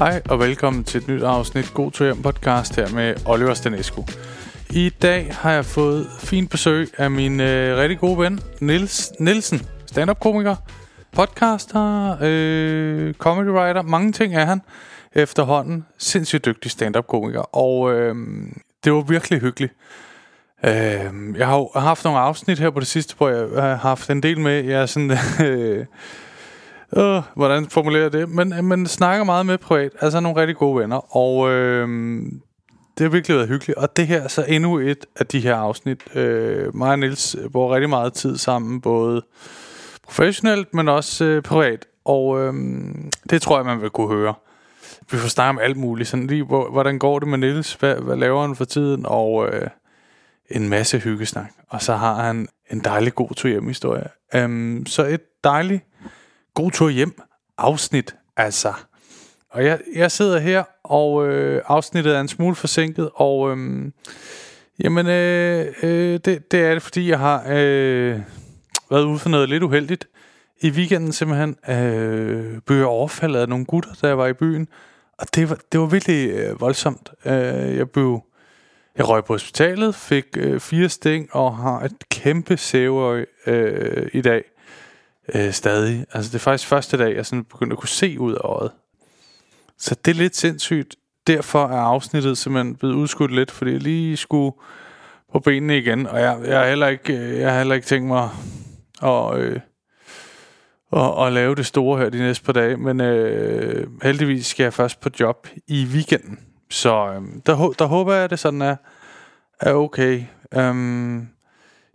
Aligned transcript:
Hej 0.00 0.22
og 0.28 0.38
velkommen 0.38 0.84
til 0.84 1.00
et 1.00 1.08
nyt 1.08 1.22
afsnit 1.22 1.74
God 1.74 1.90
to 1.90 2.04
hjem 2.04 2.22
podcast 2.22 2.76
her 2.76 2.88
med 2.88 3.14
Oliver 3.26 3.54
Stanescu. 3.54 4.04
I 4.70 4.88
dag 4.88 5.34
har 5.34 5.52
jeg 5.52 5.64
fået 5.64 6.06
fint 6.18 6.50
besøg 6.50 6.88
af 6.98 7.10
min 7.10 7.40
øh, 7.40 7.76
rigtig 7.76 7.98
gode 7.98 8.18
ven 8.18 8.40
Nils 8.60 9.12
Nielsen, 9.18 9.60
stand-up 9.86 10.20
komiker, 10.20 10.56
podcaster, 11.12 12.16
øh, 12.20 13.14
comedy 13.14 13.48
writer, 13.48 13.82
mange 13.82 14.12
ting 14.12 14.34
er 14.34 14.44
han 14.44 14.60
efterhånden. 15.12 15.86
Sindssygt 15.98 16.44
dygtig 16.44 16.70
stand-up 16.70 17.06
komiker, 17.06 17.56
og 17.56 17.94
øh, 17.94 18.14
det 18.84 18.92
var 18.92 19.00
virkelig 19.00 19.40
hyggeligt. 19.40 19.72
Øh, 20.64 21.38
jeg 21.38 21.46
har 21.46 21.80
haft 21.80 22.04
nogle 22.04 22.18
afsnit 22.18 22.58
her 22.58 22.70
på 22.70 22.80
det 22.80 22.88
sidste, 22.88 23.14
hvor 23.16 23.28
jeg 23.28 23.42
øh, 23.42 23.56
har 23.56 23.74
haft 23.74 24.10
en 24.10 24.22
del 24.22 24.40
med. 24.40 24.64
Jeg 24.64 24.82
er 24.82 24.86
sådan... 24.86 25.10
Øh, 25.44 25.86
øh, 26.96 27.22
hvordan 27.36 27.66
formulerer 27.66 28.02
jeg 28.02 28.12
det? 28.12 28.28
Men 28.28 28.52
øh, 28.52 28.64
men 28.64 28.86
snakker 28.86 29.24
meget 29.24 29.46
med 29.46 29.58
privat. 29.58 29.92
Altså 30.00 30.20
nogle 30.20 30.40
rigtig 30.40 30.56
gode 30.56 30.80
venner. 30.80 31.16
Og 31.16 31.50
øh, 31.50 31.88
det 32.98 33.04
har 33.04 33.08
virkelig 33.08 33.36
været 33.36 33.48
hyggeligt. 33.48 33.78
Og 33.78 33.96
det 33.96 34.06
her 34.06 34.22
er 34.22 34.28
så 34.28 34.44
endnu 34.48 34.78
et 34.78 35.06
af 35.16 35.26
de 35.26 35.40
her 35.40 35.56
afsnit. 35.56 36.16
Øh, 36.16 36.76
mig 36.76 36.90
og 36.90 36.98
Niels 36.98 37.34
øh, 37.34 37.50
bruger 37.50 37.74
rigtig 37.74 37.90
meget 37.90 38.12
tid 38.12 38.36
sammen. 38.36 38.80
Både 38.80 39.22
professionelt, 40.04 40.74
men 40.74 40.88
også 40.88 41.24
øh, 41.24 41.42
privat. 41.42 41.86
Og 42.04 42.40
øh, 42.40 42.54
det 43.30 43.42
tror 43.42 43.58
jeg, 43.58 43.66
man 43.66 43.82
vil 43.82 43.90
kunne 43.90 44.16
høre. 44.16 44.34
Vi 45.10 45.16
får 45.16 45.28
snakket 45.28 45.50
om 45.50 45.58
alt 45.58 45.76
muligt. 45.76 46.08
Sådan 46.08 46.26
lige, 46.26 46.44
hvor, 46.44 46.70
hvordan 46.70 46.98
går 46.98 47.18
det 47.18 47.28
med 47.28 47.38
Niels? 47.38 47.74
Hvad, 47.74 47.94
hvad 47.94 48.16
laver 48.16 48.46
han 48.46 48.56
for 48.56 48.64
tiden? 48.64 49.04
Og... 49.08 49.48
Øh, 49.48 49.68
en 50.50 50.68
masse 50.68 50.98
hyggesnak. 50.98 51.52
Og 51.68 51.82
så 51.82 51.96
har 51.96 52.14
han 52.14 52.48
en 52.70 52.80
dejlig 52.84 53.14
god 53.14 53.34
to 53.34 53.48
hjem 53.48 53.68
historie. 53.68 54.08
Um, 54.34 54.40
øhm, 54.40 54.86
så 54.86 55.06
et 55.06 55.20
dejligt 55.44 55.84
god 56.54 56.70
tur 56.70 56.88
hjem 56.90 57.20
afsnit, 57.58 58.14
altså. 58.36 58.72
Og 59.50 59.64
jeg, 59.64 59.80
jeg 59.94 60.10
sidder 60.10 60.38
her, 60.38 60.64
og 60.84 61.28
øh, 61.28 61.62
afsnittet 61.66 62.16
er 62.16 62.20
en 62.20 62.28
smule 62.28 62.54
forsinket, 62.54 63.10
og 63.14 63.50
øh, 63.50 63.90
jamen, 64.84 65.06
øh, 65.06 65.66
øh, 65.82 66.20
det, 66.24 66.52
det 66.52 66.60
er 66.60 66.72
det, 66.72 66.82
fordi 66.82 67.08
jeg 67.08 67.18
har 67.18 67.44
øh, 67.48 68.20
været 68.90 69.04
ude 69.04 69.18
for 69.18 69.28
noget 69.28 69.48
lidt 69.48 69.62
uheldigt. 69.62 70.08
I 70.60 70.70
weekenden 70.70 71.12
simpelthen 71.12 71.56
øh, 71.68 72.60
blev 72.66 72.76
jeg 72.76 72.86
overfaldet 72.86 73.40
af 73.40 73.48
nogle 73.48 73.64
gutter, 73.64 73.90
da 74.02 74.06
jeg 74.06 74.18
var 74.18 74.26
i 74.26 74.32
byen, 74.32 74.68
og 75.18 75.26
det 75.34 75.50
var, 75.50 75.58
det 75.72 75.80
var 75.80 75.86
virkelig 75.86 76.30
øh, 76.30 76.60
voldsomt. 76.60 77.10
Øh, 77.24 77.76
jeg 77.76 77.90
blev 77.90 78.22
jeg 78.96 79.08
røg 79.08 79.24
på 79.24 79.32
hospitalet, 79.32 79.94
fik 79.94 80.24
øh, 80.36 80.60
fire 80.60 80.88
sting 80.88 81.28
og 81.32 81.56
har 81.56 81.80
et 81.80 82.08
kæmpe 82.10 82.56
sæveøj 82.56 83.24
øh, 83.46 84.08
i 84.12 84.20
dag. 84.20 84.44
Øh, 85.34 85.52
stadig. 85.52 86.06
Altså 86.12 86.28
det 86.28 86.34
er 86.34 86.38
faktisk 86.38 86.68
første 86.68 86.96
dag, 86.96 87.16
jeg 87.16 87.26
sådan 87.26 87.44
begyndte 87.44 87.74
at 87.74 87.78
kunne 87.78 87.88
se 87.88 88.20
ud 88.20 88.34
af 88.34 88.40
øjet. 88.40 88.70
Så 89.78 89.94
det 90.04 90.10
er 90.10 90.14
lidt 90.14 90.36
sindssygt. 90.36 90.96
Derfor 91.26 91.66
er 91.66 91.80
afsnittet 91.80 92.38
simpelthen 92.38 92.76
blevet 92.76 92.94
udskudt 92.94 93.34
lidt, 93.34 93.50
fordi 93.50 93.72
jeg 93.72 93.80
lige 93.80 94.16
skulle 94.16 94.52
på 95.32 95.40
benene 95.40 95.78
igen. 95.78 96.06
Og 96.06 96.20
jeg, 96.20 96.38
jeg, 96.44 96.58
har, 96.58 96.68
heller 96.68 96.86
ikke, 96.86 97.12
øh, 97.16 97.38
jeg 97.38 97.50
har 97.50 97.58
heller 97.58 97.74
ikke 97.74 97.86
tænkt 97.86 98.08
mig 98.08 98.28
at, 99.02 99.38
øh, 99.38 99.60
at, 100.92 101.26
at 101.26 101.32
lave 101.32 101.54
det 101.54 101.66
store 101.66 101.98
her 101.98 102.08
de 102.08 102.18
næste 102.18 102.44
par 102.44 102.52
dage. 102.52 102.76
Men 102.76 103.00
øh, 103.00 103.86
heldigvis 104.02 104.46
skal 104.46 104.64
jeg 104.64 104.72
først 104.72 105.00
på 105.00 105.08
job 105.20 105.48
i 105.66 105.84
weekenden. 105.84 106.38
Så 106.70 107.06
øh, 107.06 107.22
der, 107.46 107.74
der 107.78 107.84
håber 107.84 108.14
jeg, 108.14 108.24
at 108.24 108.30
det 108.30 108.38
sådan 108.38 108.62
er, 108.62 108.76
er 109.60 109.72
okay. 109.72 110.22
Um, 110.56 111.28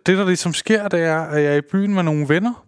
det, 0.06 0.18
der 0.18 0.24
ligesom 0.24 0.54
sker, 0.54 0.88
det 0.88 1.00
er, 1.00 1.20
at 1.20 1.42
jeg 1.42 1.52
er 1.52 1.56
i 1.56 1.60
byen 1.60 1.94
med 1.94 2.02
nogle 2.02 2.28
venner. 2.28 2.65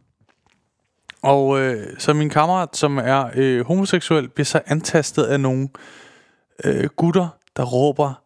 Og 1.23 1.61
øh, 1.61 1.87
så 1.99 2.13
min 2.13 2.31
kammerat, 2.31 2.77
som 2.77 2.99
er 2.99 3.31
øh, 3.35 3.67
homoseksuel, 3.67 4.29
bliver 4.29 4.45
så 4.45 4.61
antastet 4.67 5.25
af 5.25 5.41
nogle 5.41 5.69
øh, 6.65 6.89
gutter, 6.97 7.29
der 7.57 7.65
råber 7.65 8.23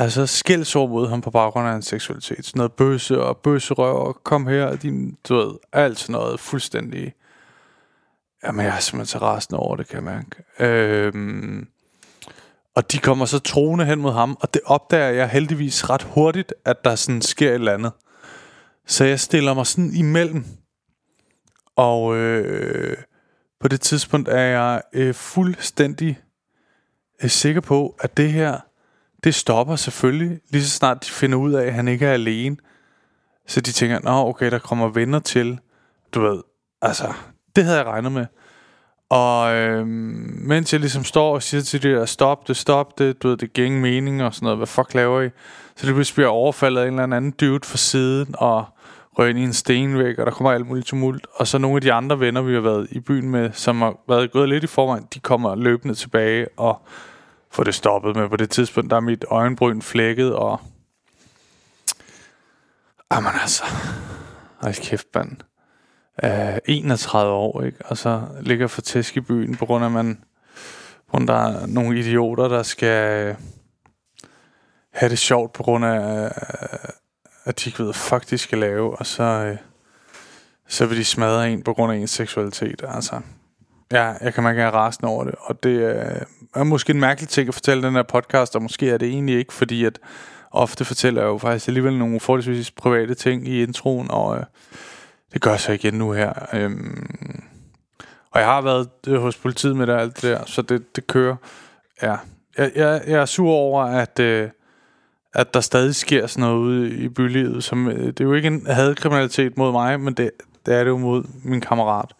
altså 0.00 0.26
skældsord 0.26 0.88
mod 0.88 1.08
ham 1.08 1.20
på 1.20 1.30
baggrund 1.30 1.66
af 1.66 1.72
hans 1.72 1.86
seksualitet. 1.86 2.44
Sådan 2.44 2.58
noget 2.58 2.72
bøsse 2.72 3.22
og 3.22 3.36
bøsserøv 3.36 3.96
og 3.96 4.24
kom 4.24 4.46
her, 4.46 4.64
og 4.64 4.82
din, 4.82 5.16
du 5.28 5.34
ved, 5.34 5.52
alt 5.72 5.98
sådan 5.98 6.12
noget 6.12 6.40
fuldstændig... 6.40 7.14
Jamen, 8.44 8.66
jeg 8.66 8.76
er 8.76 8.80
simpelthen 8.80 9.06
så 9.06 9.18
rasende 9.18 9.60
over 9.60 9.76
det, 9.76 9.88
kan 9.88 9.96
jeg 9.96 10.04
mærke. 10.04 10.44
Øhm, 10.58 11.68
og 12.74 12.92
de 12.92 12.98
kommer 12.98 13.24
så 13.24 13.38
troende 13.38 13.84
hen 13.84 14.00
mod 14.00 14.12
ham, 14.12 14.36
og 14.40 14.54
det 14.54 14.62
opdager 14.64 15.10
jeg 15.10 15.28
heldigvis 15.28 15.90
ret 15.90 16.02
hurtigt, 16.02 16.54
at 16.64 16.84
der 16.84 16.94
sådan 16.94 17.22
sker 17.22 17.48
et 17.48 17.54
eller 17.54 17.74
andet. 17.74 17.92
Så 18.86 19.04
jeg 19.04 19.20
stiller 19.20 19.54
mig 19.54 19.66
sådan 19.66 19.94
imellem. 19.94 20.44
Og 21.80 22.16
øh, 22.16 22.96
på 23.60 23.68
det 23.68 23.80
tidspunkt 23.80 24.28
er 24.28 24.40
jeg 24.40 24.82
øh, 24.92 25.14
fuldstændig 25.14 26.18
øh, 27.22 27.30
sikker 27.30 27.60
på, 27.60 27.96
at 28.00 28.16
det 28.16 28.32
her, 28.32 28.58
det 29.24 29.34
stopper 29.34 29.76
selvfølgelig, 29.76 30.40
lige 30.50 30.64
så 30.64 30.70
snart 30.70 31.04
de 31.04 31.10
finder 31.10 31.38
ud 31.38 31.52
af, 31.52 31.66
at 31.66 31.74
han 31.74 31.88
ikke 31.88 32.06
er 32.06 32.12
alene. 32.12 32.56
Så 33.46 33.60
de 33.60 33.72
tænker, 33.72 34.00
nå 34.02 34.28
okay, 34.28 34.50
der 34.50 34.58
kommer 34.58 34.88
venner 34.88 35.18
til. 35.18 35.58
Du 36.14 36.20
ved, 36.20 36.42
altså, 36.82 37.12
det 37.56 37.64
havde 37.64 37.78
jeg 37.78 37.86
regnet 37.86 38.12
med. 38.12 38.26
Og 39.08 39.54
øh, 39.54 39.86
mens 39.86 40.72
jeg 40.72 40.80
ligesom 40.80 41.04
står 41.04 41.34
og 41.34 41.42
siger 41.42 41.60
til 41.60 41.82
det 41.82 41.96
der, 41.96 42.04
stop 42.04 42.48
det, 42.48 42.56
stop 42.56 42.98
det, 42.98 43.22
du 43.22 43.28
ved, 43.28 43.36
det 43.36 43.52
giver 43.52 43.66
ingen 43.66 43.82
mening 43.82 44.22
og 44.22 44.34
sådan 44.34 44.44
noget, 44.44 44.58
hvad 44.58 44.66
fuck 44.66 44.94
laver 44.94 45.22
I? 45.22 45.30
Så 45.76 45.86
det 45.86 46.12
bliver 46.14 46.28
overfaldet 46.28 46.80
af 46.80 46.88
en 46.88 47.00
eller 47.00 47.16
anden 47.16 47.30
dude 47.30 47.66
fra 47.66 47.76
siden, 47.76 48.34
og 48.38 48.64
og 49.20 49.30
ind 49.30 49.38
i 49.38 49.42
en 49.42 49.52
stenvæg, 49.52 50.18
og 50.18 50.26
der 50.26 50.32
kommer 50.32 50.52
alt 50.52 50.66
muligt 50.66 50.86
tumult. 50.86 51.26
Og 51.34 51.46
så 51.46 51.58
nogle 51.58 51.76
af 51.76 51.80
de 51.80 51.92
andre 51.92 52.20
venner, 52.20 52.42
vi 52.42 52.54
har 52.54 52.60
været 52.60 52.88
i 52.90 53.00
byen 53.00 53.30
med, 53.30 53.52
som 53.52 53.82
har 53.82 53.96
været 54.08 54.32
gået 54.32 54.48
lidt 54.48 54.64
i 54.64 54.66
forvejen, 54.66 55.06
de 55.14 55.20
kommer 55.20 55.54
løbende 55.54 55.94
tilbage 55.94 56.46
og 56.56 56.82
får 57.50 57.64
det 57.64 57.74
stoppet 57.74 58.16
med. 58.16 58.28
På 58.28 58.36
det 58.36 58.50
tidspunkt, 58.50 58.90
der 58.90 58.96
er 58.96 59.00
mit 59.00 59.24
øjenbryn 59.28 59.82
flækket, 59.82 60.34
og... 60.34 60.60
Jamen 63.12 63.32
altså... 63.40 63.64
Ej, 64.62 64.72
kæft, 64.72 65.06
mand 65.14 65.30
øh, 65.30 65.40
Uh, 66.22 66.56
31 66.64 67.32
år, 67.32 67.62
ikke? 67.62 67.78
og 67.84 67.96
så 67.96 68.22
ligger 68.40 68.66
for 68.66 68.80
tæsk 68.80 69.16
i 69.16 69.20
byen, 69.20 69.56
på 69.56 69.66
grund 69.66 69.84
af, 69.84 69.88
at 69.88 69.92
man, 69.92 70.24
på 71.06 71.10
grund 71.10 71.30
af, 71.30 71.36
der 71.36 71.60
er 71.60 71.66
nogle 71.66 71.98
idioter, 71.98 72.48
der 72.48 72.62
skal 72.62 73.36
have 74.92 75.10
det 75.10 75.18
sjovt, 75.18 75.52
på 75.52 75.62
grund 75.62 75.84
af, 75.84 76.32
at 77.44 77.64
de 77.64 77.70
ikke 77.70 77.84
ved, 77.84 77.92
fuck 77.92 78.30
de 78.30 78.38
skal 78.38 78.58
lave, 78.58 78.98
og 78.98 79.06
så, 79.06 79.22
øh, 79.22 79.56
så 80.68 80.86
vil 80.86 80.98
de 80.98 81.04
smadre 81.04 81.50
en 81.50 81.62
på 81.62 81.74
grund 81.74 81.92
af 81.92 81.96
ens 81.96 82.10
seksualitet. 82.10 82.84
Altså, 82.88 83.20
ja, 83.92 84.14
jeg 84.20 84.34
kan 84.34 84.42
mærke, 84.42 84.56
at 84.56 84.62
jeg 84.62 84.68
er 84.68 84.74
rasende 84.74 85.10
over 85.10 85.24
det, 85.24 85.34
og 85.38 85.62
det 85.62 85.80
øh, 85.80 86.22
er 86.54 86.64
måske 86.64 86.90
en 86.90 87.00
mærkelig 87.00 87.28
ting 87.28 87.48
at 87.48 87.54
fortælle 87.54 87.82
den 87.82 87.94
her 87.94 88.02
podcast, 88.02 88.56
og 88.56 88.62
måske 88.62 88.90
er 88.90 88.98
det 88.98 89.08
egentlig 89.08 89.38
ikke, 89.38 89.52
fordi 89.52 89.84
at 89.84 89.98
ofte 90.50 90.84
fortæller 90.84 91.22
jeg 91.22 91.28
jo 91.28 91.38
faktisk 91.38 91.68
alligevel 91.68 91.98
nogle 91.98 92.20
forholdsvis 92.20 92.70
private 92.70 93.14
ting 93.14 93.48
i 93.48 93.62
introen, 93.62 94.10
og 94.10 94.36
øh, 94.36 94.44
det 95.32 95.40
gør 95.40 95.56
så 95.56 95.72
igen 95.72 95.94
nu 95.94 96.12
her. 96.12 96.32
Øhm, 96.52 97.42
og 98.30 98.40
jeg 98.40 98.48
har 98.48 98.60
været 98.60 98.88
øh, 99.06 99.20
hos 99.20 99.36
politiet 99.36 99.76
med 99.76 99.86
det 99.86 99.92
alt 99.92 100.14
det 100.14 100.22
der, 100.22 100.44
så 100.46 100.62
det, 100.62 100.96
det 100.96 101.06
kører. 101.06 101.36
Ja. 102.02 102.16
Jeg, 102.58 102.72
jeg, 102.74 103.02
jeg 103.06 103.20
er 103.20 103.24
sur 103.24 103.50
over, 103.50 103.84
at, 103.84 104.18
øh, 104.18 104.48
at 105.34 105.54
der 105.54 105.60
stadig 105.60 105.94
sker 105.94 106.26
sådan 106.26 106.40
noget 106.48 106.58
ude 106.58 106.90
i 106.90 107.08
bylivet. 107.08 107.64
Som, 107.64 107.88
øh, 107.88 108.06
det 108.06 108.20
er 108.20 108.24
jo 108.24 108.34
ikke 108.34 108.48
en 108.48 108.66
hadkriminalitet 108.66 109.56
mod 109.56 109.72
mig, 109.72 110.00
men 110.00 110.14
det, 110.14 110.30
det 110.66 110.74
er 110.74 110.84
det 110.84 110.90
jo 110.90 110.98
mod 110.98 111.24
min 111.44 111.60
kammerat. 111.60 112.12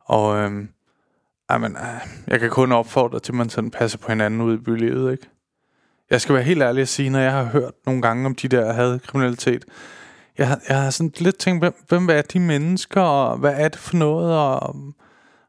Og 0.00 0.36
øhm, 0.36 0.60
øh, 0.60 0.66
jamen, 1.50 1.76
jeg 2.26 2.40
kan 2.40 2.50
kun 2.50 2.72
opfordre 2.72 3.20
til, 3.20 3.32
at 3.32 3.36
man 3.36 3.50
sådan 3.50 3.70
passer 3.70 3.98
på 3.98 4.08
hinanden 4.08 4.40
ude 4.40 4.54
i 4.54 4.58
bylivet. 4.58 5.12
Ikke? 5.12 5.28
Jeg 6.10 6.20
skal 6.20 6.34
være 6.34 6.44
helt 6.44 6.62
ærlig 6.62 6.82
at 6.82 6.88
sige, 6.88 7.10
når 7.10 7.18
jeg 7.18 7.32
har 7.32 7.44
hørt 7.44 7.72
nogle 7.86 8.02
gange 8.02 8.26
om 8.26 8.34
de 8.34 8.48
der 8.48 8.72
hadkriminalitet, 8.72 9.64
jeg, 10.38 10.58
jeg 10.68 10.82
har 10.82 10.90
sådan 10.90 11.12
lidt 11.18 11.38
tænkt, 11.38 11.62
hvem, 11.62 11.74
hvem 11.88 12.08
er 12.10 12.22
de 12.22 12.40
mennesker, 12.40 13.00
og 13.00 13.38
hvad 13.38 13.54
er 13.56 13.68
det 13.68 13.78
for 13.78 13.96
noget, 13.96 14.38
og 14.38 14.74
øhm, 14.74 14.94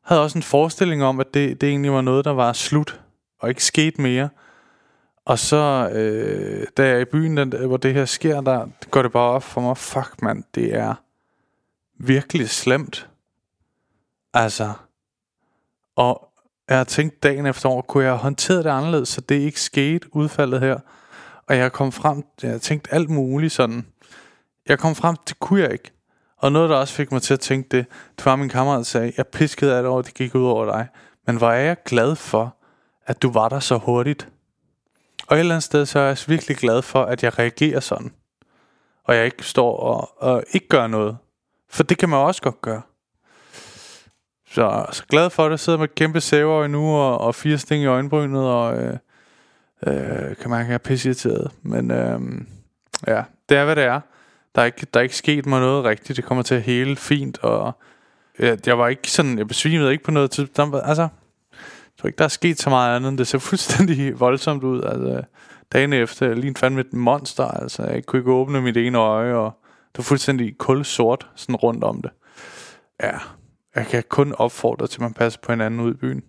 havde 0.04 0.24
også 0.24 0.38
en 0.38 0.44
forestilling 0.44 1.04
om, 1.04 1.20
at 1.20 1.34
det, 1.34 1.62
det 1.62 1.70
egentlig 1.70 1.92
var 1.92 2.02
noget, 2.02 2.26
der 2.26 2.34
var 2.34 2.54
slut, 2.54 3.02
og 3.40 3.50
ikke 3.50 3.64
skete 3.64 4.02
mere. 4.02 4.30
Og 5.26 5.40
så, 5.40 5.90
øh, 5.94 6.68
da 6.78 6.88
jeg 6.88 6.96
er 6.96 7.00
i 7.00 7.06
byen, 7.06 7.38
den, 7.38 7.68
hvor 7.68 7.78
det 7.78 7.94
her 7.94 8.06
sker, 8.06 8.42
der 8.42 8.68
går 8.92 9.02
det 9.02 9.12
bare 9.12 9.30
op 9.30 9.44
for 9.44 9.62
mig, 9.62 9.78
fuck 9.78 10.22
mand, 10.22 10.44
det 10.56 10.76
er 10.76 10.96
virkelig 12.00 12.50
slemt. 12.50 13.10
Altså, 14.34 14.74
og 15.96 16.30
jeg 16.70 16.78
har 16.78 16.84
tænkt 16.84 17.24
dagen 17.24 17.46
efter 17.46 17.70
år, 17.70 17.82
kunne 17.82 18.04
jeg 18.04 18.12
have 18.12 18.20
håndteret 18.20 18.64
det 18.64 18.70
anderledes, 18.70 19.10
så 19.10 19.22
det 19.22 19.36
ikke 19.36 19.62
skete 19.62 20.16
udfaldet 20.16 20.60
her. 20.60 20.80
Og 21.48 21.58
jeg 21.58 21.72
kom 21.72 21.92
frem, 21.92 22.24
jeg 22.44 22.52
har 22.52 22.58
tænkt 22.58 22.88
alt 22.92 23.10
muligt 23.10 23.54
sådan, 23.54 23.86
jeg 24.68 24.80
kom 24.80 24.96
frem, 24.96 25.16
det 25.28 25.40
kunne 25.40 25.62
jeg 25.62 25.72
ikke. 25.72 25.92
Og 26.38 26.52
noget, 26.52 26.70
der 26.70 26.76
også 26.76 26.94
fik 26.94 27.12
mig 27.12 27.22
til 27.22 27.34
at 27.34 27.40
tænke 27.40 27.70
det, 27.78 27.86
det 28.18 28.26
var, 28.26 28.36
min 28.36 28.50
kammerat 28.50 28.86
sagde, 28.86 29.14
jeg 29.18 29.28
piskede 29.28 29.76
af 29.76 29.84
det 29.84 29.92
over, 29.92 30.02
det 30.02 30.14
gik 30.14 30.36
ud 30.36 30.46
over 30.46 30.66
dig. 30.66 30.88
Men 31.28 31.38
hvor 31.38 31.50
er 31.50 31.60
jeg 31.60 31.78
glad 31.86 32.16
for, 32.16 32.56
at 33.06 33.22
du 33.22 33.32
var 33.32 33.50
der 33.50 33.60
så 33.60 33.78
hurtigt. 33.78 34.30
Og 35.28 35.36
et 35.36 35.40
eller 35.40 35.56
andet 35.56 35.64
sted, 35.64 35.86
så 35.86 36.00
er 36.00 36.08
jeg 36.08 36.18
virkelig 36.28 36.58
glad 36.58 36.82
for, 36.82 37.04
at 37.04 37.24
jeg 37.24 37.40
reagerer 37.40 37.80
sådan. 37.80 38.14
Og 39.04 39.16
jeg 39.16 39.26
ikke 39.26 39.44
står 39.44 39.78
og, 39.78 40.12
og 40.18 40.44
ikke 40.52 40.68
gør 40.68 40.88
noget. 40.88 41.18
For 41.70 41.84
det 41.84 41.98
kan 41.98 42.10
man 42.10 42.20
også 42.20 42.42
godt 42.42 42.62
gøre. 42.62 42.82
Så, 44.48 44.86
så 44.92 45.04
glad 45.10 45.30
for 45.30 45.50
det. 45.50 45.60
Sidder 45.60 45.80
med 45.80 45.88
kæmpe 45.96 46.22
sæver 46.22 46.68
nu, 46.68 46.96
og, 46.96 47.22
og 47.22 47.36
fire 47.36 47.58
sting 47.58 47.84
i 47.84 47.86
øjenbrynet, 47.86 48.42
og 48.42 48.78
øh, 48.78 48.98
øh, 49.88 50.36
kan 50.36 50.50
man 50.50 50.62
ikke 50.62 50.72
jeg 50.72 50.82
er. 50.82 51.52
Men 51.62 51.92
øh, 51.92 52.22
ja, 53.08 53.24
det 53.50 53.58
er, 53.58 53.66
hvad 53.66 53.76
det 53.76 53.84
er. 53.84 54.02
Der 54.56 54.62
er, 54.62 54.66
ikke, 54.66 54.88
der 54.94 55.00
er 55.00 55.04
ikke 55.04 55.16
sket 55.16 55.46
mig 55.46 55.60
noget 55.60 55.84
rigtigt. 55.84 56.18
Det 56.18 56.26
kommer 56.26 56.44
til 56.44 56.56
at 56.56 56.62
hele 56.62 56.96
fint, 56.96 57.38
og 57.38 57.72
ja, 58.40 58.56
jeg 58.66 58.78
var 58.78 58.88
ikke 58.88 59.12
sådan, 59.12 59.38
jeg 59.38 59.48
besvimede 59.48 59.92
ikke 59.92 60.04
på 60.04 60.12
noget 60.12 60.32
tidspunkt. 60.32 60.76
Altså, 60.84 61.08
jeg 61.94 62.02
tror 62.02 62.08
ikke, 62.08 62.18
der 62.18 62.24
er 62.24 62.28
sket 62.30 62.60
så 62.60 62.70
meget 62.70 62.96
andet, 62.96 63.18
det 63.18 63.28
ser 63.28 63.38
fuldstændig 63.50 64.20
voldsomt 64.20 64.64
ud. 64.64 64.82
Altså, 64.82 65.22
dagen 65.74 65.94
efter, 65.94 66.26
jeg 66.26 66.36
lignede 66.36 66.60
fandme 66.60 66.82
et 66.82 66.94
monster, 66.94 67.46
altså, 67.46 67.84
jeg 67.84 68.06
kunne 68.06 68.20
ikke 68.20 68.32
åbne 68.32 68.62
mit 68.62 68.78
ene 68.78 68.98
øje, 68.98 69.34
og 69.34 69.52
det 69.64 69.98
var 69.98 70.04
fuldstændig 70.04 70.58
kul 70.58 70.86
sort, 70.86 71.28
sådan 71.36 71.56
rundt 71.56 71.84
om 71.84 72.02
det. 72.02 72.12
Ja, 73.04 73.18
jeg 73.76 73.88
kan 73.88 74.04
kun 74.10 74.34
opfordre 74.38 74.88
til, 74.88 74.98
at 74.98 75.02
man 75.02 75.14
passer 75.14 75.40
på 75.44 75.52
hinanden 75.52 75.80
ud 75.80 75.94
i 75.94 75.98
byen. 75.98 76.24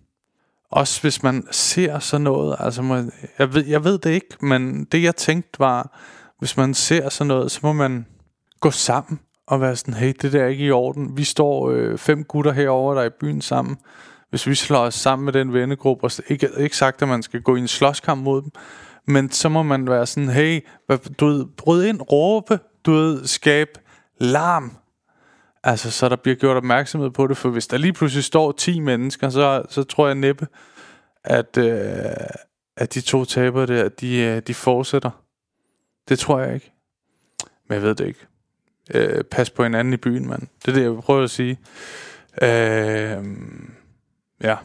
Også 0.71 1.01
hvis 1.01 1.23
man 1.23 1.47
ser 1.51 1.99
sådan 1.99 2.23
noget, 2.23 2.55
altså 2.59 2.81
man, 2.81 3.11
jeg, 3.39 3.53
ved, 3.53 3.65
jeg 3.65 3.83
ved 3.83 3.97
det 3.97 4.09
ikke, 4.09 4.35
men 4.41 4.85
det 4.85 5.03
jeg 5.03 5.15
tænkte 5.15 5.59
var, 5.59 5.99
hvis 6.39 6.57
man 6.57 6.73
ser 6.73 7.09
sådan 7.09 7.27
noget, 7.27 7.51
så 7.51 7.59
må 7.63 7.73
man 7.73 8.05
gå 8.59 8.71
sammen 8.71 9.19
og 9.47 9.61
være 9.61 9.75
sådan, 9.75 9.93
hey, 9.93 10.13
det 10.21 10.33
der 10.33 10.43
er 10.43 10.47
ikke 10.47 10.65
i 10.65 10.71
orden. 10.71 11.17
Vi 11.17 11.23
står 11.23 11.69
øh, 11.69 11.97
fem 11.97 12.23
gutter 12.23 12.51
herover 12.51 12.93
der 12.93 13.01
er 13.01 13.05
i 13.05 13.17
byen 13.19 13.41
sammen. 13.41 13.77
Hvis 14.35 14.47
vi 14.47 14.55
slår 14.55 14.79
os 14.79 14.95
sammen 14.95 15.25
med 15.25 15.33
den 15.33 15.53
vennegruppe, 15.53 16.03
og 16.03 16.11
ikke, 16.27 16.49
ikke 16.57 16.77
sagt, 16.77 17.01
at 17.01 17.07
man 17.07 17.23
skal 17.23 17.41
gå 17.41 17.55
i 17.55 17.59
en 17.59 17.67
slåskamp 17.67 18.23
mod 18.23 18.41
dem, 18.41 18.51
men 19.05 19.31
så 19.31 19.49
må 19.49 19.63
man 19.63 19.89
være 19.89 20.05
sådan, 20.05 20.29
hey, 20.29 20.65
du 21.19 21.25
ved, 21.25 21.45
bryd 21.57 21.83
ind, 21.83 22.01
råbe, 22.11 22.59
du 22.85 22.91
ved, 22.91 23.25
skab 23.25 23.67
larm. 24.17 24.77
Altså, 25.63 25.91
så 25.91 26.09
der 26.09 26.15
bliver 26.15 26.35
gjort 26.35 26.57
opmærksomhed 26.57 27.09
på 27.09 27.27
det, 27.27 27.37
for 27.37 27.49
hvis 27.49 27.67
der 27.67 27.77
lige 27.77 27.93
pludselig 27.93 28.23
står 28.23 28.51
10 28.51 28.79
mennesker, 28.79 29.29
så, 29.29 29.63
så 29.69 29.83
tror 29.83 30.07
jeg 30.07 30.15
næppe, 30.15 30.47
at, 31.23 31.57
øh, 31.57 32.27
at 32.77 32.93
de 32.93 33.01
to 33.01 33.25
tabere 33.25 33.65
der, 33.65 33.89
de, 33.89 34.17
øh, 34.17 34.41
de 34.47 34.53
fortsætter. 34.53 35.11
Det 36.09 36.19
tror 36.19 36.39
jeg 36.39 36.53
ikke. 36.53 36.71
Men 37.69 37.75
jeg 37.75 37.81
ved 37.81 37.95
det 37.95 38.07
ikke. 38.07 38.27
Øh, 38.93 39.23
pas 39.23 39.49
på 39.49 39.63
hinanden 39.63 39.93
i 39.93 39.97
byen, 39.97 40.27
mand. 40.27 40.41
Det 40.41 40.67
er 40.67 40.75
det, 40.75 40.81
jeg 40.81 40.91
vil 40.91 41.01
prøve 41.01 41.23
at 41.23 41.31
sige. 41.31 41.59
Øh, 42.41 43.23
ja. 44.43 44.55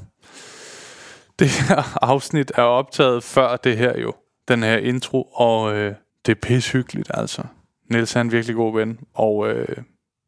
Det 1.38 1.49
her 1.49 1.99
afsnit 2.11 2.52
er 2.55 2.62
optaget 2.62 3.25
før 3.25 3.56
det 3.56 3.76
her 3.76 4.00
jo. 4.00 4.14
Den 4.49 4.62
her 4.62 4.76
intro, 4.76 5.22
og 5.22 5.75
øh, 5.75 5.94
det 6.26 6.32
er 6.32 6.40
pishyggeligt, 6.43 7.11
altså. 7.14 7.43
Niels 7.90 8.17
er 8.17 8.20
en 8.20 8.32
virkelig 8.32 8.56
god 8.56 8.75
ven, 8.75 9.00
og 9.14 9.49
øh, 9.49 9.76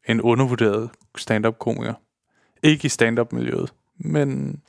en 0.08 0.20
undervurderet 0.20 0.90
stand-up 1.16 1.58
komiker. 1.58 1.94
Ikke 2.62 2.86
i 2.86 2.88
stand-up 2.88 3.32
miljøet, 3.32 3.74
men 3.96 4.60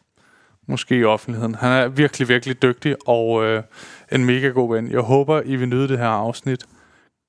måske 0.68 0.98
i 0.98 1.04
offentligheden. 1.04 1.56
Han 1.56 1.72
er 1.72 1.88
virkelig, 1.88 2.28
virkelig 2.28 2.62
dygtig, 2.62 2.96
og 3.08 3.44
øh, 3.44 3.64
en 4.12 4.26
mega 4.26 4.48
god 4.48 4.76
ven. 4.76 4.92
Jeg 4.92 5.02
håber, 5.02 5.42
I 5.42 5.56
vil 5.56 5.70
nyde 5.70 5.88
det 5.88 5.98
her 5.98 6.08
afsnit. 6.08 6.66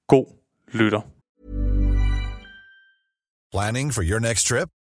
God 0.08 0.26
lytter. 0.72 1.00
Planning 3.52 3.94
for 3.94 4.02
your 4.02 4.18
next 4.18 4.46
trip? 4.46 4.68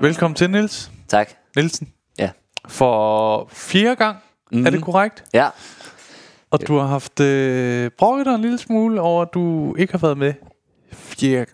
Velkommen 0.00 0.34
til, 0.34 0.50
Nils 0.50 0.90
Tak. 1.08 1.30
Nielsen. 1.56 1.88
Ja. 2.18 2.30
For 2.68 3.48
fjerde 3.52 3.96
gang, 3.96 4.16
mm-hmm. 4.52 4.66
er 4.66 4.70
det 4.70 4.82
korrekt? 4.82 5.24
Ja. 5.34 5.48
Og 6.50 6.66
du 6.68 6.78
har 6.78 6.86
haft 6.86 7.20
øh, 7.20 7.90
brokket 7.98 8.26
dig 8.26 8.34
en 8.34 8.40
lille 8.42 8.58
smule 8.58 9.00
over, 9.00 9.22
at 9.22 9.28
du 9.34 9.74
ikke 9.78 9.92
har 9.92 9.98
været 9.98 10.18
med 10.18 10.32
fjerde 10.92 11.34
gang. 11.36 11.48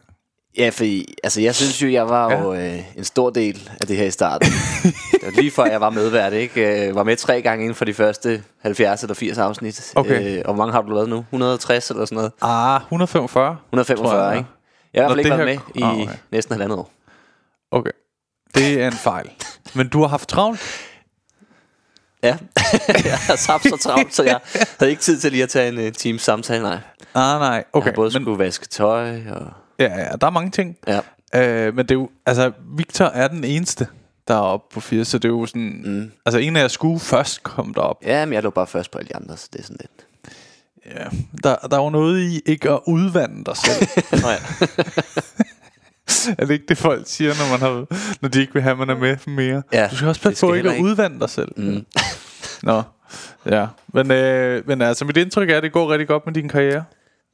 Ja, 0.59 0.69
for 0.69 0.85
altså, 1.25 1.41
jeg 1.41 1.55
synes 1.55 1.83
jo, 1.83 1.89
jeg 1.91 2.09
var 2.09 2.33
jo 2.33 2.55
øh, 2.55 2.79
en 2.99 3.05
stor 3.05 3.31
del 3.31 3.71
af 3.81 3.87
det 3.87 3.97
her 3.97 4.05
i 4.07 4.11
starten. 4.11 4.49
det 5.13 5.21
var 5.23 5.31
lige 5.41 5.51
før 5.51 5.65
jeg 5.65 5.81
var 5.81 5.91
medvært, 5.91 6.33
ikke? 6.33 6.89
Øh, 6.89 6.95
var 6.95 7.03
med 7.05 7.17
tre 7.17 7.43
gange 7.43 7.65
inden 7.65 7.75
for 7.75 7.85
de 7.85 7.95
første 7.95 8.43
70 8.63 9.03
eller 9.03 9.15
80 9.15 9.39
afsnit. 9.39 9.93
Okay. 9.97 10.37
Øh, 10.39 10.43
og 10.45 10.55
hvor 10.55 10.63
mange 10.65 10.73
har 10.73 10.83
du 10.83 10.91
lavet 10.95 11.09
nu? 11.09 11.19
160 11.19 11.91
eller 11.91 12.05
sådan 12.05 12.17
noget? 12.17 12.33
Ah, 12.43 12.81
145. 12.83 13.57
145, 13.69 14.09
tror 14.11 14.29
jeg, 14.29 14.37
ikke? 14.39 14.49
Jeg 14.95 15.03
har 15.05 15.11
i 15.11 15.15
hvert 15.15 15.17
fald 15.17 15.19
ikke 15.19 15.31
været 15.31 15.49
her- 15.49 15.83
med 15.85 15.97
i 15.97 16.03
Ah, 16.03 16.09
okay. 16.09 16.19
næsten 16.33 16.53
halvandet 16.53 16.79
år. 16.79 16.91
Okay. 17.71 17.91
Det 18.55 18.83
er 18.83 18.87
en 18.87 18.93
fejl. 18.93 19.31
Men 19.75 19.89
du 19.89 20.01
har 20.01 20.09
haft 20.09 20.29
travlt. 20.29 20.61
Ja, 22.23 22.29
jeg 23.05 23.19
har 23.19 23.53
haft 23.53 23.65
så 23.69 23.77
travlt, 23.81 24.15
så 24.15 24.23
jeg 24.23 24.41
havde 24.79 24.91
ikke 24.91 25.03
tid 25.03 25.21
til 25.21 25.31
lige 25.33 25.43
at 25.43 25.49
tage 25.49 25.69
en 25.69 25.87
uh, 25.87 25.93
times 25.93 26.23
samtale, 26.23 26.63
nej. 26.63 26.79
Ah, 27.15 27.41
nej. 27.41 27.49
Jeg 27.49 27.65
Okay. 27.73 27.89
har 27.89 27.95
både 27.95 28.11
Men, 28.15 28.23
skulle 28.23 28.39
vaske 28.39 28.67
tøj 28.67 29.21
og... 29.31 29.47
ja, 29.79 29.85
ja, 29.99 30.09
der 30.21 30.27
er 30.27 30.31
mange 30.31 30.51
ting. 30.51 30.77
Ja. 30.87 31.01
Øh, 31.35 31.75
men 31.77 31.85
det 31.87 31.91
er 31.91 31.99
jo, 31.99 32.11
altså, 32.27 32.53
Victor 32.77 33.05
er 33.05 33.29
den 33.29 33.45
eneste, 33.45 33.87
der 34.29 34.35
er 34.35 34.39
oppe 34.39 34.75
på 34.75 34.81
80, 34.81 35.09
så 35.09 35.19
det 35.19 35.25
er 35.29 35.33
jo 35.33 35.47
sådan, 35.47 35.83
mm. 35.85 36.13
altså 36.27 36.39
en 36.39 36.57
af 36.57 36.61
jer 36.61 36.69
skulle 36.69 37.01
først 37.01 37.43
komme 37.43 37.75
derop. 37.75 37.97
ja, 38.03 38.25
men 38.25 38.33
jeg 38.33 38.43
lå 38.43 38.51
bare 38.51 38.67
først 38.67 38.91
på 38.91 38.99
alle 38.99 39.09
de 39.09 39.17
andre, 39.17 39.37
så 39.37 39.49
det 39.53 39.59
er 39.59 39.63
sådan 39.65 39.77
lidt... 39.81 40.07
Ja. 40.97 41.05
Der, 41.45 41.57
der 41.57 41.79
er 41.79 41.83
jo 41.83 41.91
noget 41.91 42.21
i 42.21 42.41
ikke 42.47 42.71
at 42.71 42.81
udvande 42.87 43.45
dig 43.45 43.57
selv. 43.57 43.89
Nå 44.23 44.29
ja. 44.29 44.39
er 46.39 46.45
det 46.47 46.51
ikke 46.51 46.65
det, 46.69 46.79
folk 46.79 47.03
siger, 47.07 47.33
når, 47.35 47.51
man 47.51 47.61
har, 47.61 47.87
når 48.21 48.29
de 48.29 48.41
ikke 48.41 48.53
vil 48.53 48.63
have, 48.63 48.73
at 48.73 48.79
man 48.79 48.91
er 48.91 48.97
med 48.97 49.17
mere? 49.27 49.63
Ja, 49.73 49.89
du 49.91 49.97
skal 49.97 50.09
også 50.09 50.21
passe 50.21 50.47
på 50.47 50.55
ikke 50.55 50.71
at 50.71 50.81
udvande 50.81 51.21
dig 51.21 51.31
selv. 51.31 51.53
Mm. 51.57 51.87
Nå, 52.63 52.83
ja. 53.47 53.67
Men, 53.95 54.11
øh, 54.11 54.63
men 54.69 54.83
altså, 54.83 55.05
mit 55.05 55.17
indtryk 55.17 55.51
er, 55.51 55.57
at 55.57 55.63
det 55.63 55.73
går 55.73 55.91
rigtig 55.93 56.09
godt 56.09 56.27
med 56.27 56.35
din 56.35 56.49
karriere. 56.49 56.85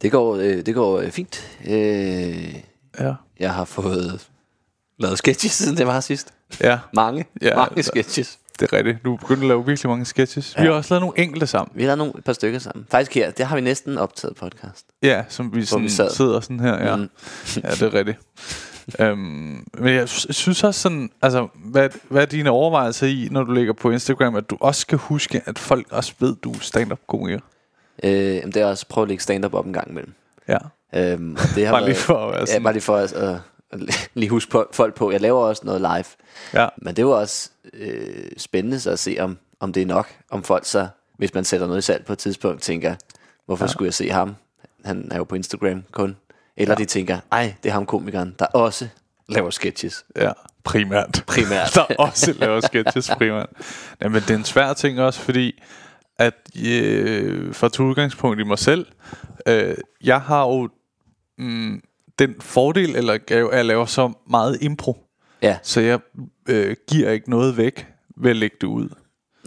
Det 0.02 0.12
går, 0.12 0.36
øh, 0.36 0.66
det 0.66 0.74
går 0.74 0.98
øh, 1.00 1.10
fint. 1.10 1.58
Øh, 1.68 2.54
Ja. 3.00 3.12
Jeg 3.40 3.54
har 3.54 3.64
fået 3.64 4.20
lavet 4.98 5.18
sketches, 5.18 5.52
siden 5.52 5.76
det 5.76 5.86
var 5.86 6.00
sidst. 6.00 6.34
Ja, 6.60 6.78
Mange, 6.94 7.24
Ja, 7.42 7.56
mange 7.56 7.82
sketches. 7.82 8.38
Det 8.60 8.72
er 8.72 8.76
rigtigt. 8.76 9.04
Du 9.04 9.12
er 9.14 9.16
begyndt 9.18 9.42
at 9.42 9.48
lave 9.48 9.66
virkelig 9.66 9.88
mange 9.90 10.04
sketches. 10.04 10.54
Ja. 10.56 10.60
Vi 10.62 10.66
har 10.66 10.74
også 10.74 10.94
lavet 10.94 11.00
nogle 11.02 11.18
enkelte 11.18 11.46
sammen. 11.46 11.72
Vi 11.76 11.82
har 11.82 11.86
lavet 11.86 11.98
nogle, 11.98 12.12
et 12.18 12.24
par 12.24 12.32
stykker 12.32 12.58
sammen. 12.58 12.86
Faktisk 12.90 13.14
her, 13.14 13.30
det 13.30 13.46
har 13.46 13.54
vi 13.56 13.60
næsten 13.62 13.98
optaget 13.98 14.36
podcast. 14.36 14.86
Ja, 15.02 15.24
som 15.28 15.54
vi, 15.54 15.64
sådan, 15.64 15.84
vi 15.84 15.88
sad. 15.88 16.10
sidder 16.10 16.40
sådan 16.40 16.60
her. 16.60 16.84
Ja, 16.90 16.96
Mm. 16.96 17.08
ja 17.56 17.70
det 17.70 17.82
er 17.82 17.94
rigtigt. 17.94 18.18
øhm, 18.98 19.64
men 19.78 19.94
jeg 19.94 20.08
sy- 20.08 20.26
synes 20.30 20.64
også 20.64 20.80
sådan, 20.80 21.10
altså, 21.22 21.48
hvad, 21.64 21.88
hvad 22.08 22.22
er 22.22 22.26
dine 22.26 22.50
overvejelser 22.50 23.06
i, 23.06 23.28
når 23.30 23.42
du 23.44 23.52
lægger 23.52 23.72
på 23.72 23.90
Instagram, 23.90 24.34
at 24.36 24.50
du 24.50 24.56
også 24.60 24.80
skal 24.80 24.98
huske, 24.98 25.42
at 25.46 25.58
folk 25.58 25.86
også 25.90 26.12
ved, 26.18 26.36
du 26.44 26.52
er 26.52 26.58
stand-up 26.60 26.98
komiker? 27.08 27.38
Øh, 28.04 28.10
det 28.12 28.56
er 28.56 28.66
også 28.66 28.84
at 28.88 28.92
prøve 28.92 29.02
at 29.02 29.08
lægge 29.08 29.22
stand-up 29.22 29.54
op 29.54 29.66
en 29.66 29.72
gang 29.72 29.90
imellem. 29.90 30.12
Ja, 30.48 30.58
Øhm, 30.94 31.32
og 31.34 31.54
det 31.54 31.66
har 31.66 31.72
bare 31.72 31.80
lige 31.80 31.86
været, 31.88 31.96
for 31.96 32.14
at 32.26 32.30
være 32.30 32.40
ja, 32.40 32.46
sådan. 32.46 32.62
bare 32.62 32.72
lige 32.72 32.82
for 32.82 32.96
at, 32.96 33.12
at, 33.12 33.36
at 33.70 33.80
lige 34.14 34.28
huske 34.30 34.50
på, 34.50 34.66
folk 34.72 34.94
på. 34.94 35.10
Jeg 35.10 35.20
laver 35.20 35.40
også 35.44 35.62
noget 35.64 35.80
live. 35.80 36.04
Ja, 36.62 36.68
Men 36.76 36.96
det 36.96 37.06
var 37.06 37.12
også 37.12 37.50
øh, 37.72 38.30
spændende 38.36 38.80
så 38.80 38.90
at 38.90 38.98
se, 38.98 39.16
om, 39.20 39.38
om 39.60 39.72
det 39.72 39.82
er 39.82 39.86
nok. 39.86 40.08
Om 40.30 40.42
folk 40.42 40.64
så, 40.64 40.88
hvis 41.18 41.34
man 41.34 41.44
sætter 41.44 41.66
noget 41.66 41.78
i 41.78 41.82
salg 41.82 42.04
på 42.04 42.12
et 42.12 42.18
tidspunkt, 42.18 42.62
tænker, 42.62 42.94
hvorfor 43.46 43.64
ja. 43.64 43.68
skulle 43.70 43.86
jeg 43.86 43.94
se 43.94 44.10
ham? 44.10 44.34
Han 44.84 45.08
er 45.10 45.16
jo 45.16 45.24
på 45.24 45.34
Instagram 45.34 45.84
kun. 45.92 46.16
Eller 46.56 46.74
ja. 46.78 46.82
de 46.82 46.84
tænker, 46.84 47.18
ej, 47.32 47.54
det 47.62 47.68
er 47.68 47.72
ham 47.72 47.86
komikeren, 47.86 48.34
der 48.38 48.46
også 48.46 48.88
laver 49.28 49.50
sketches. 49.50 50.04
ja, 50.16 50.32
primært. 50.64 51.24
Primært. 51.26 51.70
der 51.74 51.94
også 51.98 52.32
laver 52.32 52.60
sketches 52.60 53.10
primært. 53.18 53.48
Ja, 54.00 54.08
men 54.08 54.22
det 54.22 54.30
er 54.30 54.34
en 54.34 54.44
svær 54.44 54.72
ting 54.72 55.00
også, 55.00 55.20
fordi 55.20 55.62
at 56.18 56.34
øh, 56.64 57.54
for 57.54 57.66
at 57.66 57.72
tage 57.72 57.88
udgangspunkt 57.88 58.40
i 58.40 58.44
mig 58.44 58.58
selv, 58.58 58.86
Øh, 59.48 59.76
jeg 60.04 60.20
har 60.20 60.42
jo 60.46 60.68
mm, 61.38 61.82
den 62.18 62.34
fordel, 62.40 62.96
eller 62.96 63.18
gave, 63.18 63.52
at 63.52 63.56
jeg 63.56 63.64
laver 63.64 63.84
så 63.84 64.12
meget 64.30 64.58
impro. 64.60 65.06
Ja, 65.42 65.56
Så 65.62 65.80
jeg 65.80 65.98
øh, 66.48 66.76
giver 66.90 67.10
ikke 67.10 67.30
noget 67.30 67.56
væk 67.56 67.86
ved 68.16 68.30
at 68.30 68.36
lægge 68.36 68.56
det 68.60 68.66
ud. 68.66 68.88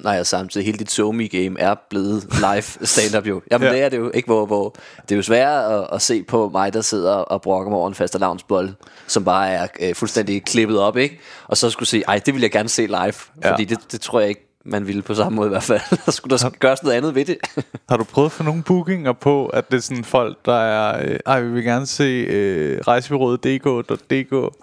nej, 0.03 0.19
og 0.19 0.25
samtidig 0.27 0.65
hele 0.65 0.77
dit 0.77 0.91
somi 0.91 1.27
game 1.27 1.59
er 1.59 1.75
blevet 1.89 2.23
live 2.39 2.61
stand-up 2.93 3.27
jo. 3.27 3.41
Jamen 3.51 3.67
Ja. 3.67 3.73
det 3.73 3.81
er 3.81 3.89
det 3.89 3.97
jo, 3.97 4.11
ikke? 4.13 4.25
Hvor, 4.25 4.45
hvor 4.45 4.75
det 5.01 5.11
er 5.11 5.15
jo 5.15 5.21
sværere 5.21 5.81
at, 5.81 5.87
at 5.93 6.01
se 6.01 6.23
på 6.23 6.49
mig, 6.49 6.73
der 6.73 6.81
sidder 6.81 7.13
og 7.13 7.41
brokker 7.41 7.69
mig 7.69 7.79
over 7.79 7.87
en 7.87 7.93
faste 7.95 8.17
lavnsbold, 8.17 8.69
som 9.07 9.23
bare 9.25 9.49
er 9.49 9.67
øh, 9.79 9.95
fuldstændig 9.95 10.43
klippet 10.43 10.79
op, 10.79 10.97
ikke? 10.97 11.19
Og 11.47 11.57
så 11.57 11.69
skulle 11.69 11.89
sige, 11.89 12.03
ej, 12.07 12.21
det 12.25 12.33
vil 12.33 12.41
jeg 12.41 12.51
gerne 12.51 12.69
se 12.69 12.85
live. 12.85 12.97
Ja. 12.97 13.51
Fordi 13.51 13.65
det, 13.65 13.77
det 13.91 14.01
tror 14.01 14.19
jeg 14.19 14.29
ikke, 14.29 14.54
man 14.65 14.87
ville 14.87 15.01
på 15.01 15.13
samme 15.15 15.35
måde 15.35 15.47
i 15.47 15.49
hvert 15.49 15.63
fald. 15.63 15.81
Der 16.05 16.11
skulle 16.11 16.37
der 16.37 16.49
gøres 16.49 16.83
noget 16.83 16.95
andet 16.95 17.15
ved 17.15 17.25
det. 17.25 17.37
Har 17.89 17.97
du 17.97 18.03
prøvet 18.03 18.25
at 18.25 18.31
få 18.31 18.43
nogle 18.43 18.63
bookinger 18.63 19.13
på, 19.13 19.45
at 19.45 19.71
det 19.71 19.77
er 19.77 19.81
sådan 19.81 20.03
folk, 20.03 20.45
der 20.45 20.55
er... 20.55 21.09
Øh, 21.09 21.19
ej, 21.25 21.41
vi 21.41 21.49
vil 21.49 21.63
gerne 21.63 21.85
se 21.85 22.03
øh, 22.03 22.79
rejsebyrået 22.87 23.43
dk.dk. 23.43 24.55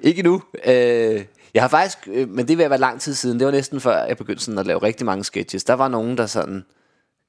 Ikke 0.00 0.18
endnu. 0.18 0.42
Øh, 0.66 1.24
jeg 1.54 1.62
har 1.62 1.68
faktisk, 1.68 1.98
øh, 2.12 2.28
men 2.28 2.48
det 2.48 2.58
vil 2.58 2.70
være 2.70 2.78
lang 2.78 3.00
tid 3.00 3.14
siden. 3.14 3.38
Det 3.38 3.46
var 3.46 3.52
næsten 3.52 3.80
før 3.80 4.04
jeg 4.04 4.16
begyndte 4.16 4.44
sådan 4.44 4.58
at 4.58 4.66
lave 4.66 4.82
rigtig 4.82 5.06
mange 5.06 5.24
sketches. 5.24 5.64
Der 5.64 5.74
var 5.74 5.88
nogen, 5.88 6.18
der 6.18 6.26
sådan, 6.26 6.64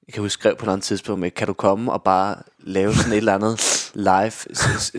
jeg 0.08 0.14
kan 0.14 0.22
huske, 0.22 0.34
skrev 0.34 0.56
på 0.56 0.58
et 0.58 0.62
eller 0.62 0.74
andet 0.74 0.86
tidspunkt 0.86 1.20
med, 1.20 1.32
kan 1.32 1.48
du 1.48 1.54
komme 1.54 1.92
og 1.92 2.04
bare 2.04 2.36
lave 2.60 2.94
sådan 2.94 3.12
et 3.12 3.18
eller 3.18 3.36
andet 3.36 3.92
live 4.10 4.32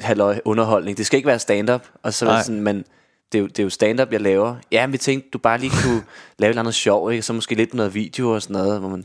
halløj 0.02 0.40
underholdning. 0.44 0.96
Det 0.98 1.06
skal 1.06 1.16
ikke 1.16 1.26
være 1.26 1.38
stand-up. 1.38 1.86
Og 2.02 2.14
så 2.14 2.42
sådan, 2.44 2.60
men 2.60 2.84
det 3.32 3.38
er, 3.38 3.42
jo, 3.42 3.46
det 3.46 3.58
er 3.58 3.62
jo 3.62 3.70
stand-up, 3.70 4.12
jeg 4.12 4.20
laver. 4.20 4.54
Ja, 4.72 4.86
men 4.86 4.92
vi 4.92 4.98
tænkte, 4.98 5.28
du 5.32 5.38
bare 5.38 5.58
lige 5.58 5.72
kunne 5.84 6.02
lave 6.38 6.48
et 6.48 6.52
eller 6.52 6.62
andet 6.62 6.74
sjov, 6.74 7.10
ikke? 7.12 7.22
Så 7.22 7.32
måske 7.32 7.54
lidt 7.54 7.74
noget 7.74 7.94
video 7.94 8.30
og 8.30 8.42
sådan 8.42 8.54
noget, 8.56 8.80
hvor 8.80 8.88
man... 8.88 9.04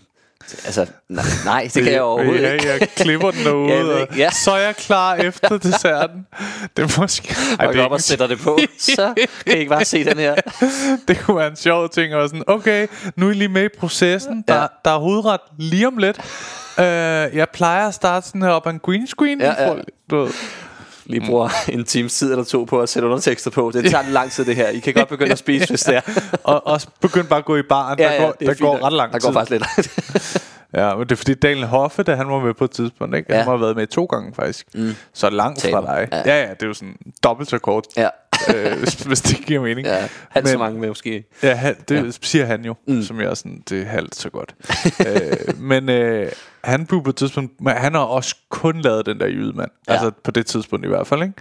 Altså, 0.66 0.86
nej, 1.10 1.26
nej 1.46 1.70
det 1.74 1.84
kan 1.84 1.94
jeg 1.94 2.02
overhovedet 2.02 2.42
ja, 2.44 2.52
ikke. 2.54 2.68
jeg 2.70 2.90
klipper 2.96 3.32
den 3.32 3.44
derude, 3.46 3.94
og 3.96 4.02
ikke, 4.02 4.16
ja. 4.18 4.30
så 4.32 4.52
er 4.52 4.58
jeg 4.58 4.76
klar 4.76 5.16
efter 5.16 5.58
desserten. 5.68 6.28
Det 6.78 6.84
er 6.84 7.00
måske... 7.02 7.36
Ej, 7.60 7.66
Og 7.68 7.74
det, 7.74 7.82
op 7.82 7.92
og 7.92 8.02
sætter 8.02 8.28
det 8.28 8.40
på, 8.40 8.60
så 8.80 9.14
kan 9.46 9.56
I 9.58 9.60
ikke 9.60 9.70
bare 9.70 9.86
se 9.86 10.04
den 10.06 10.18
her. 10.18 10.36
det 11.08 11.20
kunne 11.20 11.38
være 11.38 11.48
en 11.48 11.56
sjov 11.56 11.90
ting. 11.90 12.16
Og 12.16 12.30
sådan, 12.30 12.44
okay, 12.48 12.88
nu 13.16 13.28
er 13.28 13.32
I 13.32 13.34
lige 13.34 13.48
med 13.48 13.64
i 13.64 13.70
processen. 13.80 14.44
Der, 14.48 14.56
Ja. 14.56 14.66
der 14.86 14.92
er 14.92 15.00
hovedret 15.00 15.40
lige 15.60 15.88
om 15.88 15.98
lidt. 15.98 16.20
Uh, 16.78 16.84
jeg 17.38 17.48
plejer 17.54 17.88
at 17.88 17.94
starte 17.94 18.28
sådan 18.28 18.42
her 18.42 18.50
op 18.50 18.68
af 18.68 18.72
en 18.72 18.80
green 18.80 19.08
screen. 19.08 19.42
Ja, 19.42 19.64
ja. 19.68 19.74
Du 20.10 20.16
ved. 20.18 20.32
Lige 21.10 21.26
bruger 21.26 21.50
en 21.70 21.84
times 21.86 22.14
tid 22.14 22.32
eller 22.32 22.44
to 22.44 22.64
på 22.64 22.82
at 22.82 22.90
sætte 22.90 23.08
undertekster 23.08 23.52
på. 23.52 23.72
Det 23.74 23.92
tager 23.92 24.04
lang 24.10 24.32
tid 24.32 24.46
det 24.46 24.56
her. 24.56 24.68
I 24.70 24.80
kan 24.80 24.94
godt 24.94 25.10
begynde 25.10 25.32
at 25.32 25.38
spise, 25.38 25.68
hvis 25.72 25.82
det 25.84 25.96
er. 25.96 26.02
og 26.44 26.68
også 26.68 26.88
begyndt 27.02 27.30
bare 27.30 27.40
at 27.40 27.46
gå 27.46 27.56
i 27.58 27.62
baren. 27.62 27.98
der 27.98 28.18
går, 28.20 28.32
det 28.32 28.42
er 28.42 28.46
der 28.46 28.54
fint 28.54 28.60
går 28.60 28.86
ret 28.86 28.94
lang 28.94 29.14
Der 29.14 29.20
tid. 29.20 29.28
går 29.28 29.34
faktisk 29.34 29.52
lidt. 29.52 30.48
Ja, 30.74 30.96
men 30.96 31.04
det 31.04 31.12
er 31.12 31.16
fordi 31.16 31.34
Daniel 31.34 31.66
Hoffe, 31.66 32.04
da 32.04 32.16
han 32.16 32.28
var 32.30 32.40
med 32.40 32.54
på 32.54 32.64
et 32.64 32.72
tidspunkt, 32.72 33.16
ikke? 33.16 33.34
Han 33.34 33.40
Ja. 33.46 33.50
har 33.52 33.58
været 33.58 33.76
med 33.76 33.88
to 33.88 34.06
gange 34.06 34.34
faktisk. 34.36 34.66
Mm. 34.76 34.96
Så 35.14 35.30
langt 35.30 35.60
Taber. 35.60 35.82
fra 35.82 35.96
dig. 35.96 36.08
Ja. 36.12 36.18
Ja. 36.18 36.24
ja, 36.38 36.42
ja, 36.48 36.50
det 36.54 36.64
er 36.64 36.68
jo 36.68 36.74
sådan 36.74 36.96
dobbelt 37.24 37.50
så 37.50 37.58
kort, 37.58 37.84
ja, 37.98 38.08
øh, 38.56 38.80
hvis, 38.80 38.94
hvis 38.94 39.22
det 39.22 39.46
giver 39.46 39.62
mening. 39.62 39.88
ja. 39.88 40.08
Halvt 40.30 40.48
så 40.50 40.54
Men- 40.54 40.60
mange 40.60 40.80
med 40.80 40.88
måske. 40.88 41.24
Ja, 41.44 41.54
han, 41.56 41.76
det 41.90 42.06
ja. 42.06 42.12
siger 42.22 42.46
han 42.46 42.66
jo, 42.66 42.76
mm. 42.88 43.02
som 43.04 43.20
jeg 43.22 43.28
er 43.30 43.34
sådan, 43.34 43.64
det 43.70 43.82
er 43.82 43.86
halvt 43.86 44.16
så 44.16 44.30
godt. 44.30 44.56
øh, 45.08 45.60
men 45.60 45.90
øh, 45.90 46.32
han 46.64 46.86
blev 46.86 47.04
på 47.04 47.10
et 47.10 47.16
tidspunkt, 47.16 47.62
men 47.62 47.74
han 47.74 47.94
har 47.94 48.02
også 48.02 48.36
kun 48.50 48.82
lavet 48.82 49.06
den 49.06 49.20
der 49.20 49.28
jydemand. 49.28 49.72
Ja. 49.88 49.94
Ja. 49.94 50.00
Altså 50.00 50.12
på 50.24 50.32
det 50.32 50.46
tidspunkt 50.46 50.86
i 50.86 50.90
hvert 50.90 51.08
fald, 51.08 51.22
ikke? 51.24 51.34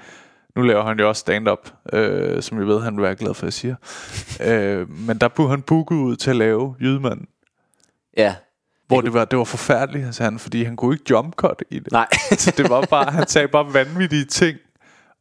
Nu 0.56 0.62
laver 0.62 0.84
han 0.84 0.98
jo 0.98 1.08
også 1.08 1.20
stand-up, 1.20 1.70
øh, 1.92 2.42
som 2.42 2.58
jeg 2.58 2.66
ved, 2.66 2.80
han 2.82 2.96
vil 2.96 3.02
være 3.02 3.14
glad 3.14 3.34
for, 3.34 3.42
at 3.46 3.46
jeg 3.46 3.52
siger. 3.52 3.74
øh, 4.52 4.90
men 4.90 5.18
der 5.18 5.28
blev 5.28 5.48
han 5.50 5.62
booket 5.62 5.96
ud 5.96 6.16
til 6.16 6.30
at 6.30 6.36
lave 6.36 6.74
jydemanden. 6.80 7.26
Ja. 8.16 8.34
Hvor 8.86 9.00
det 9.00 9.12
var, 9.12 9.24
det 9.24 9.38
var 9.38 9.44
forfærdeligt, 9.44 10.06
altså 10.06 10.22
han, 10.24 10.38
fordi 10.38 10.64
han 10.64 10.76
kunne 10.76 10.94
ikke 10.94 11.04
jumpcut 11.10 11.62
i 11.70 11.78
det. 11.78 11.92
Nej. 11.92 12.06
Så 12.38 12.54
det 12.56 12.70
var 12.70 12.80
bare, 12.90 13.12
han 13.12 13.26
sagde 13.28 13.48
bare 13.48 13.74
vanvittige 13.74 14.24
ting, 14.24 14.58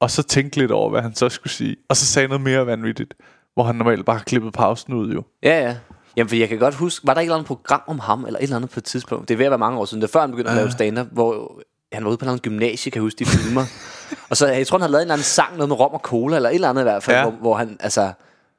og 0.06 0.12
så 0.12 0.24
tænkte 0.24 0.60
lidt 0.60 0.72
over, 0.72 0.90
hvad 0.90 1.02
han 1.02 1.16
så 1.16 1.30
skulle 1.30 1.54
sige. 1.54 1.76
Og 1.90 1.98
så 1.98 2.06
sagde 2.06 2.28
noget 2.28 2.42
mere 2.42 2.66
vanvittigt, 2.66 3.14
hvor 3.54 3.64
han 3.64 3.76
normalt 3.76 4.06
bare 4.06 4.18
har 4.18 4.24
klippet 4.24 4.54
pausen 4.54 4.94
ud 4.94 5.14
jo. 5.14 5.24
ja, 5.44 5.62
ja. 5.62 5.76
Jamen, 6.18 6.30
for 6.30 6.36
jeg 6.36 6.50
kan 6.50 6.58
godt 6.60 6.76
huske, 6.76 7.08
var 7.08 7.14
der 7.14 7.22
ikke 7.22 7.30
et 7.30 7.32
eller 7.32 7.36
andet 7.38 7.48
program 7.48 7.82
om 7.88 8.00
ham, 8.00 8.26
eller 8.26 8.40
et 8.40 8.44
eller 8.44 8.56
andet 8.56 8.70
på 8.70 8.80
et 8.80 8.84
tidspunkt? 8.84 9.28
Det 9.30 9.34
er 9.34 9.38
ved 9.38 9.46
at 9.46 9.52
være 9.52 9.58
mange 9.58 9.80
år 9.80 9.86
siden, 9.86 10.02
det 10.02 10.08
er 10.08 10.12
før 10.12 10.22
han 10.22 10.30
begyndte 10.32 10.52
at 10.52 10.58
lave 10.58 10.72
stand-up, 10.72 11.08
hvor 11.12 11.62
han 11.94 12.04
var 12.04 12.10
ude 12.10 12.18
på 12.18 12.26
en 12.30 12.40
gymnasie, 12.40 12.92
kan 12.92 13.00
jeg 13.00 13.04
huske, 13.04 13.20
de 13.20 13.26
filmer. 13.26 13.64
og 14.30 14.38
så, 14.38 14.48
jeg 14.48 14.68
tror, 14.68 14.78
han 14.78 14.82
havde 14.82 14.92
lavet 14.92 15.02
en 15.02 15.06
eller 15.06 15.14
anden 15.14 15.24
sang, 15.24 15.56
noget 15.58 15.70
med 15.70 15.80
rom 15.80 15.94
og 15.94 16.00
cola, 16.00 16.36
eller 16.36 16.50
et 16.50 16.56
eller 16.56 16.70
andet 16.70 16.82
i 16.82 16.84
hvert 16.84 17.04
fald, 17.04 17.16
Ja. 17.18 17.24
ja. 17.24 17.30
hvor, 17.30 17.40
hvor 17.40 17.56
han, 17.56 17.78
altså, 17.80 18.12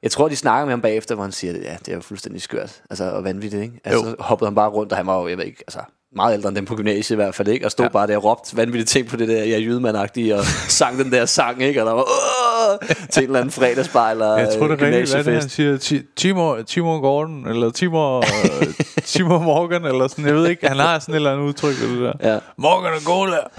jeg 0.03 0.11
tror, 0.11 0.27
de 0.27 0.35
snakker 0.35 0.65
med 0.65 0.71
ham 0.71 0.81
bagefter, 0.81 1.15
hvor 1.15 1.23
han 1.23 1.31
siger, 1.31 1.53
ja, 1.53 1.75
det 1.79 1.87
er 1.89 1.95
jo 1.95 2.01
fuldstændig 2.01 2.41
skørt, 2.41 2.81
altså, 2.89 3.03
og 3.11 3.23
vanvittigt, 3.23 3.63
ikke? 3.63 3.79
Altså, 3.83 4.03
Jo. 4.05 4.09
så 4.09 4.15
hoppede 4.19 4.47
han 4.49 4.55
bare 4.55 4.69
rundt, 4.69 4.91
og 4.91 4.97
han 4.97 5.07
var 5.07 5.19
jo, 5.21 5.27
jeg 5.27 5.37
ved 5.37 5.45
ikke, 5.45 5.63
altså, 5.67 5.79
meget 6.17 6.33
ældre 6.33 6.47
end 6.49 6.55
dem 6.55 6.65
på 6.65 6.75
gymnasiet 6.75 7.15
i 7.15 7.15
hvert 7.15 7.35
fald, 7.35 7.47
ikke? 7.47 7.65
Og 7.65 7.71
stod 7.71 7.85
Ja. 7.85 7.89
bare 7.89 8.07
der 8.07 8.17
og 8.17 8.23
råbte 8.23 8.57
vanvittige 8.57 8.85
ting 8.85 9.07
på 9.07 9.15
det 9.17 9.27
der, 9.27 9.43
ja, 9.43 9.59
jydemandagtige, 9.59 10.35
og 10.35 10.43
sang 10.79 10.99
den 10.99 11.11
der 11.11 11.25
sang, 11.25 11.61
ikke? 11.63 11.81
Og 11.81 11.85
der 11.87 11.93
var, 11.93 12.01
Åh! 12.01 12.87
til 13.11 13.23
en 13.23 13.27
eller 13.27 13.39
anden 13.39 13.51
fredagsbar, 13.51 14.11
eller 14.11 14.37
Jeg 14.37 14.49
tror, 14.59 14.67
det 14.67 14.81
er 14.81 14.85
rigtigt, 14.87 15.15
hvad 15.15 15.23
det, 15.23 15.33
han 15.41 15.49
siger? 15.49 15.77
Ti- 15.77 16.05
Timor, 16.15 16.61
Timor 16.61 16.99
Gordon, 16.99 17.47
eller 17.47 17.69
Timor, 17.69 18.17
øh, 18.17 18.67
Timor 19.13 19.39
Morgan, 19.39 19.85
eller 19.85 20.07
sådan, 20.07 20.25
jeg 20.25 20.35
ved 20.35 20.47
ikke, 20.49 20.67
han 20.67 20.77
har 20.77 20.99
sådan 20.99 21.13
et 21.13 21.15
eller 21.15 21.31
andet 21.33 21.43
udtryk, 21.45 21.75
det 21.81 21.99
der. 22.21 22.31
Ja. 22.33 22.39
Morgan 22.57 22.93
og. 22.93 23.51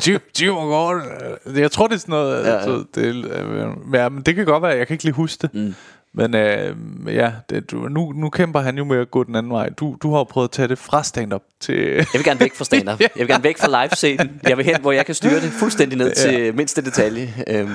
Tim- 0.00 0.30
Timor 0.34 0.66
Gordon. 0.68 1.02
øh, 1.46 1.60
Jeg 1.60 1.70
tror, 1.70 1.86
det 1.86 1.94
er 1.94 1.98
sådan 1.98 2.12
noget, 2.12 2.44
Ja, 2.44 2.50
ja, 2.52 2.70
ja. 2.70 2.78
det, 2.94 3.24
øh, 3.24 3.94
ja, 3.94 4.08
men 4.08 4.22
det 4.22 4.34
kan 4.34 4.44
godt 4.44 4.62
være, 4.62 4.72
jeg 4.76 4.86
kan 4.86 4.94
ikke 4.94 5.04
lige 5.04 5.14
huske 5.14 5.38
det. 5.42 5.54
Mm. 5.54 5.74
Men 6.14 6.34
øh, 6.34 6.76
ja, 7.06 7.32
det, 7.50 7.70
du, 7.70 7.76
nu, 7.76 8.12
nu 8.12 8.30
kæmper 8.30 8.60
han 8.60 8.78
jo 8.78 8.84
med 8.84 8.98
at 9.00 9.10
gå 9.10 9.24
den 9.24 9.36
anden 9.36 9.52
vej. 9.52 9.68
Du, 9.68 9.96
du 10.02 10.10
har 10.10 10.18
jo 10.18 10.24
prøvet 10.24 10.48
at 10.48 10.50
tage 10.50 10.68
det 10.68 10.78
fra 10.78 11.02
stand-up 11.02 11.42
til... 11.60 11.76
Jeg 11.76 12.06
vil 12.12 12.24
gerne 12.24 12.40
væk 12.40 12.54
fra 12.54 12.64
stand-up. 12.64 13.00
Jeg 13.00 13.10
vil 13.16 13.28
gerne 13.28 13.44
væk 13.44 13.58
fra 13.58 13.84
live-scenen. 13.84 14.40
Jeg 14.48 14.56
vil 14.56 14.64
hen, 14.64 14.80
hvor 14.80 14.92
jeg 14.92 15.06
kan 15.06 15.14
styre 15.14 15.40
det 15.40 15.52
fuldstændig 15.52 15.98
ned 15.98 16.14
til 16.14 16.54
mindste 16.54 16.84
detalje. 16.84 17.34
Øhm, 17.48 17.70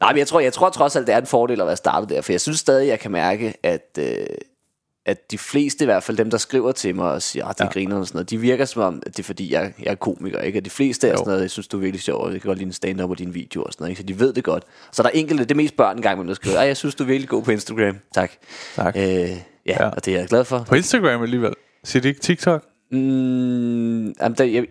nej, 0.00 0.12
men 0.12 0.18
jeg 0.18 0.26
tror, 0.26 0.40
jeg 0.40 0.52
tror 0.52 0.70
trods 0.70 0.96
alt, 0.96 1.06
det 1.06 1.14
er 1.14 1.18
en 1.18 1.26
fordel 1.26 1.60
at 1.60 1.66
være 1.66 1.76
startet 1.76 2.08
der, 2.10 2.20
for 2.20 2.32
jeg 2.32 2.40
synes 2.40 2.58
stadig, 2.58 2.88
jeg 2.88 3.00
kan 3.00 3.10
mærke, 3.10 3.54
at, 3.62 3.98
øh, 3.98 4.26
at 5.06 5.30
de 5.30 5.38
fleste, 5.38 5.84
i 5.84 5.86
hvert 5.86 6.02
fald 6.02 6.16
dem, 6.16 6.30
der 6.30 6.38
skriver 6.38 6.72
til 6.72 6.94
mig 6.94 7.12
og 7.12 7.22
siger, 7.22 7.46
at 7.46 7.58
det 7.58 7.64
ja. 7.64 7.70
griner 7.70 7.96
og 7.96 8.06
sådan 8.06 8.16
noget, 8.16 8.30
de 8.30 8.38
virker 8.38 8.64
som 8.64 8.82
om, 8.82 9.02
at 9.06 9.16
det 9.16 9.22
er 9.22 9.24
fordi, 9.26 9.52
jeg, 9.52 9.72
jeg 9.78 9.90
er 9.90 9.94
komiker, 9.94 10.40
ikke? 10.40 10.58
Og 10.58 10.64
de 10.64 10.70
fleste 10.70 11.06
er 11.06 11.10
Jo. 11.10 11.16
sådan 11.16 11.28
noget, 11.30 11.42
jeg 11.42 11.50
synes, 11.50 11.68
du 11.68 11.76
er 11.76 11.80
virkelig 11.80 12.02
sjov, 12.02 12.20
og 12.24 12.32
jeg 12.32 12.40
kan 12.40 12.48
godt 12.48 12.58
lide 12.58 12.66
en 12.66 12.72
stand-up 12.72 13.10
og 13.10 13.18
dine 13.18 13.32
videoer 13.32 13.64
og 13.66 13.72
sådan 13.72 13.82
noget, 13.84 13.90
ikke? 13.90 14.00
Så 14.00 14.06
de 14.06 14.20
ved 14.20 14.32
det 14.32 14.44
godt. 14.44 14.64
Så 14.92 15.02
der 15.02 15.08
er 15.08 15.12
enkelte, 15.12 15.44
det 15.44 15.50
er 15.50 15.54
mest 15.54 15.76
børn 15.76 15.96
engang, 15.96 16.28
der 16.28 16.34
skriver, 16.34 16.56
"Ej, 16.56 16.66
jeg 16.66 16.76
synes, 16.76 16.94
du 16.94 17.02
er 17.04 17.06
virkelig 17.08 17.28
god 17.28 17.42
på 17.42 17.50
Instagram. 17.50 17.96
Tak. 18.14 18.32
Tak. 18.76 18.96
Øh, 18.96 19.02
ja, 19.02 19.36
Ja. 19.66 19.88
og 19.88 20.04
det 20.04 20.14
er 20.14 20.18
jeg 20.18 20.28
glad 20.28 20.44
for. 20.44 20.64
På 20.68 20.74
Instagram 20.74 21.22
alligevel. 21.22 21.52
Siger 21.84 22.02
det 22.02 22.08
ikke 22.08 22.20
TikTok? 22.20 22.64
Mm, 22.90 24.06
jamen, 24.20 24.38
der, 24.38 24.44
jeg, 24.44 24.66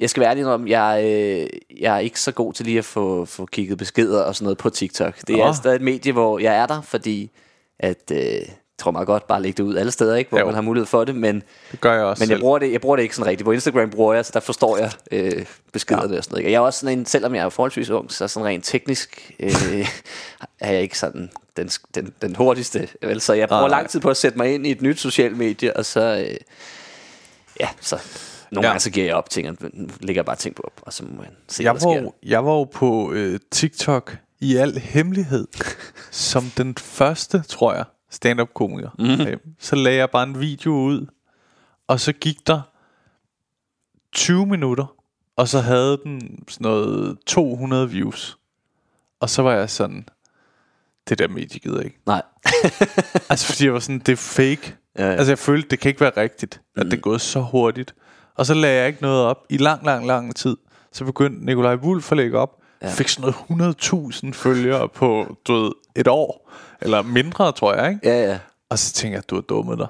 jeg 0.00 0.10
skal 0.10 0.20
være 0.20 0.30
ærlig 0.30 0.46
om, 0.46 0.68
jeg, 0.68 1.00
øh, 1.04 1.46
jeg 1.80 1.94
er 1.94 1.98
ikke 1.98 2.20
så 2.20 2.32
god 2.32 2.52
til 2.52 2.66
lige 2.66 2.78
at 2.78 2.84
få, 2.84 3.24
få 3.24 3.46
kigget 3.46 3.78
beskeder 3.78 4.22
og 4.22 4.34
sådan 4.34 4.44
noget 4.44 4.58
på 4.58 4.70
TikTok. 4.70 5.20
Det 5.26 5.34
er 5.40 5.46
Nå. 5.46 5.52
stadig 5.52 5.76
et 5.76 5.82
medie, 5.82 6.12
hvor 6.12 6.38
jeg 6.38 6.56
er 6.56 6.66
der, 6.66 6.80
fordi 6.82 7.30
at, 7.80 8.12
øh, 8.12 8.18
tror 8.82 8.90
meget 8.90 9.06
godt 9.06 9.26
bare 9.26 9.42
lægge 9.42 9.56
det 9.56 9.68
ud 9.68 9.76
alle 9.76 9.92
steder, 9.92 10.16
ikke, 10.16 10.28
hvor 10.28 10.38
Jo. 10.38 10.44
man 10.46 10.54
har 10.54 10.62
mulighed 10.62 10.86
for 10.86 11.04
det, 11.04 11.14
men, 11.16 11.42
Det 11.72 11.80
gør 11.80 11.94
jeg 11.94 12.02
også 12.04 12.22
men 12.24 12.30
jeg 12.30 12.40
bruger, 12.40 12.58
det, 12.58 12.72
jeg 12.72 12.80
bruger 12.80 12.96
det 12.96 13.02
ikke 13.02 13.16
sådan 13.16 13.30
rigtigt. 13.30 13.44
På 13.44 13.52
Instagram 13.52 13.90
bruger 13.90 14.14
jeg, 14.14 14.24
så 14.24 14.30
der 14.34 14.40
forstår 14.40 14.76
jeg 14.78 14.90
øh, 15.10 15.46
beskeder 15.72 16.08
ja. 16.12 16.16
og 16.18 16.24
sådan 16.24 16.34
noget. 16.34 16.44
Jeg 16.44 16.54
er 16.54 16.60
også 16.60 16.80
sådan 16.80 16.98
en, 16.98 17.06
selvom 17.06 17.34
jeg 17.34 17.44
er 17.44 17.48
forholdsvis 17.48 17.90
ung, 17.90 18.12
så 18.12 18.28
sådan 18.28 18.46
rent 18.46 18.64
teknisk 18.64 19.32
øh, 19.40 19.50
er 20.60 20.72
jeg 20.72 20.82
ikke 20.82 20.98
sådan 20.98 21.30
den, 21.56 21.70
den, 21.94 22.12
den 22.22 22.36
hurtigste. 22.36 22.88
Vel? 23.02 23.20
Så 23.20 23.32
jeg 23.32 23.48
bruger 23.48 23.62
Nej. 23.62 23.70
lang 23.70 23.88
tid 23.88 24.00
på 24.00 24.10
at 24.10 24.16
sætte 24.16 24.38
mig 24.38 24.54
ind 24.54 24.66
i 24.66 24.70
et 24.70 24.82
nyt 24.82 25.00
socialt 25.00 25.36
medie, 25.36 25.76
og 25.76 25.84
så... 25.84 26.26
Øh, 26.28 26.36
ja, 27.60 27.68
så 27.80 27.98
nogle 28.50 28.66
Ja. 28.66 28.70
gange 28.70 28.80
så 28.80 28.90
giver 28.90 29.06
jeg 29.06 29.14
op 29.14 29.30
ting, 29.30 29.48
og 29.48 29.56
lægger 30.00 30.22
bare 30.22 30.36
ting 30.36 30.54
på, 30.54 30.72
og 30.82 30.92
så 30.92 31.04
må 31.04 31.10
man 31.16 31.26
se, 31.48 31.62
Jeg 31.62 31.72
hvad 31.72 31.80
der 31.80 31.86
var, 31.86 31.94
sker. 32.00 32.10
jeg 32.22 32.44
var 32.44 32.52
jo 32.52 32.64
på 32.64 33.12
øh, 33.12 33.40
TikTok 33.50 34.16
i 34.40 34.56
al 34.56 34.78
hemmelighed, 34.78 35.46
som 36.10 36.44
den 36.56 36.74
første, 36.78 37.42
tror 37.48 37.74
jeg, 37.74 37.84
stand-up 38.12 38.54
komiker. 38.54 38.90
Mm. 38.98 39.54
Så 39.58 39.76
lagde 39.76 39.98
jeg 39.98 40.10
bare 40.10 40.22
en 40.22 40.40
video 40.40 40.72
ud, 40.72 41.06
og 41.86 42.00
så 42.00 42.12
gik 42.12 42.46
der 42.46 42.60
20 44.12 44.46
minutter, 44.46 44.94
og 45.36 45.48
så 45.48 45.60
havde 45.60 46.00
den 46.04 46.44
sådan 46.48 46.64
noget 46.64 47.18
200 47.26 47.90
views. 47.90 48.38
Og 49.20 49.30
så 49.30 49.42
var 49.42 49.52
jeg 49.52 49.70
sådan, 49.70 50.08
det 51.08 51.18
der 51.18 51.28
medie 51.28 51.60
gider 51.60 51.80
ikke. 51.80 51.98
Nej. 52.06 52.22
Altså 53.30 53.46
fordi 53.46 53.64
jeg 53.64 53.72
var 53.72 53.78
sådan, 53.80 53.98
det 53.98 54.12
er 54.12 54.16
fake. 54.16 54.76
Ja, 54.98 55.04
ja. 55.04 55.12
Altså 55.12 55.30
jeg 55.30 55.38
følte, 55.38 55.68
det 55.68 55.80
kan 55.80 55.88
ikke 55.88 56.00
være 56.00 56.16
rigtigt, 56.16 56.60
at 56.76 56.86
det 56.86 56.92
er 56.92 57.00
gået 57.00 57.20
så 57.20 57.40
hurtigt. 57.40 57.94
Og 58.34 58.46
så 58.46 58.54
lagde 58.54 58.78
jeg 58.78 58.86
ikke 58.88 59.02
noget 59.02 59.24
op 59.24 59.46
i 59.50 59.56
lang, 59.56 59.84
lang, 59.84 60.06
lang 60.06 60.36
tid. 60.36 60.56
Så 60.92 61.04
begyndte 61.04 61.46
Nikolaj 61.46 61.74
Wulff 61.74 62.12
at 62.12 62.16
lægge 62.16 62.38
op. 62.38 62.61
Ja. 62.82 62.90
Fik 62.90 63.08
sådan 63.08 63.34
noget 63.50 63.76
100.000 63.82 64.32
følgere 64.32 64.88
på, 64.88 65.36
du 65.48 65.52
ved, 65.62 65.72
et 65.96 66.08
år. 66.08 66.50
Eller 66.80 67.02
mindre, 67.02 67.52
tror 67.52 67.74
jeg, 67.74 67.92
ikke? 67.92 68.08
Ja, 68.08 68.30
ja. 68.30 68.38
Og 68.70 68.78
så 68.78 68.92
tænker 68.92 69.16
jeg, 69.18 69.30
du 69.30 69.34
har 69.34 69.42
dummet 69.42 69.78
dig. 69.78 69.86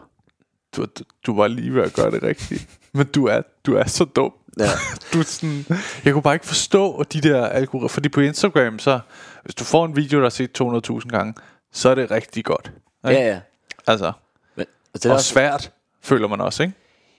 Du, 0.76 0.84
du, 0.84 1.04
du 1.26 1.36
var 1.36 1.48
lige 1.48 1.74
ved 1.74 1.82
at 1.82 1.92
gøre 1.92 2.10
det 2.10 2.22
rigtigt. 2.22 2.68
Men 2.92 3.06
du 3.06 3.26
er, 3.26 3.42
du 3.66 3.74
er 3.74 3.84
så 3.84 4.04
dum. 4.04 4.32
Ja. 4.58 4.68
du 5.12 5.18
er 5.18 5.22
sådan, 5.22 5.64
jeg 6.04 6.12
kunne 6.12 6.22
bare 6.22 6.34
ikke 6.34 6.46
forstå 6.46 7.02
de 7.02 7.20
der 7.20 7.46
algoritmer. 7.46 7.88
Fordi 7.88 8.08
på 8.08 8.20
Instagram, 8.20 8.78
så 8.78 9.00
hvis 9.42 9.54
du 9.54 9.64
får 9.64 9.84
en 9.84 9.96
video, 9.96 10.18
der 10.18 10.26
er 10.26 10.30
set 10.30 10.60
200.000 10.62 11.08
gange, 11.08 11.34
så 11.72 11.88
er 11.88 11.94
det 11.94 12.10
rigtig 12.10 12.44
godt. 12.44 12.72
ikke? 13.08 13.20
Ja, 13.20 13.26
ja. 13.28 13.40
Altså, 13.86 14.12
Men, 14.56 14.66
og 14.94 15.02
det 15.02 15.06
er 15.06 15.10
og 15.10 15.14
også, 15.16 15.28
svært, 15.32 15.72
føler 16.02 16.28
man 16.28 16.40
også, 16.40 16.62
ikke? 16.62 16.74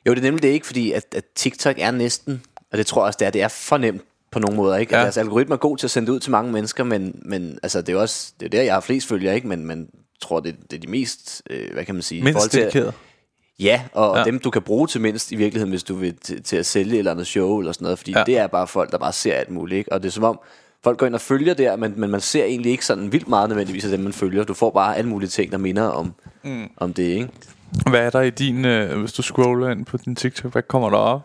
jo, 0.06 0.12
det 0.12 0.20
er 0.20 0.24
nemlig 0.24 0.44
det 0.44 0.50
ikke, 0.50 0.65
fordi 0.65 0.92
at, 0.92 1.06
at 1.15 1.24
TikTok 1.36 1.75
er 1.80 1.92
næsten 1.92 2.44
Og 2.72 2.77
det 2.77 2.86
tror 2.88 3.01
jeg 3.01 3.08
også, 3.08 3.18
det 3.18 3.27
er, 3.27 3.32
det 3.32 3.42
er 3.42 3.48
for 3.48 3.77
nemt 3.77 4.01
på 4.33 4.39
nogle 4.39 4.55
måder, 4.57 4.77
ikke? 4.77 4.93
Ja. 4.93 4.97
Ja. 4.99 5.03
Deres 5.03 5.17
algoritme 5.17 5.53
er 5.55 5.57
god 5.57 5.77
til 5.77 5.87
at 5.87 5.91
sende 5.91 6.07
det 6.07 6.13
ud 6.13 6.19
til 6.19 6.31
mange 6.31 6.51
mennesker, 6.51 6.83
men, 6.83 7.19
men 7.25 7.59
altså, 7.63 7.81
det 7.81 7.89
er 7.89 7.93
jo 7.93 8.01
også, 8.01 8.33
det 8.39 8.45
er 8.45 8.49
der, 8.49 8.61
jeg 8.61 8.73
har 8.73 8.81
flest 8.81 9.07
følgere, 9.07 9.35
ikke? 9.35 9.47
Men 9.47 9.65
man 9.65 9.87
tror, 10.21 10.39
det, 10.39 10.55
det 10.71 10.77
er 10.77 10.81
de 10.81 10.87
mest, 10.89 11.41
øh, 11.49 11.73
hvad 11.73 11.85
kan 11.85 11.95
man 11.95 12.01
sige? 12.01 12.23
Mindst 12.23 12.53
dedikeret. 12.53 12.93
Ja, 13.59 13.81
og 13.93 14.17
Ja. 14.17 14.23
dem 14.23 14.39
du 14.39 14.49
kan 14.49 14.61
bruge 14.61 14.87
til 14.87 15.01
mindst 15.01 15.31
i 15.31 15.35
virkeligheden, 15.35 15.69
hvis 15.69 15.83
du 15.83 15.95
vil 15.95 16.13
til, 16.23 16.43
til 16.43 16.57
at 16.57 16.65
sælge 16.65 16.97
eller 16.97 17.11
andet 17.11 17.27
show 17.27 17.59
eller 17.59 17.71
sådan 17.71 17.85
noget, 17.85 17.97
fordi 17.97 18.11
ja. 18.15 18.23
det 18.25 18.37
er 18.37 18.47
bare 18.47 18.67
folk, 18.67 18.91
der 18.91 18.97
bare 18.97 19.13
ser 19.13 19.33
alt 19.33 19.49
muligt, 19.49 19.77
ikke? 19.77 19.91
Og 19.93 20.03
det 20.03 20.07
er 20.07 20.11
som 20.11 20.23
om, 20.23 20.39
folk 20.83 20.97
går 20.97 21.05
ind 21.05 21.15
og 21.15 21.21
følger 21.21 21.53
der, 21.53 21.75
men, 21.75 21.93
men 21.97 22.09
man 22.09 22.21
ser 22.21 22.43
egentlig 22.43 22.71
ikke 22.71 22.85
sådan 22.85 23.11
vildt 23.11 23.27
meget 23.27 23.49
nødvendigvis 23.49 23.85
af 23.85 23.91
dem, 23.91 23.99
man 23.99 24.13
følger. 24.13 24.43
Du 24.43 24.53
får 24.53 24.69
bare 24.71 24.97
alle 24.97 25.09
mulige 25.09 25.29
ting, 25.29 25.51
der 25.51 25.57
minder 25.57 25.83
om, 25.83 26.13
mm. 26.43 26.69
om 26.77 26.93
det, 26.93 27.03
ikke? 27.03 27.29
Hvad 27.89 27.99
er 27.99 28.09
der 28.09 28.21
i 28.21 28.29
din, 28.29 28.65
øh, 28.65 28.99
hvis 28.99 29.13
du 29.13 29.21
scroller 29.21 29.69
ind 29.69 29.85
på 29.85 29.97
din 29.97 30.15
TikTok, 30.15 30.51
hvad 30.51 30.61
kommer 30.61 30.89
der 30.89 30.97
op? 30.97 31.21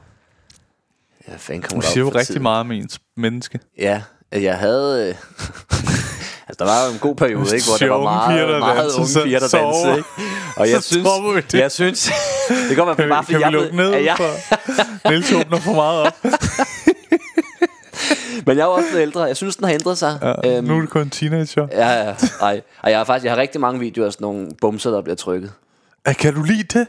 Ja, 1.28 1.36
fanden 1.38 1.62
Du 1.62 1.68
kommer 1.68 1.82
der 1.82 1.88
siger 1.88 2.04
jo 2.04 2.08
rigtig 2.08 2.26
tiden? 2.26 2.42
meget 2.42 2.60
om 2.60 2.72
ens 2.72 2.98
menneske. 3.16 3.60
Ja, 3.78 4.02
jeg 4.32 4.58
havde... 4.58 5.08
Øh, 5.08 5.08
altså, 6.48 6.56
der 6.58 6.64
var 6.64 6.86
jo 6.86 6.92
en 6.92 6.98
god 6.98 7.14
periode, 7.16 7.54
ikke, 7.54 7.66
hvor 7.66 7.76
der 7.76 7.88
var 7.88 8.02
meget, 8.02 8.30
piger, 8.36 8.46
der 8.46 8.58
meget 8.58 8.78
danser, 8.82 8.98
unge 8.98 9.08
så 9.08 9.24
piger, 9.24 9.38
der 9.38 9.48
sover. 9.48 9.72
dansede, 9.72 9.96
ikke? 9.96 10.08
Og 10.56 10.70
jeg 10.70 10.76
Så 10.82 10.88
synes, 10.88 11.06
vi 11.34 11.40
det. 11.40 11.54
jeg 11.54 11.72
synes, 11.72 12.10
det 12.68 12.76
kan 12.76 12.86
Kan, 12.96 13.08
bare 13.08 13.22
vi, 13.22 13.24
fordi 13.24 13.32
kan 13.32 13.38
vi 13.38 13.42
jeg, 13.44 13.52
lukke 13.52 13.76
ned 13.76 13.90
jeg, 13.90 14.16
for 14.16 15.08
Niels 15.08 15.32
åbner 15.32 15.60
for 15.60 15.72
meget 15.74 16.00
op? 16.06 16.16
Men 18.46 18.56
jeg 18.56 18.62
er 18.62 18.66
også 18.66 18.88
blevet 18.88 19.02
ældre. 19.02 19.22
Jeg 19.22 19.36
synes, 19.36 19.56
den 19.56 19.64
har 19.64 19.72
ændret 19.72 19.98
sig. 19.98 20.18
Ja, 20.44 20.56
øhm, 20.56 20.64
nu 20.66 20.76
er 20.76 20.80
det 20.80 20.90
kun 20.90 21.10
teenager. 21.10 21.66
Ja, 21.72 21.90
ja. 21.90 22.14
Ej. 22.40 22.60
Og 22.82 22.90
jeg 22.90 22.98
har 22.98 23.04
faktisk 23.04 23.24
jeg 23.24 23.32
har 23.32 23.40
rigtig 23.40 23.60
mange 23.60 23.80
videoer 23.80 24.06
af 24.06 24.12
sådan 24.12 24.24
nogle 24.24 24.48
bumser, 24.60 24.90
der 24.90 25.02
bliver 25.02 25.16
trykket. 25.16 25.52
Kan 26.18 26.34
du 26.34 26.42
lide 26.42 26.78
det? 26.78 26.86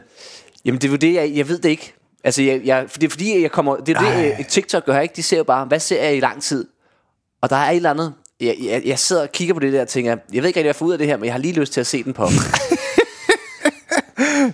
Jamen, 0.66 0.82
det 0.82 0.88
er 0.88 0.92
jo 0.92 0.96
det, 0.98 1.14
jeg, 1.14 1.32
jeg 1.36 1.48
ved 1.50 1.60
det 1.60 1.70
ikke. 1.70 1.94
Altså, 2.24 2.42
jeg, 2.42 2.62
jeg, 2.66 2.88
det 2.96 3.04
er 3.04 3.10
fordi, 3.10 3.42
jeg 3.42 3.52
kommer... 3.52 3.76
Det 3.76 3.98
er 3.98 4.02
det, 4.02 4.36
øh, 4.40 4.46
TikTok 4.46 4.86
gør 4.86 5.00
ikke. 5.00 5.16
De 5.16 5.24
ser 5.24 5.38
jo 5.38 5.44
bare, 5.44 5.66
hvad 5.66 5.80
ser 5.80 6.04
jeg 6.04 6.18
i 6.18 6.20
lang 6.20 6.42
tid? 6.42 6.68
Og 7.42 7.50
der 7.50 7.56
er 7.56 7.70
et 7.72 7.76
eller 7.76 7.90
andet... 7.90 8.14
Jeg, 8.42 8.56
jeg, 8.62 8.82
jeg 8.86 9.00
sidder 9.00 9.22
og 9.22 9.32
kigger 9.32 9.54
på 9.54 9.60
det 9.60 9.74
der 9.74 9.82
og 9.82 9.88
tænker, 9.88 10.12
jeg 10.12 10.20
ved 10.20 10.34
ikke 10.34 10.46
rigtig, 10.48 10.62
hvad 10.64 10.64
jeg 10.64 10.76
får 10.76 10.86
ud 10.86 10.92
af 10.92 10.98
det 10.98 11.08
her, 11.08 11.18
men 11.18 11.26
jeg 11.26 11.34
har 11.34 11.40
lige 11.40 11.54
lyst 11.54 11.74
til 11.74 11.80
at 11.80 11.88
se 11.88 12.04
den 12.04 12.14
på. 12.14 12.24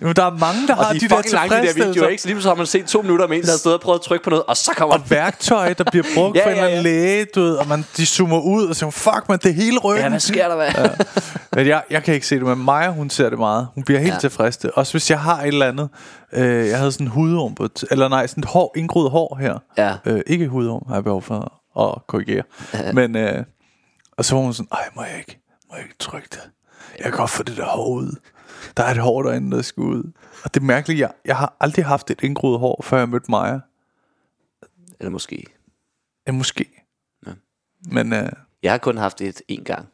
Jo, 0.01 0.11
der 0.11 0.25
er 0.25 0.29
mange, 0.29 0.67
der 0.67 0.75
har 0.75 0.93
de 0.93 0.99
de, 0.99 1.05
er 1.05 1.21
der 1.21 1.31
lange, 1.31 1.55
de 1.55 1.67
der 1.67 1.73
videoer, 1.73 2.07
ikke? 2.07 2.21
Så 2.21 2.27
lige 2.27 2.41
så 2.41 2.47
har 2.47 2.55
man 2.55 2.65
set 2.65 2.85
to 2.85 3.01
minutter 3.01 3.27
med 3.27 3.37
en, 3.37 3.43
der 3.43 3.51
har 3.51 3.57
stået 3.57 3.75
og 3.75 3.81
prøvet 3.81 3.99
at 3.99 4.05
trykke 4.05 4.23
på 4.23 4.29
noget, 4.29 4.45
og 4.47 4.57
så 4.57 4.71
kommer 4.77 4.95
Og 4.95 5.09
værktøj, 5.09 5.73
der 5.73 5.83
bliver 5.83 6.05
brugt 6.15 6.35
Ja, 6.37 6.41
ja, 6.41 6.45
for 6.45 6.49
en 6.51 6.55
ja, 6.57 6.61
eller 6.63 6.77
anden 6.77 6.83
læge, 6.83 7.25
du 7.35 7.41
ved, 7.41 7.55
og 7.55 7.67
man, 7.67 7.85
de 7.97 8.05
zoomer 8.05 8.39
ud 8.39 8.65
og 8.67 8.75
siger, 8.75 8.89
fuck 8.89 9.23
man, 9.29 9.39
det 9.43 9.49
er 9.49 9.53
hele 9.53 9.79
ryggen. 9.79 10.03
Ja, 10.03 10.09
hvad 10.09 10.19
sker 10.19 10.47
der, 10.47 10.55
hvad? 10.55 10.67
Ja. 10.77 10.89
Men 11.55 11.67
jeg, 11.67 11.83
jeg 11.89 12.03
kan 12.03 12.13
ikke 12.13 12.27
se 12.27 12.35
det, 12.35 12.43
men 12.43 12.57
Maja, 12.65 12.91
hun 12.91 13.09
ser 13.09 13.29
det 13.29 13.39
meget. 13.39 13.67
Hun 13.75 13.83
bliver 13.83 13.99
helt 13.99 14.09
ja. 14.09 14.13
Ja. 14.13 14.19
tilfreds. 14.19 14.65
Også 14.65 14.93
hvis 14.93 15.09
jeg 15.11 15.19
har 15.19 15.41
et 15.41 15.47
eller 15.47 15.67
andet. 15.67 15.89
Øh, 16.33 16.67
jeg 16.67 16.77
havde 16.77 16.91
sådan 16.91 17.07
en 17.07 17.11
hudorm 17.11 17.55
på, 17.55 17.67
eller 17.91 18.07
nej, 18.07 18.27
sådan 18.27 18.41
et 18.41 18.49
hår, 18.49 18.73
indgroet 18.75 19.11
hår 19.11 19.37
her. 19.41 19.57
Ja. 19.77 19.93
Øh, 20.05 20.21
ikke 20.27 20.47
hudorm, 20.47 20.83
har 20.87 20.95
jeg 20.95 21.03
behov 21.03 21.21
for 21.21 21.61
at 21.79 22.07
korrigere. 22.07 22.43
men, 22.93 23.15
øh, 23.15 23.43
og 24.17 24.25
så 24.25 24.35
var 24.35 24.41
hun 24.41 24.53
sådan, 24.53 24.67
ej, 24.71 24.89
må 24.95 25.03
jeg 25.03 25.17
ikke, 25.17 25.39
må 25.69 25.75
jeg 25.75 25.83
ikke 25.85 25.95
trykke 25.99 26.27
det? 26.31 26.39
Jeg 26.97 27.03
kan 27.03 27.13
godt 27.13 27.29
få 27.29 27.43
det 27.43 27.57
der 27.57 27.65
hår 27.65 27.95
ud. 27.95 28.15
Der 28.77 28.83
er 28.83 28.91
et 28.91 28.97
hår 28.97 29.23
derinde, 29.23 29.55
der 29.57 29.61
skal 29.61 29.83
ud. 29.83 30.11
Og 30.43 30.53
det 30.53 30.59
er 30.59 30.65
mærkeligt, 30.65 30.99
jeg, 30.99 31.11
jeg 31.25 31.37
har 31.37 31.55
aldrig 31.59 31.85
haft 31.85 32.11
et 32.11 32.23
indgroet 32.23 32.59
hår, 32.59 32.81
før 32.83 32.97
jeg 32.97 33.09
mødte 33.09 33.31
Maja. 33.31 33.59
Eller 34.99 35.11
måske. 35.11 35.43
Ja, 36.27 36.31
måske. 36.31 36.83
Ja. 37.27 37.31
Men 37.91 38.13
øh, 38.13 38.29
Jeg 38.63 38.71
har 38.73 38.77
kun 38.77 38.97
haft 38.97 39.21
et 39.21 39.41
en 39.47 39.63
gang, 39.63 39.87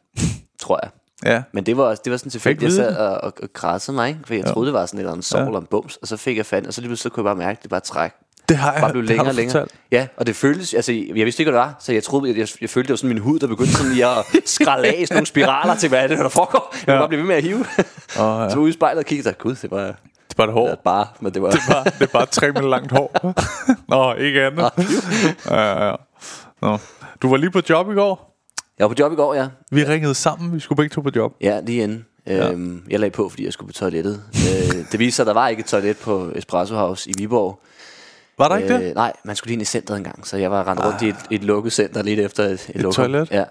tror 0.59 0.79
jeg. 0.83 0.91
ja, 1.23 1.43
Men 1.51 1.65
det 1.65 1.77
var, 1.77 1.83
også, 1.83 2.01
det 2.05 2.11
var 2.11 2.17
sådan 2.17 2.29
tilfældigt, 2.29 2.63
jeg 2.63 2.71
sad 2.71 2.95
og, 2.97 3.21
og, 3.21 3.33
og 3.43 3.53
krassede 3.53 3.95
mig, 3.95 4.09
ikke? 4.09 4.21
For 4.25 4.33
jeg 4.33 4.45
troede, 4.45 4.65
det 4.67 4.73
var 4.73 4.85
sådan 4.85 4.97
et 4.97 5.01
eller 5.01 5.11
andet 5.11 5.25
sår 5.25 5.39
Ja. 5.39 5.45
eller 5.45 5.59
en 5.59 5.65
bums, 5.65 5.97
og 5.97 6.07
så 6.07 6.17
fik 6.17 6.37
jeg 6.37 6.45
fat, 6.45 6.67
og 6.67 6.73
så 6.73 6.81
lige 6.81 6.89
pludselig 6.89 7.11
så 7.11 7.13
kunne 7.15 7.29
jeg 7.29 7.35
bare 7.35 7.45
mærke, 7.45 7.57
at 7.57 7.63
det 7.63 7.69
bare 7.69 7.79
træk. 7.79 8.11
Det 8.51 8.59
har 8.59 8.71
jeg 8.73 8.81
Bare 8.81 8.91
blev 8.91 9.01
det 9.01 9.09
længere 9.09 9.27
og 9.27 9.33
længere. 9.35 9.59
fortalt. 9.61 9.79
Ja, 9.91 10.07
og 10.17 10.27
det 10.27 10.35
føltes, 10.35 10.73
altså 10.73 10.91
jeg 10.91 11.25
vidste 11.25 11.41
ikke, 11.41 11.51
hvad 11.51 11.59
det 11.61 11.67
var, 11.67 11.75
så 11.79 11.93
jeg 11.93 12.03
troede, 12.03 12.29
jeg, 12.29 12.37
jeg, 12.37 12.47
jeg 12.61 12.69
følte, 12.69 12.87
det 12.87 12.91
var 12.93 12.97
sådan 12.97 13.07
min 13.09 13.17
hud, 13.17 13.39
der 13.39 13.47
begyndte 13.47 13.73
sådan 13.73 13.91
lige 13.91 14.05
at 14.05 14.25
skralde 14.45 14.87
af 14.87 14.93
sådan 15.07 15.15
nogle 15.15 15.25
spiraler 15.27 15.75
til, 15.75 15.89
hvad 15.89 15.99
er 16.03 16.07
det, 16.07 16.17
der 16.17 16.29
foregår? 16.29 16.75
Jeg 16.87 16.93
Ja. 16.93 16.99
bare 16.99 17.07
blive 17.07 17.19
ved 17.19 17.27
med 17.27 17.35
at 17.35 17.43
hive. 17.43 17.65
Og, 18.19 18.41
ja. 18.43 18.49
Så 18.49 18.55
var 18.55 18.61
ude 18.61 18.69
i 18.69 18.73
spejlet 18.73 18.99
og 18.99 19.05
kiggede, 19.05 19.33
gud, 19.33 19.55
det 19.55 19.71
var, 19.71 19.81
det 19.85 19.95
Det 20.29 20.37
var 20.37 20.45
det 20.45 20.53
hår. 20.53 20.67
var 20.67 20.75
bare, 20.83 21.07
men 21.19 21.33
det 21.33 21.41
var... 21.41 21.49
Det 21.51 21.59
bare, 21.71 21.83
det 21.99 22.11
bare 22.11 22.25
tre 22.25 22.47
meter 22.47 22.67
langt 22.67 22.91
hår. 22.91 23.33
Nå, 23.95 24.13
ikke 24.13 24.41
andet. 24.45 24.71
ja, 25.49 25.61
ja, 25.61 25.87
ja. 25.89 25.95
Nå. 26.61 26.77
Du 27.21 27.29
var 27.29 27.37
lige 27.37 27.51
på 27.51 27.61
job 27.69 27.91
i 27.91 27.93
går. 27.93 28.37
Jeg 28.79 28.83
var 28.83 28.87
på 28.89 28.95
job 28.99 29.11
i 29.11 29.15
går, 29.15 29.35
ja. 29.35 29.47
Vi 29.71 29.83
ringede 29.83 30.15
sammen. 30.15 30.53
Vi 30.55 30.59
skulle 30.59 30.77
begge 30.77 30.93
to 30.93 31.01
på 31.01 31.09
job. 31.15 31.31
Ja, 31.41 31.59
lige 31.65 31.83
inden. 31.83 32.05
Øhm, 32.27 32.83
jeg 32.89 32.99
lagde 32.99 33.13
på, 33.13 33.29
fordi 33.29 33.45
jeg 33.45 33.53
skulle 33.53 33.67
på 33.67 33.73
toilettet. 33.73 34.23
øh, 34.33 34.75
det 34.91 34.99
viste 34.99 35.15
sig, 35.15 35.23
at 35.23 35.27
der 35.27 35.33
var 35.33 35.47
ikke 35.47 35.59
et 35.59 35.65
toilet 35.65 35.97
på 35.97 36.31
Espresso 36.35 36.75
House 36.75 37.09
i 37.09 37.13
Viborg. 37.17 37.59
Var 38.41 38.47
der 38.47 38.57
ikke 38.57 38.73
det? 38.73 38.89
Øh, 38.89 38.95
nej, 38.95 39.13
man 39.23 39.35
skulle 39.35 39.49
lige 39.49 39.53
ind 39.55 39.61
i 39.61 39.65
centret 39.65 39.97
en 39.97 40.03
gang, 40.03 40.27
så 40.27 40.37
jeg 40.37 40.51
var 40.51 40.67
rendt 40.67 40.85
rundt 40.85 41.01
i 41.01 41.07
et, 41.09 41.15
et 41.31 41.43
lukket 41.43 41.73
center 41.73 42.03
lidt 42.03 42.19
efter 42.19 42.43
et, 42.43 42.69
et, 42.69 42.81
lokum. 42.81 42.93
toilet? 42.93 43.31
Ja. 43.31 43.43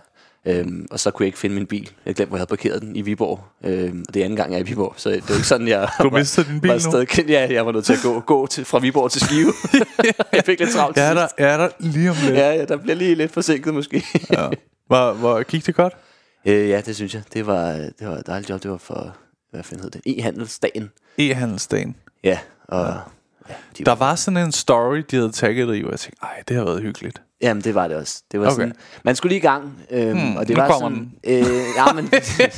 Øhm, 0.47 0.87
og 0.91 1.01
så 1.01 1.11
kunne 1.11 1.25
jeg 1.25 1.27
ikke 1.27 1.39
finde 1.39 1.55
min 1.55 1.67
bil. 1.67 1.91
Jeg 2.07 2.15
glemte, 2.15 2.29
hvor 2.29 2.37
jeg 2.37 2.41
havde 2.41 2.49
parkeret 2.49 2.83
den 2.83 2.97
i 2.97 3.01
Viborg. 3.03 3.41
Øhm, 3.65 4.05
og 4.09 4.15
det 4.15 4.21
er 4.21 4.25
anden 4.25 4.37
gang, 4.37 4.51
jeg 4.53 4.59
er 4.59 4.65
i 4.65 4.67
Viborg, 4.67 4.95
så 4.97 5.11
det 5.11 5.17
er 5.17 5.23
jo 5.29 5.35
ikke 5.35 5.47
sådan, 5.47 5.69
jeg... 5.69 5.89
Du 6.03 6.11
var- 6.11 6.19
mistede 6.19 6.47
din 6.53 6.61
bil 6.61 6.71
var? 6.71 6.79
Stadig, 6.79 7.29
ja, 7.29 7.53
jeg 7.53 7.67
var 7.67 7.73
nødt 7.73 7.85
til 7.85 7.93
at 7.93 7.99
gå, 8.03 8.21
gå 8.21 8.47
til, 8.47 8.65
fra 8.65 8.79
Viborg 8.79 9.11
til 9.11 9.21
Skive. 9.21 9.53
jeg 10.33 10.43
fik 10.47 10.59
lidt 10.61 10.71
travlt 10.71 10.99
er 10.99 11.15
der, 11.15 11.29
er 11.39 11.57
der 11.57 11.69
lige 11.79 12.11
om 12.11 12.17
lidt. 12.25 12.35
Ja, 12.35 12.53
ja, 12.53 12.65
der 12.65 12.77
bliver 12.77 12.97
lige 12.97 13.15
lidt 13.15 13.33
forsinket 13.33 13.75
måske. 13.75 14.05
Ja. 14.33 14.49
Hvor, 14.87 15.13
hvor 15.13 15.43
gik 15.43 15.67
det 15.67 15.75
godt? 15.75 15.97
øh, 16.45 16.69
ja, 16.69 16.81
det 16.81 16.97
synes 16.97 17.15
jeg. 17.15 17.23
Det 17.35 17.47
var, 17.47 17.73
det 17.73 17.93
var 18.09 18.17
et 18.17 18.27
dejligt 18.27 18.51
job. 18.51 18.63
Det 18.63 18.71
var 18.71 18.77
for, 18.77 19.17
hvad 19.51 19.63
fanden 19.63 19.83
hed 19.83 19.91
det? 19.91 20.01
E-handelsdagen. 20.07 20.91
E-handelsdagen. 21.19 21.95
Ja, 22.25 22.39
og... 22.69 22.87
Ja. 22.87 22.93
De 23.79 23.85
Der 23.85 23.95
var 23.95 24.15
sådan 24.15 24.37
en 24.47 24.53
story, 24.53 25.03
de 25.11 25.17
havde 25.17 25.33
tagget 25.33 25.77
i, 25.77 25.81
hvor 25.81 25.91
jeg 25.91 26.01
tænkte, 26.01 26.23
ej, 26.23 26.43
det 26.49 26.57
har 26.57 26.65
været 26.65 26.83
hyggeligt. 26.83 27.23
Jamen, 27.43 27.63
det 27.65 27.75
var 27.75 27.89
det 27.89 27.97
også. 27.97 28.23
Det 28.33 28.41
var 28.41 28.47
Okay. 28.47 28.55
sådan, 28.55 28.73
man 29.05 29.17
skulle 29.17 29.31
lige 29.31 29.39
i 29.39 29.43
gang, 29.43 29.73
øhm, 29.91 30.19
Hmm, 30.19 30.37
og 30.37 30.49
det 30.49 30.57
var 30.57 30.79
sådan, 30.79 31.13
øh, 31.25 31.45
ja, 31.77 31.93
men, 31.95 32.11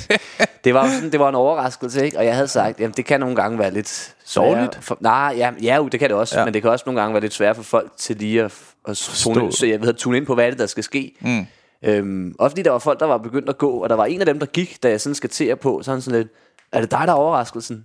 det 0.64 0.74
var 0.74 0.88
sådan, 0.88 1.12
det 1.12 1.20
var 1.20 1.28
en 1.28 1.34
overraskelse, 1.34 2.04
ikke? 2.04 2.18
Og 2.18 2.24
jeg 2.24 2.34
havde 2.34 2.48
sagt, 2.48 2.80
jamen, 2.80 2.94
det 2.96 3.04
kan 3.04 3.20
nogle 3.20 3.36
gange 3.36 3.58
være 3.58 3.70
lidt 3.70 4.14
Dårligt? 4.36 4.78
For, 4.84 4.96
nej, 5.00 5.34
ja, 5.36 5.50
ja, 5.62 5.76
jo, 5.76 5.88
det 5.88 6.00
kan 6.00 6.08
det 6.10 6.16
også, 6.16 6.38
Ja. 6.38 6.44
men 6.44 6.54
det 6.54 6.62
kan 6.62 6.70
også 6.70 6.82
nogle 6.86 7.00
gange 7.00 7.14
være 7.14 7.20
lidt 7.20 7.34
svært 7.34 7.56
for 7.56 7.62
folk 7.62 7.92
til 7.98 8.16
lige 8.16 8.42
at, 8.44 8.52
at 8.88 8.96
tune, 8.96 9.52
så 9.52 9.66
jeg 9.66 9.80
ved, 9.80 9.88
at 9.88 9.96
tune 9.96 10.16
ind 10.16 10.26
på, 10.26 10.34
hvad 10.34 10.50
det, 10.50 10.58
der 10.58 10.66
skal 10.66 10.84
ske. 10.84 11.14
Mm. 11.20 11.46
Øhm, 11.84 12.34
også 12.38 12.52
fordi 12.52 12.62
der 12.62 12.70
var 12.70 12.78
folk, 12.78 13.00
der 13.00 13.06
var 13.06 13.18
begyndt 13.18 13.48
at 13.48 13.58
gå, 13.58 13.70
og 13.70 13.88
der 13.88 13.94
var 13.96 14.04
en 14.04 14.20
af 14.20 14.26
dem, 14.26 14.38
der 14.38 14.46
gik, 14.46 14.82
da 14.82 14.88
jeg 14.90 15.00
sådan 15.00 15.14
skal 15.14 15.30
til 15.30 15.56
på, 15.56 15.80
så 15.82 15.90
han 15.90 16.00
sådan 16.02 16.18
lidt, 16.20 16.32
er 16.72 16.80
det 16.80 16.90
dig, 16.90 17.00
der 17.06 17.12
er 17.12 17.16
overraskelsen? 17.16 17.84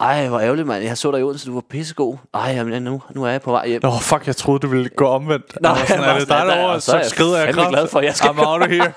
Ej, 0.00 0.28
hvor 0.28 0.40
ærgerligt, 0.40 0.66
mand. 0.66 0.84
Jeg 0.84 0.98
så 0.98 1.10
dig 1.10 1.20
i 1.20 1.22
Odense, 1.22 1.46
du 1.46 1.54
var 1.54 1.62
pissegod. 1.70 2.16
Ej, 2.34 2.40
jamen, 2.56 2.82
nu, 2.82 3.02
nu 3.14 3.24
er 3.24 3.30
jeg 3.30 3.42
på 3.42 3.50
vej 3.50 3.68
hjem. 3.68 3.80
Nå, 3.82 3.90
fuck, 4.00 4.26
jeg 4.26 4.36
troede, 4.36 4.58
du 4.60 4.68
ville 4.68 4.88
gå 4.88 5.06
omvendt. 5.06 5.58
Nå, 5.60 5.68
sådan, 5.88 6.04
er 6.04 6.18
det 6.18 6.28
dig 6.28 6.36
derovre? 6.46 6.80
så 6.80 6.90
Så 6.90 6.96
jeg 6.96 7.06
skrider 7.06 7.38
jeg 7.44 7.54
kraft. 7.54 7.68
glad 7.68 7.88
for, 7.88 7.98
at 7.98 8.04
jeg 8.04 8.14
skal 8.16 8.30
I'm 8.30 8.46
out 8.46 8.62
of 8.62 8.68
here. 8.68 8.92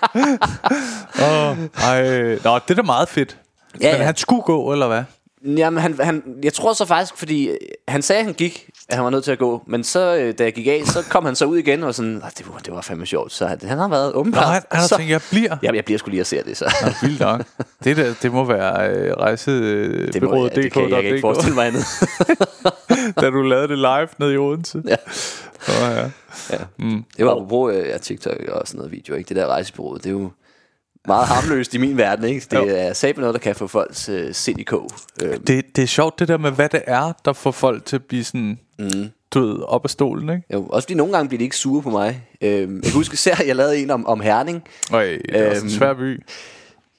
oh, 1.51 1.57
ej. 1.83 2.01
Nå, 2.43 2.59
det 2.59 2.71
er 2.71 2.75
da 2.75 2.81
meget 2.81 3.09
fedt. 3.09 3.37
Ja, 3.81 3.91
Men 3.91 3.99
ja. 3.99 4.05
han 4.05 4.15
skulle 4.15 4.41
gå, 4.41 4.71
eller 4.71 4.87
hvad? 4.87 5.03
Jamen, 5.45 5.79
han, 5.81 5.99
han, 5.99 6.23
jeg 6.43 6.53
tror 6.53 6.73
så 6.73 6.85
faktisk, 6.85 7.17
fordi 7.17 7.47
øh, 7.49 7.57
han 7.87 8.01
sagde, 8.01 8.19
at 8.19 8.25
han 8.25 8.33
gik, 8.33 8.69
at 8.89 8.95
han 8.95 9.03
var 9.03 9.09
nødt 9.09 9.23
til 9.23 9.31
at 9.31 9.39
gå. 9.39 9.63
Men 9.67 9.83
så, 9.83 10.15
øh, 10.15 10.33
da 10.37 10.43
jeg 10.43 10.53
gik 10.53 10.67
af, 10.67 10.81
så 10.85 11.03
kom 11.09 11.25
han 11.25 11.35
så 11.35 11.45
ud 11.45 11.57
igen 11.57 11.83
og 11.83 11.95
sådan, 11.95 12.21
"Ah, 12.23 12.31
det 12.37 12.47
var, 12.47 12.57
det 12.59 12.73
var 12.73 12.81
fandme 12.81 13.05
sjovt. 13.05 13.33
Så 13.33 13.47
han, 13.47 13.59
han 13.63 13.77
har 13.77 13.87
været 13.87 14.13
åbenbart. 14.13 14.43
han, 14.45 14.53
han 14.71 14.79
har 14.81 14.87
så, 14.87 14.97
tænkt, 14.97 15.11
jeg 15.11 15.21
bliver. 15.31 15.57
Jamen, 15.63 15.75
jeg 15.75 15.85
bliver 15.85 15.97
skulle 15.97 16.11
lige 16.13 16.21
at 16.21 16.27
se 16.27 16.43
det, 16.43 16.57
så. 16.57 16.73
Nå, 16.81 16.91
vildt 17.07 17.19
nok. 17.19 17.41
Det, 17.83 17.97
der, 17.97 18.13
det 18.21 18.31
må 18.31 18.43
være 18.45 18.89
øh, 18.89 20.13
det, 20.13 20.23
må, 20.23 20.35
ja, 20.43 20.49
det 20.61 20.71
kan, 20.71 20.89
jeg 20.89 21.01
kan 21.03 21.05
ikke 21.05 21.21
forestille 21.21 21.55
mig 21.55 21.67
andet. 21.67 21.83
da 23.21 23.29
du 23.29 23.41
lavede 23.41 23.67
det 23.67 23.77
live 23.77 24.07
nede 24.17 24.33
i 24.33 24.37
Odense. 24.37 24.81
ja. 24.87 24.95
Nå, 25.67 25.73
ja. 25.85 26.09
ja. 26.51 26.57
Mm. 26.77 27.03
Det 27.17 27.25
var 27.25 27.31
apropos 27.31 27.73
øh, 27.75 27.87
ja, 27.87 27.97
TikTok 27.97 28.33
og 28.47 28.67
sådan 28.67 28.77
noget 28.77 28.91
video, 28.91 29.15
ikke? 29.15 29.27
Det 29.29 29.35
der 29.37 29.47
rejsebureau, 29.47 29.97
det 29.97 30.05
er 30.05 30.09
jo 30.09 30.31
meget 31.07 31.27
harmløst 31.27 31.73
i 31.73 31.77
min 31.77 31.97
verden, 31.97 32.25
ikke? 32.25 32.47
Jo. 32.55 32.65
Det 32.65 32.81
er 32.87 32.93
sat 32.93 33.17
noget, 33.17 33.33
der 33.33 33.39
kan 33.39 33.55
få 33.55 33.67
folks 33.67 34.09
øh, 34.09 34.33
sind 34.33 34.59
i 34.59 34.63
kog. 34.63 34.89
Øh, 35.23 35.37
Det, 35.47 35.75
det 35.75 35.81
er 35.83 35.85
sjovt 35.85 36.19
det 36.19 36.27
der 36.27 36.37
med, 36.37 36.51
hvad 36.51 36.69
det 36.69 36.81
er, 36.87 37.11
der 37.25 37.33
får 37.33 37.51
folk 37.51 37.85
til 37.85 37.95
at 37.95 38.03
blive 38.03 38.23
sådan, 38.23 38.59
mm. 38.79 39.09
ved, 39.35 39.59
op 39.67 39.83
af 39.85 39.89
stolen, 39.89 40.29
ikke? 40.29 40.43
jo, 40.53 40.65
også 40.65 40.85
fordi 40.85 40.93
nogle 40.93 41.13
gange 41.13 41.27
bliver 41.29 41.37
de 41.37 41.43
ikke 41.43 41.57
sure 41.57 41.81
på 41.81 41.89
mig. 41.89 42.23
Øh, 42.41 42.51
jeg 42.51 42.67
kan 42.83 42.91
huske 42.93 43.13
især, 43.13 43.35
at 43.35 43.47
jeg 43.47 43.55
lavede 43.55 43.77
en 43.77 43.89
om, 43.91 44.05
om 44.07 44.19
Herning, 44.21 44.63
Øj, 44.93 45.05
det 45.05 45.21
er 45.41 45.49
også 45.49 45.61
en 45.61 45.67
Øhm, 45.67 45.77
svær 45.77 45.93
by. 45.93 46.23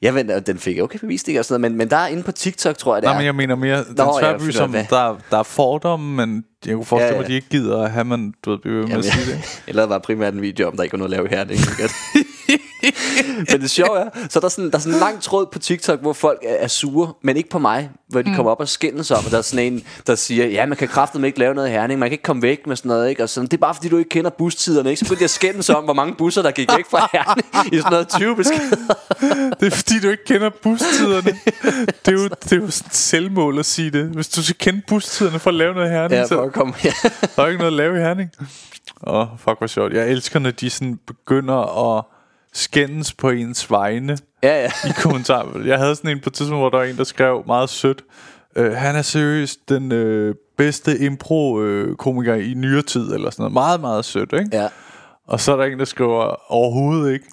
Ja, 0.03 0.13
men 0.13 0.31
den 0.47 0.59
fik 0.59 0.77
jeg 0.77 0.85
okay 0.85 0.99
bevist 0.99 1.29
ikke 1.29 1.41
og 1.41 1.45
sådan 1.45 1.61
noget, 1.61 1.73
men, 1.73 1.79
men 1.79 1.91
der 1.91 1.97
er 1.97 2.07
inde 2.07 2.23
på 2.23 2.33
TikTok, 2.33 2.79
tror 2.79 2.95
jeg, 2.97 3.03
det 3.03 3.07
Nej, 3.07 3.13
er. 3.15 3.17
men 3.19 3.27
jeg 3.27 3.35
mener 3.35 3.55
mere, 3.55 3.77
den 3.85 3.95
Nå, 3.97 4.17
svær 4.21 4.31
ja, 4.31 4.37
by, 4.39 4.51
som 4.51 4.71
hvad. 4.71 4.85
der, 4.91 5.17
der 5.31 5.39
er 5.39 5.43
fordomme, 5.43 6.27
men 6.27 6.45
jeg 6.67 6.75
kunne 6.75 6.85
forestille 6.85 7.15
Ja, 7.15 7.21
mig, 7.21 7.21
ja. 7.21 7.25
at 7.25 7.29
de 7.29 7.35
ikke 7.35 7.49
gider 7.49 7.83
at 7.83 7.91
have, 7.91 8.05
man, 8.05 8.35
du 8.45 8.51
ved, 8.51 8.59
blive 8.59 8.75
ved 8.79 8.87
med 8.87 8.97
at 8.97 9.05
sige 9.05 9.27
det. 9.33 9.41
jeg, 9.67 9.75
lavede 9.75 9.89
bare 9.89 10.01
primært 10.01 10.35
en 10.35 10.43
video 10.43 10.69
om, 10.69 10.77
der 10.77 10.83
ikke 10.83 10.93
var 10.93 10.99
noget 10.99 11.13
at 11.13 11.17
lave 11.17 11.27
i 11.27 11.35
Herning. 11.35 11.61
ikke? 11.61 11.95
Men 13.51 13.61
det 13.61 13.71
sjove 13.71 13.99
er, 13.99 14.09
så 14.29 14.39
er 14.39 14.41
der 14.41 14.49
sådan, 14.49 14.71
der 14.71 14.77
er 14.77 14.81
sådan 14.81 14.95
en 14.95 15.01
lang 15.01 15.23
tråd 15.23 15.47
på 15.53 15.59
TikTok, 15.59 16.01
hvor 16.01 16.13
folk 16.13 16.39
er, 16.43 16.55
er 16.55 16.69
sure, 16.69 17.13
men 17.23 17.37
ikke 17.37 17.49
på 17.49 17.59
mig, 17.59 17.91
hvor 18.09 18.23
de 18.23 18.31
mm. 18.31 18.37
kommer 18.37 18.53
op 18.53 18.61
og 18.61 18.69
skændes 18.69 19.11
om, 19.11 19.25
og 19.25 19.31
der 19.31 19.39
er 19.39 19.43
sådan 19.43 19.73
en, 19.73 19.85
der 20.07 20.15
siger, 20.15 20.47
ja, 20.47 20.67
man 20.67 20.79
kan 20.79 20.89
kraftedeme 20.89 21.27
ikke 21.27 21.39
lave 21.39 21.55
noget 21.55 21.69
i 21.69 21.71
Herning, 21.71 22.01
man 22.01 22.09
kan 22.09 22.13
ikke 22.13 22.23
komme 22.23 22.43
væk 22.43 22.67
med 22.67 22.77
sådan 22.77 22.89
noget, 22.89 23.11
ikke? 23.11 23.23
Og 23.23 23.29
sådan, 23.29 23.47
det 23.47 23.57
er 23.57 23.61
bare 23.61 23.75
fordi, 23.75 23.89
du 23.89 23.99
ikke 23.99 24.09
kender 24.09 24.31
bustiderne, 24.31 24.91
ikke? 24.91 24.99
Så 24.99 25.05
begyndte 25.05 25.23
jeg 25.23 25.27
at 25.27 25.31
skændes 25.31 25.71
om, 25.71 25.85
hvor 25.85 25.95
mange 25.95 26.15
busser, 26.15 26.43
der 26.43 26.51
gik 26.51 26.69
væk 26.77 26.85
fra 26.91 27.09
Herning, 27.13 27.75
i 27.75 27.77
sådan 27.77 27.93
noget 27.93 28.09
20 28.09 28.37
beskeder. 28.37 28.77
Det 29.61 29.67
er 29.67 29.71
fordi, 29.71 30.01
du 30.01 30.09
ikke 30.09 30.25
kender 30.25 30.51
bustiderne. 30.63 31.39
Det 32.07 32.09
er 32.09 32.13
jo, 32.13 32.29
det 32.29 32.53
er 32.53 32.57
jo 32.57 32.71
sådan 32.71 32.89
et 32.89 32.95
selvmål 32.95 33.59
at 33.59 33.67
sige 33.67 33.91
det. 33.91 34.05
Hvis 34.07 34.29
du 34.29 34.43
skal 34.43 34.57
kende 34.57 34.83
bustiderne 34.89 35.39
for 35.39 35.51
at 35.51 35.55
lave 35.55 35.75
noget 35.75 35.89
i 35.89 35.91
Herning, 35.91 36.13
Ja, 36.13 36.27
så 36.27 36.35
for 36.35 36.43
at 36.43 36.53
komme 36.53 36.75
her. 36.77 36.93
der 37.37 37.43
er 37.43 37.47
ikke 37.47 37.59
noget 37.59 37.73
at 37.73 37.77
lave 37.77 37.97
i 37.97 38.01
Herning. 38.01 38.31
Åh, 39.07 39.15
oh, 39.15 39.27
fuck, 39.39 39.59
hvor 39.59 39.67
sjovt. 39.67 39.93
Jeg 39.93 40.11
elsker, 40.11 40.39
når 40.39 40.51
de 40.51 40.71
sådan 40.71 40.99
begynder 41.07 41.97
at 41.97 42.05
skændes 42.53 43.13
på 43.13 43.31
ens 43.31 43.71
vegne 43.71 44.19
Ja, 44.43 44.63
ja. 44.63 44.71
i 44.89 44.93
kommentarer. 45.03 45.65
Jeg 45.65 45.79
havde 45.79 45.97
sådan 45.97 46.11
en 46.11 46.21
på 46.21 46.31
et 46.31 46.35
tidspunkt, 46.35 46.61
hvor 46.61 46.71
der 46.71 46.79
var 46.79 46.85
en, 46.85 46.97
der 46.97 47.05
skrev 47.05 47.43
meget 47.47 47.71
sødt. 47.71 48.05
Uh, 48.59 48.73
han 48.73 48.97
er 48.97 49.03
seriøst 49.03 49.69
den 49.69 49.93
øh, 49.93 50.35
bedste 50.59 50.99
impro-komiker 50.99 52.35
i 52.35 52.55
nyere 52.55 52.83
tid, 52.83 53.13
eller 53.15 53.31
sådan 53.31 53.43
noget. 53.43 53.53
Meget, 53.53 53.81
meget 53.81 54.05
sødt, 54.05 54.33
ikke? 54.33 54.49
Ja. 54.53 54.69
Og 55.31 55.41
så 55.41 55.53
er 55.53 55.57
der 55.57 55.65
en, 55.65 55.79
der 55.79 55.85
skriver 55.85 56.53
overhovedet 56.53 57.13
ikke. 57.13 57.27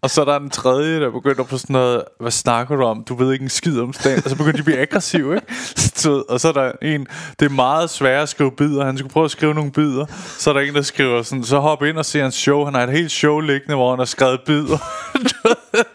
Og 0.00 0.10
så 0.10 0.20
er 0.20 0.24
der 0.24 0.36
en 0.36 0.50
tredje, 0.50 1.00
der 1.00 1.10
begynder 1.10 1.44
på 1.44 1.58
sådan 1.58 1.74
noget, 1.74 2.04
hvad 2.20 2.30
snakker 2.30 2.76
du 2.76 2.82
om? 2.82 3.04
Du 3.04 3.14
ved 3.14 3.32
ikke 3.32 3.42
en 3.42 3.48
skid 3.48 3.80
om 3.80 3.92
stand. 3.92 4.24
Og 4.24 4.30
så 4.30 4.36
begynder 4.36 4.52
de 4.52 4.58
at 4.58 4.64
blive 4.64 4.78
aggressive, 4.78 5.34
ikke? 5.34 5.54
Så, 5.76 6.24
og 6.28 6.40
så 6.40 6.48
er 6.48 6.52
der 6.52 6.72
en, 6.82 7.06
det 7.40 7.46
er 7.46 7.50
meget 7.50 7.90
svært 7.90 8.22
at 8.22 8.28
skrive 8.28 8.52
bidder. 8.52 8.84
Han 8.84 8.98
skulle 8.98 9.12
prøve 9.12 9.24
at 9.24 9.30
skrive 9.30 9.54
nogle 9.54 9.72
bidder. 9.72 10.06
Så 10.38 10.50
er 10.50 10.54
der 10.54 10.60
en, 10.60 10.74
der 10.74 10.82
skriver 10.82 11.22
sådan, 11.22 11.44
så 11.44 11.58
hop 11.58 11.82
ind 11.82 11.98
og 11.98 12.04
se 12.04 12.20
hans 12.20 12.34
show. 12.34 12.64
Han 12.64 12.74
har 12.74 12.82
et 12.82 12.92
helt 12.92 13.10
show 13.10 13.40
liggende, 13.40 13.74
hvor 13.74 13.90
han 13.90 13.98
har 13.98 14.06
skrevet 14.06 14.40
bidder. 14.46 14.78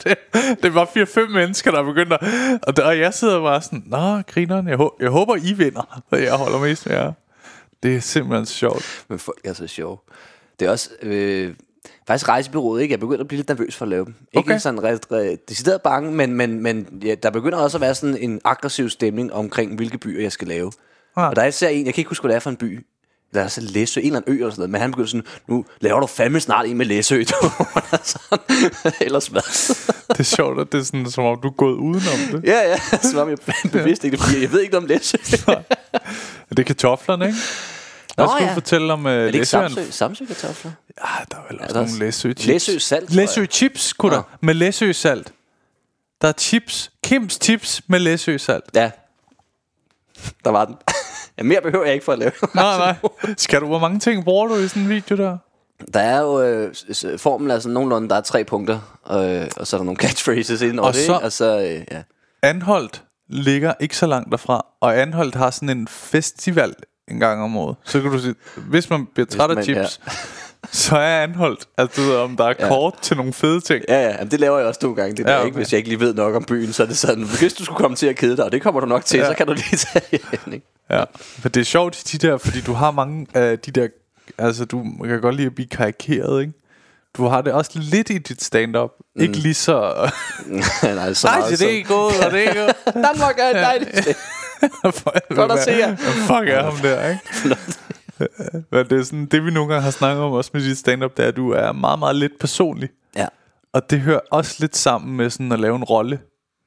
Det, 0.04 0.18
det 0.63 0.76
var 0.76 0.89
fire-fem 0.94 1.30
mennesker, 1.30 1.72
der 1.72 1.84
begyndte 1.84 2.24
at, 2.24 2.30
og, 2.63 2.78
der, 2.78 2.84
og 2.84 3.00
jeg 3.00 3.13
sidder 3.13 3.41
bare 3.41 3.62
sådan, 3.62 3.84
Nå, 3.86 4.22
grineren, 4.22 4.68
jeg, 4.68 4.80
jeg 5.00 5.10
håber, 5.10 5.36
I 5.36 5.54
vinder. 5.54 6.02
Jeg 6.12 6.34
holder 6.34 6.60
mest 6.60 6.86
med 6.86 6.96
jer. 6.96 7.12
Det 7.84 7.96
er 7.96 8.00
simpelthen 8.00 8.46
sjovt. 8.46 9.06
Men 9.10 9.20
folk 9.20 9.39
er 9.44 9.54
så 9.54 9.68
sjove. 9.68 9.98
Det 10.60 10.65
er 10.65 10.70
også... 10.72 10.89
Øh, 11.02 11.54
faktisk 12.08 12.30
rejsebyrådet, 12.30 12.82
ikke? 12.82 12.91
Jeg 12.91 13.00
begynder 13.00 13.22
at 13.22 13.28
blive 13.28 13.38
lidt 13.38 13.48
nervøs 13.50 13.76
for 13.76 13.86
at 13.86 13.89
lave 13.89 14.06
dem. 14.06 14.13
Ikke 14.34 14.39
Okay. 14.52 14.60
sådan 14.60 14.84
ret, 14.84 15.12
ret, 15.12 15.50
decideret 15.50 15.82
bange, 15.82 16.12
men, 16.12 16.34
men, 16.34 16.63
men 16.63 16.88
ja, 17.04 17.15
der 17.24 17.30
begynder 17.30 17.58
også 17.58 17.78
at 17.78 17.82
være 17.82 17.96
sådan 17.96 18.18
en 18.18 18.41
aggressiv 18.44 18.89
stemning 18.89 19.34
omkring, 19.34 19.76
hvilke 19.76 19.98
byer 19.98 20.22
jeg 20.22 20.32
skal 20.32 20.48
lave. 20.48 20.72
Ah. 21.15 21.30
Og 21.30 21.36
der 21.36 21.41
er 21.41 21.46
især 21.48 21.68
en, 21.68 21.86
jeg 21.86 21.94
kan 21.94 22.02
ikke 22.02 22.10
huske, 22.10 22.22
hvad 22.24 22.30
det 22.30 22.36
er 22.36 22.39
for 22.39 22.50
en 22.50 22.56
by. 22.56 22.86
Der 23.34 23.41
er 23.41 23.48
så 23.48 23.62
Læsø, 23.62 24.00
en 24.00 24.06
eller 24.06 24.18
anden 24.20 24.34
ø 24.34 24.38
eller 24.38 24.50
sådan 24.50 24.60
noget, 24.60 24.70
men 24.72 24.82
han 24.82 24.91
begynder 24.91 25.08
sådan, 25.08 25.26
nu 25.48 25.65
laver 25.80 26.00
du 26.00 26.08
fandme 26.08 26.39
snart 26.39 26.65
en 26.65 26.78
med 26.78 26.86
Læsø, 26.86 27.24
du. 27.32 27.50
sådan, 28.04 28.72
ellers 29.02 29.28
hvad? 29.28 29.41
Det 30.10 30.20
er 30.20 30.24
sjovt, 30.24 30.60
at 30.60 30.72
det 30.72 30.80
er 30.80 30.84
sådan, 30.84 31.12
som 31.12 31.24
om 31.24 31.39
du 31.41 31.48
er 31.48 31.52
gået 31.52 31.76
udenom 31.76 32.20
det. 32.32 32.44
ja, 32.44 32.70
ja, 32.70 32.98
som 33.02 33.20
om 33.20 33.30
jeg 33.30 33.38
bevidst 33.72 34.04
ikke, 34.04 34.18
det 34.18 34.26
fordi, 34.26 34.41
jeg 34.41 34.52
ved 34.52 34.62
ikke 34.62 34.78
om 34.78 34.86
Læsø. 34.86 35.18
Det 36.50 36.60
er 36.60 36.63
kartoflerne, 36.63 37.26
ikke? 37.28 37.38
Nå, 38.17 38.28
skal 38.38 38.45
ja. 38.47 38.54
fortælle 38.54 38.93
om 38.93 39.06
uh, 39.06 39.12
er 39.12 39.15
det 39.17 39.25
ikke 39.28 39.38
Læsøen? 39.38 39.69
Samsø? 39.69 39.91
Samsø 39.91 40.25
kartofler? 40.25 40.71
Ja, 40.97 41.23
der 41.32 41.38
er 41.38 41.41
vel 41.51 41.62
også 41.62 41.73
der 41.73 41.82
nogle 41.86 41.99
Læsø 41.99 42.28
chips. 42.34 42.47
Læsø 42.47 42.78
salt, 42.78 43.12
Læsø 43.13 43.45
chips, 43.45 43.93
kunne 43.93 44.10
Nå. 44.12 44.15
der. 44.17 44.23
Med 44.41 44.54
Læsø 44.54 44.91
salt. 44.91 45.34
Der 46.21 46.28
er 46.28 46.32
chips. 46.38 46.91
Kims 47.04 47.39
chips 47.43 47.82
med 47.88 47.99
Læsø 47.99 48.38
salt. 48.38 48.63
Ja, 48.75 48.91
der 50.45 50.49
var 50.49 50.65
den. 50.65 50.75
ja, 51.38 51.43
mere 51.43 51.62
behøver 51.62 51.86
jeg 51.86 51.93
ikke 51.93 52.06
for 52.06 52.13
at 52.13 52.19
lave. 52.19 52.32
Nej, 52.56 52.78
nej. 52.78 52.95
Skal 53.38 53.62
du, 53.62 53.65
hvor 53.67 53.80
mange 53.80 53.99
ting 53.99 54.23
bruger 54.25 54.47
du 54.47 54.56
i 54.56 54.67
sådan 54.67 54.84
en 54.84 54.89
video 54.89 55.17
der? 55.17 55.38
Der 55.93 55.99
er 55.99 56.19
jo 56.21 56.41
øh, 56.41 56.75
formlen 57.17 57.51
er 57.51 57.60
sådan 57.60 57.73
nogenlunde, 57.73 58.10
der 58.10 58.15
er 58.15 58.21
tre 58.21 58.43
punkter, 58.43 58.75
øh, 59.12 59.47
og 59.58 59.67
så 59.67 59.75
er 59.75 59.78
der 59.78 59.86
nogle 59.86 59.97
catchphrases 59.97 60.62
ind 60.62 60.80
over 60.80 60.88
Og 60.88 60.93
det, 60.93 61.06
så- 61.06 61.19
og 61.23 61.32
så, 61.32 61.60
øh, 61.60 61.84
ja. 61.91 62.01
Anholdt 62.41 63.04
ligger 63.30 63.73
ikke 63.80 63.97
så 63.97 64.06
langt 64.06 64.32
derfra, 64.32 64.65
og 64.82 64.97
Anholdt 65.01 65.36
har 65.36 65.49
sådan 65.51 65.69
en 65.69 65.88
festival 65.88 66.73
en 67.12 67.20
gang 67.20 67.41
om 67.41 67.58
året. 67.58 67.76
Så 67.84 68.02
kan 68.02 68.12
du 68.12 68.20
sige, 68.20 68.36
hvis 68.58 68.89
man 68.89 69.06
bliver 69.13 69.26
træt 69.28 69.50
af 69.50 69.56
man- 69.56 69.63
chips, 69.63 70.00
så 70.86 70.98
er 70.98 71.24
Anholdt, 71.24 71.65
altså 71.78 72.02
du 72.02 72.08
ved, 72.08 72.15
om 72.18 72.38
der 72.38 72.44
er 72.46 72.54
Ja. 72.60 72.68
kort 72.68 72.94
til 73.02 73.18
nogle 73.18 73.34
fede 73.34 73.62
ting. 73.62 73.84
Ja, 73.89 74.02
ja, 74.02 74.10
jamen, 74.12 74.32
det 74.32 74.39
laver 74.39 74.58
jeg 74.58 74.68
også 74.68 74.80
to 74.80 74.94
gange. 74.94 75.15
Det 75.18 75.26
er 75.26 75.30
Ja, 75.30 75.34
ja, 75.34 75.39
okay. 75.39 75.46
ikke, 75.48 75.56
hvis 75.58 75.72
jeg 75.74 75.78
ikke 75.78 75.89
lige 75.89 76.00
ved 76.00 76.13
nok 76.13 76.36
om 76.36 76.44
byen, 76.44 76.74
så 76.74 76.84
er 76.84 76.88
det 76.88 76.98
sådan, 76.98 77.24
hvis 77.39 77.54
du 77.54 77.65
skulle 77.65 77.78
komme 77.78 77.98
til 77.98 78.08
at 78.08 78.15
kede 78.15 78.38
dig, 78.38 78.46
og 78.46 78.52
det 78.52 78.62
kommer 78.62 78.82
du 78.82 78.88
nok 78.88 79.06
til, 79.06 79.18
Ja. 79.18 79.24
ja. 79.24 79.32
så 79.32 79.38
kan 79.38 79.48
du 79.48 79.54
lige 79.54 79.78
tage 79.78 80.06
igen, 80.34 80.54
ikke? 80.54 80.65
Ja, 80.89 81.04
men 81.44 81.52
det 81.52 81.58
er 81.62 81.65
sjovt 81.65 82.04
de 82.12 82.18
der, 82.28 82.38
fordi 82.38 82.62
du 82.62 82.74
har 82.74 82.91
mange 82.91 83.28
af 83.34 83.60
de 83.60 83.72
der, 83.72 83.88
altså 84.38 84.65
du 84.65 84.84
kan 85.08 85.22
godt 85.22 85.36
lide 85.36 85.48
at 85.48 85.56
blive 85.56 85.68
karikeret, 85.68 86.41
ikke? 86.41 86.54
Du 87.18 87.28
har 87.28 87.41
det 87.41 87.54
også 87.54 87.72
lidt 87.74 88.10
i 88.10 88.18
dit 88.18 88.44
stand-up. 88.44 88.89
Mm. 89.15 89.22
Ikke 89.22 89.38
lige 89.38 89.54
så... 89.54 89.94
Nej, 90.84 91.13
så 91.13 91.28
Nej, 91.28 91.50
det 91.50 91.62
er 91.62 91.68
ikke 91.70 91.89
gået, 91.89 92.13
og 92.26 92.32
det 92.32 92.46
er 92.46 92.50
ikke 92.50 92.60
gået. 92.62 93.04
Danmark 93.06 93.36
er 93.39 93.50
et 93.50 93.56
dejligt 93.56 94.18
Godt 95.36 95.52
at 95.52 95.60
se 95.63 95.72
jer. 95.72 95.96
Fuck 95.96 96.50
er 96.50 96.63
ham 96.63 96.78
der, 96.78 97.10
ikke? 97.10 97.22
Men 98.72 98.89
det 98.89 99.00
er 99.00 99.04
sådan, 99.04 99.26
det 99.26 99.46
vi 99.46 99.52
nogle 99.52 99.74
gange 99.74 99.84
har 99.84 99.91
snakket 99.91 100.24
om 100.24 100.32
også 100.32 100.52
med 100.54 100.62
dit 100.62 100.78
stand-up, 100.78 101.18
det 101.18 101.24
er, 101.24 101.28
at 101.30 101.36
du 101.36 101.52
er 101.52 101.72
meget, 101.72 102.00
meget 102.00 102.15
lidt 102.15 102.39
personlig. 102.39 102.89
Ja. 103.15 103.28
Og 103.74 103.89
det 103.89 104.00
hører 104.00 104.20
også 104.32 104.56
lidt 104.60 104.76
sammen 104.78 105.18
med 105.18 105.30
sådan 105.30 105.52
at 105.52 105.60
lave 105.60 105.76
en 105.76 105.84
rolle. 105.84 106.20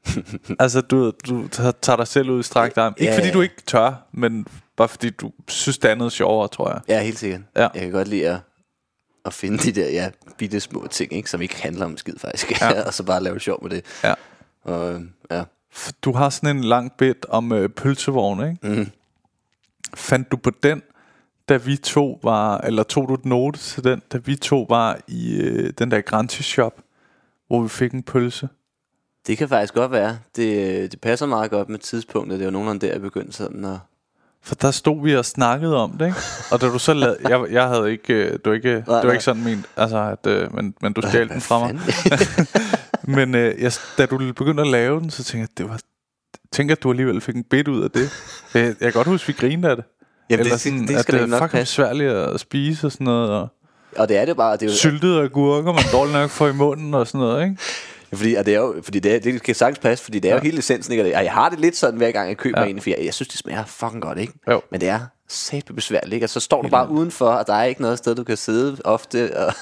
altså, 0.59 0.81
du, 0.81 1.12
du 1.29 1.48
tager 1.48 1.96
dig 1.96 2.07
selv 2.07 2.31
ud 2.31 2.40
i 2.40 2.42
strakt 2.42 2.79
arm. 2.79 2.94
Ikke 2.96 3.12
Ja, 3.12 3.18
fordi 3.18 3.29
ja. 3.29 3.35
du 3.35 3.40
ikke 3.40 3.62
tør, 3.66 4.07
men 4.12 4.46
bare 4.77 4.88
fordi 4.88 5.11
du 5.11 5.33
synes, 5.48 5.79
det 5.79 5.90
er 5.90 5.94
noget 5.94 6.12
sjovere, 6.12 6.48
tror 6.48 6.70
jeg. 6.70 6.81
Ja, 6.88 7.03
helt 7.03 7.18
sikkert. 7.18 7.40
Ja. 7.57 7.68
Jeg 7.74 7.83
kan 7.83 7.90
godt 7.90 8.09
lide 8.09 8.29
at, 8.29 8.38
at 9.27 9.35
finde 9.35 9.59
de 9.59 9.72
der 9.72 9.90
ja, 9.90 10.11
bitte 10.38 10.61
små 10.61 10.87
ting, 10.90 11.12
ikke, 11.12 11.31
som 11.31 11.42
ikke 11.42 11.62
handler 11.62 11.85
om 11.85 11.96
skid 11.96 12.14
faktisk, 12.18 12.61
Ja. 12.61 12.83
og 12.87 12.94
så 12.94 13.03
bare 13.03 13.22
lave 13.22 13.40
sjov 13.40 13.62
med 13.62 13.70
det. 13.70 13.85
Ja. 14.05 14.14
Og, 14.64 14.92
øh, 14.92 15.01
ja. 15.31 15.42
Du 16.02 16.12
har 16.12 16.31
sådan 16.31 16.57
en 16.57 16.64
lang 16.64 16.92
bit 16.98 17.26
om 17.28 17.52
øh, 17.52 17.68
pølsevogn, 17.68 18.50
ikke? 18.50 18.81
Mm. 18.81 18.90
Fandt 19.94 20.33
du 20.33 20.37
på 20.37 20.50
den, 20.62 20.83
da 21.48 21.57
vi 21.57 21.76
to 21.76 22.20
var, 22.22 22.59
eller 22.59 22.83
tog 22.83 23.09
du 23.09 23.14
et 23.14 23.24
note 23.24 23.59
til 23.59 23.85
den, 23.85 24.02
da 24.12 24.18
vi 24.18 24.37
to 24.37 24.66
var 24.68 24.98
i 25.09 25.40
øh, 25.40 25.72
den 25.78 25.90
der 25.90 26.00
Granti 26.00 26.42
Shop, 26.42 26.74
hvor 27.46 27.62
vi 27.62 27.68
fik 27.68 27.92
en 27.92 28.02
pølse? 28.02 28.48
Det 29.26 29.38
kan 29.38 29.48
faktisk 29.48 29.74
godt 29.74 29.92
være. 29.92 30.18
Det, 30.37 30.83
øh, 30.83 30.90
det 30.90 31.00
passer 31.00 31.26
meget 31.26 31.50
godt 31.50 31.68
med 31.68 31.78
tidspunktet. 31.78 32.38
Det 32.38 32.44
var 32.44 32.50
nogenlunde 32.50 32.87
der, 32.87 32.92
jeg 32.92 33.00
begyndte 33.00 33.33
sådan 33.33 33.64
at... 33.64 33.78
For 34.42 34.54
der 34.54 34.70
stod 34.70 35.02
vi 35.02 35.16
og 35.16 35.24
snakkede 35.24 35.76
om 35.76 35.90
det, 35.90 36.07
ikke? 36.07 36.18
Og 36.52 36.61
da 36.61 36.66
du 36.66 36.78
så 36.78 36.94
lavede, 36.94 37.18
jeg, 37.28 37.46
jeg 37.50 37.68
havde 37.68 37.90
ikke, 37.92 38.38
var 38.44 38.52
ikke, 38.52 38.74
det 38.74 38.87
var 38.87 39.02
nej. 39.02 39.12
ikke 39.12 39.24
sådan 39.24 39.44
min, 39.44 39.64
altså, 39.76 39.98
at, 39.98 40.26
øh, 40.26 40.54
men, 40.54 40.74
men 40.81 40.92
du 40.92 41.02
stjal 41.09 41.28
den 41.28 41.40
fra 41.40 41.59
mig. 41.59 41.70
Men 43.08 43.34
øh, 43.34 43.62
jeg, 43.62 43.72
da 43.98 44.06
du 44.06 44.18
begyndte 44.18 44.60
at 44.62 44.66
lave 44.68 45.00
den, 45.00 45.10
så 45.10 45.24
tænkte 45.24 45.38
jeg, 45.38 45.58
det 45.58 45.68
var, 45.72 45.80
tænker 46.52 46.74
at 46.74 46.82
du 46.82 46.90
alligevel 46.90 47.20
fik 47.20 47.34
en 47.36 47.44
bit 47.44 47.68
ud 47.68 47.82
af 47.84 47.90
det. 47.90 48.10
Jeg, 48.54 48.64
jeg 48.66 48.74
kan 48.80 48.92
godt 48.92 49.06
huske, 49.06 49.26
vi 49.26 49.32
grinede 49.32 49.70
af 49.70 49.76
det. 49.76 49.84
Jamen, 50.30 50.40
Eller 50.40 50.52
det, 50.54 50.60
sådan, 50.60 50.78
det, 50.80 50.88
det 50.88 50.94
at 50.94 51.00
skal 51.02 51.20
det 51.22 51.30
da 51.30 51.36
er 51.36 51.40
fucking 51.48 51.66
svært 51.66 52.00
at 52.00 52.40
spise 52.40 52.86
og 52.86 52.92
sådan 52.92 53.04
noget. 53.04 53.30
Og 53.30 53.48
Og 53.96 54.08
det 54.08 54.16
er 54.16 54.24
det 54.24 54.36
bare. 54.36 54.52
Det 54.52 54.62
er 54.62 54.66
jo, 54.66 54.72
syltede 54.72 55.22
agurker, 55.22 55.72
man 55.72 55.82
dårligt 55.92 56.12
nok 56.16 56.30
får 56.30 56.48
i 56.48 56.52
munden 56.52 56.94
og 56.94 57.06
sådan 57.06 57.20
noget, 57.20 57.44
ikke? 57.44 57.56
fordi, 58.14 58.34
og 58.34 58.46
det 58.46 58.54
er 58.54 58.58
jo, 58.58 58.74
fordi 58.84 58.98
det, 58.98 59.14
er, 59.14 59.20
det 59.20 59.42
kan 59.42 59.54
sagtens 59.54 59.78
passe, 59.78 60.04
fordi 60.04 60.18
det 60.18 60.28
er 60.28 60.32
ja. 60.34 60.38
jo 60.38 60.42
hele 60.44 60.58
essensen, 60.58 60.92
ikke? 60.92 61.02
Og 61.02 61.06
det- 61.06 61.12
jeg 61.24 61.32
har 61.32 61.48
det 61.48 61.60
lidt 61.60 61.76
sådan, 61.76 61.96
hver 61.98 62.10
gang 62.10 62.28
jeg 62.28 62.36
køber 62.36 62.58
Ja. 62.60 62.64
ja. 62.64 62.70
en, 62.70 62.80
for 62.80 62.90
jeg, 62.90 62.98
jeg 63.04 63.14
synes, 63.14 63.28
det 63.28 63.38
smager 63.38 63.64
fucking 63.64 64.02
godt, 64.02 64.18
ikke? 64.18 64.32
Jo. 64.50 64.60
Men 64.70 64.80
det 64.80 64.88
er 64.88 65.00
satme 65.28 65.76
besværligt, 65.76 66.12
ikke? 66.14 66.26
Og 66.26 66.30
så 66.30 66.40
står 66.40 66.62
du 66.62 66.68
bare 66.68 66.88
udenfor, 66.90 67.26
og 67.30 67.46
der 67.46 67.54
er 67.54 67.64
ikke 67.64 67.82
noget 67.82 67.98
sted, 67.98 68.14
du 68.14 68.24
kan 68.24 68.36
sidde 68.36 68.76
ofte. 68.84 69.36
Og 69.38 69.52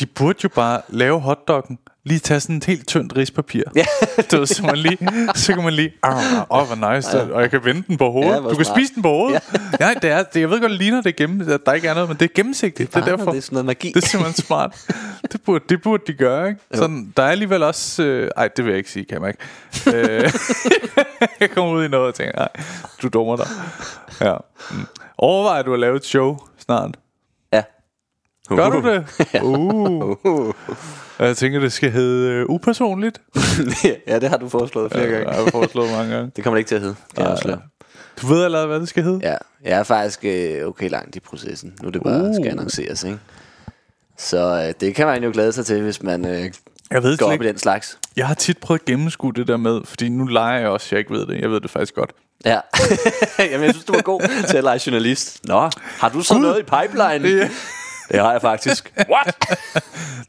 De 0.00 0.06
burde 0.06 0.38
jo 0.44 0.48
bare 0.48 0.80
lave 0.88 1.20
hotdoggen. 1.20 1.78
Lige 2.06 2.18
tage 2.18 2.40
sådan 2.40 2.56
et 2.56 2.64
helt 2.64 2.88
tyndt 2.88 3.16
rispapir. 3.16 3.62
Ja. 3.76 3.84
du 4.32 4.46
så, 4.46 4.62
man 4.62 4.76
lige, 4.76 4.98
så 5.34 5.54
kan 5.54 5.64
man 5.64 5.72
lige... 5.72 5.92
Åh, 6.04 6.12
oh, 6.48 6.66
hvor 6.66 6.94
nice. 6.94 7.16
Ja. 7.18 7.24
Og 7.32 7.40
jeg 7.42 7.50
kan 7.50 7.64
vende 7.64 7.82
den 7.88 7.96
på 7.96 8.10
hovedet. 8.10 8.30
Ja, 8.30 8.36
du 8.36 8.54
kan 8.54 8.64
smart. 8.64 8.76
spise 8.78 8.94
den 8.94 9.02
på 9.02 9.08
hovedet. 9.08 9.42
Ja. 9.52 9.58
Nej, 9.80 9.94
det 10.02 10.10
er, 10.10 10.22
det, 10.22 10.40
jeg 10.40 10.50
ved 10.50 10.60
godt, 10.60 10.70
det 10.70 10.78
ligner, 10.78 11.00
det 11.02 11.08
er 11.10 11.16
gennem, 11.26 11.52
at 11.52 11.60
der 11.66 11.72
ikke 11.72 11.88
er 11.88 11.94
noget, 11.94 12.08
men 12.08 12.16
det 12.18 12.24
er 12.24 12.34
gennemsigtigt. 12.34 12.94
Det 12.94 13.00
er, 13.00 13.02
Ah, 13.04 13.10
derfor. 13.10 13.30
det 13.30 13.38
er 13.38 13.42
sådan 13.42 13.54
noget 13.54 13.66
magi. 13.66 13.88
Det 13.94 14.04
er 14.04 14.08
simpelthen 14.08 14.44
smart. 14.44 14.76
Det 15.32 15.40
burde, 15.46 15.64
det 15.68 15.82
burde 15.82 16.02
de 16.06 16.12
gøre, 16.12 16.48
ikke? 16.48 16.60
Sådan, 16.74 17.12
der 17.16 17.22
er 17.22 17.28
alligevel 17.30 17.62
også... 17.62 18.02
Øh, 18.02 18.30
ej, 18.36 18.48
det 18.48 18.64
vil 18.64 18.70
jeg 18.70 18.78
ikke 18.78 18.90
sige, 18.90 19.04
kan 19.04 19.20
man 19.20 19.30
ikke. 19.30 19.98
Øh, 19.98 20.32
jeg 21.40 21.50
kommer 21.50 21.72
ud 21.72 21.84
i 21.84 21.88
noget 21.88 22.06
og 22.08 22.14
tænker, 22.14 22.32
nej, 22.38 22.48
du 23.02 23.08
dummer 23.08 23.36
dig. 23.36 23.46
Ja. 24.20 24.34
Mm. 24.70 24.86
Overvejer 25.18 25.62
du 25.62 25.74
at 25.74 25.80
lave 25.80 25.96
et 25.96 26.04
show 26.04 26.38
snart? 26.58 26.90
Gør 28.48 28.70
du 28.70 28.88
det? 28.88 29.06
Uh. 29.42 30.16
Uh. 30.24 30.54
Jeg 31.18 31.36
tænker, 31.36 31.60
det 31.60 31.72
skal 31.72 31.90
hedde 31.90 32.30
øh, 32.30 32.46
upersonligt. 32.48 33.20
ja, 34.08 34.18
det 34.18 34.28
har 34.28 34.36
du 34.36 34.48
foreslået 34.48 34.92
flere 34.92 35.04
Ja, 35.04 35.10
gange. 35.12 35.28
jeg 35.30 35.44
har 35.44 35.50
foreslået 35.50 35.90
mange 35.90 36.14
gange. 36.14 36.32
Det 36.36 36.44
kommer 36.44 36.56
det 36.56 36.60
ikke 36.60 36.68
til 36.68 36.74
at 36.74 36.80
hedde. 36.80 36.94
Det 37.16 37.50
er 37.52 37.58
Du 38.22 38.26
ved 38.26 38.44
allerede, 38.44 38.66
hvad 38.66 38.80
det 38.80 38.88
skal 38.88 39.02
hedde? 39.02 39.20
Ja, 39.22 39.36
jeg 39.64 39.78
er 39.78 39.82
faktisk 39.82 40.24
øh, 40.24 40.66
okay 40.68 40.90
langt 40.90 41.16
i 41.16 41.20
processen. 41.20 41.74
Nu 41.82 41.88
er 41.88 41.92
det 41.92 42.02
bare, 42.02 42.22
Uh. 42.22 42.28
uh. 42.28 42.34
skal 42.34 42.50
annonceres, 42.50 43.04
ikke? 43.04 43.18
Så 44.18 44.64
øh, 44.68 44.74
det 44.80 44.94
kan 44.94 45.06
man 45.06 45.24
jo 45.24 45.30
glæde 45.32 45.52
sig 45.52 45.66
til, 45.66 45.82
hvis 45.82 46.02
man 46.02 46.24
øh, 46.26 46.50
Jeg 46.90 47.02
ved 47.02 47.18
går 47.18 47.26
op 47.32 47.42
i 47.42 47.46
den 47.46 47.58
slags. 47.58 47.98
Jeg 48.16 48.26
har 48.26 48.34
tit 48.34 48.58
prøvet 48.58 48.80
at 48.80 48.84
gennemskue 48.84 49.32
det 49.32 49.48
der 49.48 49.56
med, 49.56 49.80
fordi 49.84 50.08
nu 50.08 50.24
leger 50.24 50.58
jeg 50.60 50.68
også, 50.68 50.88
jeg 50.90 50.98
ikke 50.98 51.12
ved 51.12 51.26
det. 51.26 51.40
Jeg 51.40 51.50
ved 51.50 51.60
det 51.60 51.70
faktisk 51.70 51.94
godt. 51.94 52.10
Ja. 52.44 52.60
Jamen, 53.50 53.64
jeg 53.66 53.70
synes, 53.74 53.84
du 53.84 53.92
var 53.92 54.02
god 54.02 54.20
til 54.48 54.56
at 54.56 54.64
lege 54.64 54.80
journalist. 54.86 55.40
Nå, 55.44 55.70
har 55.82 56.08
du 56.08 56.22
så 56.22 56.34
Gud. 56.34 56.42
noget 56.42 56.58
i 56.60 56.62
pipeline? 56.62 57.38
Ja. 57.38 57.48
Det 58.12 58.20
har 58.20 58.32
jeg 58.32 58.40
faktisk. 58.40 58.92
What? 59.10 59.58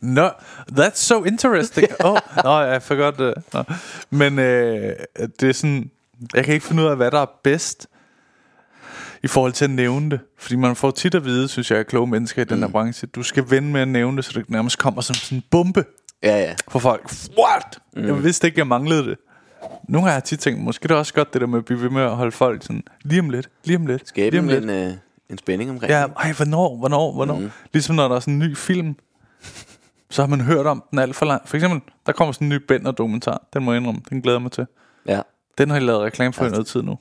No, 0.01 0.29
that's 0.71 0.95
so 0.95 1.23
interesting. 1.23 1.87
Oh, 2.03 2.17
no, 2.43 2.59
jeg 2.61 2.81
forgot 2.83 3.17
det. 3.17 3.33
No. 3.53 3.63
Men 4.09 4.39
øh, 4.39 4.93
det 5.39 5.49
er 5.49 5.53
sådan, 5.53 5.89
jeg 6.33 6.45
kan 6.45 6.53
ikke 6.53 6.65
finde 6.65 6.83
ud 6.83 6.87
af, 6.87 6.95
hvad 6.95 7.11
der 7.11 7.19
er 7.21 7.31
bedst 7.43 7.87
i 9.23 9.27
forhold 9.27 9.53
til 9.53 9.63
at 9.65 9.71
nævne 9.71 10.09
det. 10.11 10.19
Fordi 10.37 10.55
man 10.55 10.75
får 10.75 10.91
tit 10.91 11.15
at 11.15 11.25
vide, 11.25 11.47
synes 11.47 11.71
jeg, 11.71 11.79
at 11.79 11.87
kloge 11.87 12.07
mennesker 12.07 12.41
i 12.41 12.45
den 12.45 12.59
her 12.59 12.67
branche, 12.67 13.07
du 13.07 13.23
skal 13.23 13.49
vende 13.49 13.67
med 13.71 13.81
at 13.81 13.87
nævne 13.87 14.17
det, 14.17 14.25
så 14.25 14.31
det 14.39 14.49
nærmest 14.49 14.77
kommer 14.77 15.01
som 15.01 15.15
sådan 15.15 15.37
en 15.37 15.43
bombe 15.51 15.85
Ja, 16.23 16.37
ja. 16.37 16.55
for 16.67 16.79
folk. 16.79 17.11
What? 17.39 17.79
Mm. 17.95 18.05
Jeg 18.05 18.23
vidste 18.23 18.47
ikke, 18.47 18.59
jeg 18.59 18.67
manglede 18.67 19.05
det. 19.05 19.17
Nogle 19.89 20.07
har 20.07 20.13
jeg 20.13 20.23
tit 20.23 20.39
tænkt, 20.39 20.61
måske 20.61 20.83
det 20.87 20.91
er 20.91 20.95
også 20.99 21.13
godt 21.13 21.33
det 21.33 21.41
der 21.41 21.47
med 21.47 21.59
at 21.59 21.65
blive 21.65 21.81
ved 21.81 21.89
med 21.89 22.01
at 22.01 22.09
holde 22.11 22.31
folk 22.31 22.63
sådan, 22.63 22.83
lige 23.03 23.19
om 23.19 23.29
lidt, 23.29 23.49
lige 23.63 23.77
om 23.77 23.85
lidt, 23.87 24.07
Skabe 24.07 24.29
lige 24.31 24.39
om 24.41 24.47
lidt. 24.47 24.63
en, 24.63 24.69
øh, 24.69 24.93
en 25.29 25.37
spænding 25.37 25.69
omkring 25.69 25.89
Ja, 25.91 26.05
ej, 26.17 26.31
hvornår, 26.33 26.75
hvornår, 26.77 27.11
hvornår? 27.11 27.39
Mm. 27.39 27.51
Ligesom 27.73 27.95
når 27.95 28.07
der 28.07 28.15
er 28.15 28.19
sådan 28.19 28.33
en 28.33 28.39
ny 28.39 28.57
film, 28.57 28.95
så 30.09 30.21
har 30.21 30.27
man 30.27 30.41
hørt 30.41 30.65
om 30.65 30.83
den 30.91 30.99
alt 30.99 31.15
for 31.15 31.25
langt. 31.25 31.49
For 31.49 31.57
eksempel, 31.57 31.81
der 32.05 32.11
kommer 32.11 32.31
sådan 32.31 32.45
en 32.45 32.49
ny 32.49 32.61
Bender-dokumentar. 32.67 33.47
Den 33.53 33.63
må 33.63 33.71
jeg 33.71 33.79
indrømme, 33.79 34.01
den 34.09 34.21
glæder 34.21 34.39
mig 34.39 34.51
til. 34.51 34.67
Ja. 35.07 35.21
Den 35.57 35.69
har 35.69 35.77
jeg 35.77 35.85
lavet 35.85 36.01
reklame 36.01 36.33
for 36.33 36.45
i 36.45 36.49
noget 36.49 36.67
tid 36.67 36.81
nu. 36.81 36.99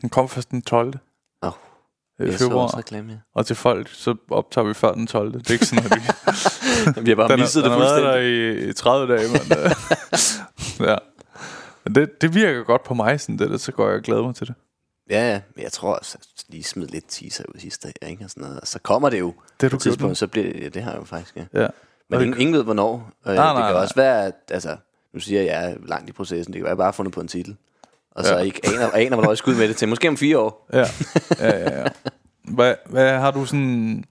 Den 0.00 0.08
kom 0.08 0.28
først 0.28 0.50
den 0.50 0.62
12. 0.62 0.94
Oh, 1.42 1.52
jeg 2.18 2.32
så 2.32 2.38
februar. 2.38 2.62
også 2.64 2.78
reklame, 2.78 3.12
ja. 3.12 3.18
Og 3.34 3.46
til 3.46 3.56
folk, 3.56 3.88
så 3.92 4.14
optager 4.30 4.66
vi 4.68 4.74
før 4.74 4.92
den 4.92 5.06
12. 5.06 5.32
Det 5.32 5.48
er 5.48 5.52
ikke 5.52 5.66
sådan, 5.66 5.84
at 5.84 5.96
vi, 5.96 6.00
Vi 7.04 7.10
har 7.10 7.16
bare 7.16 7.28
den, 7.28 7.40
misset 7.40 7.62
har, 7.62 7.70
det 7.70 7.78
den 7.78 7.86
har 7.86 8.14
fuldstændig. 8.14 8.66
i, 8.66 8.68
i 8.68 8.72
30 8.72 9.16
dage. 9.16 9.28
Men, 9.28 9.58
øh, 9.58 9.70
ja. 10.90 10.96
Men 11.84 11.94
det, 11.94 12.22
det 12.22 12.34
virker 12.34 12.62
godt 12.62 12.84
på 12.84 12.94
mig, 12.94 13.20
sådan 13.20 13.38
det, 13.38 13.50
der, 13.50 13.56
så 13.56 13.72
går 13.72 13.86
jeg 13.88 13.96
og 13.96 14.02
glæder 14.02 14.22
mig 14.22 14.34
til 14.34 14.46
det. 14.46 14.54
Ja, 15.10 15.30
ja. 15.32 15.40
Men 15.56 15.62
jeg 15.62 15.72
tror 15.72 15.94
også, 15.94 16.18
at 16.20 16.44
lige 16.48 16.64
smid 16.64 16.86
lidt 16.86 17.04
teaser 17.08 17.44
ud 17.54 17.60
sidste 17.60 17.92
dag, 18.02 18.10
ikke? 18.10 18.24
Og 18.24 18.30
sådan 18.30 18.42
noget. 18.44 18.60
Og 18.60 18.66
så 18.66 18.78
kommer 18.78 19.10
det 19.10 19.18
jo. 19.20 19.26
Det 19.26 19.62
har 19.62 19.68
på 19.68 19.70
du 19.70 19.76
et 19.76 19.82
tidspunkt, 19.82 20.18
så 20.18 20.26
bliver 20.26 20.52
det, 20.52 20.74
det 20.74 20.82
har 20.82 20.90
jeg 20.90 21.00
jo 21.00 21.04
faktisk, 21.04 21.36
ja. 21.36 21.60
Ja. 21.62 21.66
Men 22.10 22.20
ingen, 22.20 22.40
ingen 22.40 22.54
ved, 22.56 22.64
hvornår. 22.64 22.92
Og 22.92 23.34
Nej, 23.34 23.34
det 23.34 23.36
nej, 23.36 23.66
kan 23.66 23.74
nej. 23.74 23.82
også 23.82 23.94
være, 23.94 24.26
at, 24.26 24.34
altså, 24.50 24.76
nu 25.14 25.20
siger 25.20 25.42
jeg, 25.42 25.50
at 25.54 25.62
jeg 25.62 25.70
er 25.72 25.76
langt 25.86 26.08
i 26.08 26.12
processen. 26.12 26.52
Det 26.52 26.58
kan 26.58 26.64
være, 26.64 26.70
at 26.70 26.74
jeg 26.74 26.76
bare 26.78 26.86
har 26.86 26.92
fundet 26.92 27.14
på 27.14 27.20
en 27.20 27.28
titel. 27.28 27.56
Og 28.10 28.24
så 28.24 28.34
Ja. 28.36 28.42
ikke 28.42 28.60
aner, 28.64 28.90
aner, 28.90 29.16
hvornår 29.16 29.30
jeg 29.30 29.38
skal 29.38 29.50
ud 29.52 29.58
med 29.58 29.68
det 29.68 29.76
til. 29.76 29.88
Måske 29.88 30.08
om 30.08 30.16
fire 30.16 30.38
år. 30.38 30.68
Ja, 30.72 30.86
ja, 31.40 31.58
ja. 31.58 31.80
ja. 31.80 31.86
Hvad, 32.44 32.74
hvad 32.86 33.18
har 33.18 33.30
du 33.30 33.44
sådan... 33.44 34.04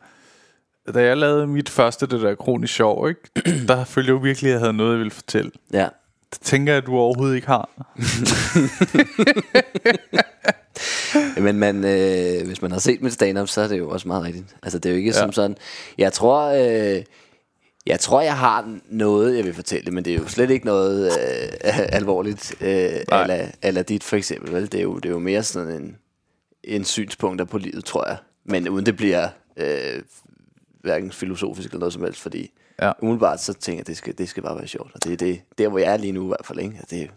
Da 0.93 1.03
jeg 1.03 1.17
lavede 1.17 1.47
mit 1.47 1.69
første, 1.69 2.07
det 2.07 2.21
der 2.21 2.35
kronisk 2.35 2.73
sjov, 2.73 3.09
ikke? 3.09 3.21
der 3.67 3.83
følte 3.83 4.07
jeg 4.07 4.13
jo 4.13 4.19
virkelig, 4.23 4.49
at 4.49 4.53
jeg 4.53 4.59
havde 4.59 4.73
noget, 4.73 4.91
jeg 4.91 4.99
ville 4.99 5.11
fortælle. 5.11 5.51
Ja. 5.73 5.87
Det 6.33 6.39
tænker 6.41 6.73
jeg, 6.73 6.77
at 6.81 6.85
du 6.85 6.95
overhovedet 6.97 7.35
ikke 7.35 7.47
har. 7.47 7.69
Men 11.45 11.59
man, 11.59 11.75
øh, 11.85 12.47
hvis 12.47 12.61
man 12.61 12.71
har 12.71 12.79
set 12.79 13.01
mit 13.01 13.13
stand-up, 13.13 13.47
så 13.47 13.61
er 13.61 13.67
det 13.67 13.77
jo 13.77 13.89
også 13.89 14.07
meget 14.07 14.23
rigtigt. 14.23 14.55
Altså, 14.63 14.79
det 14.79 14.89
er 14.89 14.93
jo 14.93 14.97
ikke 14.97 15.09
Ja. 15.09 15.13
som 15.19 15.31
sådan... 15.31 15.57
Jeg 15.97 16.13
tror, 16.13 16.41
øh, 16.95 17.03
jeg 17.85 17.99
tror, 17.99 18.21
jeg 18.21 18.37
har 18.37 18.77
noget, 18.89 19.37
jeg 19.37 19.45
vil 19.45 19.53
fortælle, 19.53 19.91
men 19.91 20.05
det 20.05 20.13
er 20.13 20.17
jo 20.17 20.27
slet 20.27 20.49
ikke 20.49 20.65
noget 20.65 21.05
øh, 21.05 21.49
alvorligt, 21.99 22.55
øh, 22.61 22.89
ala, 23.11 23.51
ala 23.61 23.81
dit 23.81 24.03
for 24.03 24.15
eksempel. 24.15 24.53
Vel? 24.53 24.71
Det, 24.71 24.73
er 24.79 24.83
jo, 24.83 24.95
det 24.95 25.05
er 25.05 25.09
jo 25.13 25.19
mere 25.19 25.43
sådan 25.43 25.69
en, 25.81 25.97
en 26.63 26.85
synspunkter 26.85 27.45
på 27.45 27.57
livet, 27.57 27.85
tror 27.85 28.07
jeg. 28.07 28.17
Men 28.45 28.69
uden 28.69 28.85
det 28.85 28.95
bliver 28.97 29.27
øh, 29.57 30.01
hverken 30.81 31.11
filosofisk 31.11 31.67
eller 31.69 31.79
noget 31.79 31.93
som 31.93 32.03
helst, 32.03 32.19
fordi 32.21 32.51
Ja. 32.81 32.91
umiddelbart 33.01 33.41
så 33.41 33.53
tænker 33.53 33.79
jeg, 33.79 33.87
det 33.87 33.97
skal, 33.97 34.17
det 34.17 34.29
skal 34.29 34.43
bare 34.43 34.57
være 34.57 34.67
sjovt. 34.67 34.91
Og 34.95 35.03
det 35.03 35.13
er 35.13 35.17
det, 35.17 35.41
der, 35.57 35.67
hvor 35.67 35.79
jeg 35.79 35.93
er 35.93 35.97
lige 35.97 36.11
nu 36.11 36.23
i 36.23 36.27
hvert 36.27 36.45
fald. 36.45 36.59
Ikke? 36.59 36.79
Det, 36.89 37.09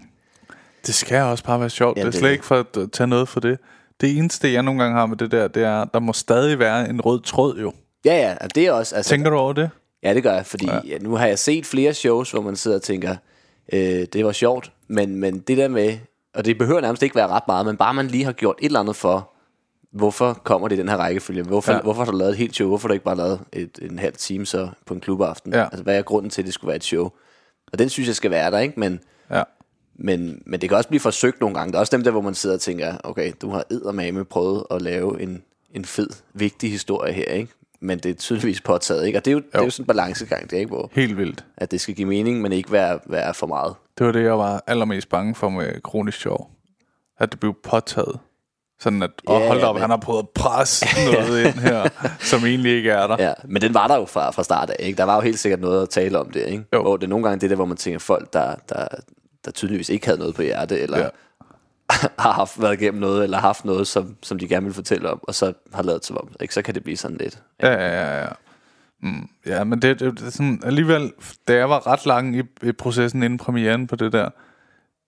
Det 0.87 0.95
skal 0.95 1.23
også 1.23 1.45
bare 1.45 1.61
være 1.61 1.71
sjovt. 1.71 1.97
Jamen, 1.99 2.07
det 2.07 2.09
er 2.09 2.11
det 2.11 2.19
slet 2.19 2.29
er 2.29 2.33
ikke 2.33 2.45
for 2.45 2.59
at 2.83 2.91
tage 2.93 3.07
noget 3.07 3.29
for 3.29 3.41
det. 3.41 3.59
Det 4.01 4.19
eneste, 4.19 4.53
jeg 4.53 4.63
nogle 4.63 4.83
gange 4.83 4.97
har 4.99 5.07
med 5.07 5.17
det 5.17 5.31
der, 5.31 5.49
det 5.49 5.63
er, 5.65 5.85
der 5.85 6.01
må 6.01 6.13
stadig 6.13 6.59
være 6.59 6.89
en 6.91 7.01
rød 7.01 7.21
tråd 7.21 7.59
jo. 7.59 7.73
ja, 8.05 8.15
ja, 8.17 8.37
og 8.41 8.55
det 8.55 8.67
er 8.67 8.73
også... 8.73 8.97
Altså, 8.97 9.11
Tænker 9.11 9.31
du 9.31 9.37
over 9.37 9.53
det? 9.53 9.71
Ja, 10.03 10.15
det 10.15 10.23
gør 10.23 10.35
jeg, 10.35 10.47
fordi 10.47 10.67
ja. 10.67 10.81
Ja, 10.85 10.99
nu 10.99 11.15
har 11.15 11.27
jeg 11.27 11.39
set 11.39 11.67
flere 11.67 11.95
shows, 11.95 12.31
hvor 12.31 12.41
man 12.41 12.57
sidder 12.57 12.77
og 12.77 12.83
tænker, 12.83 13.17
øh, 13.73 14.07
det 14.13 14.25
var 14.25 14.33
sjovt, 14.33 14.73
men, 14.89 15.17
men 15.17 15.39
det 15.39 15.57
der 15.57 15.69
med, 15.69 15.99
og 16.35 16.45
det 16.45 16.59
behøver 16.59 16.81
nærmest 16.81 17.03
ikke 17.03 17.17
være 17.17 17.29
ret 17.29 17.43
meget, 17.49 17.67
men 17.67 17.77
bare 17.77 17.95
man 17.95 18.07
lige 18.09 18.25
har 18.25 18.33
gjort 18.33 18.57
et 18.59 18.67
eller 18.67 18.81
andet 18.81 18.97
for, 18.97 19.31
hvorfor 19.93 20.33
kommer 20.45 20.69
det 20.69 20.77
i 20.77 20.79
den 20.79 20.89
her 20.89 20.97
rækkefølge? 20.97 21.43
Hvorfor, 21.43 21.73
Ja. 21.73 21.77
ja. 21.77 21.83
hvorfor 21.83 22.05
har 22.05 22.11
du 22.11 22.17
lavet 22.19 22.31
et 22.31 22.37
helt 22.37 22.55
show? 22.55 22.69
Hvorfor 22.69 22.89
har 22.89 22.89
du 22.89 22.93
ikke 22.95 23.05
bare 23.05 23.17
lavet 23.17 23.41
et, 23.53 23.79
en 23.83 23.99
halv 23.99 24.15
time 24.15 24.47
så 24.47 24.69
på 24.87 24.95
en 24.95 25.01
klubaften? 25.01 25.53
Ja. 25.53 25.65
Altså, 25.65 25.83
hvad 25.83 25.99
er 25.99 26.03
grunden 26.03 26.31
til, 26.31 26.43
at 26.43 26.47
det 26.47 26.55
skulle 26.55 26.69
være 26.69 26.77
et 26.77 26.85
show? 26.85 27.11
Og 27.73 27.79
den 27.79 27.89
synes 27.89 28.07
jeg 28.07 28.17
skal 28.17 28.31
være 28.31 28.51
der, 28.51 28.59
ikke? 28.59 28.81
Men, 28.81 29.01
Ja. 29.31 29.43
Men, 30.05 30.43
men 30.47 30.61
det 30.61 30.69
kan 30.69 30.77
også 30.79 30.89
blive 30.89 31.01
forsøgt 31.01 31.41
nogle 31.41 31.55
gange. 31.57 31.73
Der 31.73 31.79
er 31.79 31.81
også 31.81 31.97
dem 31.97 32.05
der, 32.05 32.11
hvor 32.11 32.21
man 32.21 32.35
sidder 32.35 32.57
og 32.57 32.61
tænker, 32.61 32.95
okay, 33.05 33.33
du 33.43 33.51
har 33.51 33.65
eddermame 33.71 34.25
prøvet 34.25 34.65
at 34.71 34.83
lave 34.83 35.23
en, 35.23 35.43
en 35.75 35.85
fed, 35.85 36.09
vigtig 36.35 36.71
historie 36.71 37.13
her, 37.13 37.25
ikke? 37.25 37.53
Men 37.81 37.99
det 37.99 38.11
er 38.11 38.15
tydeligvis 38.15 38.61
påtaget, 38.61 39.07
ikke? 39.07 39.19
Og 39.19 39.25
det 39.25 39.31
er 39.31 39.33
jo, 39.33 39.39
jo. 39.39 39.45
Det 39.53 39.59
er 39.61 39.65
jo 39.65 39.71
sådan 39.71 39.83
en 39.83 39.87
balancegang, 39.87 40.51
det 40.51 40.57
er 40.57 40.61
ikke, 40.61 40.69
hvor 40.69 40.91
Helt 40.93 41.17
vildt. 41.17 41.45
at 41.57 41.71
det 41.71 41.81
skal 41.81 41.95
give 41.95 42.09
mening, 42.09 42.41
men 42.41 42.53
ikke 42.53 42.73
være, 42.73 42.99
være 43.07 43.35
for 43.35 43.47
meget. 43.47 43.75
Det 43.99 44.07
var 44.07 44.13
det, 44.13 44.23
jeg 44.25 44.39
var 44.39 44.65
allermest 44.67 45.09
bange 45.09 45.35
for 45.35 45.49
med 45.49 45.83
kronisk 45.83 46.21
sjov. 46.21 46.51
At 47.19 47.33
det 47.33 47.41
blev 47.41 47.55
påtaget. 47.65 48.19
Sådan 48.81 49.03
at, 49.03 49.11
åh, 49.27 49.43
hold 49.43 49.61
da 49.61 49.67
op, 49.67 49.75
men- 49.75 49.81
han 49.81 49.91
har 49.91 49.97
prøvet 49.97 50.23
at 50.23 50.29
presse 50.29 50.87
noget 51.13 51.45
ind 51.47 51.55
her, 51.55 51.89
som 52.21 52.45
egentlig 52.47 52.73
ikke 52.77 52.91
er 52.91 53.07
der. 53.07 53.17
Ja, 53.19 53.33
men 53.45 53.63
den 53.63 53.75
var 53.75 53.89
der 53.89 53.97
jo 53.97 54.05
fra, 54.05 54.31
fra 54.31 54.43
start 54.43 54.71
af, 54.71 54.77
ikke? 54.79 54.97
Der 54.97 55.05
var 55.05 55.15
jo 55.15 55.21
helt 55.21 55.39
sikkert 55.39 55.61
noget 55.61 55.83
at 55.83 55.89
tale 55.89 56.19
om 56.19 56.31
det, 56.31 56.47
ikke? 56.47 56.65
Jo. 56.73 56.83
Hvor 56.83 56.97
det 56.97 57.05
er 57.05 57.09
nogle 57.09 57.29
gange 57.29 57.41
det 57.41 57.51
der, 57.51 57.57
hvor 57.57 57.65
man 57.65 57.77
tænker 57.77 57.99
folk, 57.99 58.33
der, 58.33 58.55
der, 58.69 58.89
der 59.45 59.51
tydeligvis 59.51 59.89
ikke 59.89 60.07
havde 60.07 60.19
noget 60.19 60.35
på 60.35 60.43
hjerte, 60.43 60.81
eller 60.81 60.99
Ja. 60.99 61.09
har 62.19 62.33
haft, 62.33 62.63
været 62.63 62.81
igennem 62.81 63.01
noget, 63.01 63.25
eller 63.25 63.39
haft 63.39 63.65
noget, 63.65 63.87
som, 63.87 64.17
som 64.23 64.39
de 64.39 64.49
gerne 64.49 64.67
vil 64.67 64.75
fortælle 64.75 65.11
om, 65.11 65.21
og 65.23 65.35
så 65.35 65.53
har 65.75 65.83
lavet 65.83 66.05
som 66.05 66.17
om, 66.17 66.29
ikke? 66.41 66.55
Så 66.55 66.63
kan 66.63 66.75
det 66.75 66.83
blive 66.85 66.97
sådan 66.97 67.17
lidt. 67.17 67.43
Ja, 67.63 67.73
ja, 67.73 67.89
ja. 67.89 68.21
ja. 68.23 68.29
Mm, 69.03 69.29
ja, 69.47 69.65
men 69.65 69.83
det, 69.83 70.01
det, 70.01 70.19
det 70.21 70.27
er 70.27 70.31
sådan, 70.31 70.61
alligevel, 70.65 71.13
da 71.49 71.55
jeg 71.57 71.71
var 71.71 71.87
ret 71.87 72.07
lang 72.07 72.37
i, 72.37 72.43
i 72.63 72.73
processen 72.73 73.23
inden 73.23 73.39
premieren 73.39 73.87
på 73.87 73.97
det 73.97 74.13
der, 74.13 74.29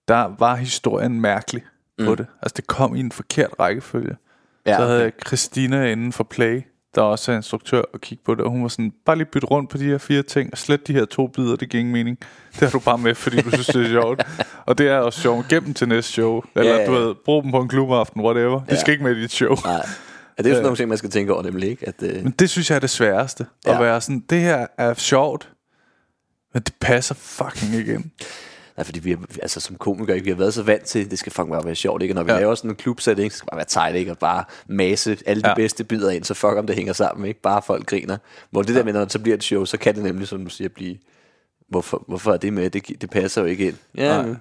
der 0.07 0.35
var 0.39 0.55
historien 0.55 1.21
mærkelig 1.21 1.63
på 2.05 2.09
Mm. 2.09 2.17
det. 2.17 2.25
Altså, 2.41 2.53
det 2.57 2.67
kom 2.67 2.95
i 2.95 2.99
en 2.99 3.11
forkert 3.11 3.49
rækkefølge. 3.59 4.17
Ja, 4.65 4.77
Så 4.77 4.85
havde 4.85 5.01
jeg 5.03 5.11
Christina 5.27 5.85
inden 5.91 6.13
for 6.13 6.23
Play, 6.23 6.61
der 6.95 7.01
også 7.01 7.31
er 7.31 7.35
instruktør, 7.35 7.81
og 7.93 8.01
kigge 8.01 8.23
på 8.25 8.35
det, 8.35 8.41
og 8.43 8.49
hun 8.51 8.61
var 8.61 8.67
sådan, 8.67 8.93
bare 9.05 9.15
lige 9.15 9.25
bytte 9.25 9.47
rundt 9.47 9.69
på 9.69 9.77
de 9.77 9.83
her 9.85 9.97
fire 9.97 10.23
ting, 10.23 10.49
og 10.51 10.57
slet 10.57 10.87
de 10.87 10.93
her 10.93 11.05
to 11.05 11.27
bidder, 11.27 11.55
det 11.55 11.69
giver 11.69 11.79
ingen 11.79 11.93
mening. 11.93 12.17
Det 12.53 12.59
har 12.59 12.69
du 12.69 12.79
bare 12.79 12.97
med, 12.97 13.15
fordi 13.15 13.41
du 13.41 13.49
synes, 13.51 13.67
det 13.67 13.85
er 13.85 13.89
sjovt. 13.89 14.23
og 14.67 14.77
det 14.77 14.87
er 14.87 14.97
også 14.97 15.21
sjovt. 15.21 15.47
Gem 15.47 15.63
dem 15.63 15.73
til 15.73 15.87
næste 15.87 16.11
show. 16.11 16.41
Eller 16.55 16.71
Ja, 16.71 16.79
ja, 16.79 16.85
du 16.87 16.91
ved, 16.91 17.15
brug 17.25 17.43
dem 17.43 17.51
på 17.51 17.59
en 17.61 17.67
klubaften, 17.69 18.21
whatever. 18.21 18.59
De 18.59 18.65
Ja. 18.69 18.79
skal 18.79 18.91
ikke 18.91 19.03
med 19.03 19.15
i 19.15 19.21
dit 19.21 19.31
show. 19.31 19.55
Nej. 19.65 19.73
Ja, 19.73 20.43
det 20.43 20.45
er 20.45 20.49
jo 20.49 20.55
sådan 20.55 20.63
nogle 20.63 20.77
ting, 20.77 20.89
man 20.89 20.97
skal 20.97 21.09
tænke 21.09 21.33
over, 21.33 21.43
nemlig, 21.43 21.69
ikke? 21.69 21.87
At, 21.87 22.03
øh, 22.03 22.23
Men 22.23 22.31
det 22.31 22.49
synes 22.49 22.69
jeg 22.69 22.75
er 22.75 22.79
det 22.79 22.89
sværeste. 22.89 23.45
Ja. 23.65 23.73
At 23.73 23.79
være 23.81 24.01
sådan, 24.01 24.23
det 24.29 24.39
her 24.41 24.67
er 24.77 24.93
sjovt, 24.93 25.49
men 26.53 26.63
det 26.63 26.73
passer 26.81 27.15
fucking 27.15 27.75
ikke 27.75 27.93
ind. 27.93 28.03
Nej, 28.77 28.85
fordi 28.85 28.99
vi 28.99 29.11
er, 29.11 29.17
altså 29.41 29.59
som 29.59 29.75
komikere, 29.75 30.15
ikke? 30.15 30.23
vi 30.25 30.29
har 30.29 30.37
været 30.37 30.53
så 30.53 30.63
vant 30.63 30.83
til, 30.83 31.11
det 31.11 31.19
skal 31.19 31.31
fucking 31.31 31.51
bare 31.51 31.65
være 31.65 31.75
sjovt, 31.75 32.01
ikke? 32.01 32.11
Og 32.11 32.15
når 32.15 32.23
vi 32.23 32.31
Ja. 32.31 32.35
ja. 32.35 32.41
laver 32.41 32.55
sådan 32.55 32.69
en 32.71 32.75
klubsætning, 32.75 33.31
så 33.31 33.37
skal 33.37 33.47
bare 33.51 33.57
være 33.57 33.65
tight, 33.65 33.95
ikke? 33.95 34.11
Og 34.11 34.17
bare 34.17 34.43
masse 34.67 35.17
alle 35.25 35.41
de 35.41 35.47
Ja. 35.47 35.51
ja. 35.51 35.55
bedste 35.55 35.83
bidder 35.83 36.09
ind, 36.11 36.23
så 36.23 36.33
fuck 36.33 36.53
om 36.57 36.67
det 36.67 36.75
hænger 36.75 36.93
sammen, 36.93 37.27
ikke? 37.27 37.41
Bare 37.41 37.61
folk 37.61 37.85
griner. 37.85 38.17
Hvor 38.51 38.61
det 38.61 38.75
der 38.75 38.83
med, 38.83 38.93
når 38.93 38.99
det 39.01 39.11
så 39.11 39.19
bliver 39.19 39.35
et 39.37 39.43
show, 39.43 39.65
så 39.65 39.77
kan 39.77 39.95
det 39.95 40.03
nemlig, 40.03 40.27
som 40.27 40.43
du 40.43 40.49
siger, 40.49 40.69
blive... 40.69 40.95
Hvorfor, 41.69 42.03
hvorfor 42.07 42.33
er 42.33 42.37
det 42.37 42.53
med? 42.53 42.69
Det, 42.69 43.01
det 43.01 43.09
passer 43.09 43.41
jo 43.41 43.47
ikke 43.47 43.67
ind. 43.67 43.75
Ja, 43.97 44.21
Nej. 44.21 44.35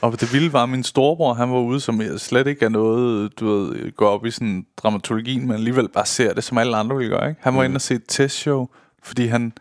Og 0.00 0.20
det 0.20 0.32
vilde 0.32 0.52
var, 0.52 0.62
at 0.62 0.68
min 0.68 0.84
storebror, 0.84 1.34
han 1.34 1.50
var 1.50 1.58
ude, 1.58 1.80
som 1.80 2.00
jeg 2.00 2.20
slet 2.20 2.46
ikke 2.46 2.64
er 2.64 2.68
noget, 2.68 3.40
du 3.40 3.46
ved, 3.46 3.92
går 3.96 4.08
op 4.08 4.26
i 4.26 4.30
sådan 4.30 4.66
dramaturgien, 4.76 5.40
men 5.46 5.52
alligevel 5.52 5.88
bare 5.88 6.06
ser 6.06 6.34
det, 6.34 6.44
som 6.44 6.58
alle 6.58 6.76
andre 6.76 6.96
ville 6.96 7.10
gøre, 7.16 7.28
ikke? 7.28 7.40
Han 7.44 7.54
var 7.54 7.60
mm. 7.60 7.64
inde 7.64 7.76
og 7.76 7.80
se 7.80 7.94
et 7.94 8.02
testshow, 8.08 8.66
fordi 9.02 9.26
han 9.26 9.52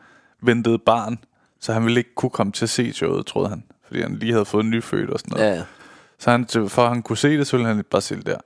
ventede 0.42 0.80
barn, 0.80 1.18
så 1.60 1.74
han 1.74 1.84
ville 1.86 2.00
ikke 2.00 2.16
kunne 2.16 2.30
komme 2.30 2.52
til 2.52 2.66
at 2.66 2.70
se 2.70 2.94
showet, 2.94 3.26
troede 3.26 3.50
han. 3.50 3.64
Fordi 3.88 4.02
han 4.02 4.16
lige 4.16 4.32
havde 4.32 4.46
fået 4.46 4.64
en 4.64 4.70
nyfødt 4.70 5.10
og 5.10 5.20
sådan 5.20 5.38
noget. 5.38 5.50
ja, 5.52 5.56
ja. 5.56 5.64
Så 6.20 6.32
han, 6.32 6.48
for 6.70 6.84
at 6.84 6.90
han 6.90 7.02
kunne 7.02 7.18
se 7.18 7.38
det, 7.38 7.48
så 7.48 7.58
ville 7.58 7.68
han 7.74 7.84
bare 7.92 8.02
det 8.16 8.26
der. 8.26 8.38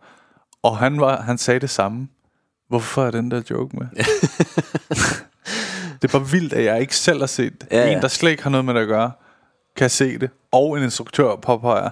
Og 0.64 0.78
han, 0.78 1.00
var, 1.00 1.22
han 1.22 1.38
sagde 1.38 1.60
det 1.60 1.70
samme. 1.70 2.08
Hvorfor 2.70 3.06
er 3.06 3.12
den 3.12 3.32
der 3.32 3.42
joke 3.50 3.78
med? 3.78 3.88
det 6.02 6.14
er 6.14 6.20
bare 6.20 6.30
vildt, 6.30 6.54
at 6.54 6.64
jeg 6.64 6.82
ikke 6.82 6.96
selv 6.96 7.20
har 7.20 7.28
set. 7.28 7.68
Ja, 7.72 7.86
ja. 7.88 7.96
En, 7.96 8.02
der 8.02 8.08
slet 8.08 8.32
ikke 8.32 8.44
har 8.44 8.50
noget 8.50 8.66
med 8.66 8.74
det 8.74 8.82
at 8.82 8.88
gøre, 8.88 9.12
kan 9.76 9.90
se 9.90 10.18
det. 10.18 10.30
Og 10.52 10.78
en 10.78 10.84
instruktør 10.84 11.36
påpeger, 11.36 11.90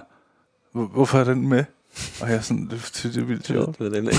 "Hvor- 0.72 0.86
hvorfor 0.86 1.18
er 1.18 1.24
den 1.24 1.48
med? 1.48 1.64
Og 2.20 2.28
jeg 2.28 2.36
er 2.36 2.40
sådan, 2.40 2.62
det, 2.70 2.90
det, 3.02 3.14
det 3.14 3.16
er 3.22 3.24
vildt 3.24 3.46
sjovt. 3.46 3.78
Det 3.78 3.92
var 3.92 3.96
den, 3.96 4.04
ikke? 4.06 4.18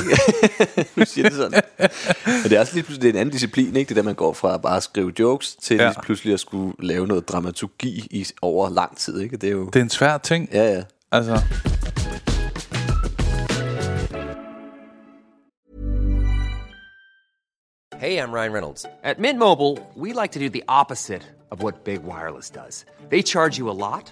nu 0.96 1.06
siger 1.06 1.30
det 1.30 1.38
sådan. 1.38 1.62
Men 2.26 2.44
det 2.44 2.54
er 2.54 2.60
også 2.60 2.74
lige 2.74 2.84
pludselig 2.84 3.02
det 3.02 3.10
er 3.10 3.14
en 3.14 3.20
anden 3.20 3.34
disciplin, 3.34 3.76
ikke? 3.76 3.90
Det 3.90 3.96
der, 3.96 4.04
man 4.04 4.16
går 4.16 4.34
fra 4.34 4.54
at 4.54 4.62
bare 4.62 4.82
skrive 4.82 5.14
jokes, 5.20 5.56
til 5.56 5.76
Ja. 5.78 5.84
ja. 5.84 6.02
pludselig 6.02 6.34
at 6.34 6.40
skulle 6.40 6.74
lave 6.80 7.08
noget 7.08 7.30
dramaturgi 7.30 8.08
i, 8.12 8.28
over 8.42 8.70
lang 8.70 8.98
tid, 8.98 9.20
ikke? 9.22 9.38
Det 9.38 9.48
er 9.48 9.52
jo... 9.52 9.66
Det 9.66 9.76
er 9.76 9.82
en 9.84 9.90
svær 9.90 10.18
ting. 10.18 10.50
Ja, 10.54 10.74
ja. 10.74 10.84
Altså, 11.12 11.42
Hey, 17.98 18.18
I'm 18.18 18.32
Ryan 18.32 18.52
Reynolds. 18.52 18.86
At 19.04 19.20
Mint 19.20 19.38
Mobile, 19.38 19.78
we 19.96 20.14
like 20.14 20.32
to 20.32 20.40
do 20.40 20.50
the 20.50 20.64
opposite 20.68 21.22
of 21.52 21.62
what 21.62 21.84
Big 21.84 22.04
Wireless 22.04 22.50
does. 22.50 22.86
They 23.10 23.22
charge 23.22 23.58
you 23.60 23.70
a 23.70 23.78
lot, 23.78 24.12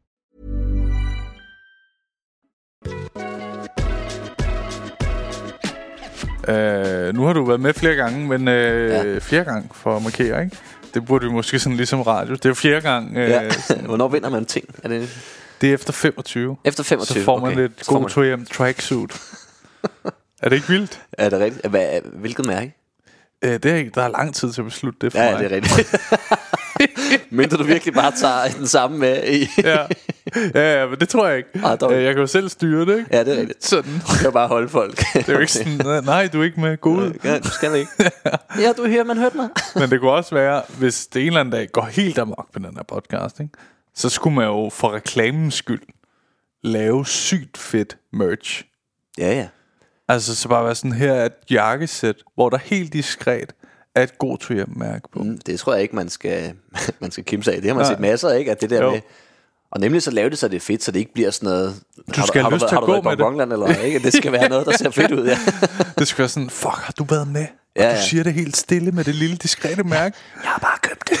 Uh, 6.47 7.15
nu 7.15 7.23
har 7.25 7.33
du 7.33 7.45
været 7.45 7.59
med 7.59 7.73
flere 7.73 7.95
gange, 7.95 8.27
men 8.27 8.47
uh, 8.47 8.53
ja. 8.53 9.19
fjerde 9.19 9.45
gang 9.45 9.75
for 9.75 9.95
at 9.95 10.03
markere, 10.03 10.43
ikke? 10.43 10.57
Det 10.93 11.05
burde 11.05 11.25
vi 11.25 11.31
måske 11.31 11.59
sådan 11.59 11.77
ligesom 11.77 12.01
radio. 12.01 12.33
Det 12.33 12.45
er 12.45 12.49
jo 12.49 12.53
fjerde 12.55 12.81
gang. 12.81 13.09
Uh, 13.11 13.15
Ja. 13.17 13.41
Hvornår 13.85 14.07
vinder 14.07 14.29
man 14.29 14.45
ting? 14.45 14.65
Er 14.83 14.87
det 14.87 15.09
Det 15.61 15.69
er 15.69 15.73
efter 15.73 15.93
25. 15.93 16.57
efter 16.65 16.83
25? 16.83 17.17
Så 17.19 17.25
får 17.25 17.39
man 17.39 17.51
okay. 17.51 17.61
lidt 17.61 17.85
god 17.87 18.09
to 18.09 18.23
hjem 18.23 18.45
tracksuit. 18.45 19.11
er 20.41 20.49
det 20.49 20.55
ikke 20.55 20.67
vildt? 20.67 21.01
Er 21.13 21.29
det 21.29 21.39
rigtigt? 21.39 21.67
Hvad, 21.67 21.87
hvilket 22.13 22.45
mærke? 22.45 22.73
Uh, 23.45 23.51
det 23.53 23.65
er 23.65 23.75
ikke, 23.75 23.91
der 23.95 24.01
er 24.03 24.07
lang 24.09 24.35
tid 24.35 24.51
til 24.53 24.61
at 24.61 24.65
beslutte 24.65 24.99
det 25.01 25.11
for 25.11 25.19
Ja, 25.19 25.31
mig. 25.31 25.41
ja, 25.41 25.49
det 25.49 25.51
er 25.51 25.55
rigtigt. 25.55 25.95
Mindre 27.31 27.57
du 27.57 27.63
virkelig 27.63 27.93
bare 27.93 28.11
tager 28.11 28.47
den 28.57 28.67
samme 28.67 28.97
med 28.97 29.23
i. 29.27 29.47
ja. 29.63 29.77
ja, 30.55 30.79
ja, 30.79 30.87
men 30.87 30.99
det 30.99 31.09
tror 31.09 31.27
jeg 31.27 31.37
ikke. 31.37 31.49
Ah, 31.63 31.79
dog. 31.79 31.91
Uh, 31.91 32.03
jeg 32.03 32.13
kan 32.13 32.21
jo 32.21 32.27
selv 32.27 32.49
styre 32.49 32.85
det, 32.85 32.97
ikke? 32.99 33.09
Ja, 33.17 33.23
det 33.23 33.33
er 33.37 33.39
rigtigt. 33.41 33.65
Sådan. 33.65 33.93
Du 33.93 34.13
kan 34.21 34.31
bare 34.31 34.47
holde 34.47 34.69
folk. 34.69 34.97
Det 35.13 35.29
er 35.29 35.33
jo 35.33 35.39
ikke 35.39 35.51
sådan, 35.61 36.03
nej, 36.03 36.27
du 36.33 36.39
er 36.39 36.43
ikke 36.43 36.61
med. 36.61 36.77
God 36.77 36.97
ud. 36.97 37.13
Ja, 37.23 37.39
du 37.39 37.49
skal 37.49 37.75
ikke. 37.75 37.91
ja, 38.63 38.71
du 38.77 38.87
hører, 38.87 39.03
man 39.03 39.17
hørte 39.17 39.37
mig. 39.37 39.49
Men 39.75 39.89
det 39.89 39.99
kunne 39.99 40.11
også 40.11 40.35
være, 40.35 40.61
hvis 40.79 41.07
det 41.07 41.21
en 41.21 41.27
eller 41.27 41.39
anden 41.39 41.51
dag 41.51 41.67
går 41.71 41.85
helt 41.85 42.17
amok 42.17 42.53
på 42.53 42.59
den 42.59 42.75
her 42.75 42.83
podcast, 42.83 43.39
ikke? 43.39 43.51
så 43.95 44.09
skulle 44.09 44.35
man 44.35 44.45
jo 44.45 44.69
for 44.73 44.93
reklamens 44.93 45.53
skyld 45.53 45.81
lave 46.63 47.05
sygt 47.05 47.57
fedt 47.57 47.97
merch. 48.13 48.63
Ja, 49.17 49.33
ja. 49.33 49.47
Altså 50.07 50.35
så 50.35 50.47
bare 50.49 50.65
være 50.65 50.75
sådan, 50.75 50.91
her 50.91 51.13
er 51.13 51.25
et 51.25 51.31
jakkesæt, 51.51 52.15
hvor 52.35 52.49
der 52.49 52.57
helt 52.57 52.93
diskret 52.93 53.53
er 53.95 54.03
et 54.03 54.17
god 54.17 54.37
to 54.37 54.53
mærke 54.67 55.07
på. 55.13 55.19
Mm, 55.23 55.37
Det 55.37 55.59
tror 55.59 55.73
jeg 55.73 55.81
ikke, 55.81 55.95
man 55.95 56.09
skal, 56.09 56.53
man 56.99 57.11
skal 57.11 57.23
kimse 57.23 57.51
af. 57.53 57.61
Det 57.61 57.69
har 57.69 57.75
man 57.75 57.83
Nej. 57.85 57.93
set 57.93 57.99
masser 57.99 58.29
af, 58.29 58.39
ikke? 58.39 58.51
At 58.51 58.61
det 58.61 58.69
der 58.69 58.83
Jo. 58.83 58.91
med... 58.91 58.99
Og 59.71 59.79
nemlig 59.79 60.03
så 60.03 60.11
lave 60.11 60.29
det, 60.29 60.37
så 60.37 60.47
det 60.47 60.55
er 60.55 60.59
fedt, 60.59 60.83
så 60.83 60.91
det 60.91 60.99
ikke 60.99 61.13
bliver 61.13 61.31
sådan 61.31 61.49
noget... 61.49 61.75
Du 62.15 62.21
skal 62.27 62.41
have 62.41 62.53
lyst 62.53 62.59
til 62.67 62.75
at 62.75 62.79
har 62.79 62.79
du 62.79 62.85
gå 62.85 63.01
med 63.01 63.11
det. 63.11 63.17
Bonbonland, 63.17 63.53
eller 63.53 63.67
ikke? 63.67 63.99
Det 63.99 64.13
skal 64.13 64.31
være 64.31 64.49
noget, 64.49 64.65
der 64.65 64.77
ser 64.77 64.89
fedt 64.89 65.11
ud, 65.11 65.27
ja. 65.27 65.37
Det 65.99 66.07
skal 66.07 66.17
være 66.19 66.29
sådan, 66.29 66.49
fuck, 66.49 66.73
har 66.77 66.93
du 66.97 67.03
været 67.03 67.27
med? 67.27 67.41
Og 67.41 67.81
Ja, 67.81 67.83
du 67.89 67.95
ja. 67.95 68.01
siger 68.01 68.23
det 68.23 68.33
helt 68.33 68.57
stille 68.57 68.91
med 68.91 69.03
det 69.03 69.15
lille 69.15 69.35
diskrete 69.35 69.83
mærke. 69.83 70.17
Jeg 70.43 70.49
har 70.51 70.59
bare 70.59 70.77
købt 70.81 71.09
det. 71.09 71.17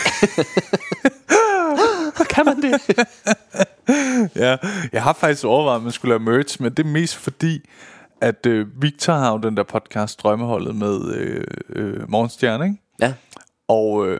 kan 2.35 2.45
man 2.45 2.61
det? 2.61 2.81
ja, 4.35 4.57
jeg 4.93 5.03
har 5.03 5.13
faktisk 5.13 5.45
overvejet, 5.45 5.77
at 5.77 5.83
man 5.83 5.91
skulle 5.91 6.09
lave 6.09 6.37
merch, 6.37 6.61
men 6.61 6.71
det 6.73 6.85
er 6.85 6.89
mest 6.89 7.15
fordi, 7.15 7.69
at 8.21 8.45
øh, 8.45 8.67
Victor 8.81 9.13
har 9.13 9.31
jo 9.31 9.37
den 9.37 9.57
der 9.57 9.63
podcast 9.63 10.19
Drømmeholdet 10.23 10.75
med 10.75 11.13
øh, 11.13 11.43
øh, 11.69 12.09
Morgenstjerne, 12.09 12.65
ikke? 12.65 12.77
Ja, 13.01 13.13
Og 13.67 14.07
øh, 14.07 14.19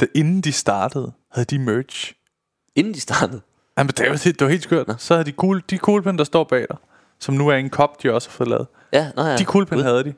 da, 0.00 0.06
inden 0.14 0.40
de 0.40 0.52
startede, 0.52 1.12
havde 1.32 1.44
de 1.46 1.58
merch. 1.58 2.12
inden 2.76 2.94
de 2.94 3.00
startede. 3.00 3.40
Jamen, 3.78 3.90
det 3.96 4.10
var, 4.10 4.16
det 4.16 4.40
var 4.40 4.48
helt 4.48 4.62
skørt. 4.62 4.86
Så 4.98 5.14
havde 5.14 5.24
de 5.24 5.32
cool, 5.32 5.62
de 5.70 5.78
kuglepen, 5.78 6.18
der 6.18 6.24
står 6.24 6.44
bag 6.44 6.66
dig, 6.70 6.76
som 7.18 7.34
nu 7.34 7.48
er 7.48 7.54
en 7.54 7.70
kop, 7.70 8.02
de 8.02 8.12
også 8.12 8.28
har 8.28 8.32
fået 8.32 8.48
lavet. 8.48 8.66
Ja, 8.92 9.10
nå 9.16 9.22
ja. 9.24 9.36
De 9.36 9.44
kuglepen 9.44 9.80
havde 9.82 10.04
de. 10.04 10.14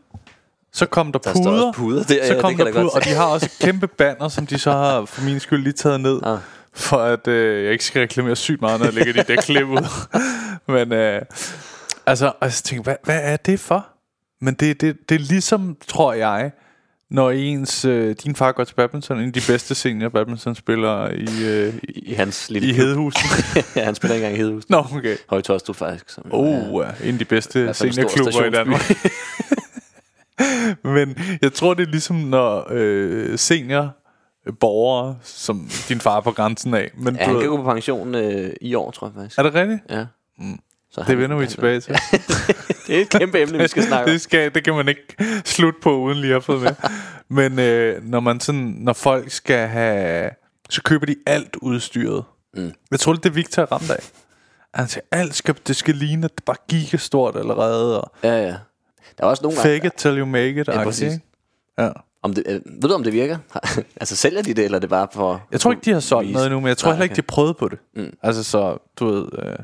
Så 0.72 0.86
kom 0.86 1.12
der, 1.12 1.18
Der 1.18 1.32
puder. 1.32 1.72
puder 1.72 2.02
der, 2.02 2.26
så 2.26 2.34
ja, 2.34 2.40
kom 2.40 2.56
der 2.56 2.72
puder, 2.72 2.88
og 2.88 3.04
de 3.04 3.10
har 3.10 3.24
også 3.26 3.50
kæmpe 3.60 3.86
banner, 3.86 4.28
som 4.28 4.46
de 4.46 4.58
så 4.58 4.72
har 4.72 5.04
for 5.04 5.22
min 5.22 5.40
skyld 5.40 5.62
lige 5.62 5.72
taget 5.72 6.00
ned. 6.00 6.20
Ah. 6.22 6.38
For 6.72 6.96
at 6.96 7.28
øh, 7.28 7.64
jeg 7.64 7.72
ikke 7.72 7.84
skal 7.84 8.00
reklamere 8.00 8.36
sygt 8.36 8.60
meget, 8.60 8.80
når 8.80 8.86
jeg 8.86 8.94
lægger 8.94 9.12
de 9.12 9.34
der 9.34 9.40
klip 9.40 9.66
ud. 9.66 9.88
Men 10.74 10.92
øh, 10.92 11.22
altså, 12.06 12.32
og 12.40 12.50
jeg, 12.72 12.80
hvad, 12.80 12.96
hvad 13.04 13.20
er 13.22 13.36
det 13.36 13.60
for? 13.60 13.86
Men 14.40 14.54
det, 14.54 14.80
det, 14.80 14.96
det 15.08 15.14
er 15.14 15.18
ligesom, 15.18 15.76
tror 15.88 16.12
jeg, 16.12 16.52
når 17.10 17.30
ens, 17.30 17.84
øh, 17.84 18.16
din 18.24 18.36
far 18.36 18.52
går 18.52 18.64
til 18.64 18.74
badminton, 18.74 19.18
en 19.18 19.26
af 19.26 19.32
de 19.32 19.40
bedste 19.46 19.74
senior 19.74 20.08
badmintonspillere 20.08 21.16
i, 21.16 21.44
øh, 21.44 21.74
i, 21.82 21.98
I 21.98 22.14
hans 22.14 22.50
lille 22.50 22.68
i. 22.68 22.72
Hedehusen. 22.72 23.28
ja, 23.76 23.84
han 23.84 23.94
spiller 23.94 24.14
ikke 24.14 24.26
engang 24.26 24.34
i 24.34 24.42
Hedehusen. 24.42 24.66
Nå, 24.68 24.78
okay. 24.96 25.16
Høje 25.28 25.42
Tostrup 25.42 25.76
faktisk. 25.76 26.10
Som, 26.10 26.24
Oh, 26.30 26.84
ja. 27.02 27.08
en 27.08 27.12
af 27.12 27.18
de 27.18 27.24
bedste 27.24 27.74
stor 27.74 27.90
seniorklubber 27.90 28.44
i. 28.44 28.50
Danmark. 28.50 28.80
Men 30.96 31.18
jeg 31.42 31.52
tror, 31.52 31.74
det 31.74 31.86
er 31.86 31.90
ligesom, 31.90 32.16
når 32.16 32.66
øh, 32.70 33.38
senior 33.38 33.96
borgere, 34.60 35.16
som 35.22 35.68
din 35.88 36.00
far 36.00 36.16
er 36.16 36.20
på 36.20 36.32
grænsen 36.32 36.74
af. 36.74 36.90
Men 36.96 37.16
Ja, 37.16 37.24
du 37.24 37.30
han 37.30 37.40
kan 37.40 37.48
gå 37.48 37.56
på 37.56 37.62
pension 37.62 38.14
øh, 38.14 38.52
i 38.60 38.74
år, 38.74 38.90
tror 38.90 39.06
jeg 39.06 39.14
faktisk. 39.14 39.38
er 39.38 39.42
det 39.42 39.54
rigtigt? 39.54 39.80
Ja. 39.90 40.04
Så 40.90 41.04
Det 41.06 41.18
vender 41.18 41.36
vi 41.36 41.46
tilbage 41.46 41.80
til. 41.80 41.94
Det 42.86 42.96
er 42.96 43.00
et 43.00 43.08
kæmpe 43.08 43.40
emne, 43.42 43.58
vi 43.58 43.68
skal 43.68 43.82
snakke 43.82 44.04
om. 44.04 44.10
det, 44.12 44.20
skal, 44.20 44.54
det 44.54 44.64
kan 44.64 44.74
man 44.74 44.88
ikke 44.88 45.16
slutte 45.44 45.80
på, 45.82 45.96
uden 45.96 46.18
lige 46.18 46.34
at 46.34 46.44
fået 46.44 46.62
med. 46.62 46.74
Men 47.28 47.58
øh, 47.58 48.04
når 48.04 48.20
man 48.20 48.40
sådan, 48.40 48.74
når 48.78 48.92
folk 48.92 49.30
skal 49.30 49.68
have, 49.68 50.30
så 50.70 50.82
køber 50.82 51.06
de 51.06 51.16
alt 51.26 51.56
udstyret. 51.56 52.24
Mm. 52.54 52.72
Jeg 52.90 53.00
tror, 53.00 53.12
det 53.12 53.18
er 53.18 53.22
det 53.22 53.34
Victor 53.34 53.62
ramt 53.62 53.90
af. 53.90 54.10
Han 54.74 54.88
siger, 54.88 55.04
alt 55.12 55.34
skal, 55.34 55.54
det 55.66 55.76
skal 55.76 55.94
ligne, 55.94 56.24
at 56.24 56.30
det 56.36 56.44
bare 56.44 56.56
er 56.60 56.64
gigastort 56.68 57.36
allerede, 57.36 58.00
og 58.00 58.12
Ja, 58.22 58.42
ja. 58.42 58.54
Der 59.18 59.24
er 59.24 59.26
også 59.26 59.42
nogle 59.42 59.58
fake 59.58 59.86
it 59.86 59.92
till 59.92 60.18
you 60.18 60.26
make 60.26 60.60
it. 60.60 60.68
Ja, 60.68 60.84
præcis. 60.84 61.12
ikke? 61.12 61.24
Ja. 61.78 61.90
Om 62.22 62.34
det, 62.34 62.44
øh, 62.46 62.60
ved 62.82 62.88
du, 62.88 62.94
om 62.94 63.04
det 63.04 63.12
virker? 63.12 63.38
altså, 64.00 64.16
sælger 64.16 64.42
de 64.42 64.54
det, 64.54 64.64
eller 64.64 64.78
er 64.78 64.80
det 64.80 64.90
bare 64.90 65.08
for... 65.12 65.42
Jeg 65.52 65.60
tror 65.60 65.70
ikke, 65.70 65.84
de 65.84 65.92
har 65.92 66.00
solgt 66.00 66.32
noget 66.32 66.46
endnu, 66.46 66.60
men 66.60 66.68
jeg 66.68 66.76
tror 66.76 66.88
Nej, 66.88 66.94
heller 66.94 67.04
ikke, 67.04 67.14
de 67.14 67.20
har 67.20 67.34
prøvet 67.34 67.56
på 67.56 67.68
det. 67.68 67.78
Mm. 67.96 68.12
Altså, 68.22 68.44
så 68.44 68.78
du 68.98 69.06
ved, 69.06 69.26
øh, 69.38 69.56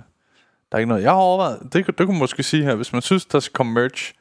der 0.72 0.76
er 0.76 0.79
ikke 0.79 0.88
noget. 0.88 1.02
Jeg 1.02 1.11
har 1.11 1.16
overvejet, 1.18 1.59
det, 1.72 1.85
kunne- 1.85 1.94
det 1.98 2.07
kunne 2.07 2.14
man 2.14 2.18
måske 2.18 2.42
sige 2.42 2.64
her, 2.64 2.74
hvis 2.74 2.92
man 2.92 3.02
synes, 3.02 3.26
der 3.26 3.40
skal 3.40 3.52
komme 3.52 3.72
merch. 3.72 4.12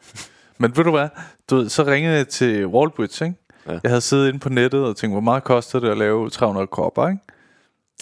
Men 0.58 0.78
ved 0.78 0.84
du 0.84 0.92
hvad, 0.92 1.08
du 1.50 1.56
ved, 1.56 1.70
så 1.70 1.84
ringede 1.84 2.16
jeg 2.18 2.28
til 2.28 2.68
Wallbridge, 2.68 3.26
ikke? 3.26 3.38
Ja. 3.68 3.72
Jeg 3.84 3.92
havde 3.92 4.02
siddet 4.02 4.28
inde 4.28 4.40
på 4.40 4.50
nettet 4.50 4.84
og 4.86 4.96
tænkt, 4.98 5.14
hvor 5.14 5.22
meget 5.22 5.44
koster 5.44 5.80
det 5.80 5.90
at 5.90 5.98
lave 5.98 6.30
300 6.30 6.68
kopper, 6.68 7.08
ikke? 7.08 7.20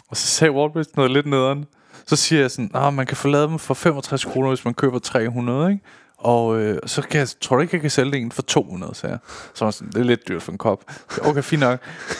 Og 0.09 0.17
så 0.17 0.27
sagde 0.27 0.51
Wallbridge 0.51 0.91
noget 0.95 1.11
lidt 1.11 1.25
nederen. 1.25 1.65
Så 2.07 2.15
siger 2.15 2.41
jeg 2.41 2.51
sådan, 2.51 2.71
at 2.75 2.93
man 2.93 3.05
kan 3.05 3.17
få 3.17 3.27
lavet 3.27 3.49
dem 3.49 3.59
for 3.59 3.73
65 3.73 4.25
kroner, 4.25 4.47
hvis 4.49 4.65
man 4.65 4.73
køber 4.73 4.99
300, 4.99 5.71
ikke? 5.71 5.83
Og 6.17 6.59
øh, 6.61 6.79
så 6.85 7.01
kan 7.01 7.19
jeg, 7.19 7.27
tror 7.41 7.55
du 7.55 7.61
ikke, 7.61 7.75
jeg 7.75 7.81
kan 7.81 7.89
sælge 7.89 8.17
en 8.17 8.31
for 8.31 8.41
200, 8.41 8.95
sagde 8.95 9.11
jeg. 9.13 9.19
Så 9.53 9.65
var 9.65 9.71
sådan, 9.71 9.91
det 9.93 9.99
er 9.99 10.03
lidt 10.03 10.27
dyrt 10.27 10.41
for 10.41 10.51
en 10.51 10.57
kop. 10.57 10.83
Okay, 11.21 11.41
fint 11.43 11.59
nok. 11.59 11.79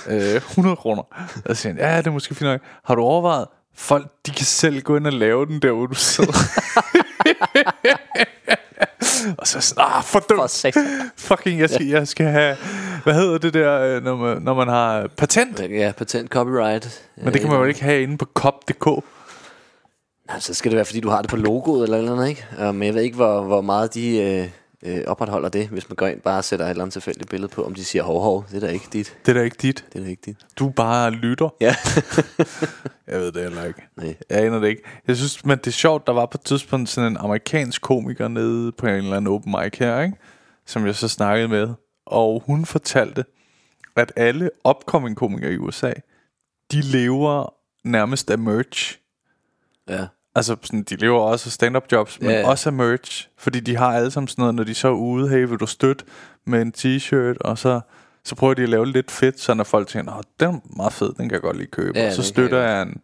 Øh, 0.10 0.36
100 0.36 0.76
kroner. 0.76 1.02
Og 1.46 1.56
så 1.56 1.62
siger 1.62 1.74
han, 1.74 1.82
ja, 1.82 1.98
det 1.98 2.08
er 2.08 2.12
måske 2.12 2.36
fint 2.36 2.50
nok. 2.50 2.62
Har 2.86 2.96
du 2.96 3.02
overvejet, 3.02 3.48
folk, 3.76 4.08
de 4.26 4.32
kan 4.32 4.46
selv 4.46 4.82
gå 4.82 4.96
ind 4.96 5.08
og 5.08 5.14
lave 5.14 5.46
den 5.46 5.60
der, 5.62 5.72
hvor 5.72 5.86
du 5.86 5.96
sidder. 5.96 6.34
og 9.38 9.48
så 9.48 9.62
sådan, 9.62 9.84
ah, 9.88 10.04
for 10.04 10.20
For 10.20 10.36
dumt. 10.36 10.52
satan. 10.52 10.88
Fucking, 11.18 11.60
jeg 11.60 11.70
skal, 11.70 11.88
jeg 11.88 12.08
skal 12.08 12.26
have, 12.26 12.56
hvad 13.04 13.14
hedder 13.14 13.38
det 13.38 13.54
der, 13.54 13.80
øh, 13.80 14.04
når 14.04 14.16
man, 14.16 14.42
når 14.42 14.54
man 14.54 14.68
har 14.68 15.08
patent? 15.18 15.60
Ja, 15.60 15.92
patent, 15.98 16.30
copyright. 16.30 17.02
Men 17.18 17.34
det 17.34 17.42
kan 17.42 17.50
man 17.50 17.60
jo 17.60 17.66
ikke 17.66 17.84
have 17.84 18.04
inde 18.04 18.18
på 18.18 18.26
kop.dk. 18.26 18.86
Nej, 20.28 20.40
så 20.40 20.54
skal 20.54 20.72
det 20.72 20.76
være, 20.76 20.86
fordi 20.86 21.00
du 21.00 21.10
har 21.10 21.22
det 21.22 21.30
på 21.30 21.36
logoet 21.36 21.84
eller 21.84 22.02
noget, 22.02 22.30
ikke? 22.30 22.46
Uh, 22.60 22.76
men 22.76 22.84
jeg 22.84 22.94
ved 22.94 23.02
ikke, 23.02 23.16
hvor, 23.16 23.42
hvor 23.42 23.62
meget 23.62 23.94
de 23.94 24.18
øh, 24.22 24.50
øh, 24.86 25.02
opretholder 25.08 25.50
det, 25.50 25.68
hvis 25.68 25.90
man 25.90 25.96
går 25.96 26.08
ind 26.08 26.22
bare 26.22 26.38
og 26.38 26.44
sætter 26.44 26.66
et 26.66 26.70
eller 26.70 26.84
andet 26.84 26.94
tilfældigt 26.94 27.30
billede 27.30 27.52
på, 27.52 27.66
om 27.66 27.76
de 27.76 27.86
siger, 27.86 28.04
hov, 28.04 28.22
hov, 28.22 28.46
det 28.52 28.56
er 28.56 28.60
da 28.68 28.74
ikke 28.74 28.88
dit. 28.94 29.18
Det 29.26 29.32
er 29.32 29.34
da 29.34 29.42
ikke 29.44 29.58
dit. 29.62 29.86
Det 29.94 30.00
er 30.00 30.04
da 30.04 30.10
ikke 30.10 30.22
dit. 30.26 30.38
Du 30.60 30.70
bare 30.70 31.12
lytter. 31.12 31.50
Ja. 31.62 31.76
Jeg 33.08 33.20
ved 33.20 33.32
det 33.32 33.44
heller 33.44 33.66
ikke. 33.66 33.82
Nej. 33.98 34.16
Jeg 34.30 34.44
aner 34.44 34.60
det 34.60 34.68
ikke. 34.68 34.82
Jeg 35.08 35.18
synes, 35.18 35.46
men 35.46 35.58
det 35.58 35.68
er 35.68 35.72
sjovt, 35.72 36.08
der 36.08 36.14
var 36.14 36.26
på 36.26 36.38
et 36.38 36.46
tidspunkt 36.46 36.90
sådan 36.90 37.12
en 37.12 37.18
amerikansk 37.18 37.82
komiker 37.82 38.28
nede 38.28 38.72
på 38.72 38.88
en 38.88 38.94
eller 38.94 39.18
anden 39.18 39.34
open 39.34 39.56
mic 39.62 39.78
her, 39.80 40.02
ikke? 40.02 40.18
som 40.66 40.86
jeg 40.86 40.96
så 40.96 41.08
snakkede 41.08 41.48
med. 41.48 41.70
Og 42.06 42.44
hun 42.46 42.66
fortalte, 42.66 43.26
at 43.96 44.12
alle 44.16 44.50
upcoming 44.70 45.18
komikere 45.18 45.54
i 45.54 45.58
USA, 45.58 45.94
de 46.72 46.82
lever 46.82 47.54
nærmest 47.84 48.32
af 48.32 48.38
merch. 48.38 49.00
ja. 49.90 50.08
Altså, 50.36 50.56
sådan, 50.64 50.84
de 50.84 50.96
lever 50.96 51.20
også 51.20 51.48
af 51.48 51.52
stand-up 51.52 51.84
jobs, 51.92 52.22
men 52.22 52.30
Ja, 52.30 52.48
også 52.48 52.70
af 52.70 52.74
merch. 52.74 53.30
Fordi 53.38 53.60
de 53.60 53.76
har 53.78 53.88
alle 53.94 54.12
sammen 54.12 54.28
sådan 54.28 54.42
noget, 54.42 54.56
når 54.56 54.64
de 54.64 54.74
så 54.74 54.88
er 54.88 54.92
ude, 54.92 55.30
hey, 55.30 55.48
vil 55.48 55.58
du 55.58 55.66
støtte 55.66 56.06
med 56.46 56.62
en 56.62 56.74
t-shirt, 56.78 57.38
og 57.42 57.58
så, 57.58 57.80
så 58.24 58.36
prøver 58.36 58.54
de 58.54 58.64
at 58.64 58.70
lave 58.70 58.86
lidt 58.92 59.12
fedt, 59.12 59.40
så 59.40 59.54
når 59.54 59.64
folk 59.64 59.88
tænker, 59.88 60.14
Nå, 60.16 60.22
den 60.40 60.56
er 60.56 60.60
meget 60.78 60.94
fed, 60.94 61.08
den 61.18 61.30
kan 61.30 61.32
jeg 61.34 61.42
godt 61.42 61.58
lige 61.58 61.68
købe. 61.68 62.00
Ja, 62.00 62.08
og 62.08 62.14
så 62.14 62.24
støtter 62.24 62.58
jeg 62.60 62.70
jeg 62.70 62.82
en, 62.82 63.02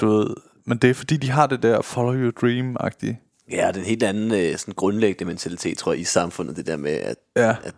du 0.00 0.08
ved, 0.18 0.26
men 0.64 0.78
det 0.78 0.90
er 0.90 0.94
fordi, 0.94 1.16
de 1.16 1.30
har 1.30 1.46
det 1.46 1.62
der 1.62 1.82
follow 1.82 2.14
your 2.14 2.30
dream-agtige. 2.40 3.44
Ja, 3.50 3.68
det 3.68 3.76
er 3.76 3.80
en 3.80 3.86
helt 3.86 4.02
anden 4.02 4.32
øh, 4.32 4.56
sådan 4.58 4.74
grundlæggende 4.74 5.24
mentalitet, 5.24 5.78
tror 5.78 5.92
jeg, 5.92 6.00
i 6.00 6.04
samfundet. 6.04 6.56
Det 6.56 6.66
der 6.66 6.76
med, 6.76 6.90
at, 6.92 7.16
Ja. 7.36 7.56
at, 7.64 7.74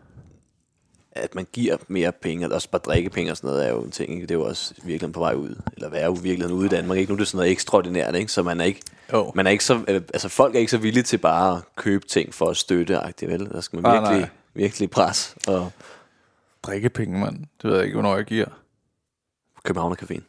at 1.13 1.35
man 1.35 1.47
giver 1.53 1.77
mere 1.89 2.13
penge, 2.13 2.47
og 2.47 2.53
også 2.53 2.71
bare 2.71 2.83
drikkepenge 2.85 3.31
og 3.31 3.37
sådan 3.37 3.51
noget, 3.51 3.67
er 3.67 3.71
jo 3.71 3.81
en 3.83 3.91
ting. 3.91 4.11
Ikke? 4.15 4.23
Det 4.23 4.31
er 4.31 4.39
jo 4.39 4.45
også 4.45 4.75
virkelig 4.85 5.13
på 5.13 5.21
vej 5.21 5.35
ud, 5.35 5.55
eller 5.77 5.89
være 5.89 6.05
jo 6.05 6.17
virkelig 6.23 6.53
ude 6.53 6.67
i 6.67 6.69
Danmark. 6.69 6.99
Ikke? 6.99 7.13
Nu 7.13 7.15
er 7.15 7.19
det 7.19 7.29
sådan 7.29 7.39
noget 7.39 7.51
ekstraordinært, 7.53 8.15
ikke? 8.15 8.33
så 8.33 8.43
man 8.43 8.61
er 8.61 8.65
ikke, 8.65 8.81
Jo. 9.13 9.33
man 9.35 9.47
er 9.47 9.51
ikke 9.51 9.65
så, 9.65 9.81
øh, 9.89 9.95
altså 10.15 10.29
folk 10.29 10.55
er 10.55 10.59
ikke 10.59 10.71
så 10.71 10.79
villige 10.79 11.03
til 11.03 11.19
bare 11.19 11.57
at 11.57 11.63
købe 11.77 12.07
ting 12.07 12.35
for 12.35 12.47
at 12.47 12.57
støtte, 12.57 12.99
agtigt, 12.99 13.31
vel? 13.31 13.49
Der 13.53 13.61
skal 13.61 13.83
man 13.83 13.93
virkelig, 13.93 14.21
nej. 14.21 14.29
virkelig 14.55 14.91
pres 14.91 15.35
og 15.47 15.73
Drikkepenge, 16.63 17.19
mand. 17.19 17.37
Det 17.63 17.71
ved 17.71 17.77
jeg 17.77 17.85
ikke, 17.85 17.95
hvornår 17.95 18.17
jeg 18.17 18.25
giver. 18.25 18.47
Københavner 19.65 19.97
Caféen. 20.03 20.23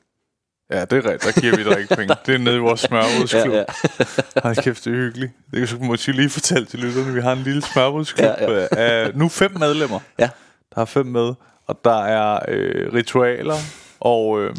Ja, 0.72 0.86
det 0.86 1.06
er 1.06 1.12
rigtigt. 1.12 1.36
Der 1.36 1.42
giver 1.42 1.58
vi 1.58 1.64
drikkepenge. 1.64 2.16
det 2.26 2.36
er 2.36 2.40
nede 2.40 2.56
i 2.56 2.60
vores 2.60 2.80
smørbrødsklub. 2.80 3.54
Ja, 3.54 3.58
ja. 3.58 3.66
Hold 4.44 4.64
kæft, 4.64 4.86
det 4.86 4.92
er 4.94 4.98
hyggeligt. 4.98 5.32
Det 5.52 5.60
kan 5.60 5.68
så 5.68 5.78
måske 5.78 6.12
lige 6.12 6.30
fortælle 6.30 6.66
til 6.66 6.80
lytterne. 6.80 7.14
Vi 7.14 7.22
har 7.22 7.32
en 7.34 7.40
lille 7.44 7.62
smørbrødsklub. 7.62 8.26
Ja, 8.26 8.52
Ja, 8.52 8.68
ja. 8.76 9.10
Uh, 9.10 9.16
nu 9.18 9.30
fem 9.30 9.52
medlemmer. 9.60 10.00
Ja. 10.20 10.30
Der 10.76 10.82
er 10.82 10.86
fem 10.86 11.06
med. 11.06 11.34
Og 11.68 11.80
der 11.86 12.04
er 12.04 12.40
øh, 12.48 12.94
ritualer. 12.94 13.58
Og 14.00 14.42
øh, 14.42 14.56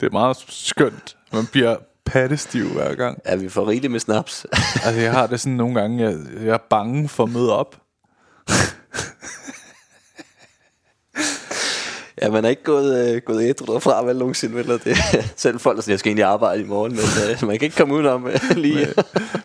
det 0.00 0.06
er 0.06 0.10
meget 0.10 0.36
skønt. 0.48 1.16
Man 1.32 1.46
bliver 1.46 1.76
pattestiv 2.04 2.68
hver 2.68 2.94
gang. 2.94 3.18
Ja, 3.26 3.36
vi 3.36 3.48
får 3.48 3.68
rigeligt 3.68 3.90
med 3.90 4.00
snaps. 4.00 4.46
Altså, 4.84 5.00
jeg 5.00 5.12
har 5.12 5.26
det 5.26 5.40
sådan 5.40 5.56
nogle 5.56 5.80
gange, 5.80 6.04
jeg, 6.04 6.18
jeg 6.44 6.54
er 6.54 6.58
bange 6.70 7.08
for 7.08 7.24
at 7.24 7.30
møde 7.30 7.58
op. 7.58 7.76
ja, 12.22 12.30
man 12.30 12.44
er 12.44 12.48
ikke 12.48 12.62
gået, 12.62 13.14
øh, 13.14 13.22
gået 13.26 13.42
ædru 13.48 13.72
derfra 13.72 14.04
vel 14.04 14.16
nogensinde, 14.16 14.54
vel? 14.54 14.68
Det, 14.68 14.96
selv 15.36 15.58
folk, 15.60 15.76
der 15.76 15.82
siger, 15.82 15.92
jeg 15.92 15.98
skal 15.98 16.10
egentlig 16.10 16.24
arbejde 16.24 16.62
i 16.62 16.66
morgen, 16.66 16.92
men 16.92 17.00
øh, 17.42 17.46
man 17.48 17.58
kan 17.58 17.64
ikke 17.66 17.76
komme 17.76 17.94
udenom 17.94 18.26
øh, 18.26 18.56
lige. 18.56 18.86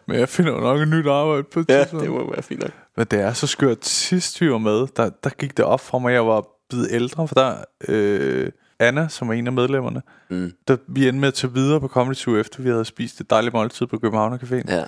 Men 0.08 0.20
jeg 0.20 0.30
finder 0.30 0.52
jo 0.52 0.60
nok 0.60 0.80
et 0.80 0.88
nyt 0.88 1.08
arbejde 1.08 1.44
på 1.44 1.60
et 1.60 1.66
ja, 1.70 1.80
tidspunkt. 1.80 2.04
det 2.04 2.12
må 2.12 2.32
være 2.32 2.44
fint 2.44 2.60
nok. 2.62 2.72
Men 2.98 3.06
det 3.12 3.20
er 3.22 3.34
så 3.34 3.48
skørt. 3.48 3.86
Sidst 3.86 4.42
vi 4.42 4.52
var 4.52 4.58
med, 4.58 4.88
der, 4.98 5.10
der 5.24 5.30
gik 5.30 5.58
det 5.58 5.66
op 5.66 5.80
for 5.82 6.00
mig, 6.00 6.14
jeg 6.14 6.28
var 6.28 6.46
blevet 6.70 6.88
ældre, 6.92 7.28
for 7.28 7.36
der 7.36 7.56
øh, 7.88 8.50
Anna, 8.80 9.08
som 9.10 9.30
er 9.30 9.34
en 9.34 9.48
af 9.48 9.54
medlemmerne, 9.54 10.02
Mm. 10.30 10.52
der 10.68 10.78
vi 10.88 11.08
endte 11.08 11.20
med 11.20 11.28
at 11.28 11.34
tage 11.34 11.54
videre 11.54 11.80
på 11.80 11.88
Comedy 11.88 12.16
Zoo, 12.16 12.38
efter 12.38 12.62
vi 12.62 12.70
havde 12.70 12.86
spist 12.86 13.22
et 13.22 13.30
dejligt 13.30 13.54
måltid 13.54 13.86
på 13.88 13.98
København 14.00 14.40
Café. 14.44 14.62
Ja. 14.74 14.84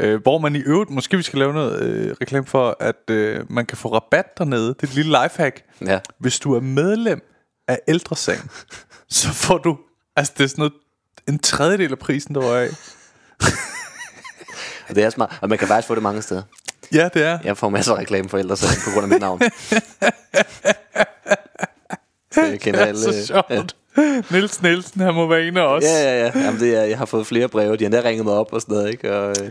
Øh, 0.00 0.22
hvor 0.22 0.38
man 0.38 0.56
i 0.56 0.58
øvrigt, 0.58 0.90
måske 0.90 1.16
vi 1.16 1.22
skal 1.22 1.38
lave 1.38 1.52
noget 1.52 1.80
øh, 1.82 2.14
reklame 2.20 2.46
for, 2.46 2.76
at 2.80 3.10
øh, 3.10 3.40
man 3.50 3.66
kan 3.66 3.76
få 3.78 3.92
rabat 3.94 4.38
dernede. 4.38 4.66
Det 4.68 4.82
er 4.82 4.86
et 4.86 4.94
lille 4.94 5.16
lifehack. 5.22 5.62
Ja. 5.86 6.00
Hvis 6.18 6.38
du 6.40 6.54
er 6.54 6.60
medlem 6.60 7.27
af 7.68 7.80
ældresagen, 7.88 8.50
så 9.08 9.28
får 9.28 9.58
du, 9.58 9.78
altså 10.16 10.32
det 10.38 10.44
er 10.44 10.48
sådan 10.48 10.62
noget, 10.62 10.72
en 11.28 11.38
tredjedel 11.38 11.92
af 11.92 11.98
prisen, 11.98 12.34
der 12.34 12.40
var 12.40 12.56
af. 12.56 12.68
Og 14.88 14.94
det 14.94 15.04
er 15.04 15.10
smart. 15.10 15.38
Og 15.40 15.48
man 15.48 15.58
kan 15.58 15.68
faktisk 15.68 15.88
få 15.88 15.94
det 15.94 16.02
mange 16.02 16.22
steder. 16.22 16.42
Ja, 16.92 17.08
det 17.14 17.22
er. 17.22 17.38
Jeg 17.44 17.56
får 17.56 17.68
masser 17.68 17.94
af 17.94 17.98
reklame 17.98 18.28
for 18.28 18.38
ældre 18.38 18.56
sagen 18.56 18.82
på 18.84 18.90
grund 18.90 19.04
af 19.04 19.08
mit 19.08 19.20
navn. 19.20 19.40
Så 22.34 22.42
jeg 22.42 22.60
kender 22.60 22.80
alle. 22.80 23.02
så 23.02 23.26
sjovt. 23.26 23.76
Niels 24.30 24.62
Nielsen, 24.62 25.00
han 25.00 25.14
må 25.14 25.26
være 25.26 25.46
en 25.48 25.56
af 25.56 25.62
os. 25.62 25.82
Ja, 25.84 26.02
ja, 26.02 26.24
ja. 26.24 26.40
Jamen, 26.40 26.60
det 26.60 26.74
er, 26.74 26.82
jeg 26.82 26.98
har 26.98 27.04
fået 27.06 27.26
flere 27.26 27.48
breve. 27.48 27.76
De 27.76 27.84
har 27.84 27.86
endda 27.86 28.08
ringet 28.08 28.24
mig 28.24 28.34
op 28.34 28.52
og 28.52 28.60
sådan 28.60 28.74
noget, 28.74 28.90
ikke? 28.90 29.16
Og, 29.16 29.34
øh, 29.40 29.50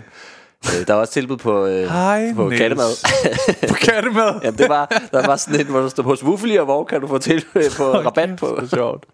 øh, 0.66 0.88
der 0.88 0.93
var 0.93 0.99
også 1.01 1.14
tilbud 1.14 1.38
på, 1.38 1.66
øh, 1.66 1.89
Hej, 1.89 2.34
på 2.36 2.49
Niels. 2.49 2.62
kattemad. 2.62 2.91
På 3.70 3.74
kattemad. 3.74 4.39
Jamen, 4.43 4.58
det 4.58 4.70
var, 4.70 4.86
der 5.12 5.28
var 5.28 5.36
sådan 5.36 5.60
et, 5.60 5.68
hvor 5.68 5.80
der 5.80 5.89
stod 5.89 6.03
hos 6.03 6.24
Wuffeli, 6.24 6.55
og 6.55 6.66
hvor 6.66 6.84
kan 6.84 7.01
du 7.01 7.08
få 7.08 7.18
til 7.18 7.45
øh, 7.55 7.64
på 7.78 7.84
rabat 7.93 8.36
på. 8.39 8.58
Det 8.62 8.74
er 8.74 8.76
sjovt. 8.76 9.05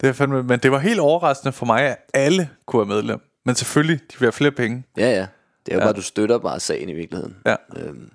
Det 0.00 0.08
er 0.08 0.12
fandme, 0.12 0.42
men 0.42 0.58
det 0.58 0.72
var 0.72 0.78
helt 0.78 1.00
overraskende 1.00 1.52
for 1.52 1.66
mig, 1.66 1.82
at 1.82 1.96
alle 2.14 2.48
kunne 2.66 2.88
være 2.88 2.96
medlem. 2.96 3.20
Men 3.44 3.54
selvfølgelig, 3.54 4.00
de 4.00 4.18
vil 4.18 4.26
have 4.26 4.32
flere 4.32 4.50
penge. 4.50 4.84
Ja, 4.96 5.10
ja. 5.10 5.26
Det 5.66 5.72
er 5.72 5.74
jo 5.76 5.80
Ja. 5.80 5.86
bare, 5.86 5.92
du 5.92 6.02
støtter 6.02 6.38
bare 6.38 6.60
sagen 6.60 6.88
i 6.88 6.92
virkeligheden. 6.92 7.36
Ja. 7.46 7.56
Øhm, 7.76 7.86
Men 7.86 8.10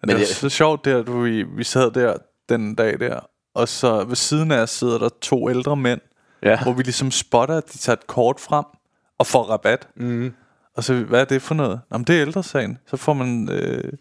Men 0.00 0.08
det 0.08 0.14
var 0.14 0.18
jeg- 0.20 0.28
så 0.28 0.48
sjovt 0.48 0.84
der, 0.84 1.02
du, 1.02 1.20
vi, 1.20 1.42
vi 1.42 1.64
sad 1.64 1.90
der 1.90 2.16
den 2.48 2.74
dag 2.74 3.00
der, 3.00 3.20
og 3.54 3.68
så 3.68 4.04
ved 4.04 4.16
siden 4.16 4.50
af 4.52 4.58
os 4.58 4.70
sidder 4.70 4.98
der 4.98 5.08
to 5.20 5.50
ældre 5.50 5.76
mænd, 5.76 6.00
Ja. 6.42 6.62
hvor 6.62 6.72
vi 6.72 6.82
ligesom 6.82 7.10
spotter, 7.10 7.56
at 7.56 7.72
de 7.72 7.78
tager 7.78 7.96
et 7.96 8.06
kort 8.06 8.40
frem 8.40 8.64
og 9.18 9.26
får 9.26 9.42
rabat. 9.42 9.88
mm. 9.96 10.34
Og 10.76 10.84
så, 10.84 10.94
hvad 10.94 11.20
er 11.20 11.24
det 11.24 11.42
for 11.42 11.54
noget? 11.54 11.80
Jamen, 11.92 12.04
det 12.04 12.16
er 12.16 12.22
ældresagen. 12.22 12.78
Så 12.86 12.96
får 12.96 13.12
man, 13.12 13.48
øh, 13.52 13.92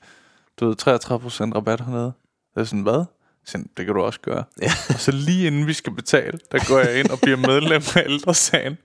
du 0.59 0.67
ved, 0.67 0.75
33% 0.81 1.55
rabat 1.55 1.81
hernede. 1.81 2.11
Det 2.55 2.61
er 2.61 2.63
sådan, 2.63 2.81
hvad? 2.81 3.05
Så, 3.45 3.57
det 3.77 3.85
kan 3.85 3.95
du 3.95 4.01
også 4.01 4.19
gøre. 4.19 4.43
Ja. 4.61 4.71
Og 4.89 4.99
så 4.99 5.11
lige 5.11 5.47
inden 5.47 5.67
vi 5.67 5.73
skal 5.73 5.93
betale, 5.93 6.39
der 6.51 6.67
går 6.67 6.79
jeg 6.79 6.99
ind 6.99 7.09
og 7.09 7.19
bliver 7.21 7.37
medlem 7.37 7.81
af 7.95 8.03
ældresagen. 8.05 8.77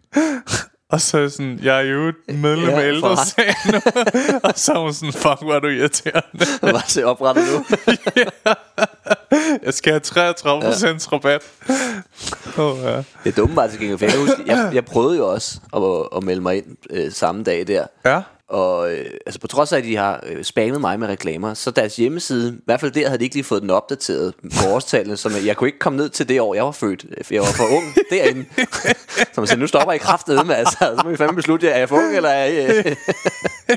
Og 0.90 1.00
så 1.00 1.18
er 1.18 1.28
sådan, 1.28 1.58
jeg 1.62 1.76
er 1.76 1.80
jo 1.80 2.12
medlem 2.28 2.68
Ja, 2.68 2.80
af 2.80 2.88
ældresagen 2.88 3.74
og 4.44 4.52
så 4.56 4.72
er 4.72 4.78
hun 4.78 4.94
sådan, 4.94 5.12
fuck, 5.12 5.42
hvor 5.42 5.54
er 5.54 5.60
du 5.60 5.68
irriterende. 5.68 6.46
Bare 6.72 6.88
se 6.88 7.04
oprettet 7.04 7.44
nu. 7.52 7.64
Jeg 9.64 9.74
skal 9.74 9.92
have 9.92 10.00
33 10.00 10.62
procents 10.62 11.12
rabat. 11.12 11.42
Oh, 12.58 12.78
ja. 12.82 12.96
Det 12.96 13.04
er 13.24 13.32
dumme 13.36 13.54
bare 13.54 13.70
til 13.70 13.78
gengæld. 13.80 14.00
Jeg, 14.00 14.46
jeg, 14.46 14.70
jeg 14.74 14.84
prøvede 14.84 15.16
jo 15.16 15.28
også 15.28 15.60
at, 15.76 16.16
at 16.16 16.22
melde 16.22 16.40
mig 16.40 16.56
ind 16.56 16.76
øh, 16.90 17.12
samme 17.12 17.42
dag 17.42 17.66
der. 17.66 17.86
ja. 18.04 18.20
Og 18.48 18.92
øh, 18.92 19.10
altså 19.26 19.40
på 19.40 19.46
trods 19.46 19.72
af, 19.72 19.78
at 19.78 19.84
de 19.84 19.96
har 19.96 20.20
øh, 20.26 20.44
spammet 20.44 20.80
mig 20.80 21.00
med 21.00 21.08
reklamer, 21.08 21.54
så 21.54 21.70
deres 21.70 21.96
hjemmeside, 21.96 22.54
i 22.58 22.62
hvert 22.64 22.80
fald 22.80 22.92
der, 22.92 23.06
havde 23.06 23.18
de 23.18 23.24
ikke 23.24 23.36
lige 23.36 23.44
fået 23.44 23.62
den 23.62 23.70
opdateret 23.70 24.34
på 24.42 24.68
årstallene, 24.68 25.16
så 25.16 25.30
jeg 25.44 25.56
kunne 25.56 25.68
ikke 25.68 25.78
komme 25.78 25.96
ned 25.96 26.08
til 26.08 26.28
det 26.28 26.40
år, 26.40 26.54
jeg 26.54 26.64
var 26.64 26.72
født. 26.72 27.06
For 27.22 27.34
jeg 27.34 27.42
var 27.42 27.48
for 27.56 27.64
ung 27.64 27.84
derinde. 28.10 28.44
Så 29.34 29.40
man 29.40 29.46
siger, 29.46 29.58
nu 29.58 29.66
stopper 29.66 29.92
jeg 29.92 30.00
kraftet 30.00 30.46
med, 30.46 30.54
altså. 30.54 30.76
Så 30.78 31.00
må 31.04 31.10
vi 31.10 31.16
fandme 31.16 31.36
beslutte, 31.36 31.68
er 31.68 31.78
jeg 31.78 31.88
for 31.88 31.96
ung, 31.96 32.16
eller 32.16 32.28
er 32.28 32.44
jeg... 32.44 32.86
Øh, 32.86 32.96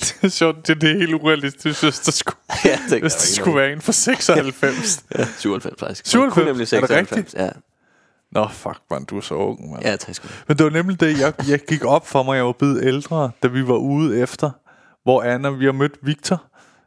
Det 0.00 0.16
er 0.22 0.28
sjovt, 0.28 0.66
det, 0.66 0.80
det 0.80 0.90
er 0.90 0.98
helt 0.98 1.14
urealistisk, 1.14 1.82
hvis 1.82 1.98
der 1.98 2.12
skulle, 2.12 2.36
ja, 2.64 2.78
det 2.90 3.00
hvis 3.00 3.14
der 3.14 3.26
skulle 3.26 3.56
være 3.56 3.72
en 3.72 3.80
for 3.80 3.92
96. 3.92 5.04
Ja, 5.18 5.26
97 5.38 5.80
faktisk. 5.80 6.06
97? 6.06 6.34
Kun 6.34 6.44
nemlig 6.44 6.72
Er 6.72 6.80
det 6.80 6.88
96. 6.88 7.34
Ja, 7.34 7.48
Nå, 8.32 8.48
fuck, 8.48 8.78
man, 8.90 9.04
du 9.04 9.16
er 9.16 9.20
så 9.20 9.34
ung, 9.34 9.70
man. 9.70 9.82
ja 9.82 9.96
tak 9.96 10.14
skal 10.14 10.30
du. 10.30 10.34
Men 10.48 10.56
det 10.56 10.64
var 10.64 10.70
nemlig 10.70 11.00
det, 11.00 11.20
jeg, 11.20 11.32
jeg 11.48 11.60
gik 11.68 11.84
op 11.84 12.06
for 12.06 12.22
mig, 12.22 12.36
jeg 12.36 12.44
var 12.44 12.52
blevet 12.52 12.84
ældre, 12.84 13.30
da 13.42 13.48
vi 13.48 13.68
var 13.68 13.76
ude 13.76 14.18
efter, 14.20 14.50
hvor 15.04 15.22
Anna, 15.22 15.50
vi 15.50 15.64
har 15.64 15.72
mødt 15.72 15.94
Victor, 16.02 16.42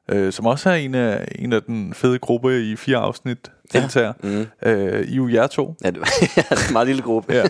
øh, 0.09 0.33
som 0.33 0.45
også 0.45 0.69
er 0.69 0.75
en 0.75 0.95
af, 0.95 1.27
en 1.35 1.53
af 1.53 1.63
den 1.63 1.93
fede 1.93 2.19
gruppe 2.19 2.61
i 2.71 2.75
fire 2.75 2.97
afsnit, 2.97 3.51
deltager. 3.73 4.13
Mm. 4.23 4.47
Øh, 4.65 5.07
I 5.07 5.11
er 5.11 5.15
jo 5.15 5.27
jer 5.27 5.47
to. 5.47 5.75
Ja, 5.83 5.89
det 5.91 5.99
var 5.99 6.09
ja, 6.37 6.41
det 6.49 6.63
er 6.63 6.67
en 6.67 6.73
meget 6.73 6.87
lille 6.87 7.01
gruppe. 7.01 7.33
Ja. 7.33 7.45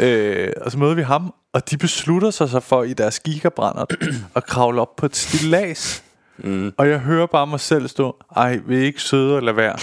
øh, 0.00 0.52
og 0.60 0.72
så 0.72 0.78
møder 0.78 0.94
vi 0.94 1.02
ham, 1.02 1.34
og 1.52 1.70
de 1.70 1.76
beslutter 1.76 2.30
sig 2.30 2.48
så 2.48 2.60
for 2.60 2.82
i 2.82 2.92
deres 2.92 3.20
gigabrænder 3.20 3.84
at 4.36 4.46
kravle 4.46 4.80
op 4.80 4.96
på 4.96 5.06
et 5.06 5.16
stilas. 5.16 6.04
Mm. 6.38 6.72
Og 6.76 6.88
jeg 6.88 6.98
hører 6.98 7.26
bare 7.26 7.46
mig 7.46 7.60
selv 7.60 7.88
stå, 7.88 8.16
ej, 8.36 8.60
vil 8.66 8.78
I 8.78 8.84
ikke 8.84 9.02
søde 9.02 9.36
at 9.36 9.42
lade 9.42 9.56
være? 9.56 9.76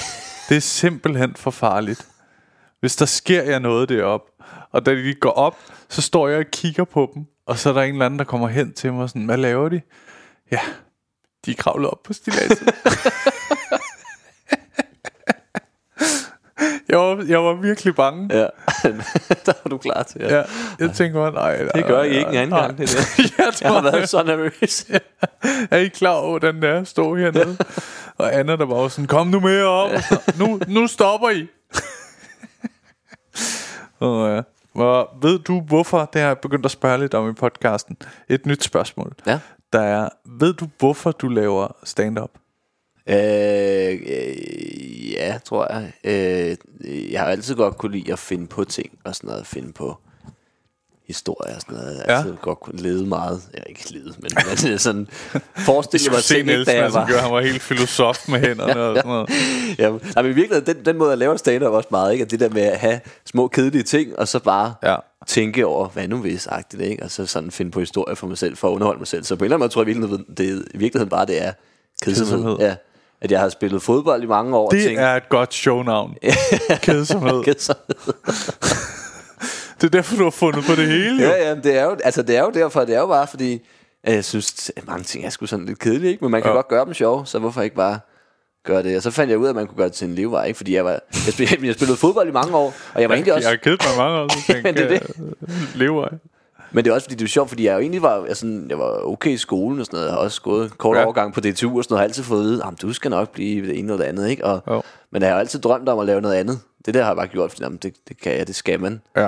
Det 0.49 0.57
er 0.57 0.61
simpelthen 0.61 1.33
for 1.35 1.51
farligt. 1.51 2.07
Hvis 2.79 2.95
der 2.95 3.05
sker 3.05 3.43
jer 3.43 3.59
noget 3.59 3.89
derop, 3.89 4.21
og 4.71 4.85
da 4.85 4.95
de 4.95 5.13
går 5.13 5.31
op, 5.31 5.57
så 5.89 6.01
står 6.01 6.27
jeg 6.27 6.39
og 6.39 6.45
kigger 6.51 6.83
på 6.83 7.11
dem, 7.15 7.25
og 7.45 7.57
så 7.57 7.69
er 7.69 7.73
der 7.73 7.81
en 7.81 7.93
eller 7.93 8.05
anden, 8.05 8.19
der 8.19 8.25
kommer 8.25 8.47
hen 8.47 8.73
til 8.73 8.93
mig 8.93 9.03
og 9.03 9.09
sådan, 9.09 9.25
hvad 9.25 9.37
laver 9.37 9.69
de? 9.69 9.81
Ja, 10.51 10.59
de 11.45 11.51
er 11.51 11.55
kravlet 11.55 11.89
op 11.89 12.03
på 12.03 12.13
stilaset. 12.13 12.59
jeg, 16.89 16.97
var, 16.97 17.25
jeg 17.27 17.43
var 17.43 17.53
virkelig 17.53 17.95
bange. 17.95 18.35
Ja, 18.37 18.47
der 19.45 19.53
var 19.63 19.69
du 19.69 19.77
klar 19.77 20.03
til. 20.03 20.21
Ja. 20.21 20.35
Ja, 20.35 20.43
jeg 20.79 20.91
tænker 20.93 21.19
bare, 21.19 21.31
nej, 21.31 21.63
nej, 21.63 21.71
Det 21.71 21.85
gør 21.85 22.03
I 22.03 22.07
ikke 22.17 22.29
en 22.29 22.35
anden 22.35 22.49
nej. 22.49 22.61
gang, 22.61 22.77
det 22.77 22.89
der. 22.89 23.23
jeg, 23.37 23.45
Jeg 23.45 23.53
tror, 23.53 23.69
har 23.69 23.81
været 23.91 24.09
så 24.09 24.23
nervøs. 24.23 24.85
er 25.71 25.77
I 25.77 25.87
klar 25.87 26.11
over, 26.13 26.29
hvordan 26.29 26.61
det 26.61 26.69
er 26.69 26.79
at 26.79 26.87
stå 26.87 27.15
hernede? 27.15 27.57
og 28.17 28.35
Anna, 28.35 28.55
der 28.55 28.65
var 28.65 28.75
også 28.75 28.95
sådan, 28.95 29.07
kom 29.07 29.27
nu 29.27 29.39
med 29.39 29.63
op. 29.63 29.91
Nu, 30.39 30.59
nu 30.67 30.87
stopper 30.87 31.29
I. 31.29 31.47
og, 33.99 34.35
ja. 34.35 34.41
Og 34.73 35.09
ved 35.21 35.39
du, 35.39 35.61
hvorfor, 35.61 36.09
det 36.13 36.21
har 36.21 36.27
jeg 36.27 36.37
begyndt 36.37 36.65
at 36.65 36.71
spørge 36.71 36.99
lidt 36.99 37.13
om 37.13 37.29
i 37.29 37.33
podcasten, 37.33 37.97
et 38.29 38.45
nyt 38.45 38.63
spørgsmål. 38.63 39.15
Ja. 39.27 39.39
Der 39.73 39.81
er, 39.81 40.09
ved 40.25 40.53
du, 40.53 40.67
hvorfor 40.79 41.11
du 41.11 41.27
laver 41.27 41.75
stand-up? 41.83 42.31
Øh, 43.09 43.99
øh, 44.07 45.11
ja, 45.11 45.39
tror 45.45 45.73
jeg. 45.73 45.91
Øh, 46.03 46.57
jeg 47.11 47.21
har 47.21 47.27
altid 47.27 47.55
godt 47.55 47.77
kunne 47.77 47.91
lide 47.91 48.13
at 48.13 48.19
finde 48.19 48.47
på 48.47 48.63
ting 48.63 48.99
og 49.03 49.15
sådan 49.15 49.27
noget. 49.27 49.47
Finde 49.47 49.73
på 49.73 49.97
historier 51.09 51.55
og 51.55 51.61
sådan 51.61 51.75
noget. 51.77 51.97
Jeg 51.97 52.05
Ja. 52.07 52.17
altid 52.17 52.35
godt 52.41 52.59
kunne 52.59 52.81
lede 52.81 53.05
meget. 53.05 53.41
Jeg 53.53 53.63
ikke 53.69 53.91
lede, 53.93 54.13
men, 54.19 54.31
er 54.73 54.77
sådan 54.77 55.07
forestille 55.69 56.09
mig 56.11 56.19
se 56.19 56.33
ting, 56.35 56.45
Niels, 56.45 56.65
da 56.67 56.73
jeg 56.75 56.83
altså, 56.83 56.99
var... 56.99 57.07
gør, 57.07 57.17
han 57.17 57.31
var 57.31 57.41
helt 57.41 57.61
filosof 57.61 58.27
med 58.29 58.39
hænderne 58.39 58.81
og 58.81 58.95
sådan 58.95 59.09
noget. 59.11 59.29
Ja, 59.79 59.89
nej, 59.89 60.21
men 60.23 60.31
i 60.31 60.35
virkeligheden, 60.35 60.75
den, 60.75 60.85
den 60.85 60.97
måde, 60.97 61.09
jeg 61.09 61.17
laver 61.17 61.37
stand-up 61.37 61.73
også 61.73 61.87
meget, 61.91 62.11
ikke? 62.13 62.25
At 62.25 62.31
det 62.31 62.39
der 62.39 62.49
med 62.49 62.61
at 62.61 62.77
have 62.79 62.99
små 63.25 63.47
kedelige 63.47 63.83
ting, 63.83 64.19
og 64.19 64.27
så 64.27 64.39
bare 64.39 64.73
Ja. 64.83 64.95
tænke 65.27 65.65
over, 65.65 65.87
hvad 65.87 66.07
nu 66.07 66.17
hvis, 66.17 66.47
agtigt, 66.47 66.81
ikke? 66.83 67.03
Og 67.03 67.11
så 67.11 67.25
sådan 67.25 67.51
finde 67.51 67.71
på 67.71 67.79
historier 67.79 68.15
for 68.15 68.27
mig 68.27 68.37
selv, 68.37 68.57
for 68.57 68.67
at 68.67 68.71
underholde 68.73 68.99
mig 68.99 69.07
selv. 69.07 69.23
Så 69.23 69.35
på 69.35 69.39
en 69.39 69.45
eller 69.45 69.55
anden 69.55 69.63
måde 69.63 69.73
tror 69.73 69.81
jeg 69.81 69.87
virkeligheden, 69.87 70.25
det, 70.37 70.65
i 70.73 70.77
virkeligheden 70.77 71.09
bare, 71.09 71.25
det 71.25 71.45
er 71.45 71.51
kedsomhed. 72.03 72.33
Kedsomhed. 72.37 72.57
Ja. 72.59 72.75
At 73.21 73.31
jeg 73.31 73.39
har 73.39 73.49
spillet 73.49 73.81
fodbold 73.81 74.23
i 74.23 74.25
mange 74.25 74.57
år. 74.57 74.65
og 74.65 74.71
Det 74.71 74.83
tænkt, 74.83 74.99
er 75.01 75.15
et 75.15 75.29
godt 75.29 75.53
shownavn. 75.53 76.15
Kedsomhed. 76.81 77.43
kedsomhed. 77.43 78.13
Det 79.81 79.83
er 79.83 79.89
derfor, 79.89 80.15
du 80.15 80.23
har 80.23 80.29
fundet 80.29 80.63
på 80.65 80.71
det 80.75 80.87
hele, 80.87 81.23
jo. 81.23 81.29
Ja, 81.29 81.49
ja, 81.49 81.55
det 81.55 81.77
er 81.77 81.83
jo, 81.83 81.97
altså 82.03 82.21
det 82.21 82.37
er 82.37 82.41
jo 82.41 82.51
derfor, 82.53 82.85
det 82.85 82.95
er 82.95 82.99
jo 82.99 83.07
bare 83.07 83.27
fordi, 83.27 83.61
at 84.03 84.13
jeg 84.15 84.25
synes, 84.25 84.71
at 84.75 84.87
mange 84.87 85.03
ting 85.03 85.25
er 85.25 85.29
sgu 85.29 85.45
sådan 85.45 85.65
lidt 85.65 85.79
kedelige, 85.79 86.11
ikke? 86.11 86.23
men 86.23 86.31
man 86.31 86.41
kan 86.41 86.49
Ja. 86.51 86.55
godt 86.55 86.67
gøre 86.67 86.85
dem 86.85 86.93
sjov, 86.93 87.25
så 87.25 87.39
hvorfor 87.39 87.61
ikke 87.61 87.75
bare 87.75 87.99
gøre 88.65 88.83
det? 88.83 88.95
Og 88.97 89.01
så 89.03 89.11
fandt 89.11 89.29
jeg 89.29 89.37
ud 89.39 89.45
af, 89.45 89.49
at 89.49 89.55
man 89.55 89.67
kunne 89.67 89.77
gøre 89.77 89.87
det 89.87 89.93
til 89.95 90.07
en 90.07 90.15
levevej, 90.15 90.45
ikke? 90.45 90.57
fordi 90.57 90.75
jeg, 90.75 90.85
var, 90.85 90.91
jeg, 90.91 91.33
spillede, 91.33 91.65
jeg 91.67 91.75
spillede 91.75 91.97
fodbold 91.97 92.27
i 92.27 92.31
mange 92.31 92.55
år, 92.55 92.73
og 92.93 93.01
jeg 93.01 93.09
var 93.09 93.15
egentlig 93.15 93.27
Jeg, 93.29 93.35
også... 93.35 93.49
jeg 93.49 93.51
har 93.57 93.63
kedet 93.63 93.81
mig 93.87 94.05
mange 94.05 94.19
år, 94.19 94.27
så 94.29 94.45
tænkte 94.53 94.63
Men 94.63 94.75
det 94.75 94.85
er 94.85 94.89
jeg, 94.91 95.01
lever 95.75 96.07
jeg. 96.11 96.19
Men 96.71 96.85
det 96.85 96.91
er 96.91 96.95
også 96.95 97.05
fordi, 97.05 97.15
det 97.15 97.23
er 97.25 97.29
sjovt, 97.29 97.49
fordi 97.49 97.65
jeg 97.65 97.73
jo 97.73 97.79
egentlig 97.79 98.01
var, 98.01 98.25
jeg, 98.27 98.37
sådan, 98.37 98.65
jeg 98.69 98.79
var 98.79 99.07
okay 99.07 99.31
i 99.31 99.37
skolen 99.37 99.79
og 99.79 99.85
sådan 99.85 99.97
noget. 99.97 100.07
Jeg 100.07 100.13
har 100.13 100.19
også 100.21 100.41
gået 100.41 100.77
kort 100.77 100.97
Ja. 100.97 101.03
overgang 101.03 101.33
på 101.33 101.39
DTU 101.39 101.47
og 101.47 101.53
sådan 101.53 101.65
noget. 101.67 101.89
Jeg 101.89 101.97
har 101.97 102.03
altid 102.03 102.23
fået 102.23 102.39
at 102.39 102.45
vide, 102.45 102.63
du 102.81 102.93
skal 102.93 103.11
nok 103.11 103.29
blive 103.33 103.67
det 103.67 103.79
ene 103.79 103.91
eller 103.93 104.03
det 104.03 104.09
andet. 104.09 104.29
Ikke? 104.29 104.45
Og, 104.45 104.61
Jo. 104.67 104.81
men 105.11 105.21
jeg 105.21 105.31
har 105.31 105.39
altid 105.39 105.59
drømt 105.59 105.89
om 105.89 105.99
at 105.99 106.05
lave 106.05 106.21
noget 106.21 106.35
andet. 106.35 106.59
Det 106.85 106.93
der 106.93 107.01
har 107.01 107.09
jeg 107.09 107.15
bare 107.17 107.27
gjort, 107.27 107.51
fordi 107.51 107.63
jamen, 107.63 107.77
det, 107.77 107.93
det 108.09 108.21
kan 108.21 108.37
jeg, 108.37 108.47
det 108.47 108.55
skal 108.55 108.79
man. 108.79 109.01
Ja. 109.17 109.27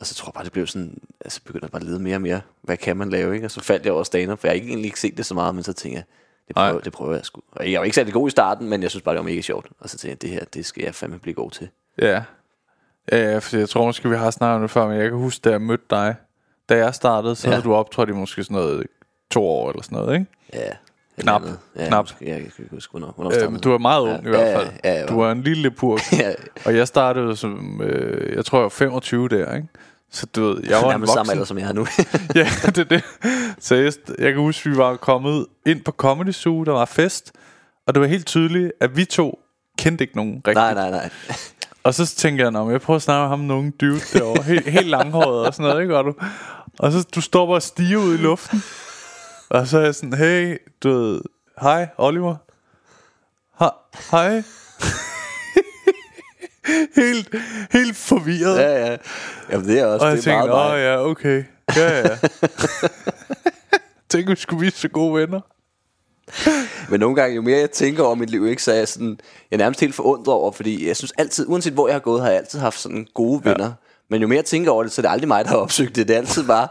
Og 0.00 0.06
så 0.06 0.14
tror 0.14 0.28
jeg 0.28 0.34
bare, 0.34 0.44
det 0.44 0.52
blev 0.52 0.66
sådan, 0.66 0.98
altså 1.20 1.40
begyndte 1.44 1.64
jeg 1.64 1.70
bare 1.70 1.82
at 1.82 1.86
lede 1.88 1.98
mere 2.00 2.16
og 2.16 2.22
mere. 2.22 2.40
Hvad 2.62 2.76
kan 2.76 2.96
man 2.96 3.10
lave, 3.10 3.34
ikke? 3.34 3.46
Og 3.46 3.50
så 3.50 3.60
faldt 3.60 3.84
jeg 3.84 3.92
over 3.92 4.02
stand 4.02 4.36
for 4.36 4.38
jeg 4.42 4.50
har 4.50 4.54
ikke, 4.54 4.68
egentlig 4.68 4.86
ikke 4.86 5.00
set 5.00 5.16
det 5.16 5.26
så 5.26 5.34
meget, 5.34 5.54
men 5.54 5.64
så 5.64 5.72
tænkte 5.72 5.96
jeg, 5.96 6.04
det 6.48 6.56
prøver, 6.56 6.80
det 6.80 6.92
prøver 6.92 7.14
jeg 7.14 7.24
sgu. 7.24 7.40
Og 7.52 7.72
jeg 7.72 7.80
var 7.80 7.84
ikke 7.84 7.94
særlig 7.94 8.12
god 8.12 8.28
i 8.28 8.30
starten, 8.30 8.68
men 8.68 8.82
jeg 8.82 8.90
synes 8.90 9.02
bare, 9.02 9.14
det 9.14 9.18
var 9.24 9.28
mega 9.30 9.40
sjovt. 9.40 9.66
Og 9.80 9.90
så 9.90 9.98
tænkte 9.98 10.08
jeg, 10.10 10.22
det 10.22 10.30
her, 10.40 10.44
det 10.54 10.66
skal 10.66 10.84
jeg 10.84 10.94
fandme 10.94 11.18
blive 11.18 11.34
god 11.34 11.50
til. 11.50 11.68
Ja. 11.98 12.22
Ja, 13.12 13.38
for 13.38 13.56
jeg 13.56 13.68
tror 13.68 13.86
måske, 13.86 14.08
vi 14.10 14.16
har 14.16 14.30
snakket 14.30 14.54
om 14.54 14.60
det 14.62 14.70
før, 14.70 14.88
men 14.88 14.96
jeg 14.98 15.08
kan 15.08 15.18
huske, 15.18 15.40
da 15.44 15.50
jeg 15.50 15.60
mødte 15.62 15.84
dig, 15.90 16.14
da 16.68 16.76
jeg 16.76 16.94
startede, 16.94 17.36
så 17.36 17.46
ja. 17.48 17.52
Havde 17.54 17.64
du 17.64 17.74
optrådt 17.74 18.08
i 18.08 18.12
måske 18.12 18.44
sådan 18.44 18.54
noget 18.54 18.86
to 19.30 19.44
år 19.48 19.70
eller 19.70 19.82
sådan 19.82 19.98
noget, 19.98 20.14
ikke? 20.14 20.26
Ja. 20.52 20.72
Knap. 21.20 21.42
andet. 21.42 21.58
Ja, 21.76 21.86
Knap. 21.86 22.04
Måske, 22.04 22.28
jeg 22.28 22.36
kan 22.36 22.44
ikke 22.58 22.70
huske, 22.70 22.90
hvornår, 22.90 23.12
hvornår 23.16 23.44
Øh, 23.44 23.52
men 23.52 23.60
du 23.60 23.72
er 23.72 23.78
meget 23.78 24.00
ung 24.02 24.22
Ja. 24.22 24.28
i 24.28 24.30
hvert 24.30 24.56
fald. 24.56 24.68
Ja, 24.84 24.92
ja, 24.92 25.00
ja, 25.00 25.06
du 25.06 25.20
er 25.20 25.30
en 25.30 25.42
lille 25.42 25.70
purk. 25.70 26.00
ja, 26.20 26.32
Og 26.64 26.76
jeg 26.76 26.88
startede 26.88 27.36
som, 27.36 27.80
øh, 27.82 28.36
jeg 28.36 28.44
tror 28.44 28.58
jeg 28.58 28.62
var 28.62 28.68
25 28.68 29.28
der, 29.28 29.54
ikke? 29.54 29.68
Så 30.12 30.26
du 30.26 30.42
ved, 30.44 30.62
jeg 30.68 30.76
var 30.76 30.82
en 30.82 30.88
nærmest 30.88 31.12
samme 31.12 31.18
voksen. 31.20 31.32
alder, 31.32 31.44
som 31.44 31.58
jeg 31.58 31.66
har 31.66 31.72
nu. 31.72 31.86
ja, 32.34 32.48
det 32.66 32.78
er 32.78 32.84
det. 32.84 33.02
Seriøst, 33.58 34.00
jeg 34.18 34.32
kan 34.32 34.40
huske, 34.42 34.70
vi 34.70 34.76
var 34.76 34.96
kommet 34.96 35.46
ind 35.66 35.84
på 35.84 35.92
Comedy 35.92 36.32
Zoo, 36.32 36.64
der 36.64 36.72
var 36.72 36.84
fest, 36.84 37.32
og 37.86 37.94
det 37.94 38.00
var 38.00 38.06
helt 38.06 38.26
tydeligt, 38.26 38.72
at 38.80 38.96
vi 38.96 39.04
to 39.04 39.40
kendte 39.78 40.04
ikke 40.04 40.16
nogen 40.16 40.34
rigtigt. 40.34 40.54
nej, 40.54 40.74
nej, 40.74 40.90
nej. 40.90 41.10
Og 41.84 41.94
så 41.94 42.06
tænkte 42.06 42.42
jeg, 42.42 42.50
"Nå, 42.50 42.70
jeg 42.70 42.80
prøver 42.80 42.96
at 42.96 43.02
snakke 43.02 43.20
med 43.20 43.28
ham 43.28 43.38
nogen 43.40 43.70
dude 43.70 44.00
derovre, 44.12 44.42
helt, 44.42 44.66
helt 44.68 44.86
langhåret 44.88 45.46
og 45.46 45.54
sådan 45.54 45.68
noget, 45.70 45.82
ikke? 45.82 45.96
Og, 45.98 46.04
du, 46.04 46.14
og 46.78 46.92
så 46.92 47.06
du 47.14 47.20
står 47.20 47.46
bare 47.46 47.54
og 47.56 47.62
stiger 47.62 47.98
ud 47.98 48.14
i 48.14 48.16
luften. 48.16 48.62
Og 49.50 49.66
så 49.66 49.78
er 49.78 49.82
jeg 49.84 49.94
sådan, 49.94 50.12
hey, 50.18 50.58
du 50.82 50.88
ved, 50.92 51.20
hej, 51.60 51.88
Oliver. 51.98 52.36
Ha- 53.64 53.68
Hej. 54.10 54.42
Helt, 56.96 57.34
helt 57.70 57.96
forvirret. 57.96 58.58
Ja, 58.58 58.86
ja. 58.86 58.96
Jamen, 59.50 59.68
det 59.68 59.80
er 59.80 59.86
også 59.86 60.06
og 60.06 60.10
jeg 60.10 60.18
det 60.18 60.26
er 60.26 60.32
tænkte, 60.32 60.52
åh 60.52 60.70
mig. 60.70 60.78
ja, 60.78 61.04
okay. 61.06 61.44
Ja, 61.76 61.98
ja. 61.98 62.16
Tænk, 64.10 64.28
vi 64.30 64.36
skulle 64.36 64.58
blive 64.58 64.70
så 64.72 64.88
gode 64.88 65.14
venner. 65.14 65.40
Men 66.90 67.00
nogle 67.00 67.16
gange, 67.16 67.36
jo 67.36 67.42
mere 67.42 67.58
jeg 67.58 67.70
tænker 67.70 68.02
over 68.02 68.14
mit 68.14 68.30
liv, 68.30 68.46
ikke, 68.46 68.62
så 68.62 68.72
er 68.72 68.76
jeg, 68.76 68.88
sådan, 68.88 69.18
jeg 69.50 69.56
er 69.56 69.58
nærmest 69.58 69.80
helt 69.80 69.94
forundret 69.94 70.34
over, 70.34 70.52
fordi 70.52 70.88
jeg 70.88 70.96
synes 70.96 71.12
altid, 71.18 71.44
uanset 71.48 71.72
hvor 71.72 71.88
jeg 71.88 71.94
har 71.94 72.00
gået, 72.00 72.20
har 72.22 72.28
jeg 72.28 72.38
altid 72.38 72.58
haft 72.58 72.80
sådan 72.80 73.06
gode 73.14 73.44
venner. 73.44 73.64
Ja. 73.64 73.72
Men 74.10 74.20
jo 74.22 74.28
mere 74.28 74.36
jeg 74.36 74.44
tænker 74.44 74.70
over 74.70 74.82
det, 74.82 74.92
så 74.92 75.00
er 75.00 75.02
det 75.02 75.10
aldrig 75.10 75.28
mig, 75.28 75.44
der 75.44 75.50
har 75.50 75.56
opsøgt 75.56 75.96
det. 75.96 76.08
Det 76.08 76.14
er 76.14 76.18
altid 76.18 76.44
bare, 76.44 76.68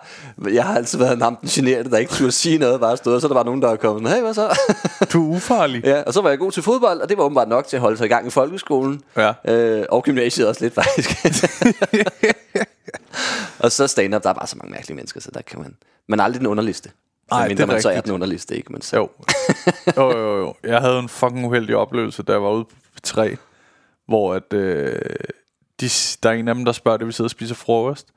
jeg 0.53 0.65
har 0.65 0.75
altid 0.75 0.97
været 0.97 1.21
ham 1.21 1.35
den 1.35 1.49
generede, 1.49 1.91
der 1.91 1.97
ikke 1.97 2.11
turde 2.13 2.31
sige 2.31 2.57
noget, 2.57 2.79
bare 2.79 2.97
stået, 2.97 3.15
og 3.15 3.21
så 3.21 3.27
er 3.27 3.29
der 3.29 3.35
bare 3.35 3.45
nogen, 3.45 3.61
der 3.61 3.69
er 3.69 3.75
kommet, 3.75 4.13
hey, 4.13 4.21
hvad 4.21 4.33
så? 4.33 4.57
Du 5.13 5.31
er 5.31 5.35
ufarlig. 5.35 5.83
ja, 5.85 6.01
og 6.01 6.13
så 6.13 6.21
var 6.21 6.29
jeg 6.29 6.39
god 6.39 6.51
til 6.51 6.63
fodbold, 6.63 7.01
og 7.01 7.09
det 7.09 7.17
var 7.17 7.23
åbenbart 7.23 7.47
nok 7.49 7.67
til 7.67 7.77
at 7.77 7.81
holde 7.81 7.97
sig 7.97 8.05
i 8.05 8.07
gang 8.07 8.27
i 8.27 8.29
folkeskolen. 8.29 9.01
Ja. 9.17 9.33
Øh, 9.47 9.85
og 9.89 10.03
gymnasiet 10.03 10.47
også 10.47 10.63
lidt, 10.65 10.73
faktisk. 10.81 11.09
og 13.59 13.71
så 13.71 13.87
stand-up, 13.87 14.23
der 14.23 14.29
er 14.29 14.33
bare 14.33 14.47
så 14.47 14.57
mange 14.57 14.71
mærkelige 14.71 14.95
mennesker, 14.95 15.21
så 15.21 15.31
der 15.33 15.41
kan 15.41 15.59
man... 15.59 15.75
Man 16.07 16.19
er 16.19 16.23
aldrig 16.23 16.39
den 16.39 16.47
underliste. 16.47 16.89
Ej, 17.31 17.47
mindre 17.47 17.55
det 17.55 17.63
er 17.69 17.73
man 17.73 17.81
så 17.81 17.87
er 17.89 17.91
rigtigt. 17.91 18.05
den 18.05 18.13
underliste, 18.13 18.55
ikke? 18.57 18.71
Men 18.71 18.81
så, 18.81 18.95
Jo. 18.97 19.09
jo, 19.97 20.17
jo, 20.17 20.37
jo. 20.39 20.53
Jeg 20.71 20.81
havde 20.81 20.99
en 20.99 21.09
fucking 21.09 21.45
uheldig 21.45 21.75
oplevelse, 21.75 22.23
da 22.23 22.31
jeg 22.31 22.43
var 22.43 22.49
ude 22.51 22.63
på 22.65 22.99
3, 23.03 23.37
hvor 24.07 24.33
at, 24.33 24.53
øh, 24.53 24.99
de, 25.81 25.89
der 26.23 26.29
er 26.29 26.33
en 26.33 26.47
af 26.47 26.55
dem, 26.55 26.65
der 26.65 26.71
spørger, 26.71 26.97
da 26.97 27.05
vi 27.05 27.11
sidder 27.11 27.27
og 27.27 27.31
spiser 27.31 27.55
frokost, 27.55 28.07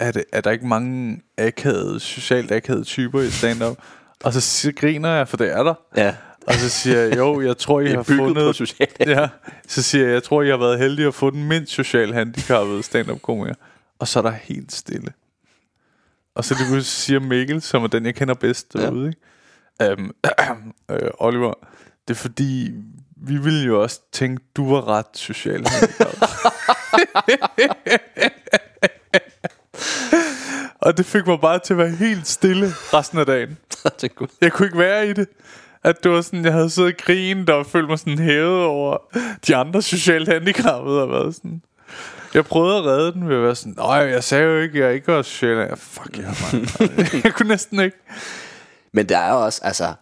er, 0.00 0.12
det, 0.12 0.24
er 0.32 0.40
der 0.40 0.50
ikke 0.50 0.66
mange 0.66 1.20
akavede, 1.38 2.00
socialt 2.00 2.52
akavede 2.52 2.84
typer 2.84 3.20
i 3.20 3.30
stand-up? 3.30 3.76
Og 4.24 4.32
så, 4.32 4.40
så 4.40 4.72
griner 4.76 5.08
jeg, 5.08 5.28
for 5.28 5.36
det 5.36 5.52
er 5.52 5.62
der. 5.62 5.74
Ja. 5.96 6.14
Og 6.46 6.54
så 6.54 6.68
siger 6.68 6.98
jeg, 6.98 7.16
jo, 7.18 7.40
jeg 7.40 7.58
tror, 7.58 7.80
I 7.80 7.84
Det 7.88 7.96
har 7.96 8.02
fundet... 8.02 8.34
på 8.36 8.52
socialt 8.52 8.96
Ja, 9.06 9.28
så 9.68 9.82
siger 9.82 10.04
jeg, 10.04 10.14
jeg 10.14 10.22
tror, 10.22 10.42
I 10.42 10.48
har 10.48 10.56
været 10.56 10.78
heldige 10.78 11.06
at 11.08 11.14
få 11.14 11.30
den 11.30 11.44
mindst 11.48 11.72
socialt 11.72 12.14
handicappede 12.14 12.82
stand-up-komiker. 12.82 13.54
Og 13.98 14.08
så 14.08 14.18
er 14.18 14.22
der 14.22 14.30
helt 14.30 14.72
stille. 14.72 15.12
Og 16.34 16.44
så 16.44 16.54
det 16.72 16.86
siger 16.86 17.20
Mikkel, 17.20 17.62
som 17.62 17.82
er 17.82 17.86
den, 17.86 18.06
jeg 18.06 18.14
kender 18.14 18.34
bedst 18.34 18.74
Ja. 18.74 18.80
derude, 18.80 19.08
ikke? 19.08 20.02
Um, 20.02 20.14
øh, 20.90 21.10
Oliver, 21.18 21.54
det 22.08 22.14
er 22.14 22.18
fordi, 22.18 22.72
vi 23.20 23.36
ville 23.36 23.64
jo 23.64 23.82
også 23.82 24.00
tænke, 24.12 24.44
du 24.56 24.74
var 24.74 24.88
ret 24.88 25.06
socialt 25.14 25.68
handicappet. 25.68 26.28
og 30.86 30.96
det 30.96 31.06
fik 31.06 31.26
mig 31.26 31.40
bare 31.40 31.58
til 31.58 31.74
at 31.74 31.78
være 31.78 31.90
helt 31.90 32.26
stille 32.26 32.66
resten 32.92 33.18
af 33.18 33.26
dagen. 33.26 33.58
det 34.00 34.14
er. 34.14 34.30
Jeg 34.40 34.52
kunne 34.52 34.66
ikke 34.66 34.78
være 34.78 35.08
i 35.08 35.12
det. 35.12 35.28
At 35.84 36.04
det 36.04 36.10
var 36.10 36.20
sådan, 36.20 36.44
jeg 36.44 36.52
havde 36.52 36.70
siddet 36.70 36.92
og 36.92 36.98
grinet 36.98 37.50
og 37.50 37.66
følt 37.66 37.88
mig 37.88 37.98
sådan 37.98 38.18
hævet 38.18 38.64
over 38.64 38.96
de 39.46 39.56
andre 39.56 39.82
socialt 39.82 40.28
handicappede 40.28 41.02
og 41.02 41.10
været 41.10 41.34
sådan. 41.34 41.62
Jeg 42.34 42.44
prøvede 42.44 42.78
at 42.78 42.84
redde 42.84 43.12
den 43.12 43.28
ved 43.28 43.36
at 43.36 43.42
være 43.42 43.54
sådan, 43.54 43.74
nej, 43.78 43.96
jeg 43.96 44.24
sagde 44.24 44.44
jo 44.44 44.58
ikke, 44.58 44.78
jeg 44.78 44.94
ikke 44.94 45.06
var 45.06 45.22
handicappet. 45.22 45.76
Fuck 45.76 46.18
ja, 46.18 46.22
man. 46.22 46.68
jeg 47.24 47.34
kunne 47.34 47.48
næsten 47.48 47.80
ikke. 47.80 47.96
Men 48.92 49.08
der 49.08 49.18
er 49.18 49.32
jo 49.32 49.44
også, 49.44 49.60
altså, 49.64 49.94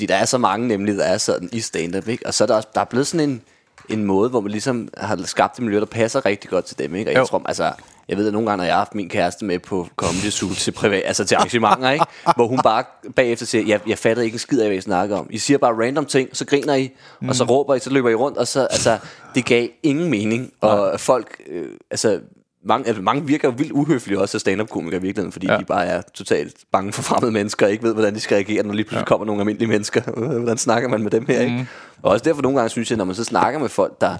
fordi 0.00 0.06
der 0.06 0.14
er 0.16 0.24
så 0.24 0.38
mange 0.38 0.68
nemlig, 0.68 0.96
der 0.96 1.04
er 1.04 1.18
sådan 1.18 1.48
i 1.52 1.60
stand-up, 1.60 2.08
ikke? 2.08 2.26
Og 2.26 2.34
så 2.34 2.44
er 2.44 2.46
der 2.46 2.54
også, 2.54 2.68
der 2.74 2.80
er 2.80 2.84
blevet 2.84 3.06
sådan 3.06 3.30
en, 3.30 3.42
en 3.88 4.04
måde, 4.04 4.30
hvor 4.30 4.40
man 4.40 4.50
ligesom 4.50 4.88
har 4.96 5.20
skabt 5.24 5.58
et 5.58 5.64
miljø, 5.64 5.80
der 5.80 5.86
passer 5.86 6.26
rigtig 6.26 6.50
godt 6.50 6.64
til 6.64 6.78
dem, 6.78 6.94
ikke? 6.94 7.10
Og 7.10 7.12
jeg 7.14 7.20
Jo. 7.20 7.26
tror, 7.26 7.42
altså, 7.44 7.72
jeg 8.08 8.16
ved, 8.16 8.26
at 8.26 8.32
nogle 8.32 8.48
gange, 8.48 8.56
når 8.56 8.64
jeg 8.64 8.74
har 8.74 8.78
haft 8.78 8.94
min 8.94 9.08
kæreste 9.08 9.44
med 9.44 9.58
på 9.58 9.88
Comedy 9.96 10.30
Zoo 10.30 10.54
til 10.54 10.70
privat, 10.70 11.02
altså 11.04 11.24
til 11.24 11.34
arrangementer, 11.34 11.90
ikke? 11.90 12.04
Hvor 12.36 12.46
hun 12.46 12.58
bare 12.64 12.84
bagefter 13.16 13.46
siger, 13.46 13.64
jeg, 13.66 13.80
jeg 13.86 13.98
fatter 13.98 14.22
ikke 14.22 14.34
en 14.34 14.38
skid 14.38 14.60
af, 14.60 14.68
hvad 14.68 14.78
I 14.78 14.80
snakker 14.80 15.16
om. 15.16 15.26
I 15.30 15.38
siger 15.38 15.58
bare 15.58 15.72
random 15.86 16.06
ting, 16.06 16.28
så 16.32 16.46
griner 16.46 16.74
I, 16.74 16.90
mm. 17.20 17.28
og 17.28 17.34
så 17.34 17.44
råber 17.44 17.74
I, 17.74 17.78
så 17.78 17.90
løber 17.90 18.08
I 18.08 18.14
rundt, 18.14 18.38
og 18.38 18.48
så, 18.48 18.60
altså, 18.60 18.98
det 19.34 19.44
gav 19.44 19.68
ingen 19.82 20.10
mening. 20.10 20.52
Og 20.60 21.00
folk, 21.00 21.42
øh, 21.48 21.68
altså, 21.90 22.20
mange, 22.64 22.86
altså, 22.86 23.02
mange 23.02 23.26
virker 23.26 23.48
jo 23.48 23.54
vildt 23.58 23.72
uhøflige 23.72 24.20
også 24.20 24.36
af 24.36 24.40
stand-up-komikere 24.40 24.98
i 24.98 25.02
virkeligheden, 25.02 25.32
fordi 25.32 25.46
Ja. 25.46 25.56
de 25.58 25.64
bare 25.64 25.86
er 25.86 26.02
totalt 26.14 26.56
bange 26.72 26.92
for 26.92 27.02
fremmede 27.02 27.32
mennesker, 27.32 27.66
og 27.66 27.72
ikke 27.72 27.84
ved, 27.84 27.92
hvordan 27.94 28.14
de 28.14 28.20
skal 28.20 28.34
reagere, 28.34 28.62
når 28.62 28.74
lige 28.74 28.84
pludselig 28.84 29.00
ja. 29.00 29.04
kommer 29.04 29.26
nogle 29.26 29.40
almindelige 29.40 29.68
mennesker. 29.68 30.02
hvordan 30.40 30.58
snakker 30.58 30.88
man 30.88 31.02
med 31.02 31.10
dem 31.10 31.26
her, 31.26 31.40
ikke? 31.40 31.68
Og 32.02 32.10
også 32.12 32.24
derfor 32.24 32.42
nogle 32.42 32.58
gange 32.58 32.70
synes 32.70 32.90
jeg, 32.90 32.98
når 32.98 33.04
man 33.04 33.14
så 33.14 33.24
snakker 33.24 33.60
med 33.60 33.68
folk, 33.68 34.00
der, 34.00 34.16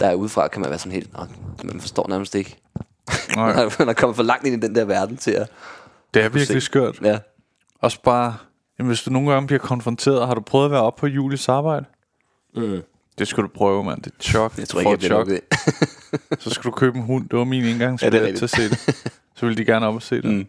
der 0.00 0.06
er 0.06 0.14
udefra, 0.14 0.48
kan 0.48 0.60
man 0.60 0.70
være 0.70 0.78
sådan 0.78 0.92
helt, 0.92 1.10
man 1.64 1.80
forstår 1.80 2.08
nærmest 2.08 2.34
ikke. 2.34 2.56
Nej. 3.36 3.54
man 3.78 3.88
er 3.88 3.92
kommet 3.92 4.16
for 4.16 4.22
langt 4.22 4.46
ind 4.46 4.64
i 4.64 4.66
den 4.66 4.74
der 4.74 4.84
verden 4.84 5.16
til 5.16 5.30
at... 5.30 5.50
Det 6.14 6.24
er 6.24 6.28
virkelig 6.28 6.62
skørt. 6.62 6.98
Ja. 7.02 7.18
Også 7.82 8.02
bare, 8.02 8.36
jamen, 8.78 8.88
hvis 8.88 9.02
du 9.02 9.10
nogle 9.10 9.32
gange 9.32 9.46
bliver 9.46 9.60
konfronteret, 9.60 10.26
har 10.26 10.34
du 10.34 10.40
prøvet 10.40 10.64
at 10.64 10.70
være 10.70 10.82
oppe 10.82 11.00
på 11.00 11.06
Julies 11.06 11.48
arbejde? 11.48 11.84
Mm. 12.56 12.82
Det 13.18 13.28
skulle 13.28 13.48
du 13.48 13.52
prøve, 13.54 13.84
mand. 13.84 14.02
Det 14.02 14.12
er 14.18 14.22
chok. 14.22 14.58
Jeg 14.58 14.68
tror 14.68 14.80
ikke, 14.80 14.90
jeg 14.90 15.00
chok. 15.00 15.28
ind. 15.28 15.40
Så 16.42 16.50
skulle 16.50 16.72
du 16.72 16.76
købe 16.76 16.98
en 16.98 17.04
hund. 17.04 17.28
Det 17.28 17.38
var 17.38 17.44
min 17.44 17.62
Ja, 17.64 17.70
indgangsbillet 17.70 18.22
det 18.22 18.30
er 18.32 18.36
til 18.36 18.44
at 18.44 18.50
se 18.50 18.68
det. 18.70 19.12
Så 19.36 19.46
ville 19.46 19.56
de 19.56 19.64
gerne 19.64 19.86
op 19.86 19.94
og 19.94 20.02
se 20.02 20.16
det. 20.16 20.24
Mm. 20.24 20.46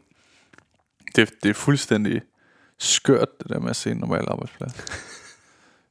det. 1.15 1.29
Det 1.43 1.49
er 1.49 1.53
fuldstændig 1.53 2.21
skørt, 2.79 3.27
det 3.43 3.49
der 3.49 3.59
med 3.59 3.69
at 3.69 3.75
se 3.75 3.91
en 3.91 3.97
normal 3.97 4.25
arbejdsplads. 4.27 4.73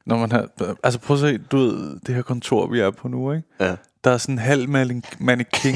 Når 0.07 0.17
man 0.19 0.33
har, 0.33 0.49
altså 0.83 1.01
prøv 1.01 1.15
at 1.17 1.21
se, 1.21 1.39
du 1.39 1.57
ved, 1.57 2.01
det 2.07 2.15
her 2.15 2.23
kontor, 2.23 2.67
vi 2.67 2.81
er 2.81 2.91
på 2.91 3.09
nu, 3.09 3.33
ikke? 3.33 3.49
Ja. 3.61 3.77
Der 4.05 4.11
er 4.11 4.19
sådan 4.19 4.35
en 4.35 4.39
halv 4.39 4.69
mannequin, 5.19 5.75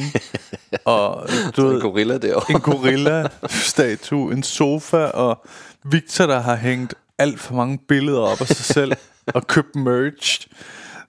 og 0.84 1.26
du 1.56 1.62
Så 1.62 1.66
en 1.68 1.74
ved, 1.74 1.80
gorilla 1.80 2.18
derovre. 2.18 2.54
en 2.54 2.60
gorilla-statue, 2.60 4.32
en 4.32 4.42
sofa, 4.42 4.96
og 5.04 5.44
Victor, 5.84 6.26
der 6.26 6.40
har 6.40 6.56
hængt 6.56 6.94
alt 7.18 7.40
for 7.40 7.54
mange 7.54 7.78
billeder 7.88 8.20
op 8.20 8.40
af 8.40 8.46
sig 8.46 8.56
selv, 8.56 8.92
og 9.26 9.46
købt 9.46 9.76
merch 9.76 10.48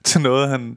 til 0.04 0.20
noget, 0.20 0.48
han, 0.48 0.76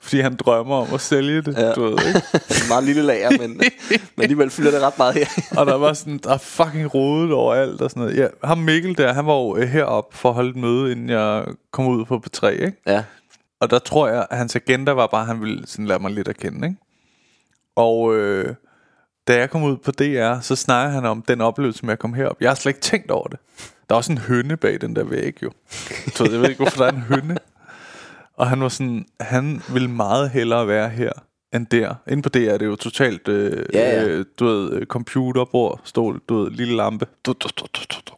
fordi 0.00 0.20
han 0.20 0.36
drømmer 0.36 0.76
om 0.76 0.94
at 0.94 1.00
sælge 1.00 1.42
det, 1.42 1.56
ja. 1.56 1.72
Du 1.72 1.82
ved, 1.82 1.92
ikke? 2.06 2.20
En 2.34 2.68
meget 2.68 2.84
lille 2.84 3.02
lager, 3.02 3.30
men, 3.30 3.50
men 4.16 4.22
alligevel 4.22 4.50
fylder 4.50 4.70
det 4.70 4.80
ret 4.80 4.98
meget 4.98 5.14
her. 5.14 5.26
Og 5.60 5.66
der 5.66 5.74
var 5.74 5.92
sådan, 5.92 6.18
der 6.18 6.34
er 6.34 6.38
fucking 6.38 6.94
rodet 6.94 7.32
over 7.32 7.54
alt 7.54 7.80
og 7.80 7.90
sådan 7.90 8.02
noget. 8.02 8.16
Ja, 8.16 8.26
ham 8.44 8.58
Mikkel 8.58 8.98
der, 8.98 9.12
han 9.12 9.26
var 9.26 9.34
jo 9.34 9.56
øh, 9.56 9.68
heroppe 9.68 10.16
for 10.16 10.28
at 10.28 10.34
holde 10.34 10.50
et 10.50 10.56
møde, 10.56 10.92
inden 10.92 11.08
jeg 11.08 11.44
kom 11.70 11.86
ud 11.86 12.04
på 12.04 12.22
P3, 12.26 12.46
ikke? 12.46 12.72
Ja. 12.86 13.04
Og 13.60 13.70
der 13.70 13.78
tror 13.78 14.08
jeg, 14.08 14.26
at 14.30 14.38
hans 14.38 14.56
agenda 14.56 14.92
var 14.92 15.06
bare, 15.06 15.20
at 15.20 15.26
han 15.26 15.40
ville 15.40 15.66
sådan 15.66 15.86
lade 15.86 15.98
mig 15.98 16.10
lidt 16.10 16.28
at 16.28 16.36
kende, 16.36 16.68
ikke? 16.68 16.80
Og 17.76 18.16
øh, 18.16 18.54
da 19.28 19.38
jeg 19.38 19.50
kom 19.50 19.62
ud 19.62 19.76
på 19.76 19.90
DR, 19.90 20.40
så 20.40 20.56
snakker 20.56 20.94
han 20.94 21.04
om 21.04 21.22
den 21.22 21.40
oplevelse 21.40 21.86
med 21.86 21.92
at 21.92 21.98
komme 21.98 22.16
herop. 22.16 22.36
Jeg 22.40 22.50
har 22.50 22.54
slet 22.54 22.70
ikke 22.70 22.80
tænkt 22.80 23.10
over 23.10 23.28
det. 23.28 23.38
Der 23.88 23.94
er 23.94 23.96
også 23.96 24.12
en 24.12 24.18
høne 24.18 24.56
bag 24.56 24.80
den 24.80 24.96
der 24.96 25.04
væg, 25.04 25.42
jo. 25.42 25.50
Så 26.14 26.24
jeg 26.24 26.40
ved 26.40 26.48
ikke, 26.48 26.62
hvorfor 26.62 26.84
der 26.84 26.92
er 26.92 26.94
en 26.94 27.02
høne. 27.02 27.36
Og 28.36 28.48
han 28.48 28.60
var 28.60 28.68
sådan, 28.68 29.06
han 29.20 29.62
ville 29.68 29.90
meget 29.90 30.30
hellere 30.30 30.68
være 30.68 30.88
her, 30.88 31.12
end 31.54 31.66
der. 31.66 31.94
Inde 32.08 32.22
på 32.22 32.28
DR 32.28 32.38
er 32.38 32.58
det 32.58 32.66
jo 32.66 32.76
totalt, 32.76 33.28
øh, 33.28 33.64
Ja, 33.72 33.80
ja. 33.80 34.04
Øh, 34.04 34.24
du 34.38 34.44
ved, 34.44 34.72
øh, 34.72 34.86
computerbord, 34.86 35.80
stol, 35.84 36.20
du 36.28 36.42
ved, 36.42 36.50
lille 36.50 36.76
lampe. 36.76 37.06
Du, 37.26 37.32
du, 37.32 37.48
du, 37.58 37.66
du, 37.74 37.80
du, 37.90 37.96
du. 38.08 38.12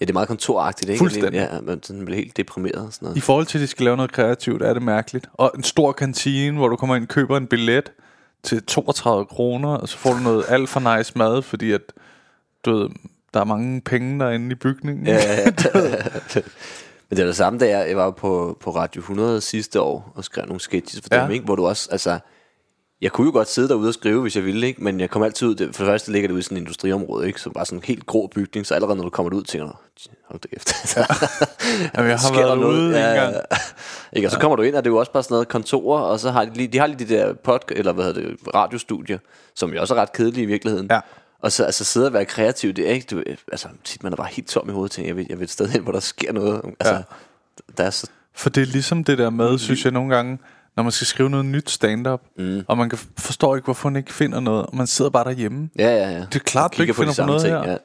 Ja, 0.00 0.04
det 0.04 0.10
er 0.10 0.14
meget 0.14 0.28
kontoragtigt, 0.28 0.90
ikke? 0.90 0.98
Fuldstændig. 0.98 1.32
Ja, 1.32 1.60
man 1.60 1.82
sådan 1.82 2.04
bliver 2.04 2.18
helt 2.18 2.36
deprimeret 2.36 2.86
og 2.86 2.92
sådan 2.92 3.06
noget. 3.06 3.16
I 3.16 3.20
forhold 3.20 3.46
til, 3.46 3.58
at 3.58 3.62
de 3.62 3.66
skal 3.66 3.84
lave 3.84 3.96
noget 3.96 4.12
kreativt, 4.12 4.62
er 4.62 4.74
det 4.74 4.82
mærkeligt. 4.82 5.26
Og 5.32 5.52
en 5.56 5.62
stor 5.62 5.92
kantine, 5.92 6.56
hvor 6.56 6.68
du 6.68 6.76
kommer 6.76 6.96
ind 6.96 7.04
og 7.04 7.08
køber 7.08 7.36
en 7.36 7.46
billet 7.46 7.92
til 8.42 8.62
32 8.62 9.26
kroner, 9.26 9.68
og 9.68 9.88
så 9.88 9.98
får 9.98 10.12
du 10.12 10.18
noget 10.18 10.44
alt 10.48 10.68
for 10.68 10.96
nice 10.96 11.12
mad, 11.16 11.42
fordi 11.42 11.72
at, 11.72 11.80
du 12.64 12.78
ved, 12.78 12.88
der 13.34 13.40
er 13.40 13.44
mange 13.44 13.80
penge 13.80 14.20
derinde 14.20 14.52
i 14.52 14.54
bygningen. 14.54 15.06
Ja, 15.06 15.14
ja, 15.14 15.50
ja. 16.34 16.40
Men 17.12 17.16
det 17.16 17.22
er 17.22 17.26
det 17.26 17.36
samme, 17.36 17.58
da 17.58 17.78
jeg, 17.78 17.96
var 17.96 18.10
på, 18.10 18.56
på 18.60 18.70
Radio 18.70 19.00
100 19.00 19.40
sidste 19.40 19.80
år 19.80 20.12
og 20.14 20.24
skrev 20.24 20.46
nogle 20.46 20.60
sketches 20.60 21.02
for 21.02 21.16
Ja. 21.16 21.22
dem, 21.22 21.30
ikke? 21.30 21.44
hvor 21.44 21.56
du 21.56 21.66
også, 21.66 21.88
altså, 21.92 22.18
jeg 23.00 23.12
kunne 23.12 23.24
jo 23.26 23.32
godt 23.32 23.48
sidde 23.48 23.68
derude 23.68 23.88
og 23.88 23.94
skrive, 23.94 24.22
hvis 24.22 24.36
jeg 24.36 24.44
ville, 24.44 24.66
ikke? 24.66 24.84
men 24.84 25.00
jeg 25.00 25.10
kom 25.10 25.22
altid 25.22 25.48
ud, 25.48 25.54
det, 25.54 25.76
for 25.76 25.84
det 25.84 25.90
første 25.90 26.12
ligger 26.12 26.28
det 26.28 26.32
ude 26.32 26.38
i 26.40 26.42
sådan 26.42 26.56
en 26.56 26.62
industriområde, 26.62 27.26
ikke? 27.26 27.40
så 27.40 27.50
bare 27.50 27.66
sådan 27.66 27.78
en 27.78 27.82
helt 27.84 28.06
grå 28.06 28.26
bygning, 28.34 28.66
så 28.66 28.74
allerede 28.74 28.96
når 28.96 29.04
du 29.04 29.10
kommer 29.10 29.32
ud, 29.36 29.42
tænker 29.42 29.66
du, 29.68 29.74
hold 30.28 30.40
da 30.40 30.48
kæft. 30.48 30.96
Ja. 30.96 31.04
Jamen, 31.96 32.10
jeg 32.10 32.18
har 32.18 32.34
været 32.46 32.58
noget? 32.58 32.78
ude 32.78 32.98
Ja, 32.98 33.10
en 33.26 33.32
gang. 33.32 33.44
Ikke? 34.12 34.28
Og 34.28 34.32
så 34.32 34.38
kommer 34.38 34.56
du 34.56 34.62
ind, 34.62 34.74
og 34.74 34.84
det 34.84 34.90
er 34.90 34.94
jo 34.94 34.98
også 34.98 35.12
bare 35.12 35.22
sådan 35.22 35.34
noget 35.34 35.48
kontorer, 35.48 36.00
og 36.00 36.20
så 36.20 36.30
har 36.30 36.44
de 36.44 36.54
lige, 36.54 36.68
de 36.68 36.78
har 36.78 36.86
lige 36.86 36.98
de 37.06 37.14
der 37.14 37.32
podcast, 37.32 37.78
eller 37.78 37.92
hvad 37.92 38.04
hedder 38.04 38.20
det, 38.20 38.36
radiostudier, 38.54 39.18
som 39.54 39.72
jo 39.74 39.80
også 39.80 39.94
er 39.94 39.98
ret 40.00 40.12
kedelige 40.12 40.42
i 40.42 40.46
virkeligheden. 40.46 40.88
Ja. 40.90 41.00
Og 41.42 41.52
så 41.52 41.64
altså, 41.64 41.84
sidde 41.84 42.06
og 42.06 42.12
være 42.12 42.24
kreativ, 42.24 42.72
det 42.72 42.88
er 42.88 42.92
ikke, 42.92 43.06
du, 43.10 43.22
altså 43.52 43.68
tit 43.84 44.02
man 44.02 44.12
er 44.12 44.16
bare 44.16 44.28
helt 44.30 44.48
tom 44.48 44.68
i 44.68 44.72
hovedet, 44.72 44.90
tænker, 44.92 45.08
jeg 45.08 45.16
vil, 45.16 45.26
jeg 45.28 45.38
vil 45.38 45.44
et 45.44 45.50
sted 45.50 45.68
hen, 45.68 45.82
hvor 45.82 45.92
der 45.92 46.00
sker 46.00 46.32
noget. 46.32 46.60
Altså, 46.80 46.94
Ja. 46.94 47.02
der 47.76 47.84
er 47.84 47.90
så, 47.90 48.06
For 48.34 48.50
det 48.50 48.60
er 48.62 48.66
ligesom 48.66 49.04
det 49.04 49.18
der 49.18 49.30
med, 49.30 49.58
synes 49.58 49.84
jeg 49.84 49.92
nogle 49.92 50.14
gange, 50.16 50.38
når 50.76 50.82
man 50.82 50.92
skal 50.92 51.06
skrive 51.06 51.30
noget 51.30 51.46
nyt 51.46 51.70
stand-up, 51.70 52.20
mm. 52.38 52.62
og 52.68 52.78
man 52.78 52.88
kan 52.90 52.98
forstår 53.18 53.56
ikke, 53.56 53.64
hvorfor 53.64 53.90
man 53.90 53.96
ikke 53.96 54.12
finder 54.12 54.40
noget, 54.40 54.66
og 54.66 54.76
man 54.76 54.86
sidder 54.86 55.10
bare 55.10 55.24
derhjemme. 55.24 55.68
ja, 55.78 55.88
ja, 55.96 56.10
ja. 56.10 56.18
Det 56.18 56.34
er 56.34 56.38
klart, 56.38 56.76
du 56.76 56.82
ikke 56.82 56.94
finder 56.94 57.14
på 57.14 57.26
noget 57.26 57.42
samme 57.42 57.66
her. 57.66 57.78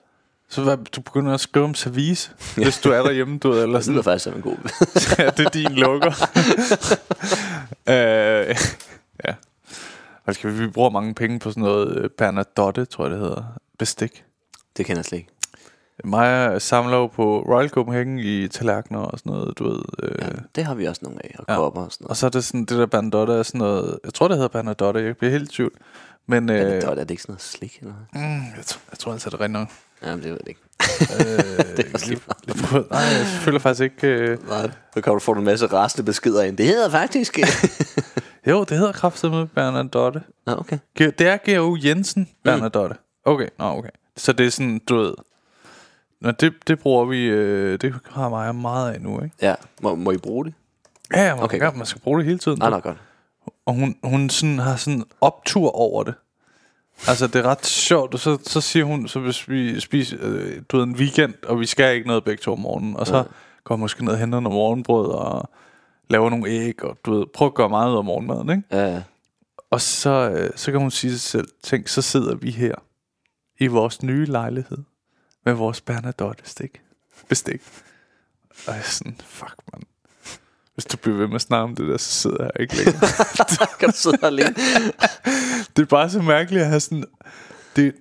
Så 0.50 0.62
hvad, 0.64 0.78
du 0.78 1.02
begynder 1.02 1.34
at 1.34 1.40
skrive 1.40 1.66
om 1.66 1.76
service, 1.76 2.32
hvis 2.56 2.78
du 2.80 2.90
er 2.92 3.04
derhjemme, 3.04 3.38
du 3.40 3.52
eller 3.54 3.64
Det 3.64 3.72
lyder 3.74 3.82
sådan. 3.82 4.04
faktisk 4.04 4.24
som 4.24 4.34
en 4.36 4.42
god 4.42 4.56
ja, 5.20 5.30
det 5.30 5.46
er 5.46 5.50
din 5.50 5.72
lukker. 5.72 6.12
øh, 7.90 8.56
ja. 10.28 10.34
Skal 10.34 10.54
vi, 10.54 10.60
vi 10.60 10.68
bruger 10.68 10.90
mange 10.90 11.14
penge 11.14 11.40
på 11.40 11.50
sådan 11.52 11.64
noget 11.64 11.98
øh, 11.98 12.10
Bernadotte, 12.18 12.86
tror 12.86 13.04
jeg 13.06 13.12
det 13.12 13.20
hedder. 13.20 13.44
Bestik. 13.80 14.24
Det 14.78 14.86
kender 14.86 15.00
jeg 15.00 15.06
slet 15.06 15.18
ikke. 15.18 15.30
Mig 16.04 16.62
samler 16.62 16.98
jo 16.98 17.08
på 17.08 17.42
Royal 17.42 17.70
Copenhagen 17.70 18.20
i 18.20 18.48
tallerkener 18.48 19.00
og 19.00 19.20
sådan 19.20 19.32
noget, 19.32 19.58
du 19.60 19.64
ved. 19.70 19.82
Øh, 20.04 20.12
Ja, 20.22 20.28
det 20.56 20.66
har 20.66 20.76
vi 20.76 20.86
også 20.88 21.02
nogle 21.04 21.20
af, 21.26 21.36
og 21.40 21.46
Ja. 21.50 21.56
kopper 21.56 21.82
og 21.82 21.92
sådan 21.92 22.06
Og 22.06 22.08
noget. 22.08 22.18
så 22.18 22.26
er 22.26 22.30
det 22.30 22.44
sådan, 22.44 22.60
det 22.66 22.78
der 22.78 22.86
Bernadotte 22.86 23.34
er 23.34 23.44
sådan 23.44 23.60
noget, 23.60 24.00
jeg 24.04 24.14
tror 24.14 24.28
det 24.28 24.38
hedder 24.38 24.48
Bernadotte, 24.50 25.00
jeg 25.04 25.18
bliver 25.18 25.32
helt 25.32 25.52
i 25.52 25.56
tvivl. 25.56 25.72
Men 26.28 26.50
øh, 26.50 26.60
Er 26.60 26.64
det, 26.80 26.84
er 26.84 26.94
det 26.96 27.12
ikke 27.12 27.24
sådan 27.24 27.32
noget 27.34 27.42
slik 27.42 27.78
eller 27.82 27.94
noget? 28.14 28.30
mm, 28.30 28.46
jeg, 28.58 28.66
tror, 28.66 28.82
jeg 28.92 29.00
tror 29.00 29.12
altså, 29.12 29.30
det 29.30 29.40
rigtigt 29.40 29.52
nok. 29.54 29.68
Jamen, 30.04 30.24
det 30.24 30.32
ved 30.32 30.40
jeg 30.46 30.50
ikke. 30.50 30.62
Øh, 31.02 31.66
Det 31.78 31.86
er 31.86 31.90
også 31.94 32.08
lige 32.08 32.22
lige- 32.48 32.84
Nej, 32.92 33.00
jeg 33.00 33.26
føler 33.42 33.60
faktisk 33.60 33.84
ikke... 33.84 34.08
Øh, 34.08 34.48
Nej, 34.50 34.72
så 34.94 35.02
kan 35.02 35.14
du 35.14 35.20
få 35.20 35.32
en 35.32 35.44
masse 35.44 35.66
rasende 35.66 36.06
beskeder 36.06 36.44
ind. 36.44 36.58
Det 36.58 36.66
hedder 36.66 36.90
faktisk... 36.90 37.40
jo, 38.52 38.64
det 38.64 38.78
hedder 38.78 38.92
kraftigt 38.92 39.34
med 39.34 39.48
Bernadotte. 39.48 40.22
Nå, 40.46 40.56
okay. 40.58 40.78
Det 40.98 41.22
er 41.22 41.38
G.O. 41.38 41.78
Jensen 41.84 42.30
Bernadotte. 42.44 42.96
Okay, 43.26 43.48
nå 43.60 43.66
okay. 43.66 43.90
Så 44.18 44.34
det 44.34 44.46
er 44.46 44.50
sådan, 44.50 44.80
du 44.90 44.96
ved... 44.98 45.14
Nå, 46.22 46.32
det, 46.32 46.54
det 46.68 46.80
bruger 46.80 47.06
vi... 47.06 47.26
Øh, 47.26 47.82
det 47.82 47.96
har 48.10 48.30
mig 48.30 48.56
meget 48.56 48.94
af 48.94 49.02
nu, 49.02 49.24
ikke? 49.24 49.36
Ja, 49.42 49.56
må, 49.82 49.96
må 49.96 50.12
I 50.12 50.18
bruge 50.18 50.46
det? 50.46 50.54
Ja, 51.14 51.26
ja 51.28 51.36
man, 51.36 51.44
Okay, 51.44 51.60
godt. 51.60 51.78
man 51.78 51.86
skal 51.86 52.02
bruge 52.02 52.18
det 52.20 52.26
hele 52.26 52.40
tiden. 52.40 52.60
Nej, 52.60 52.70
nej, 52.70 52.80
godt. 52.80 52.98
Og 53.66 53.74
hun, 53.74 53.96
hun 54.04 54.30
sådan 54.30 54.60
har 54.60 54.76
sådan 54.76 55.04
optur 55.22 55.70
over 55.76 56.04
det. 56.04 56.14
Altså, 57.08 57.28
det 57.28 57.36
er 57.36 57.44
ret 57.44 57.66
sjovt. 57.66 58.14
Og 58.14 58.20
så, 58.20 58.38
så 58.44 58.62
siger 58.62 58.86
hun, 58.86 59.08
så 59.08 59.20
hvis 59.20 59.50
vi 59.50 59.80
spiser 59.80 60.18
øh, 60.22 60.62
du 60.70 60.78
ved, 60.78 60.84
en 60.84 60.96
weekend, 60.96 61.34
og 61.48 61.60
vi 61.60 61.66
skal 61.66 61.96
ikke 61.96 62.08
noget 62.08 62.24
begge 62.24 62.42
to 62.42 62.52
om 62.54 62.60
morgenen, 62.60 62.96
og 62.96 63.08
så 63.08 63.24
går 63.64 63.76
jeg 63.76 63.80
måske 63.80 64.06
ned 64.06 64.14
og 64.14 64.20
henter 64.20 64.40
noget 64.40 64.54
morgenbrød, 64.56 65.12
og 65.12 65.50
laver 66.10 66.30
nogle 66.30 66.50
æg, 66.50 66.84
og 66.84 66.98
du 67.06 67.14
ved, 67.14 67.26
prøver 67.34 67.50
at 67.50 67.56
gøre 67.56 67.70
meget 67.70 67.92
ud 67.92 67.98
af 67.98 68.04
morgenmaden, 68.04 68.50
ikke? 68.50 68.64
Ja, 68.72 68.94
ja. 68.94 69.04
Og 69.70 69.82
så, 69.82 70.30
øh, 70.30 70.50
så 70.56 70.72
kan 70.72 70.80
hun 70.80 70.92
sige 70.92 71.12
sig 71.12 71.22
selv, 71.22 71.48
tænk, 71.64 71.88
så 71.88 72.02
sidder 72.02 72.36
vi 72.36 72.52
her 72.52 72.76
i 73.60 73.68
vores 73.68 74.04
nye 74.04 74.26
lejlighed 74.26 74.78
med 75.46 75.54
vores 75.54 75.82
Bernadotte-stik. 75.82 76.82
Bestik. 77.30 77.62
Og 78.50 78.74
jeg 78.74 78.78
er 78.78 78.84
sådan, 78.84 79.16
fuck, 79.26 79.56
man. 79.74 79.82
Hvis 80.74 80.86
du 80.86 80.98
bliver 80.98 81.18
ved 81.18 81.28
med 81.28 81.36
at 81.36 81.42
snakke 81.42 81.64
om 81.64 81.76
det 81.76 81.88
der, 81.88 81.98
så 81.98 82.12
sidder 82.12 82.44
jeg 82.44 82.52
ikke 82.60 82.76
længere. 82.76 83.00
kan 83.80 83.90
du 83.90 83.96
sidde 83.96 84.18
alene? 84.22 84.56
det 85.76 85.82
er 85.82 85.86
bare 85.86 86.10
så 86.10 86.22
mærkeligt 86.22 86.64
at 86.64 86.70
have 86.70 86.80
sådan... 86.80 87.06
Det, 87.76 87.96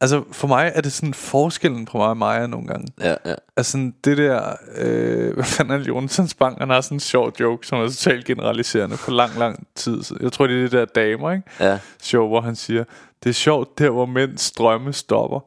altså, 0.00 0.22
for 0.32 0.48
mig 0.48 0.72
er 0.74 0.80
det 0.80 0.92
sådan 0.92 1.14
forskellen 1.14 1.86
på 1.86 1.98
mig 1.98 2.06
og 2.06 2.16
Maja 2.16 2.46
nogle 2.46 2.66
gange. 2.66 2.88
Ja, 3.00 3.14
ja. 3.24 3.34
Altså 3.56 3.72
sådan 3.72 3.94
det 4.04 4.16
der... 4.18 4.52
Øh, 4.76 5.34
hvad 5.34 5.44
fanden 5.44 5.74
er 5.74 5.78
det, 5.78 5.88
Jonsens 5.88 6.34
Bank? 6.34 6.58
Han 6.58 6.70
har 6.70 6.80
sådan 6.80 6.96
en 6.96 7.00
sjov 7.00 7.32
joke, 7.40 7.66
som 7.66 7.78
er 7.80 7.88
totalt 7.88 8.24
generaliserende 8.24 8.96
for 8.96 9.12
lang, 9.12 9.38
lang 9.38 9.66
tid. 9.74 10.02
Jeg 10.20 10.32
tror, 10.32 10.46
det 10.46 10.56
er 10.56 10.62
det 10.62 10.72
der 10.72 10.84
damer, 10.84 11.30
ikke? 11.32 11.44
Ja. 11.60 11.78
Sjov, 12.02 12.28
hvor 12.28 12.40
han 12.40 12.56
siger, 12.56 12.84
det 13.24 13.30
er 13.30 13.34
sjovt, 13.34 13.78
der 13.78 13.90
hvor 13.90 14.06
mænds 14.06 14.52
drømme 14.52 14.92
stopper. 14.92 15.40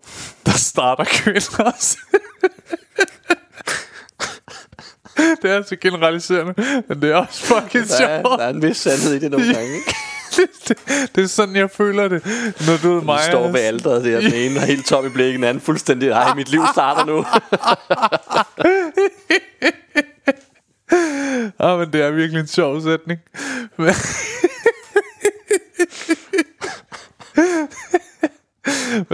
Der 0.45 0.51
starter 0.51 1.03
kvinder 1.03 1.71
også. 1.75 1.97
det 5.41 5.51
er 5.51 5.55
altså 5.55 5.75
generaliserende, 5.75 6.53
men 6.87 7.01
det 7.01 7.11
er 7.11 7.15
også 7.15 7.43
fucking 7.45 7.87
Der 7.87 8.05
er, 8.07 8.21
sjovt. 8.21 8.39
der 8.39 8.45
er 8.45 8.49
en 8.49 8.61
vis 8.61 8.77
sandhed 8.77 9.13
i 9.13 9.19
det 9.19 9.31
nogle 9.31 9.53
gange, 9.53 9.73
ikke? 9.75 9.95
det, 10.67 10.77
det 11.15 11.23
er 11.23 11.27
sådan, 11.27 11.55
jeg 11.55 11.71
føler 11.71 12.07
det, 12.07 12.25
når 12.67 12.77
du 12.83 12.99
Du 12.99 13.01
mig. 13.05 13.19
står 13.23 13.51
ved 13.51 13.59
alderet 13.59 14.03
der, 14.03 14.21
den 14.21 14.33
ene 14.33 14.59
er 14.59 14.65
helt 14.65 14.85
tom 14.85 15.05
i 15.05 15.09
blikket, 15.09 15.35
den 15.35 15.43
anden 15.43 15.61
fuldstændig, 15.61 16.09
ej, 16.09 16.35
mit 16.35 16.49
liv 16.49 16.61
starter 16.73 17.05
nu. 17.05 17.25
Ah, 21.59 21.79
men 21.79 21.93
det 21.93 22.01
er 22.01 22.11
virkelig 22.11 22.39
en 22.39 22.47
sjov 22.47 22.81
sætning. 22.81 23.19
Men- 23.77 23.93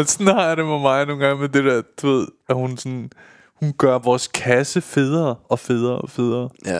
sådan 0.05 0.27
har 0.27 0.47
jeg 0.47 0.57
det 0.57 0.65
med 0.65 0.79
mig 0.79 1.05
nogle 1.05 1.25
gange 1.25 1.41
med 1.41 1.49
det 1.49 1.63
der, 1.65 1.81
du 2.01 2.07
ved, 2.07 2.27
at 2.49 2.55
hun 2.55 2.77
sådan, 2.77 3.11
hun 3.55 3.73
gør 3.77 3.97
vores 3.97 4.27
kasse 4.27 4.81
federe 4.81 5.35
og 5.49 5.59
federe 5.59 5.95
og 6.01 6.09
federe. 6.09 6.49
ja. 6.65 6.79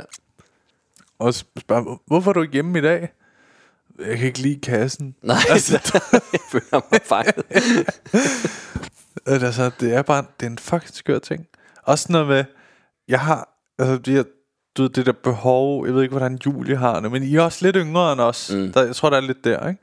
Og 1.20 1.34
spørger, 1.34 1.82
"Hvor- 1.84 2.02
hvorfor 2.08 2.32
er 2.32 2.34
du 2.34 2.42
ikke 2.42 2.54
hjemme 2.54 2.80
i 2.80 2.82
dag? 2.82 3.10
Jeg 4.00 4.18
kan 4.18 4.28
ikke 4.28 4.40
lide 4.40 4.60
kassen. 4.62 5.16
Nej, 5.22 5.38
altså, 5.50 5.74
jeg 6.34 6.40
føler 6.52 6.82
mig 6.92 7.02
fanget. 7.04 7.44
Altså, 9.26 9.72
det 9.80 9.94
er 9.94 10.02
bare, 10.02 10.26
det 10.40 10.46
er 10.46 10.50
en 10.50 10.58
fucking 10.58 10.94
skør 10.94 11.20
ting. 11.20 11.46
Også 11.84 12.12
noget 12.12 12.28
med, 12.28 12.44
jeg 13.08 13.20
har, 13.20 13.50
altså, 13.80 13.98
de 13.98 14.12
her, 14.12 14.24
du 14.78 14.82
ved, 14.82 14.90
det 14.90 15.06
der 15.06 15.12
behov, 15.12 15.86
jeg 15.86 15.96
ved 15.96 16.02
ikke, 16.02 16.12
hvordan 16.12 16.40
Julie 16.46 16.76
har 16.76 17.00
det, 17.00 17.12
men 17.12 17.24
I 17.24 17.36
er 17.36 17.42
også 17.42 17.66
lidt 17.66 17.76
yngre 17.76 18.14
end 18.14 18.22
os. 18.22 18.52
Mm. 18.54 18.72
Der, 18.72 18.86
jeg 18.86 18.96
tror, 18.96 19.10
der 19.10 19.18
er 19.18 19.22
lidt 19.22 19.44
der, 19.44 19.70
ikke? 19.70 19.82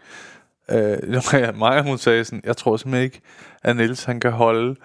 Øh, 0.71 1.59
Maja, 1.59 1.83
hun 1.83 1.99
sagde 1.99 2.25
sådan, 2.25 2.41
jeg 2.45 2.57
tror 2.57 2.77
simpelthen 2.77 3.05
ikke, 3.05 3.21
at 3.63 3.77
Niels, 3.77 4.05
han 4.05 4.21
kan 4.21 4.33
holde, 4.33 4.77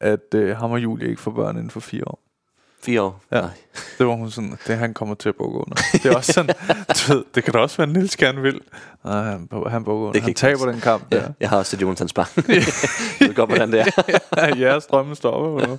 at 0.00 0.34
øh, 0.34 0.56
ham 0.56 0.70
og 0.70 0.82
Julie 0.82 1.08
ikke 1.08 1.20
får 1.20 1.30
børn 1.30 1.56
inden 1.56 1.70
for 1.70 1.80
fire 1.80 2.02
år. 2.06 2.29
Fire 2.82 3.02
år. 3.02 3.22
Ja. 3.32 3.40
Nej. 3.40 3.50
Det 3.98 4.06
var 4.06 4.14
hun 4.14 4.30
sådan, 4.30 4.58
det 4.66 4.76
han 4.78 4.94
kommer 4.94 5.14
til 5.14 5.28
at 5.28 5.34
bukke 5.38 5.58
under. 5.58 5.76
Det 5.92 6.06
er 6.06 6.16
også 6.16 6.32
sådan, 6.32 6.54
du 7.08 7.14
ved, 7.14 7.24
det 7.34 7.44
kan 7.44 7.52
da 7.52 7.58
også 7.58 7.76
være, 7.76 7.88
at 7.88 7.92
Niels 7.96 8.16
gerne 8.16 8.42
vil. 8.42 8.60
Nej, 9.04 9.22
han, 9.22 9.48
han 9.68 9.84
bukker 9.84 10.06
under. 10.06 10.12
Det 10.12 10.22
Han 10.22 10.34
taber 10.34 10.52
passe. 10.58 10.72
den 10.72 10.80
kamp 10.80 11.04
Ja, 11.12 11.16
der. 11.16 11.28
jeg 11.40 11.48
har 11.48 11.56
også 11.58 11.70
set 11.70 11.82
Jonathans 11.82 12.12
Bang. 12.12 12.28
jeg 12.36 12.46
ved 13.20 13.34
godt, 13.34 13.50
hvordan 13.50 13.72
det 13.72 13.80
er. 14.32 14.56
Jeres 14.56 14.86
drømme 14.86 15.16
stopper. 15.16 15.60
eller? 15.62 15.76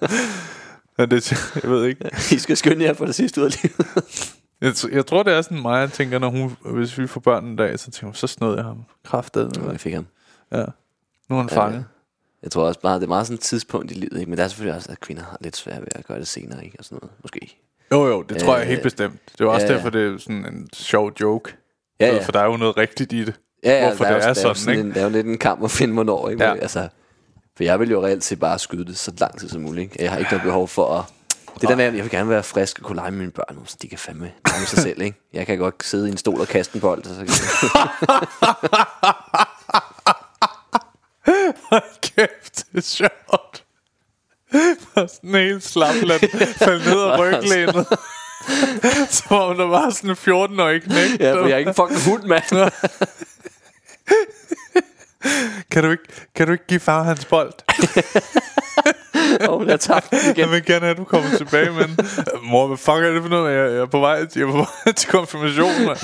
Men 0.97 1.11
det, 1.11 1.31
jeg 1.63 1.71
ved 1.71 1.85
ikke. 1.85 2.09
I 2.31 2.37
skal 2.37 2.57
skynde 2.57 2.85
jer 2.85 2.93
for 2.93 3.05
det 3.05 3.15
sidste 3.15 3.41
ud 3.41 3.45
af 3.45 3.61
livet. 3.63 3.87
Jeg, 4.61 4.73
jeg 4.93 5.05
tror, 5.05 5.23
det 5.23 5.33
er 5.33 5.41
sådan 5.41 5.61
mig, 5.61 5.79
jeg 5.79 5.91
tænker, 5.91 6.19
når 6.19 6.29
hun, 6.29 6.57
hvis 6.65 6.97
vi 6.97 7.07
får 7.07 7.19
børn 7.19 7.45
en 7.45 7.55
dag, 7.55 7.79
så 7.79 7.91
tænker 7.91 8.07
hun, 8.07 8.13
så 8.15 8.27
snød 8.27 8.55
jeg 8.55 8.63
ham. 8.63 8.77
Kraftet. 9.05 9.61
Jeg 9.71 9.79
fik 9.79 9.93
ham. 9.93 10.05
Ja. 10.51 10.63
Nu 11.29 11.35
er 11.35 11.39
han 11.41 11.49
Ja, 11.51 11.57
fanget. 11.65 11.85
Jeg 12.43 12.51
tror 12.51 12.67
også 12.67 12.79
bare, 12.79 12.95
det 12.95 13.03
er 13.03 13.07
meget 13.07 13.27
sådan 13.27 13.35
et 13.35 13.41
tidspunkt 13.41 13.91
i 13.91 13.93
livet, 13.93 14.19
ikke? 14.19 14.29
men 14.29 14.37
der 14.37 14.43
er 14.43 14.47
selvfølgelig 14.47 14.75
også, 14.75 14.91
at 14.91 14.99
kvinder 14.99 15.23
har 15.23 15.37
lidt 15.41 15.57
svært 15.57 15.79
ved 15.81 15.87
at 15.95 16.05
gøre 16.07 16.19
det 16.19 16.27
senere, 16.27 16.65
ikke? 16.65 16.75
Og 16.79 16.85
sådan 16.85 16.99
noget, 17.01 17.11
måske. 17.21 17.57
Jo, 17.91 18.07
jo, 18.07 18.21
det 18.21 18.37
tror 18.37 18.55
jeg 18.55 18.63
Øh, 18.63 18.69
helt 18.69 18.83
bestemt. 18.83 19.19
Det 19.37 19.41
er 19.41 19.49
også 19.49 19.67
ja, 19.67 19.73
derfor, 19.73 19.89
det 19.89 20.13
er 20.13 20.17
sådan 20.17 20.45
en 20.45 20.69
sjov 20.73 21.11
joke. 21.21 21.55
Ja, 21.99 22.15
ja. 22.15 22.23
For 22.23 22.31
der 22.31 22.39
er 22.39 22.45
jo 22.45 22.57
noget 22.57 22.77
rigtigt 22.77 23.13
i 23.13 23.25
det. 23.25 23.33
Ja, 23.63 23.71
ja, 23.71 23.87
Hvorfor 23.87 24.03
der 24.03 24.13
det 24.13 24.23
er 24.27 24.33
der 24.33 24.47
jo 24.47 24.53
sådan, 24.53 24.77
ikke? 24.77 24.87
En, 24.89 24.93
der 24.93 24.99
er 24.99 25.03
jo 25.03 25.09
lidt 25.09 25.27
en 25.27 25.37
kamp 25.37 25.63
at 25.63 25.71
finde, 25.71 25.93
hvornår, 25.93 26.29
ikke? 26.29 26.43
Ja. 26.43 26.55
Altså, 26.55 26.87
for 27.57 27.63
jeg 27.63 27.79
vil 27.79 27.89
jo 27.91 28.05
reelt 28.05 28.23
set 28.23 28.39
bare 28.39 28.59
skyde 28.59 28.85
det 28.85 28.97
så 28.97 29.11
lang 29.19 29.39
tid 29.39 29.49
som 29.49 29.61
muligt, 29.61 29.83
ikke? 29.83 30.03
Jeg 30.03 30.11
har 30.11 30.17
ikke 30.17 30.31
noget 30.31 30.43
behov 30.43 30.67
for 30.67 30.97
at... 30.97 31.05
Det 31.61 31.69
der 31.69 31.75
med, 31.75 31.85
at 31.85 31.95
jeg 31.95 32.03
vil 32.03 32.11
gerne 32.11 32.29
være 32.29 32.43
frisk 32.43 32.79
og 32.79 32.85
kunne 32.85 32.95
lege 32.95 33.11
med 33.11 33.19
mine 33.19 33.31
børn, 33.31 33.65
så 33.65 33.77
de 33.81 33.87
kan 33.87 33.97
fandme 33.97 34.31
lege 34.47 34.59
med 34.59 34.67
sig 34.67 34.79
selv, 34.79 35.01
ikke? 35.01 35.17
Jeg 35.33 35.45
kan 35.45 35.57
godt 35.57 35.83
sidde 35.83 36.07
i 36.07 36.11
en 36.11 36.17
stol 36.17 36.41
og 36.41 36.47
kaste 36.47 36.75
en 36.75 36.81
bold, 36.81 37.03
så 37.03 37.15
kan 37.15 37.27
Kæft, 42.01 42.65
det 42.71 42.77
er 42.77 42.81
sjovt. 42.81 43.63
Og 44.95 45.09
sådan 45.09 45.33
helt 45.33 45.63
slap, 45.63 45.95
lad 46.03 46.19
den 46.19 46.47
falde 46.47 46.85
ned 46.85 46.99
og 46.99 47.19
ryglænet. 47.19 47.87
Som 49.09 49.37
om 49.37 49.57
der 49.57 49.65
var 49.65 49.89
sådan 49.89 50.09
en 50.09 50.15
14-årig 50.15 50.81
knæk. 50.81 51.19
Ja, 51.19 51.33
for 51.33 51.45
jeg 51.45 51.51
er 51.51 51.57
ikke 51.57 51.69
en 51.69 51.75
fucking 51.75 52.03
hund, 52.09 52.23
mand. 52.23 52.71
kan, 55.71 55.83
du 55.83 55.91
ikke, 55.91 56.03
kan 56.35 56.47
du 56.47 56.53
ikke 56.53 56.67
give 56.67 56.79
far 56.79 57.03
hans 57.03 57.25
bold? 57.25 57.53
Åh, 59.41 59.49
oh, 59.49 59.67
jeg 59.67 59.79
tabte 59.79 60.09
den 60.15 60.19
igen. 60.25 60.37
Jeg 60.37 60.51
vil 60.51 60.65
gerne 60.65 60.79
have, 60.79 60.91
at 60.91 60.97
du 60.97 61.03
kommer 61.03 61.37
tilbage, 61.37 61.71
men... 61.71 61.97
Mor, 62.43 62.67
hvad 62.67 62.77
fuck 62.77 62.97
er 62.97 63.11
det 63.11 63.21
for 63.21 63.29
noget? 63.29 63.55
Jeg, 63.55 63.71
jeg 63.71 63.81
er 63.81 63.85
på 63.85 63.99
vej, 63.99 64.27
jeg 64.35 64.41
er 64.41 64.51
på 64.51 64.57
vej 64.57 64.93
til 64.93 65.09
konfirmationen. 65.09 65.85
mand. 65.85 65.99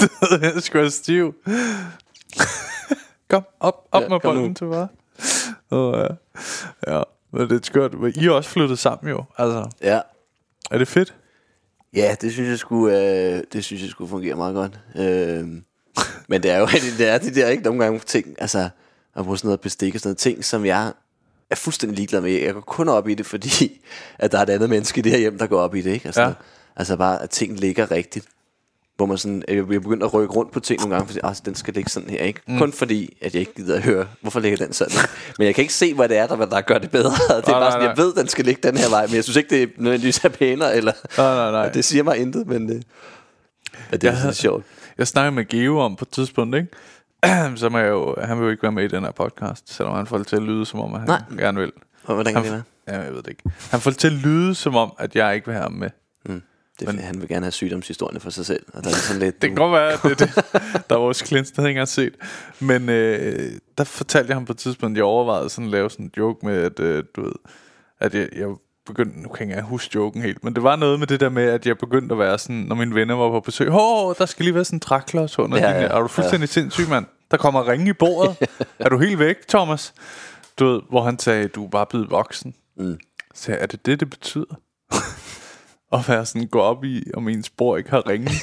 Det 0.00 0.10
ved 0.20 0.40
jeg, 0.42 0.54
jeg 0.54 0.62
være 0.74 0.90
stiv. 0.90 1.34
Kom, 3.28 3.42
op, 3.60 3.88
op 3.92 4.02
Ja, 4.02 4.08
med 4.08 4.20
bolden 4.20 4.54
til 4.54 4.66
far. 4.72 4.88
Oh, 5.70 5.98
ja. 5.98 6.06
ja, 6.96 7.02
men 7.32 7.50
det 7.50 7.52
er 7.60 7.60
skørt. 7.62 7.94
Men 8.00 8.12
I 8.16 8.26
er 8.26 8.30
også 8.30 8.50
flyttet 8.50 8.78
sammen 8.78 9.10
jo. 9.10 9.24
Altså, 9.38 9.70
Ja. 9.82 10.00
er 10.70 10.78
det 10.78 10.88
fedt? 10.88 11.14
Ja, 11.94 12.16
det 12.20 12.32
synes 12.32 12.48
jeg 12.48 12.58
skulle, 12.58 12.98
øh, 12.98 13.42
det 13.52 13.64
synes 13.64 13.82
jeg 13.82 13.90
skulle 13.90 14.10
fungere 14.10 14.34
meget 14.36 14.54
godt. 14.54 14.80
Øh, 14.96 15.46
men 16.28 16.42
det 16.42 16.50
er 16.50 16.58
jo 16.58 16.66
det 16.98 17.08
er 17.08 17.18
de 17.18 17.34
der 17.34 17.48
ikke 17.48 17.62
nogle 17.62 17.84
gange 17.84 17.98
ting, 17.98 18.34
altså 18.38 18.68
at 19.16 19.24
bruge 19.24 19.38
sådan 19.38 19.48
noget 19.48 19.60
bestik 19.60 19.94
og 19.94 20.00
sådan 20.00 20.08
noget 20.08 20.18
ting, 20.18 20.44
som 20.44 20.64
jeg 20.66 20.92
er 21.50 21.54
fuldstændig 21.54 21.96
ligeglad 21.96 22.20
med. 22.20 22.30
Jeg 22.30 22.54
går 22.54 22.60
kun 22.60 22.88
op 22.88 23.08
i 23.08 23.14
det, 23.14 23.26
fordi 23.26 23.80
at 24.18 24.32
der 24.32 24.38
er 24.38 24.42
et 24.42 24.50
andet 24.50 24.70
menneske 24.70 24.98
i 24.98 25.02
det 25.02 25.12
her 25.12 25.18
hjem, 25.18 25.38
der 25.38 25.46
går 25.46 25.60
op 25.60 25.74
i 25.74 25.80
det, 25.80 25.90
ikke? 25.90 26.06
Altså, 26.06 26.22
ja. 26.22 26.32
altså 26.76 26.96
bare, 26.96 27.22
at 27.22 27.30
ting 27.30 27.56
ligger 27.60 27.90
rigtigt. 27.90 28.26
Hvor 28.98 29.06
man 29.06 29.18
sådan, 29.18 29.42
jeg 29.48 29.66
bliver 29.66 29.80
begyndt 29.80 30.02
at 30.02 30.14
rykke 30.14 30.34
rundt 30.34 30.52
på 30.52 30.60
ting 30.60 30.80
nogle 30.80 30.94
gange, 30.94 31.06
fordi 31.06 31.20
altså, 31.24 31.42
den 31.46 31.54
skal 31.54 31.74
ligge 31.74 31.90
sådan 31.90 32.10
her, 32.10 32.18
ikke? 32.22 32.40
Mm. 32.46 32.58
Kun 32.58 32.72
fordi, 32.72 33.16
at 33.22 33.34
jeg 33.34 33.40
ikke 33.40 33.54
gider 33.54 33.76
at 33.76 33.82
høre, 33.82 34.06
hvorfor 34.20 34.40
ligger 34.40 34.58
den 34.58 34.72
sådan. 34.72 34.94
men 35.38 35.46
jeg 35.46 35.54
kan 35.54 35.62
ikke 35.62 35.74
se, 35.74 35.94
hvad 35.94 36.08
det 36.08 36.16
er, 36.16 36.26
der, 36.26 36.46
der 36.46 36.60
gør 36.60 36.78
det 36.78 36.90
bedre. 36.90 37.10
Det 37.28 37.30
er 37.30 37.34
Nej, 37.34 37.42
bare 37.52 37.60
nej, 37.60 37.70
sådan, 37.70 37.86
jeg 37.86 37.94
nej. 37.96 38.04
ved, 38.04 38.14
den 38.14 38.28
skal 38.28 38.44
ligge 38.44 38.68
den 38.68 38.76
her 38.76 38.90
vej, 38.90 39.06
men 39.06 39.14
jeg 39.14 39.24
synes 39.24 39.36
ikke, 39.36 39.50
det 39.50 39.62
er 39.62 39.66
nødvendigvis 39.76 40.24
er 40.24 40.28
pænere, 40.28 40.76
eller 40.76 40.92
Nej, 41.18 41.34
nej, 41.34 41.50
nej. 41.50 41.68
det 41.74 41.84
siger 41.84 42.02
mig 42.02 42.16
intet, 42.16 42.46
men 42.46 42.68
det, 42.68 42.74
ja, 43.92 43.96
det 43.96 44.04
er 44.04 44.10
Jeg 44.10 44.18
sådan 44.18 44.34
sjovt. 44.34 44.64
Jeg 44.98 45.06
snakkede 45.08 45.34
med 45.34 45.44
Geo 45.48 45.78
om 45.80 45.96
på 45.96 46.04
et 46.04 46.08
tidspunkt, 46.08 46.56
ikke? 46.56 46.68
Som 47.56 47.74
er 47.74 47.80
jo, 47.80 48.16
han 48.22 48.38
vil 48.38 48.44
jo 48.44 48.50
ikke 48.50 48.62
være 48.62 48.72
med 48.72 48.84
i 48.84 48.88
den 48.88 49.04
her 49.04 49.10
podcast, 49.12 49.74
selvom 49.74 49.94
han 49.96 50.06
får 50.06 50.18
det 50.18 50.26
til 50.26 50.36
at 50.36 50.42
lyde, 50.42 50.66
som 50.66 50.80
om 50.80 50.94
at 50.94 51.00
han 51.00 51.08
Nej. 51.08 51.22
gerne 51.38 51.60
vil. 51.60 51.72
Hvordan 52.04 52.34
kan 52.34 52.42
det 52.44 52.52
være? 52.52 52.62
Ja, 52.88 53.00
jeg 53.00 53.12
ved 53.14 53.22
det 53.22 53.28
ikke. 53.28 53.42
Han 53.70 53.80
får 53.80 53.90
det 53.90 53.98
til 53.98 54.06
at 54.06 54.12
lyde, 54.12 54.54
som 54.54 54.76
om, 54.76 54.92
at 54.98 55.16
jeg 55.16 55.34
ikke 55.34 55.46
vil 55.46 55.54
have 55.54 55.62
ham 55.62 55.72
med. 55.72 55.90
Det 56.80 56.86
men, 56.86 56.98
han 56.98 57.20
vil 57.20 57.28
gerne 57.28 57.44
have 57.44 57.52
sygdomshistorien 57.52 58.20
for 58.20 58.30
sig 58.30 58.46
selv. 58.46 58.66
Og 58.74 58.84
der 58.84 58.90
er 58.90 58.94
sådan 58.94 59.22
lidt, 59.22 59.34
Det 59.42 59.50
kan 59.50 59.56
godt 59.56 59.72
være, 59.72 60.10
det 60.10 60.18
det. 60.18 60.34
Der 60.90 60.96
er 60.96 61.00
vores 61.00 61.22
klients, 61.22 61.50
der 61.50 61.62
havde 61.62 61.70
ikke 61.70 61.86
set. 61.86 62.14
Men 62.60 62.88
øh, 62.88 63.52
der 63.78 63.84
fortalte 63.84 64.28
jeg 64.28 64.36
ham 64.36 64.44
på 64.44 64.52
et 64.52 64.58
tidspunkt, 64.58 64.94
at 64.94 64.96
jeg 64.96 65.04
overvejede 65.04 65.50
sådan 65.50 65.64
at 65.64 65.70
lave 65.70 65.90
sådan 65.90 66.04
en 66.04 66.12
joke 66.16 66.46
med, 66.46 66.62
at 66.62 66.80
øh, 66.80 67.04
du 67.16 67.22
ved, 67.22 67.32
at 68.00 68.14
jeg, 68.14 68.28
jeg 68.36 68.48
begyndte, 68.86 69.20
nu 69.20 69.28
kan 69.28 69.48
jeg 69.48 69.56
ikke 69.56 69.68
huske 69.68 69.90
joken 69.94 70.22
helt, 70.22 70.44
men 70.44 70.54
det 70.54 70.62
var 70.62 70.76
noget 70.76 70.98
med 70.98 71.06
det 71.06 71.20
der 71.20 71.28
med, 71.28 71.42
at 71.42 71.66
jeg 71.66 71.78
begyndte 71.78 72.12
at 72.12 72.18
være 72.18 72.38
sådan, 72.38 72.56
når 72.56 72.74
mine 72.74 72.94
venner 72.94 73.14
var 73.14 73.30
på 73.30 73.40
besøg, 73.40 73.68
åh, 73.70 74.14
der 74.18 74.26
skal 74.26 74.44
lige 74.44 74.54
være 74.54 74.64
sådan 74.64 74.76
en 74.76 74.80
træklods 74.80 75.38
under 75.38 75.58
Ja, 75.58 75.70
ja, 75.70 75.86
Er 75.86 76.00
du 76.00 76.08
fuldstændig 76.08 76.48
ja. 76.48 76.52
sindssyg, 76.52 76.88
mand? 76.88 77.06
Der 77.30 77.36
kommer 77.36 77.68
ringe 77.68 77.90
i 77.90 77.92
bordet. 77.92 78.36
er 78.78 78.88
du 78.88 78.98
helt 78.98 79.18
væk, 79.18 79.36
Thomas? 79.48 79.94
Du 80.58 80.64
ved, 80.66 80.80
hvor 80.90 81.02
han 81.02 81.18
sagde, 81.18 81.48
du 81.48 81.64
er 81.64 81.68
bare 81.68 81.86
blevet 81.86 82.10
voksen. 82.10 82.54
Mm. 82.76 82.98
Så 83.34 83.52
er 83.52 83.66
det 83.66 83.86
det, 83.86 84.00
det 84.00 84.10
betyder? 84.10 84.54
At 85.92 86.08
være 86.08 86.26
sådan, 86.26 86.48
gå 86.48 86.60
op 86.60 86.84
i, 86.84 87.02
om 87.14 87.28
ens 87.28 87.46
spor 87.46 87.76
ikke 87.76 87.90
har 87.90 88.08
ringe. 88.08 88.30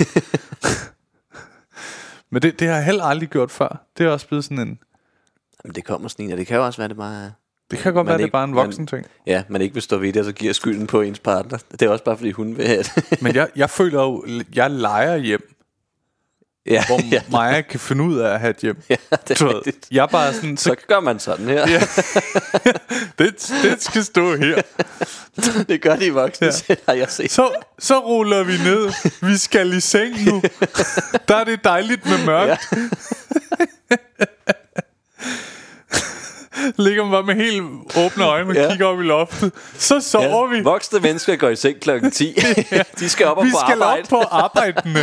Men 2.32 2.42
det, 2.42 2.60
det 2.60 2.68
har 2.68 2.76
jeg 2.76 2.86
heller 2.86 3.04
aldrig 3.04 3.30
gjort 3.30 3.52
før. 3.52 3.86
Det 3.98 4.06
er 4.06 4.10
også 4.10 4.28
blevet 4.28 4.44
sådan 4.44 4.60
en... 4.60 4.80
Jamen, 5.64 5.76
det 5.76 5.86
kommer 5.86 6.08
sådan 6.08 6.26
en, 6.26 6.32
og 6.32 6.38
det 6.38 6.48
kan 6.48 6.58
jo 6.58 6.66
også 6.66 6.78
være, 6.82 6.88
det 6.88 6.98
bare. 6.98 7.32
Det 7.72 7.80
kan 7.80 7.94
godt 7.94 8.06
Man 8.06 8.10
være, 8.10 8.18
det 8.18 8.24
er 8.24 8.26
ikke- 8.26 8.32
bare 8.32 8.44
en 8.44 8.56
voksen 8.56 8.82
man- 8.82 8.88
ting. 8.88 9.06
Ja, 9.28 9.44
man 9.50 9.62
ikke 9.62 9.74
vil 9.74 9.84
stå 9.84 9.98
ved 9.98 10.14
det, 10.14 10.20
og 10.20 10.26
så 10.26 10.32
giver 10.32 10.54
skylden 10.54 10.88
på 10.88 11.02
ens 11.02 11.20
partner. 11.20 11.58
Det 11.72 11.82
er 11.82 11.90
også 11.90 12.04
bare, 12.04 12.18
fordi 12.18 12.32
hun 12.32 12.58
vil 12.58 12.68
have 12.68 12.84
det. 12.84 13.22
Men 13.22 13.36
jeg, 13.36 13.50
jeg 13.56 13.70
føler 13.70 14.02
jo, 14.02 14.26
jeg 14.56 14.72
leger 14.72 15.18
hjem, 15.18 15.55
ja, 16.70 16.86
hvor 16.88 17.00
ja, 17.12 17.22
Maja 17.32 17.62
kan 17.62 17.80
finde 17.80 18.04
ud 18.04 18.18
af 18.20 18.34
at 18.34 18.40
have 18.40 18.50
et 18.50 18.58
hjem. 18.58 18.78
ja, 18.90 18.96
det 19.28 19.42
er 19.42 19.46
ved, 19.46 19.56
rigtigt. 19.56 19.78
jeg 19.92 20.02
er 20.04 20.08
bare 20.08 20.34
sådan, 20.34 20.58
så, 20.58 20.64
Så 20.64 20.76
gør 20.88 21.00
man 21.00 21.20
sådan 21.20 21.46
her. 21.48 21.70
Ja. 21.72 21.80
det, 23.20 23.54
det 23.64 23.84
skal 23.84 24.04
stå 24.06 24.36
her. 24.36 24.62
det 25.68 25.82
gør 25.82 25.96
de 25.96 26.14
voksne, 26.14 26.48
Ja. 26.48 26.54
ja. 26.70 26.76
har 26.88 26.94
jeg 26.94 27.10
set. 27.10 27.32
Så, 27.32 27.50
så 27.80 28.00
ruller 28.00 28.44
vi 28.44 28.58
ned. 28.58 28.92
Vi 29.22 29.38
skal 29.38 29.74
i 29.74 29.80
seng 29.80 30.26
nu. 30.26 30.42
Der 31.28 31.36
er 31.36 31.44
det 31.44 31.64
dejligt 31.64 32.06
med 32.06 32.26
mørkt. 32.26 32.70
Ligger 36.78 37.04
man 37.04 37.12
bare 37.12 37.24
med 37.24 37.36
helt 37.36 37.64
åbne 37.98 38.24
øjne 38.26 38.50
og 38.50 38.56
Ja. 38.56 38.70
kigger 38.70 38.86
op 38.86 39.00
i 39.00 39.04
loftet. 39.04 39.52
Så 39.78 40.00
sover 40.02 40.48
vi. 40.48 40.62
Voksne 40.62 41.00
mennesker 41.00 41.36
går 41.36 41.50
i 41.50 41.56
seng 41.56 41.80
klokken 41.82 42.12
10. 42.12 42.36
de 43.00 43.10
skal 43.10 43.26
op 43.26 43.38
og 43.38 43.46
Vi 43.46 43.52
på 43.52 43.58
skal 43.68 43.82
arbejde. 43.82 44.02
op 44.02 44.08
på 44.10 44.22
arbejdene. 44.32 45.00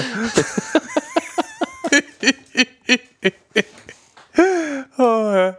Oh, 4.99 5.35
ja. 5.35 5.53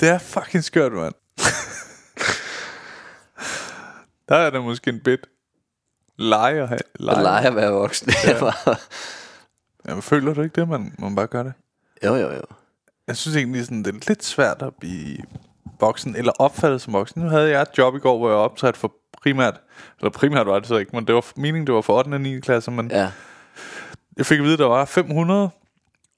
Det 0.00 0.08
er 0.08 0.18
fucking 0.18 0.64
skørt, 0.64 0.92
mand. 0.92 1.14
Der 4.28 4.36
er 4.36 4.50
der 4.50 4.60
måske 4.60 4.90
en 4.90 5.00
bit. 5.00 5.20
Lege 6.18 6.62
og 6.62 6.68
have. 6.68 6.80
Og 7.08 7.22
lege 7.22 7.46
at 7.46 7.56
være 7.56 7.70
voksen. 7.70 8.12
Ja. 8.24 8.52
Jamen, 9.88 10.02
føler 10.02 10.34
du 10.34 10.42
ikke 10.42 10.60
det, 10.60 10.68
man, 10.68 10.94
man 10.98 11.14
bare 11.14 11.26
gør 11.26 11.42
det? 11.42 11.52
jo, 12.04 12.14
jo, 12.14 12.30
jo. 12.32 12.42
Jeg 13.06 13.16
synes 13.16 13.36
egentlig, 13.36 13.64
sådan, 13.64 13.82
det 13.82 13.94
er 13.94 13.98
lidt 14.08 14.24
svært 14.24 14.62
at 14.62 14.74
blive 14.80 15.18
voksen, 15.80 16.16
eller 16.16 16.32
opfattet 16.38 16.80
som 16.80 16.92
voksen. 16.92 17.22
Nu 17.22 17.28
havde 17.28 17.50
jeg 17.50 17.62
et 17.62 17.68
job 17.78 17.96
i 17.96 17.98
går, 17.98 18.18
hvor 18.18 18.28
jeg 18.28 18.36
optaget 18.36 18.76
for 18.76 18.92
primært, 19.22 19.60
eller 20.00 20.10
primært 20.10 20.46
var 20.46 20.58
det 20.58 20.68
så 20.68 20.76
ikke, 20.76 20.96
men 20.96 21.06
det 21.06 21.14
var 21.14 21.24
meningen, 21.36 21.66
det 21.66 21.74
var 21.74 21.80
for 21.80 21.98
8. 21.98 22.08
og 22.08 22.20
9. 22.20 22.40
klasse, 22.40 22.70
men 22.70 22.90
Ja. 22.90 23.10
Jeg 24.16 24.26
fik 24.26 24.38
at 24.38 24.44
vide, 24.44 24.52
at 24.52 24.58
der 24.58 24.66
var 24.66 24.84
500, 24.84 25.50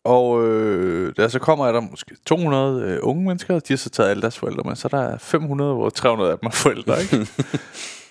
og 0.05 0.47
øh, 0.47 1.13
der 1.17 1.29
så 1.29 1.39
kommer 1.39 1.73
der 1.73 1.81
måske 1.81 2.17
200 2.27 2.83
øh, 2.83 2.99
unge 3.03 3.25
mennesker, 3.25 3.55
og 3.55 3.69
de 3.69 3.73
har 3.73 3.79
så 3.79 3.91
taget 3.91 4.11
alle 4.11 4.23
deres 4.23 4.39
forældre 4.39 4.63
med, 4.65 4.77
så 4.77 4.89
der 4.89 4.99
er 5.01 5.19
500, 5.19 5.75
hvor 5.75 5.91
300 5.91 6.31
af 6.33 6.39
dem 6.39 6.47
er 6.47 6.51
forældre, 6.51 7.03
ikke? 7.03 7.17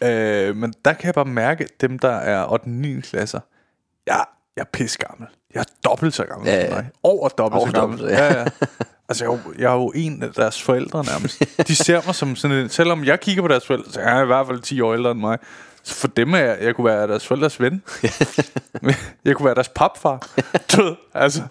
øh, 0.49 0.55
men 0.55 0.73
der 0.85 0.93
kan 0.93 1.05
jeg 1.05 1.13
bare 1.13 1.25
mærke, 1.25 1.67
dem, 1.81 1.99
der 1.99 2.09
er 2.11 2.51
8. 2.51 2.63
og 2.63 2.69
9. 2.69 3.01
klasser, 3.01 3.39
jeg, 4.07 4.25
jeg 4.55 4.61
er 4.61 4.65
pisse 4.73 4.97
gammel. 4.99 5.27
Jeg 5.53 5.59
er 5.59 5.89
dobbelt 5.89 6.13
så 6.13 6.23
gammel 6.25 6.47
Ja, 6.49 6.61
som 6.65 6.69
ja. 6.69 6.75
dig. 6.75 6.89
Over 7.03 7.29
dobbelt 7.29 7.59
Over 7.59 7.67
så 7.67 7.73
gammel. 7.73 7.99
dobbelt, 7.99 8.17
ja. 8.19 8.25
ja, 8.33 8.39
ja. 8.39 8.45
Altså, 9.09 9.23
jeg 9.25 9.31
er, 9.33 9.37
jo, 9.45 9.53
jeg 9.59 9.71
er 9.71 9.75
jo 9.75 9.91
en 9.95 10.23
af 10.23 10.29
deres 10.33 10.63
forældre 10.63 11.03
nærmest. 11.05 11.43
De 11.67 11.75
ser 11.75 12.01
mig 12.05 12.15
som 12.15 12.35
sådan 12.35 12.57
en... 12.57 12.69
Selvom 12.69 13.03
jeg 13.05 13.19
kigger 13.19 13.41
på 13.41 13.47
deres 13.47 13.65
forældre, 13.67 13.91
så 13.91 13.99
er 13.99 14.13
jeg 14.15 14.23
i 14.23 14.25
hvert 14.25 14.47
fald 14.47 14.59
10 14.59 14.81
år 14.81 14.93
ældre 14.93 15.11
end 15.11 15.19
mig. 15.19 15.37
Så 15.85 15.95
for 15.95 16.07
dem 16.07 16.33
er 16.33 16.37
jeg... 16.37 16.57
Jeg 16.61 16.75
kunne 16.75 16.85
være 16.85 17.07
deres 17.07 17.27
forældres 17.27 17.59
ven. 17.61 17.83
jeg 19.25 19.35
kunne 19.35 19.45
være 19.45 19.55
deres 19.55 19.69
papfar. 19.69 20.27
Du 20.75 20.83
ved, 20.83 20.95
altså... 21.13 21.41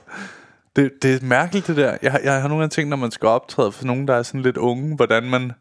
Det, 0.76 0.92
det 1.02 1.14
er 1.14 1.18
mærkeligt, 1.26 1.66
det 1.66 1.76
der. 1.76 1.96
Jeg, 2.02 2.12
har- 2.12 2.18
jeg 2.18 2.40
har 2.40 2.48
nogle 2.48 2.62
gange 2.62 2.72
tænkt, 2.72 2.90
når 2.90 2.96
man 2.96 3.10
skal 3.10 3.26
optræde 3.26 3.72
for 3.72 3.84
nogen, 3.84 4.08
der 4.08 4.14
er 4.14 4.22
sådan 4.22 4.42
lidt 4.42 4.56
unge, 4.56 4.96
hvordan 4.96 5.22
man... 5.30 5.52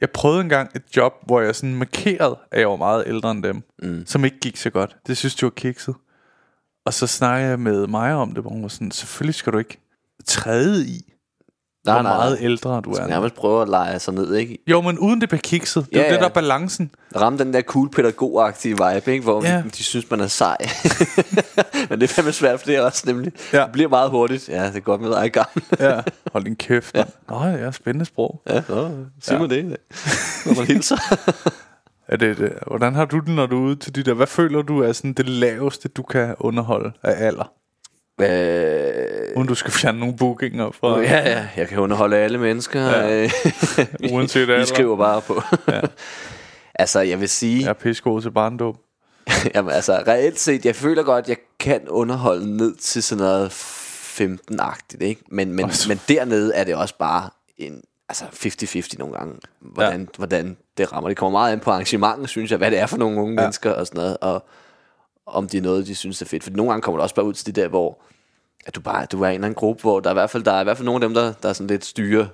Jeg 0.00 0.10
prøvede 0.10 0.40
engang 0.40 0.70
et 0.74 0.82
job, 0.96 1.12
hvor 1.26 1.40
jeg 1.40 1.56
sådan 1.56 1.74
markerede, 1.76 2.38
at 2.50 2.60
jeg 2.60 2.68
var 2.68 2.76
meget 2.76 3.04
ældre 3.06 3.30
end 3.30 3.42
dem, 3.42 3.62
mm. 3.82 4.06
som 4.06 4.24
ikke 4.24 4.38
gik 4.40 4.56
så 4.56 4.70
godt. 4.70 4.96
Det 5.06 5.16
synes 5.16 5.42
jeg 5.42 5.46
var 5.46 5.50
kikset. 5.56 5.94
Og 6.84 6.94
så 6.94 7.06
snakkede 7.06 7.50
jeg 7.50 7.60
med 7.60 7.86
mig 7.86 8.14
om 8.14 8.32
det, 8.34 8.42
hvor 8.42 8.50
hun 8.50 8.62
var 8.62 8.68
sådan, 8.68 8.90
selvfølgelig 8.90 9.34
skal 9.34 9.52
du 9.52 9.58
ikke 9.58 9.80
træde 10.26 10.86
i, 10.88 11.12
Nej, 11.88 12.02
hvor 12.02 12.02
nej, 12.10 12.16
meget 12.16 12.32
nej. 12.40 12.44
ældre 12.44 12.80
du 12.80 12.90
er. 12.90 12.94
skal 12.94 13.08
nærmest 13.08 13.34
prøve 13.34 13.62
at 13.62 13.68
lege 13.68 13.98
sig 13.98 14.14
ned, 14.14 14.34
ikke? 14.34 14.58
Jo, 14.66 14.80
men 14.80 14.98
uden 14.98 15.20
det 15.20 15.28
bliver 15.28 15.40
kikset. 15.44 15.86
Det 15.90 15.96
er 15.96 16.00
Ja, 16.00 16.06
jo 16.08 16.12
det, 16.12 16.20
der 16.20 16.26
er 16.28 16.32
balancen. 16.32 16.90
Ramme 17.16 17.38
den 17.38 17.52
der 17.54 17.62
cool 17.62 17.90
pædagog-agtige 17.90 18.70
vibe, 18.94 19.12
ikke? 19.12 19.24
Hvor 19.24 19.44
Ja. 19.44 19.62
de 19.78 19.82
synes, 19.84 20.10
man 20.10 20.20
er 20.20 20.26
sej. 20.26 20.56
Men 21.90 22.00
det 22.00 22.10
er 22.10 22.14
fandme 22.14 22.32
svært, 22.32 22.60
for 22.60 22.66
det 22.66 22.76
er 22.76 22.82
også 22.82 23.02
nemlig. 23.06 23.32
Ja. 23.52 23.62
Det 23.62 23.72
bliver 23.72 23.88
meget 23.88 24.10
hurtigt. 24.10 24.48
Ja, 24.48 24.66
det 24.66 24.76
er 24.76 24.80
godt 24.80 25.00
med 25.00 25.10
dig 25.10 25.32
gammel. 25.32 25.64
Ja. 25.80 26.00
Hold 26.32 26.44
din 26.44 26.56
kæft. 26.56 26.94
Ja. 26.96 27.04
Nå, 27.28 27.44
ja, 27.44 27.70
spændende 27.72 28.04
sprog. 28.04 28.42
Ja, 28.48 28.62
så 28.62 28.90
sig 29.22 29.32
ja. 29.32 29.38
mig 29.38 29.50
det. 29.50 29.64
Når 30.46 30.56
man 30.56 30.66
hilser. 30.66 30.96
Er 32.08 32.16
det, 32.16 32.38
det, 32.38 32.52
hvordan 32.66 32.94
har 32.94 33.04
du 33.04 33.18
det, 33.18 33.28
når 33.28 33.46
du 33.46 33.56
er 33.56 33.66
ude 33.68 33.76
til 33.76 33.94
de 33.94 34.02
der? 34.02 34.14
Hvad 34.14 34.26
føler 34.26 34.62
du 34.62 34.82
er 34.82 34.92
sådan 34.92 35.12
det 35.12 35.28
laveste, 35.28 35.88
du 35.88 36.02
kan 36.02 36.34
underholde 36.38 36.92
af 37.02 37.26
alder? 37.26 37.52
øh, 38.20 38.28
Uden 39.36 39.48
du 39.48 39.54
skal 39.54 39.72
fjerne 39.72 40.00
nogle 40.00 40.16
bookinger 40.16 40.70
fra... 40.70 41.00
ja, 41.00 41.30
ja, 41.30 41.48
jeg 41.56 41.68
kan 41.68 41.78
underholde 41.78 42.16
alle 42.16 42.38
mennesker. 42.38 42.80
Ja. 42.80 43.22
Ja. 43.22 43.30
Uanset 44.12 44.42
alder. 44.50 44.58
Vi 44.58 44.66
skriver 44.66 44.96
bare 44.96 45.20
på. 45.20 45.42
Ja. 45.68 45.80
altså, 46.82 47.00
jeg 47.00 47.20
vil 47.20 47.28
sige... 47.28 47.60
Jeg 47.62 47.68
er 47.68 47.72
pissegod 47.72 48.22
til 48.22 48.30
barndåb. 48.30 48.76
Jamen 49.54 49.72
altså, 49.72 50.02
reelt 50.06 50.40
set, 50.40 50.64
jeg 50.64 50.76
føler 50.76 51.02
godt, 51.02 51.28
jeg 51.28 51.36
kan 51.60 51.88
underholde 51.88 52.56
ned 52.56 52.76
til 52.76 53.02
sådan 53.02 53.24
noget 53.24 53.48
15-agtigt, 54.20 55.00
ikke? 55.00 55.22
Men, 55.28 55.52
men, 55.52 55.64
Også. 55.64 55.88
men 55.88 56.00
dernede 56.08 56.54
er 56.54 56.64
det 56.64 56.74
også 56.74 56.94
bare 56.98 57.30
en, 57.56 57.82
altså 58.08 58.24
50-50 58.24 58.98
nogle 58.98 59.14
gange, 59.14 59.34
hvordan, 59.60 60.00
ja. 60.00 60.06
hvordan 60.16 60.56
det 60.78 60.92
rammer. 60.92 61.08
Det 61.08 61.16
kommer 61.16 61.38
meget 61.38 61.52
an 61.52 61.60
på 61.60 61.70
arrangementet, 61.70 62.28
synes 62.28 62.50
jeg, 62.50 62.58
hvad 62.58 62.70
det 62.70 62.78
er 62.78 62.86
for 62.86 62.96
nogle 62.96 63.20
unge 63.20 63.34
ja. 63.34 63.40
mennesker 63.40 63.72
og 63.72 63.86
sådan 63.86 64.00
noget, 64.00 64.16
og 64.20 64.44
om 65.26 65.48
det 65.48 65.58
er 65.58 65.62
noget, 65.62 65.86
de 65.86 65.94
synes 65.94 66.22
er 66.22 66.26
fedt. 66.26 66.44
For 66.44 66.50
nogle 66.50 66.72
gange 66.72 66.82
kommer 66.82 66.98
det 66.98 67.02
også 67.02 67.14
bare 67.14 67.26
ud 67.26 67.32
til 67.32 67.46
det 67.46 67.56
der, 67.56 67.68
hvor 67.68 68.02
at 68.68 68.74
du 68.74 68.80
bare 68.80 69.06
du 69.12 69.22
er 69.22 69.26
i 69.26 69.30
en 69.30 69.34
eller 69.34 69.46
anden 69.46 69.54
gruppe, 69.54 69.80
hvor 69.80 70.00
der 70.00 70.10
er 70.10 70.14
i 70.14 70.14
hvert 70.14 70.30
fald, 70.30 70.42
der 70.44 70.52
er 70.52 70.60
i 70.60 70.64
hvert 70.64 70.76
fald 70.76 70.86
nogle 70.86 71.04
af 71.04 71.08
dem, 71.08 71.14
der, 71.14 71.32
der 71.42 71.48
er 71.48 71.52
sådan 71.52 71.66
lidt 71.66 71.84
styrer, 71.84 72.26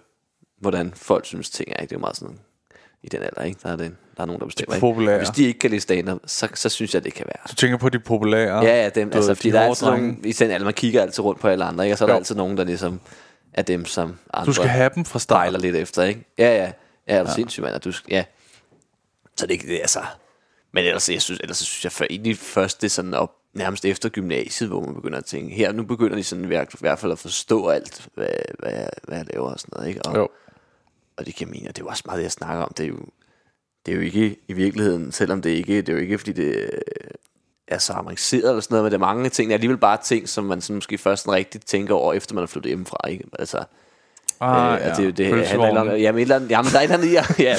hvordan 0.60 0.92
folk 0.96 1.26
synes 1.26 1.50
ting 1.50 1.68
er. 1.72 1.80
Ikke? 1.80 1.90
Det 1.90 1.92
er 1.96 1.96
jo 1.96 2.00
meget 2.00 2.16
sådan 2.16 2.38
i 3.02 3.08
den 3.08 3.22
alder, 3.22 3.42
ikke? 3.42 3.60
Der 3.62 3.68
er, 3.72 3.76
det, 3.76 3.96
der 4.16 4.22
er 4.22 4.26
nogen, 4.26 4.40
der 4.40 4.46
bestemmer. 4.46 4.74
Ikke? 4.74 4.80
populære. 4.80 5.18
Hvis 5.18 5.28
de 5.28 5.44
ikke 5.44 5.58
kan 5.58 5.70
lide 5.70 5.80
stand 5.80 6.20
så, 6.26 6.48
så 6.54 6.68
synes 6.68 6.94
jeg, 6.94 7.04
det 7.04 7.14
kan 7.14 7.26
være. 7.26 7.42
Du 7.50 7.54
tænker 7.54 7.76
på 7.78 7.88
de 7.88 7.98
populære. 7.98 8.58
Ja, 8.64 8.82
ja, 8.82 8.88
dem, 8.88 9.10
Du 9.10 9.16
altså, 9.16 9.34
fordi 9.34 9.48
de 9.48 9.54
der 9.54 9.60
er 9.60 9.66
altid 9.68 9.86
nogen, 9.86 10.20
i 10.24 10.32
den 10.32 10.50
alder, 10.50 10.64
man 10.64 10.74
kigger 10.74 11.02
altid 11.02 11.24
rundt 11.24 11.40
på 11.40 11.48
alle 11.48 11.64
andre, 11.64 11.84
ikke? 11.84 11.94
og 11.94 11.98
så 11.98 12.04
er 12.04 12.06
der 12.06 12.14
Jo. 12.14 12.18
altid 12.18 12.34
nogen, 12.34 12.56
der 12.56 12.64
ligesom 12.64 13.00
er 13.52 13.62
dem, 13.62 13.84
som 13.84 14.18
andre 14.34 14.46
Du 14.46 14.52
skal 14.52 14.68
have 14.68 14.90
dem 14.94 15.04
fra 15.04 15.18
start. 15.18 15.60
lidt 15.60 15.76
efter, 15.76 16.02
ikke? 16.02 16.24
Ja, 16.38 16.56
ja. 16.56 16.72
Ja, 17.08 17.14
er 17.18 17.22
du 17.22 17.28
Ja. 17.28 17.34
sindssygt, 17.34 17.62
mand? 17.64 17.74
at 17.74 17.84
Du 17.84 17.92
skal, 17.92 18.12
ja. 18.12 18.24
Så 19.36 19.46
det 19.46 19.50
er 19.50 19.52
ikke 19.52 19.66
det, 19.68 19.78
altså... 19.80 20.00
Men 20.72 20.84
ellers, 20.84 21.08
jeg 21.10 21.22
synes, 21.22 21.40
ellers 21.40 21.56
så 21.56 21.64
synes 21.64 21.84
jeg 21.84 21.92
for, 21.92 22.06
egentlig 22.10 22.36
først, 22.38 22.82
det 22.82 22.90
sådan 22.90 23.14
op, 23.14 23.30
nærmest 23.54 23.84
efter 23.84 24.08
gymnasiet, 24.08 24.70
hvor 24.70 24.80
man 24.80 24.94
begynder 24.94 25.18
at 25.18 25.24
tænke, 25.24 25.54
her 25.54 25.72
nu 25.72 25.82
begynder 25.84 26.16
de 26.16 26.24
sådan 26.24 26.44
i 26.44 26.48
hvert, 26.48 26.98
fald 26.98 27.12
at 27.12 27.18
forstå 27.18 27.68
alt, 27.68 28.08
hvad, 28.14 28.28
hvad, 28.58 28.72
jeg, 28.72 28.90
hvad 29.02 29.16
jeg 29.16 29.26
laver 29.32 29.50
og 29.50 29.60
sådan 29.60 29.72
noget, 29.76 29.88
ikke? 29.88 30.02
Og, 30.02 30.16
Jo. 30.16 30.28
og 31.16 31.26
det 31.26 31.34
kan 31.34 31.48
jeg 31.48 31.52
mene, 31.52 31.68
og 31.68 31.76
det 31.76 31.82
er 31.82 31.84
jo 31.84 31.88
også 31.88 32.02
meget 32.06 32.18
det, 32.18 32.22
jeg 32.22 32.32
snakker 32.32 32.64
om. 32.64 32.72
Det 32.76 32.84
er 32.84 32.88
jo, 32.88 32.98
det 33.86 33.92
er 33.92 33.96
jo 33.96 34.02
ikke 34.02 34.36
i 34.48 34.52
virkeligheden, 34.52 35.12
selvom 35.12 35.42
det 35.42 35.50
ikke, 35.50 35.76
det 35.76 35.88
er 35.88 35.92
jo 35.92 35.98
ikke, 35.98 36.18
fordi 36.18 36.32
det 36.32 36.56
øh, 36.56 36.68
er 37.68 37.78
så 37.78 37.92
avanceret 37.92 38.48
eller 38.48 38.60
sådan 38.60 38.74
noget, 38.74 38.84
men 38.84 38.90
det 38.90 38.96
er 38.96 39.06
mange 39.06 39.28
ting, 39.28 39.48
det 39.48 39.52
er 39.52 39.56
alligevel 39.56 39.78
bare 39.78 39.98
ting, 40.04 40.28
som 40.28 40.44
man 40.44 40.60
sådan 40.60 40.74
måske 40.74 40.98
først 40.98 41.22
sådan 41.22 41.34
rigtigt 41.34 41.66
tænker 41.66 41.94
over, 41.94 42.12
efter 42.12 42.34
man 42.34 42.42
er 42.42 42.46
flyttet 42.46 42.70
hjemmefra, 42.70 43.08
ikke? 43.08 43.24
Altså, 43.38 43.64
Ah, 44.44 44.74
øh, 44.74 44.80
ja. 44.86 44.92
det, 44.94 45.08
er 45.08 45.12
det 45.12 45.26
handler 45.26 45.42
Pølsevognen. 45.44 45.76
om, 45.76 45.88
jamen, 45.96 46.18
et 46.18 46.22
eller 46.22 46.36
andet, 46.36 46.50
jamen, 46.50 46.70
der 46.72 46.78
er 46.78 46.82
et 46.82 46.84
eller 46.92 46.96
andet 46.96 47.08
i, 47.38 47.42
ja, 47.42 47.56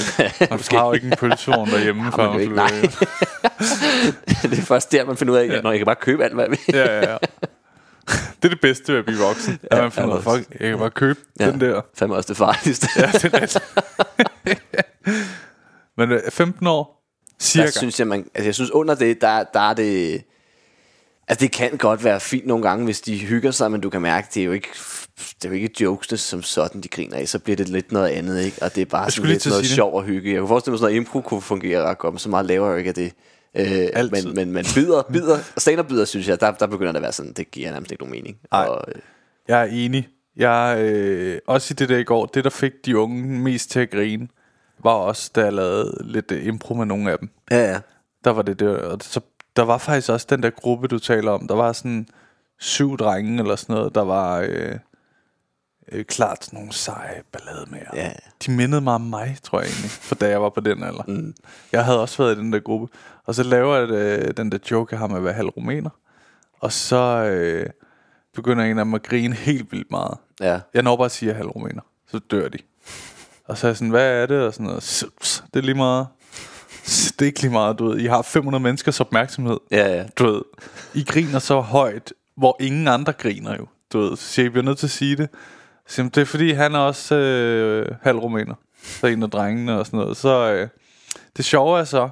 Man 0.49 0.59
har 0.71 0.85
jo 0.87 0.93
ikke 0.93 1.07
en 1.07 1.13
pølsevogn 1.17 1.69
derhjemme, 1.75 2.11
før 2.15 2.31
man 2.31 2.41
ikke, 2.41 2.55
nej. 2.55 2.67
det 4.51 4.59
er 4.59 4.61
først 4.61 4.91
der, 4.91 5.05
man 5.05 5.17
finder 5.17 5.33
ud 5.33 5.37
af, 5.39 5.57
at 5.57 5.63
når 5.63 5.71
jeg 5.71 5.79
kan 5.79 5.85
bare 5.85 5.95
købe 5.95 6.23
alt, 6.23 6.33
hvad 6.33 6.43
jeg 6.43 6.51
vil. 6.51 6.75
ja, 6.79 6.95
ja, 6.95 7.11
ja. 7.11 7.17
Det 8.07 8.45
er 8.45 8.49
det 8.49 8.61
bedste 8.61 8.91
ved 8.93 8.99
at 8.99 9.05
blive 9.05 9.19
voksen. 9.19 9.59
At 9.71 9.77
man 9.77 9.91
finder 9.91 10.21
fuck, 10.21 10.49
jeg 10.59 10.69
kan 10.69 10.77
bare 10.77 10.91
købe 10.91 11.19
Ja. 11.39 11.51
den 11.51 11.61
der. 11.61 11.81
Fandme 11.97 12.15
også 12.15 12.27
det 12.27 12.37
farligste. 12.37 12.87
Ja, 12.97 13.05
det 13.11 13.33
er 13.33 13.41
rigtigt. 13.41 13.63
Men 15.97 16.11
øh, 16.11 16.19
15 16.31 16.67
år, 16.67 17.03
cirka. 17.41 17.65
Der 17.65 17.71
synes 17.71 17.99
jeg, 17.99 18.07
man, 18.07 18.25
altså 18.35 18.47
jeg 18.47 18.55
synes 18.55 18.71
under 18.71 18.95
det, 18.95 19.21
der, 19.21 19.43
der 19.53 19.59
er 19.69 19.73
det... 19.73 20.21
Altså 21.27 21.41
det 21.45 21.51
kan 21.51 21.77
godt 21.77 22.03
være 22.03 22.19
fint 22.19 22.47
nogle 22.47 22.63
gange, 22.69 22.85
hvis 22.85 23.01
de 23.01 23.17
hygger 23.17 23.51
sig, 23.51 23.71
men 23.71 23.81
du 23.81 23.89
kan 23.89 24.01
mærke, 24.01 24.27
det 24.33 24.41
er 24.41 24.45
jo 24.45 24.51
ikke, 24.51 24.67
det 25.17 25.45
er 25.45 25.49
jo 25.49 25.55
ikke 25.55 25.69
jokesene 25.83 26.17
som 26.17 26.41
sådan, 26.43 26.81
de 26.81 26.87
griner 26.87 27.17
af. 27.17 27.27
Så 27.27 27.39
bliver 27.39 27.55
det 27.57 27.69
lidt 27.69 27.91
noget 27.91 28.09
andet, 28.09 28.41
ikke? 28.45 28.57
Og 28.61 28.75
det 28.75 28.81
er 28.81 28.85
bare 28.85 29.11
sådan 29.11 29.29
lidt 29.29 29.45
noget 29.45 29.63
det. 29.63 29.71
sjov 29.71 29.93
og 29.93 30.03
hygge. 30.03 30.31
Jeg 30.31 30.39
kunne 30.39 30.47
forestille 30.47 30.71
mig, 30.71 30.79
sådan 30.79 30.93
noget 30.93 30.97
impro 31.01 31.21
kunne 31.21 31.41
fungere 31.41 31.81
ret 31.81 31.97
godt, 31.97 32.13
men 32.13 32.19
så 32.19 32.29
meget 32.29 32.45
laver 32.45 32.65
jeg 32.67 32.73
jo 32.73 32.77
ikke 32.77 32.87
af 32.89 32.93
det. 32.93 33.13
Øh, 33.57 33.89
Altid. 33.93 34.25
men, 34.25 34.35
men, 34.35 34.51
men 34.51 34.65
bider, 34.75 35.01
bider, 35.11 35.37
stand 35.57 35.83
bider, 35.83 36.05
synes 36.05 36.27
jeg, 36.27 36.39
der, 36.39 36.51
der 36.51 36.67
begynder 36.67 36.91
det 36.91 36.97
at 36.99 37.03
være 37.03 37.11
sådan, 37.11 37.33
det 37.33 37.51
giver 37.51 37.71
nærmest 37.71 37.91
ikke 37.91 38.03
nogen 38.03 38.11
mening. 38.11 38.37
Ej. 38.51 38.65
Og, 38.65 38.85
øh, 38.87 39.01
Jeg 39.47 39.61
er 39.61 39.65
enig. 39.65 40.07
Jeg 40.37 40.77
øh, 40.79 41.39
også 41.47 41.73
i 41.73 41.75
det 41.75 41.89
der 41.89 41.97
i 41.97 42.03
går, 42.03 42.25
det 42.25 42.43
der 42.43 42.49
fik 42.49 42.71
de 42.85 42.97
unge 42.97 43.23
mest 43.39 43.71
til 43.71 43.79
at 43.79 43.91
grine, 43.91 44.27
var 44.83 44.91
også, 44.91 45.31
da 45.35 45.43
jeg 45.43 45.53
lavede 45.53 45.97
lidt 46.03 46.31
impro 46.31 46.73
med 46.73 46.85
nogle 46.85 47.11
af 47.11 47.19
dem. 47.19 47.29
ja, 47.51 47.71
ja. 47.71 47.79
Der 48.23 48.31
var 48.31 48.41
det 48.41 48.59
der, 48.59 48.77
og 48.77 48.97
så, 49.01 49.19
der 49.55 49.63
var 49.63 49.77
faktisk 49.77 50.09
også 50.09 50.27
den 50.29 50.43
der 50.43 50.49
gruppe, 50.49 50.87
du 50.87 50.99
taler 50.99 51.31
om. 51.31 51.47
Der 51.47 51.55
var 51.55 51.73
sådan 51.73 52.07
syv 52.59 52.97
drenge 52.97 53.41
eller 53.41 53.55
sådan 53.55 53.75
noget, 53.75 53.95
der 53.95 54.01
var 54.01 54.39
øh, 54.39 54.75
øh, 55.91 56.05
klart 56.05 56.45
sådan 56.45 56.57
nogle 56.57 56.73
seje 56.73 57.21
ballade 57.31 57.65
med. 57.71 57.79
Ja. 57.93 58.11
De 58.45 58.51
mindede 58.51 58.81
mig 58.81 58.93
om 58.93 59.01
mig, 59.01 59.37
tror 59.43 59.59
jeg 59.59 59.67
egentlig, 59.69 59.89
for 59.91 60.15
da 60.15 60.29
jeg 60.29 60.41
var 60.41 60.49
på 60.49 60.59
den 60.61 60.83
alder. 60.83 61.03
Mm. 61.07 61.35
Jeg 61.71 61.85
havde 61.85 62.01
også 62.01 62.23
været 62.23 62.35
i 62.35 62.39
den 62.39 62.53
der 62.53 62.59
gruppe. 62.59 62.87
Og 63.25 63.35
så 63.35 63.43
laver 63.43 63.75
jeg 63.75 63.89
øh, 63.89 64.33
den 64.37 64.51
der 64.51 64.57
joke, 64.71 64.93
jeg 64.93 64.99
har 64.99 65.07
med 65.07 65.17
at 65.17 65.23
være 65.23 65.33
halv 65.33 65.47
rumæner. 65.47 65.89
Og 66.59 66.71
så 66.71 66.95
øh, 67.31 67.69
begynder 68.35 68.63
en 68.63 68.79
af 68.79 68.85
dem 68.85 68.93
at 68.93 69.03
grine 69.03 69.35
helt 69.35 69.71
vildt 69.71 69.91
meget. 69.91 70.17
ja. 70.39 70.59
Jeg 70.73 70.83
når 70.83 70.95
bare 70.97 71.05
at 71.05 71.11
sige, 71.11 71.29
at 71.29 71.33
jeg 71.33 71.39
er 71.39 71.43
halv 71.43 71.49
rumæner. 71.49 71.81
Så 72.11 72.19
dør 72.19 72.47
de. 72.49 72.57
Og 73.45 73.57
så 73.57 73.67
er 73.67 73.69
jeg 73.69 73.77
sådan, 73.77 73.89
hvad 73.89 74.21
er 74.21 74.25
det? 74.25 74.41
Og 74.47 74.53
sådan 74.53 74.65
noget. 74.65 74.83
"S- 74.83 75.03
s- 75.23 75.43
Det 75.53 75.59
er 75.59 75.63
lige 75.63 75.75
meget. 75.75 76.07
Det 76.85 77.21
er 77.21 77.25
ikke 77.25 77.41
lige 77.41 77.51
meget, 77.51 77.79
du 77.79 77.87
ved. 77.87 77.99
I 77.99 78.05
har 78.05 78.21
500 78.21 78.63
menneskers 78.63 79.01
opmærksomhed. 79.01 79.57
Ja, 79.71 79.95
ja. 79.95 80.03
Du 80.17 80.25
ved. 80.25 80.41
I 80.93 81.03
griner 81.03 81.39
så 81.39 81.59
højt, 81.59 82.13
hvor 82.37 82.57
ingen 82.59 82.87
andre 82.87 83.13
griner 83.13 83.55
jo. 83.55 83.67
Du 83.93 83.99
ved. 83.99 84.17
Så 84.17 84.41
jeg 84.41 84.51
bliver 84.51 84.65
nødt 84.65 84.77
til 84.77 84.87
at 84.87 84.91
sige 84.91 85.15
det. 85.15 85.29
Så 85.87 86.01
jamen, 86.01 86.11
det 86.15 86.21
er 86.21 86.25
fordi, 86.25 86.51
han 86.51 86.75
er 86.75 86.79
også 86.79 87.15
øh, 87.15 87.95
halv 88.01 88.17
rumæner. 88.17 88.55
Så 88.83 89.07
en 89.07 89.23
af 89.23 89.29
drengene 89.29 89.79
og 89.79 89.85
sådan 89.85 89.99
noget. 89.99 90.17
Så 90.17 90.53
øh, 90.53 90.67
det 91.37 91.45
sjove 91.45 91.79
er 91.79 91.83
så, 91.83 92.09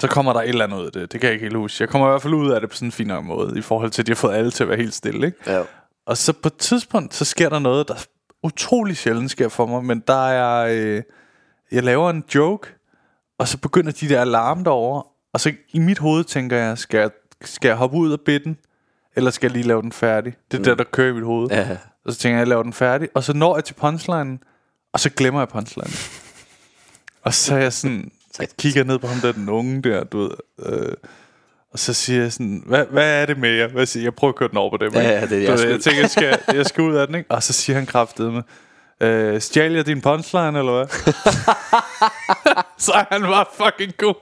så 0.00 0.08
kommer 0.08 0.32
der 0.32 0.40
et 0.40 0.48
eller 0.48 0.64
andet 0.64 0.78
ud 0.78 0.86
af 0.86 0.92
det. 0.92 1.12
Det 1.12 1.20
kan 1.20 1.26
jeg 1.26 1.34
ikke 1.34 1.44
helt 1.44 1.56
huske. 1.56 1.82
Jeg 1.82 1.88
kommer 1.88 2.08
i 2.08 2.10
hvert 2.10 2.22
fald 2.22 2.34
ud 2.34 2.50
af 2.50 2.60
det 2.60 2.70
på 2.70 2.76
sådan 2.76 2.88
en 2.88 2.92
fin 2.92 3.12
måde, 3.22 3.58
i 3.58 3.62
forhold 3.62 3.90
til, 3.90 4.02
at 4.02 4.06
de 4.06 4.12
har 4.12 4.16
fået 4.16 4.34
alle 4.34 4.50
til 4.50 4.62
at 4.62 4.68
være 4.68 4.78
helt 4.78 4.94
stille, 4.94 5.26
ikke? 5.26 5.38
ja. 5.46 5.62
Og 6.06 6.16
så 6.16 6.32
på 6.32 6.48
et 6.48 6.56
tidspunkt, 6.56 7.14
så 7.14 7.24
sker 7.24 7.48
der 7.48 7.58
noget, 7.58 7.88
der 7.88 7.94
utrolig 8.42 8.96
sjældent 8.96 9.30
sker 9.30 9.48
for 9.48 9.66
mig, 9.66 9.84
men 9.84 10.02
der 10.06 10.28
er, 10.28 10.66
øh, 10.70 11.02
jeg 11.72 11.82
laver 11.82 12.10
en 12.10 12.24
joke, 12.34 12.68
og 13.42 13.48
så 13.48 13.58
begynder 13.58 13.92
de 13.92 14.08
der 14.08 14.20
alarm 14.20 14.64
derovre, 14.64 15.02
og 15.32 15.40
så 15.40 15.52
i 15.72 15.78
mit 15.78 15.98
hoved 15.98 16.24
tænker 16.24 16.56
jeg, 16.56 16.78
skal 16.78 16.98
jeg, 16.98 17.10
skal 17.44 17.68
jeg 17.68 17.76
hoppe 17.76 17.96
ud 17.96 18.12
af 18.12 18.20
bitten, 18.20 18.58
eller 19.16 19.30
skal 19.30 19.46
jeg 19.46 19.52
lige 19.52 19.66
lave 19.68 19.82
den 19.82 19.92
færdig? 19.92 20.34
Det 20.50 20.56
er 20.56 20.58
mm. 20.58 20.64
det, 20.64 20.78
der 20.78 20.84
kører 20.84 21.10
i 21.10 21.12
mit 21.12 21.24
hoved. 21.24 21.48
Ja. 21.50 21.76
Og 22.04 22.12
så 22.12 22.18
tænker 22.18 22.36
jeg, 22.36 22.40
jeg 22.40 22.48
laver 22.48 22.62
den 22.62 22.72
færdig, 22.72 23.08
og 23.14 23.24
så 23.24 23.32
når 23.32 23.56
jeg 23.56 23.64
til 23.64 23.74
punchlinen, 23.74 24.42
og 24.92 25.00
så 25.00 25.10
glemmer 25.10 25.40
jeg 25.40 25.48
punchlinen. 25.48 25.92
og 27.24 27.34
så 27.34 27.54
er 27.54 27.58
jeg 27.58 27.72
sådan, 27.72 28.10
så 28.32 28.46
kigger 28.58 28.84
ned 28.84 28.98
på 28.98 29.06
ham 29.06 29.20
der, 29.20 29.32
den 29.32 29.48
unge 29.48 29.82
der, 29.82 30.04
du 30.04 30.18
ved, 30.18 30.30
øh, 30.58 30.92
og 31.72 31.78
så 31.78 31.92
siger 31.92 32.22
jeg 32.22 32.32
sådan, 32.32 32.62
hvad, 32.66 32.84
hvad 32.90 33.22
er 33.22 33.26
det 33.26 33.38
med 33.38 33.50
jer? 33.50 33.68
Hvad 33.68 33.86
siger 33.86 34.00
jeg? 34.00 34.04
jeg 34.04 34.14
prøver 34.14 34.32
at 34.32 34.38
køre 34.38 34.48
den 34.48 34.58
over 34.58 34.70
på 34.70 34.76
dem. 34.76 34.92
Ja, 34.92 35.00
ja, 35.02 35.20
det 35.20 35.22
er 35.22 35.26
ved, 35.28 35.38
jeg 35.38 35.58
skyld. 35.58 35.80
tænker, 35.80 36.00
jeg 36.00 36.10
skal, 36.10 36.38
jeg 36.58 36.66
skal 36.66 36.84
ud 36.84 36.94
af 36.94 37.06
den, 37.06 37.16
ikke? 37.16 37.30
Og 37.30 37.42
så 37.42 37.52
siger 37.52 37.76
han 37.76 37.86
kraftet 37.86 38.32
med, 38.32 38.42
øh, 39.02 39.40
stjal 39.40 39.72
jeg 39.72 39.86
din 39.86 40.00
punchline, 40.00 40.58
eller 40.58 40.72
hvad? 40.72 40.86
så 42.84 43.04
han 43.10 43.22
bare 43.22 43.44
fucking 43.56 43.96
god. 43.96 44.14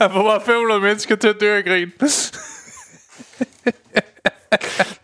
Han 0.00 0.10
får 0.10 0.22
bare 0.22 0.40
500 0.46 0.80
mennesker 0.80 1.16
til 1.16 1.28
at 1.28 1.36
dø 1.40 1.56
af 1.56 1.64
grin. 1.64 1.92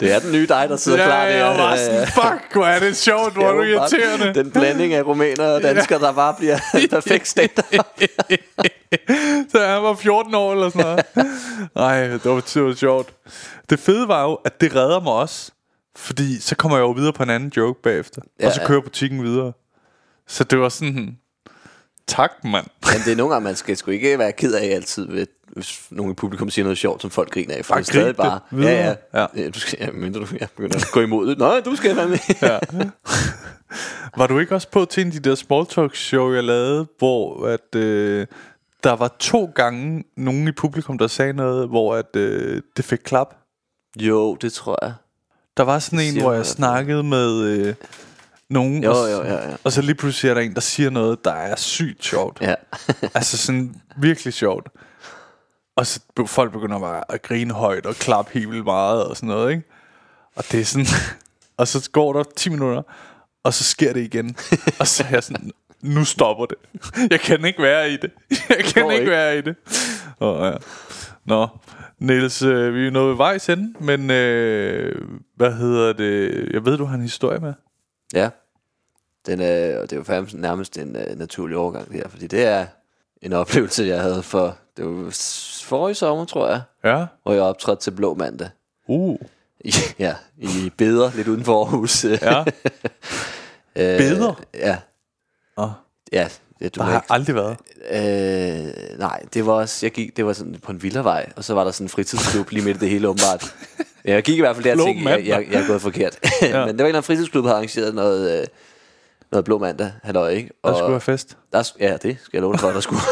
Det 0.00 0.12
er 0.12 0.18
den 0.18 0.32
nye 0.32 0.46
dig, 0.46 0.66
der 0.68 0.76
sidder 0.76 0.98
ja, 0.98 1.04
klar 1.04 1.24
der. 1.24 1.30
jeg 1.30 1.58
var 1.58 1.76
sådan, 1.76 2.06
fuck, 2.06 2.52
hvor 2.52 2.64
er 2.64 2.78
det 2.78 2.96
sjovt, 2.96 3.32
hvor 3.32 3.48
er 3.48 3.52
du 3.58 3.62
Ja, 3.62 3.68
irriterende. 3.68 4.34
Den 4.34 4.50
blanding 4.50 4.94
af 4.94 5.02
rumæner 5.02 5.44
og 5.46 5.62
danskere, 5.62 5.98
der 5.98 6.12
bare 6.12 6.34
bliver 6.38 6.58
perfekt 6.90 7.28
stand 7.28 7.50
så 9.50 9.66
han 9.66 9.82
var 9.82 9.94
14 9.94 10.34
år 10.34 10.52
eller 10.52 10.70
sådan 10.70 10.82
noget. 10.82 11.04
Nej, 11.74 12.06
det 12.06 12.24
var, 12.24 12.40
det 12.40 12.62
var 12.62 12.74
sjovt. 12.74 13.14
Det 13.70 13.78
fede 13.78 14.08
var 14.08 14.22
jo, 14.22 14.34
at 14.34 14.60
det 14.60 14.76
redder 14.76 15.00
mig 15.00 15.12
også. 15.12 15.52
Fordi 15.96 16.40
så 16.40 16.56
kommer 16.56 16.78
jeg 16.78 16.82
jo 16.82 16.90
videre 16.90 17.12
på 17.12 17.22
en 17.22 17.30
anden 17.30 17.52
joke 17.56 17.82
bagefter. 17.82 18.22
Ja, 18.24 18.44
Ja, 18.44 18.48
og 18.48 18.54
så 18.54 18.60
ja. 18.60 18.66
kører 18.66 18.80
butikken 18.80 19.22
videre. 19.22 19.52
Så 20.26 20.44
det 20.44 20.58
var 20.58 20.68
sådan... 20.68 21.18
Tak, 22.06 22.30
mand. 22.44 22.66
Men 22.82 23.00
det 23.04 23.12
er 23.12 23.16
nogle 23.16 23.34
gange, 23.34 23.44
man 23.44 23.56
skal 23.56 23.76
sgu 23.76 23.90
ikke 23.90 24.18
være 24.18 24.32
ked 24.32 24.54
af 24.54 24.64
altid, 24.66 25.06
ved, 25.06 25.26
hvis 25.52 25.86
nogen 25.90 26.12
i 26.12 26.14
publikum 26.14 26.50
siger 26.50 26.64
noget 26.64 26.78
sjovt, 26.78 27.02
som 27.02 27.10
folk 27.10 27.30
griner 27.30 27.54
af. 27.56 27.64
For 27.64 27.74
Bare 27.74 27.80
det 27.80 27.88
er 27.88 27.92
stadig 27.92 28.08
det 28.08 28.16
bare... 28.16 28.40
videre. 28.50 28.72
Ja, 28.72 28.94
ja. 29.14 29.20
Ja. 29.20 29.26
ja. 29.42 29.50
Du 29.50 29.60
skal, 29.60 29.78
ja, 29.80 29.90
mindre 29.90 30.20
du 30.20 30.26
ja, 30.40 30.46
begynder 30.56 30.76
at 30.76 30.88
gå 30.92 31.00
imod 31.00 31.26
det. 31.26 31.38
Nå, 31.38 31.60
du 31.60 31.76
skal 31.76 31.96
være 31.96 32.08
med. 32.08 32.18
Ja. 32.42 32.58
Var 34.16 34.26
du 34.26 34.38
ikke 34.38 34.54
også 34.54 34.68
på 34.70 34.84
til 34.84 35.00
en 35.00 35.06
af 35.06 35.12
de 35.12 35.30
der 35.30 35.34
small 35.34 35.66
talk 35.66 35.96
show, 35.96 36.32
jeg 36.32 36.44
lavede, 36.44 36.86
hvor 36.98 37.46
at, 37.46 37.74
øh, 37.74 38.26
der 38.84 38.92
var 38.92 39.16
to 39.18 39.52
gange 39.54 40.04
nogen 40.16 40.48
i 40.48 40.52
publikum, 40.52 40.98
der 40.98 41.06
sagde 41.06 41.32
noget, 41.32 41.68
hvor 41.68 41.94
at, 41.94 42.16
øh, 42.16 42.62
det 42.76 42.84
fik 42.84 42.98
klap? 43.04 43.34
jo, 44.00 44.34
det 44.34 44.52
tror 44.52 44.78
jeg. 44.84 44.92
Der 45.56 45.62
var 45.62 45.78
sådan 45.78 46.00
en, 46.00 46.20
hvor 46.20 46.32
jeg 46.32 46.46
snakkede 46.46 47.02
med 47.02 47.40
øh, 47.40 47.74
nogen, 48.50 48.84
Jo, 48.84 48.90
og, 48.90 49.12
jo, 49.12 49.22
ja, 49.22 49.48
ja. 49.48 49.56
og 49.64 49.72
så 49.72 49.82
lige 49.82 49.94
pludselig 49.94 50.30
er 50.30 50.34
der 50.34 50.40
en, 50.40 50.54
der 50.54 50.60
siger 50.60 50.90
noget, 50.90 51.24
der 51.24 51.32
er 51.32 51.56
sygt 51.56 52.04
sjovt. 52.04 52.40
Ja. 52.40 52.54
altså 53.14 53.38
sådan 53.38 53.74
virkelig 53.96 54.34
sjovt. 54.34 54.68
Og 55.76 55.86
så 55.86 56.00
folk 56.26 56.52
begynder 56.52 56.78
bare 56.78 57.04
at 57.08 57.22
grine 57.22 57.54
højt 57.54 57.86
og 57.86 57.94
klappe 57.94 58.32
helt 58.34 58.50
vildt 58.50 58.64
meget 58.64 59.04
og 59.04 59.16
sådan 59.16 59.28
noget, 59.28 59.50
ikke? 59.50 59.62
Og 60.36 60.44
det 60.52 60.60
er 60.60 60.64
sådan... 60.64 60.86
og 61.58 61.68
så 61.68 61.90
går 61.92 62.12
der 62.12 62.24
10 62.36 62.50
minutter, 62.50 62.82
og 63.44 63.54
så 63.54 63.64
sker 63.64 63.92
det 63.92 64.00
igen. 64.00 64.36
og 64.80 64.86
så 64.86 65.04
er 65.04 65.08
jeg 65.10 65.22
sådan, 65.22 65.50
nu 65.80 66.04
stopper 66.04 66.46
det. 66.46 66.56
Jeg 67.10 67.20
kan 67.20 67.44
ikke 67.44 67.62
være 67.62 67.90
i 67.90 67.96
det. 67.96 68.10
Jeg 68.48 68.64
kan 68.64 68.82
ikke, 68.82 68.98
ikke. 68.98 69.10
være 69.10 69.38
i 69.38 69.40
det. 69.40 69.56
Oh, 70.20 70.46
ja. 70.46 70.52
Nå, 71.24 71.48
Niels, 72.06 72.42
øh, 72.42 72.74
vi 72.74 72.86
er 72.86 72.90
nået 72.90 73.08
ved 73.08 73.16
vejs 73.16 73.48
ende, 73.48 73.74
men 73.84 74.10
øh, 74.10 75.02
hvad 75.36 75.52
hedder 75.52 75.92
det? 75.92 76.48
Jeg 76.52 76.64
ved, 76.64 76.78
du 76.78 76.84
har 76.84 76.94
en 76.94 77.02
historie 77.02 77.38
med. 77.38 77.52
Ja. 78.14 78.30
Den 79.26 79.40
er, 79.40 79.78
og 79.78 79.82
det 79.82 79.92
er 79.92 79.96
jo 79.96 80.02
fandme 80.04 80.40
nærmest 80.40 80.78
en 80.78 80.96
uh, 80.96 81.18
naturlig 81.18 81.56
overgang 81.56 81.92
her, 81.92 82.08
fordi 82.08 82.26
det 82.26 82.46
er 82.46 82.66
en 83.22 83.32
oplevelse, 83.32 83.84
jeg 83.84 84.00
havde 84.02 84.22
for, 84.22 84.56
det 84.76 84.84
var 84.86 85.10
forrige 85.64 85.94
sommer, 85.94 86.24
tror 86.24 86.48
jeg, 86.48 86.62
Ja. 86.84 87.06
hvor 87.22 87.32
jeg 87.32 87.42
optrådte 87.42 87.82
til 87.82 87.90
Blå 87.90 88.14
Mandag. 88.14 88.48
Uh. 88.88 89.18
I, 89.64 89.72
ja, 89.98 90.14
i 90.38 90.72
Beder, 90.78 91.10
lidt 91.16 91.28
uden 91.28 91.44
for 91.44 91.64
Aarhus. 91.64 92.04
Ja. 92.04 92.44
Øh, 93.76 93.98
Beder? 93.98 94.42
Ja. 94.54 94.78
Oh, 95.56 95.68
Ja, 96.12 96.24
det, 96.24 96.40
du 96.68 96.80
der 96.80 96.82
har 96.82 96.94
ikke 96.96 97.06
aldrig 97.10 97.34
været. 97.34 97.56
Øh, 97.90 98.98
nej, 98.98 99.22
det 99.34 99.46
var 99.46 99.52
også, 99.52 99.86
jeg 99.86 99.92
gik, 99.92 100.16
det 100.16 100.26
var 100.26 100.32
sådan 100.32 100.56
på 100.62 100.72
en 100.72 100.82
villavej, 100.82 101.32
og 101.36 101.44
så 101.44 101.54
var 101.54 101.64
der 101.64 101.70
sådan 101.70 101.84
en 101.84 101.88
fritidsklub 101.88 102.50
lige 102.50 102.64
midt 102.64 102.76
i 102.76 102.80
det 102.80 102.88
hele 102.88 103.08
åbenbart. 103.08 103.54
Jeg 104.04 104.22
gik 104.22 104.36
i 104.36 104.40
hvert 104.40 104.56
fald 104.56 104.64
der 104.64 104.72
og 104.72 104.86
tænkte, 104.86 105.10
jeg, 105.10 105.26
jeg, 105.26 105.46
jeg 105.50 105.62
er 105.62 105.66
gået 105.66 105.82
forkert. 105.82 106.18
Ja. 106.42 106.48
Men 106.48 106.52
det 106.52 106.64
var 106.66 106.68
en 106.68 106.68
eller 106.68 106.84
anden 106.88 107.02
fritidsklub, 107.02 107.44
der 107.44 107.48
havde 107.48 107.56
arrangeret 107.56 107.94
noget, 107.94 108.40
øh, 108.40 108.46
noget 109.32 109.44
blå 109.44 109.58
mandag, 109.58 109.92
halløj, 110.02 110.30
ikke? 110.30 110.50
Der 110.64 110.74
skulle 110.74 110.90
være 110.90 111.00
fest. 111.00 111.36
Der, 111.52 111.72
ja, 111.80 111.96
det 111.96 112.16
skal 112.22 112.36
jeg 112.36 112.42
love 112.42 112.52
dig 112.52 112.60
for, 112.60 112.70
der 112.70 112.80
skulle. 112.80 113.00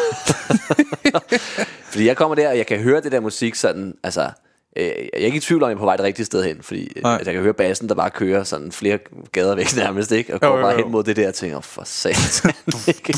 Fordi 1.90 2.06
jeg 2.06 2.16
kommer 2.16 2.34
der, 2.34 2.48
og 2.48 2.56
jeg 2.58 2.66
kan 2.66 2.78
høre 2.78 3.00
det 3.00 3.12
der 3.12 3.20
musik 3.20 3.54
sådan, 3.54 3.94
altså, 4.02 4.30
Øh, 4.76 4.84
jeg 4.84 5.08
er 5.12 5.18
ikke 5.18 5.36
i 5.36 5.40
tvivl 5.40 5.62
om, 5.62 5.66
at 5.66 5.70
jeg 5.70 5.74
er 5.74 5.78
på 5.78 5.84
vej 5.84 5.96
det 5.96 6.04
rigtige 6.04 6.26
sted 6.26 6.44
hen, 6.44 6.62
fordi 6.62 6.92
Nej. 7.02 7.12
altså, 7.12 7.30
jeg 7.30 7.34
kan 7.34 7.42
høre 7.42 7.54
bassen, 7.54 7.88
der 7.88 7.94
bare 7.94 8.10
kører 8.10 8.44
sådan 8.44 8.72
flere 8.72 8.98
gader 9.32 9.54
væk 9.54 9.76
nærmest, 9.76 10.12
ikke? 10.12 10.34
Og 10.34 10.38
Jo, 10.42 10.48
går 10.48 10.56
jo, 10.56 10.62
bare 10.62 10.72
jo. 10.72 10.78
hen 10.78 10.92
mod 10.92 11.04
det 11.04 11.16
der, 11.16 11.28
og 11.28 11.34
tænker, 11.34 11.60
for 11.60 11.82
satan? 11.84 12.54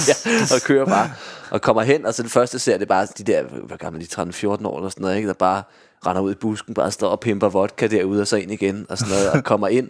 Ja, 0.09 0.15
og 0.55 0.61
kører 0.63 0.85
bare, 0.87 1.11
og 1.51 1.63
kommer 1.63 1.83
hen, 1.83 2.07
og 2.07 2.15
så 2.15 2.23
det 2.23 2.31
første 2.31 2.59
ser 2.59 2.79
det 2.79 2.89
bare 2.89 3.07
de 3.19 3.25
der, 3.25 3.43
hvor 3.43 3.77
gamle 3.77 4.01
de 4.01 4.07
er, 4.19 4.25
13-14 4.61 4.67
år 4.67 4.77
eller 4.79 4.89
sådan 4.91 5.03
noget, 5.03 5.17
ikke? 5.17 5.29
Der 5.29 5.35
bare 5.35 5.63
render 6.07 6.23
ud 6.23 6.33
i 6.33 6.35
busken, 6.35 6.75
bare 6.75 6.91
står 6.91 7.09
og 7.09 7.21
pimper 7.21 7.49
vodka 7.49 7.87
derude, 7.87 8.21
og 8.21 8.27
så 8.27 8.37
ind 8.37 8.51
igen, 8.53 8.87
og 8.89 8.99
sådan 8.99 9.13
noget, 9.15 9.31
og 9.31 9.45
kommer 9.45 9.69
ind, 9.69 9.89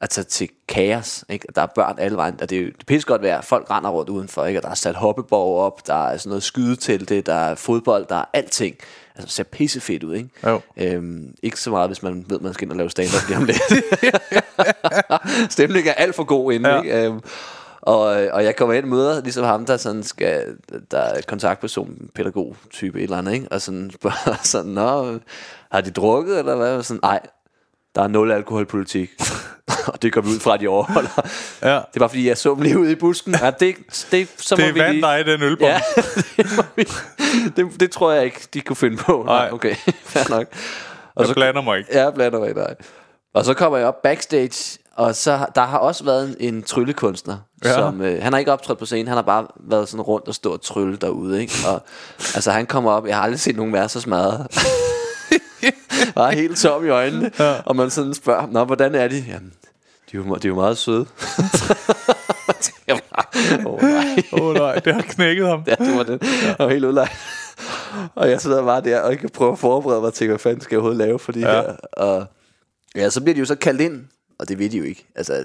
altså 0.00 0.24
til 0.24 0.48
kaos, 0.68 1.24
ikke? 1.28 1.46
Der 1.54 1.62
er 1.62 1.66
børn 1.66 1.94
alle 1.98 2.16
vejen, 2.16 2.34
og 2.42 2.50
det 2.50 2.58
er 2.58 2.62
jo 2.62 2.66
det 2.78 2.86
pisse 2.86 3.06
godt 3.08 3.22
vejr, 3.22 3.40
folk 3.40 3.70
render 3.70 3.90
rundt 3.90 4.10
udenfor, 4.10 4.44
ikke? 4.44 4.58
Og 4.58 4.62
der 4.62 4.70
er 4.70 4.74
sat 4.74 4.94
hoppeborg 4.94 5.60
op, 5.60 5.86
der 5.86 6.08
er 6.08 6.16
sådan 6.16 6.30
noget 6.30 6.42
skydetelte, 6.42 7.20
der 7.20 7.34
er 7.34 7.54
fodbold, 7.54 8.06
der 8.08 8.16
er 8.16 8.24
alting. 8.32 8.76
Altså, 9.18 9.34
ser 9.36 9.44
pisse 9.44 9.80
fedt 9.80 10.04
ud, 10.04 10.14
ikke? 10.14 10.28
Jo. 10.46 10.60
Øhm, 10.76 11.34
ikke 11.42 11.60
så 11.60 11.70
meget, 11.70 11.88
hvis 11.88 12.02
man 12.02 12.24
ved, 12.28 12.40
man 12.40 12.54
skal 12.54 12.64
ind 12.64 12.70
og 12.72 12.76
lave 12.76 12.90
stand-up 12.90 13.28
lige 13.28 13.36
om 13.36 13.44
lidt. 13.44 13.62
Stemningen 15.52 15.90
er 15.90 15.94
alt 15.94 16.14
for 16.14 16.24
god 16.24 16.52
inde, 16.52 16.68
Ja. 16.68 16.74
ja. 16.76 16.82
ikke? 16.82 17.06
Øhm, 17.06 17.20
og, 17.82 18.00
og 18.06 18.44
jeg 18.44 18.56
kommer 18.56 18.74
ind 18.74 18.84
og 18.84 18.88
møder 18.90 19.22
ligesom 19.22 19.44
ham, 19.44 19.66
der 19.66 19.76
sådan 19.76 20.02
skal, 20.02 20.56
der 20.90 20.98
er 20.98 21.20
kontaktperson, 21.28 22.10
pædagog 22.14 22.56
type 22.70 22.98
et 22.98 23.02
eller 23.02 23.16
andet, 23.18 23.32
ikke? 23.32 23.48
Og 23.50 23.60
sådan 23.60 23.90
spørger 23.94 24.38
sådan, 24.42 24.70
Nå, 24.72 25.18
har 25.72 25.80
de 25.80 25.90
drukket, 25.90 26.38
eller 26.38 26.56
hvad? 26.56 26.76
Og 26.76 26.84
sådan, 26.84 27.00
nej, 27.02 27.20
der 27.94 28.02
er 28.02 28.08
nul 28.08 28.32
alkoholpolitik. 28.32 29.10
og 29.92 30.02
det 30.02 30.12
går 30.12 30.20
vi 30.20 30.28
ud 30.28 30.40
fra, 30.40 30.54
at 30.54 30.60
de 30.60 30.68
overholder. 30.68 31.10
Ja. 31.62 31.74
Det 31.74 31.82
er 31.94 31.98
bare 31.98 32.08
fordi, 32.08 32.28
jeg 32.28 32.38
så 32.38 32.54
dem 32.54 32.62
lige 32.62 32.78
ude 32.78 32.92
i 32.92 32.94
busken. 32.94 33.34
Ja, 33.42 33.50
det, 33.50 33.76
det, 34.10 34.28
så 34.36 34.56
må 34.56 34.60
Det 34.62 34.68
er 34.68 34.72
vi 34.72 34.78
lige... 34.80 35.20
i 35.20 35.22
den 35.32 35.42
ølbom. 35.42 35.68
Ja, 35.68 35.80
det, 36.36 36.64
vi, 36.76 36.84
det, 37.56 37.80
det 37.80 37.90
tror 37.90 38.12
jeg 38.12 38.24
ikke, 38.24 38.48
de 38.54 38.60
kunne 38.60 38.76
finde 38.76 38.96
på. 38.96 39.22
Nej, 39.26 39.38
Nej. 39.44 39.52
okay, 39.52 39.74
fair 40.04 40.30
nok. 40.30 40.46
Og 41.14 41.26
Jeg 41.26 41.34
blander 41.34 41.62
mig 41.62 41.78
ikke. 41.78 41.90
Ja, 41.92 42.02
jeg 42.04 42.14
blander 42.14 42.38
mig 42.38 42.48
ikke, 42.48 42.60
nej. 42.60 42.74
Og 43.34 43.44
så 43.44 43.54
kommer 43.54 43.78
jeg 43.78 43.86
op 43.86 44.02
backstage, 44.02 44.78
og 44.96 45.14
så 45.14 45.46
der 45.54 45.60
har 45.64 45.78
også 45.78 46.04
været 46.04 46.36
en, 46.40 46.54
en 46.54 46.62
tryllekunstner, 46.62 47.36
Ja. 47.64 47.74
som, 47.74 48.00
øh, 48.02 48.22
han 48.22 48.32
har 48.32 48.38
ikke 48.38 48.52
optrådt 48.52 48.78
på 48.78 48.86
scenen, 48.86 49.06
han 49.08 49.16
har 49.16 49.22
bare 49.22 49.46
været 49.60 49.88
sådan 49.88 50.02
rundt 50.02 50.28
og 50.28 50.34
stå 50.34 50.52
og 50.52 50.62
trylle 50.62 50.96
derude, 50.96 51.40
ikke? 51.40 51.54
Og 51.68 51.82
altså 52.34 52.50
han 52.50 52.66
kommer 52.66 52.90
op, 52.92 53.06
jeg 53.06 53.16
har 53.16 53.22
aldrig 53.22 53.40
set 53.40 53.56
nogen 53.56 53.72
være 53.72 53.88
så 53.88 54.00
smadret. 54.00 54.46
bare 56.14 56.32
helt 56.34 56.58
tom 56.58 56.86
i 56.86 56.88
øjnene, 56.88 57.30
ja. 57.38 57.54
og 57.66 57.76
man 57.76 57.90
sådan 57.90 58.14
spørger 58.14 58.46
Nå, 58.46 58.64
hvordan 58.64 58.94
er 58.94 59.08
de? 59.08 59.24
Jamen, 59.28 59.52
de 60.12 60.16
er 60.16 60.22
jo, 60.26 60.34
de 60.34 60.46
er 60.46 60.48
jo 60.48 60.54
meget 60.54 60.78
søde. 60.78 61.06
bare, 62.88 63.66
oh, 63.66 63.82
nej. 63.82 64.22
Åh 64.32 64.40
oh, 64.42 64.54
nej, 64.54 64.74
det 64.74 64.94
har 64.94 65.02
knækket 65.02 65.46
ham. 65.46 65.62
Ja, 65.66 65.74
det 65.74 65.96
var 65.96 66.02
den. 66.02 66.18
Jeg 66.22 66.56
var 66.58 66.68
helt 66.68 66.84
udlejt. 66.84 67.10
og 68.14 68.30
jeg 68.30 68.40
sidder 68.40 68.64
bare 68.64 68.80
der 68.80 69.00
og 69.00 69.10
ikke 69.12 69.20
kan 69.20 69.30
prøve 69.30 69.52
at 69.52 69.58
forberede 69.58 70.00
mig 70.00 70.12
til, 70.12 70.28
hvad 70.28 70.38
fanden 70.38 70.60
skal 70.60 70.74
jeg 70.74 70.78
overhovedet 70.78 71.06
lave 71.06 71.18
for 71.18 71.32
de 71.32 71.40
Ja. 71.40 71.56
ja. 71.56 71.62
her. 71.62 71.72
Og 71.92 72.26
ja, 72.96 73.10
så 73.10 73.20
bliver 73.20 73.34
de 73.34 73.38
jo 73.38 73.44
så 73.46 73.54
kaldt 73.54 73.80
ind, 73.80 74.04
og 74.38 74.48
det 74.48 74.58
ved 74.58 74.70
de 74.70 74.78
jo 74.78 74.84
ikke. 74.84 75.06
Altså, 75.16 75.44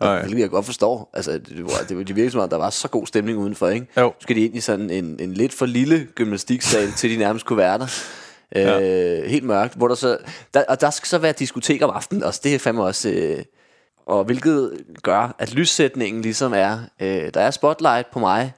Nej. 0.00 0.20
hvilket 0.22 0.40
jeg 0.40 0.50
godt 0.50 0.66
forstår. 0.66 1.10
Altså, 1.14 1.32
det, 1.32 1.62
var, 1.64 1.70
det, 1.88 2.08
det 2.08 2.16
virkede 2.16 2.30
som 2.30 2.40
om, 2.40 2.48
der 2.48 2.56
var 2.56 2.70
så 2.70 2.88
god 2.88 3.06
stemning 3.06 3.38
udenfor, 3.38 3.68
ikke? 3.68 3.86
Jo. 3.96 4.12
Så 4.18 4.22
skal 4.22 4.36
de 4.36 4.44
ind 4.44 4.56
i 4.56 4.60
sådan 4.60 4.90
en, 4.90 5.16
en 5.20 5.34
lidt 5.34 5.54
for 5.54 5.66
lille 5.66 6.08
gymnastiksal, 6.14 6.92
til 6.96 7.10
de 7.10 7.16
nærmest 7.16 7.46
kunne 7.46 7.56
være 7.56 7.78
der. 7.78 7.86
Øh, 8.56 9.24
helt 9.30 9.44
mørkt, 9.44 9.74
hvor 9.74 9.88
der 9.88 9.94
så 9.94 10.18
der, 10.54 10.64
og 10.68 10.80
der 10.80 10.90
skal 10.90 11.08
så 11.08 11.18
være 11.18 11.32
diskotek 11.32 11.82
om 11.82 11.90
aftenen 11.90 12.22
også, 12.22 12.40
det 12.44 12.54
er 12.54 12.58
fandme 12.58 12.82
også 12.82 13.08
øh, 13.10 13.38
og 14.10 14.24
hvilket 14.24 14.72
gør 15.02 15.34
at 15.38 15.52
lyssætningen 15.54 16.22
ligesom 16.22 16.52
er 16.56 16.78
øh, 17.00 17.30
der 17.34 17.40
er 17.40 17.50
spotlight 17.50 18.10
på 18.12 18.18
mig 18.18 18.52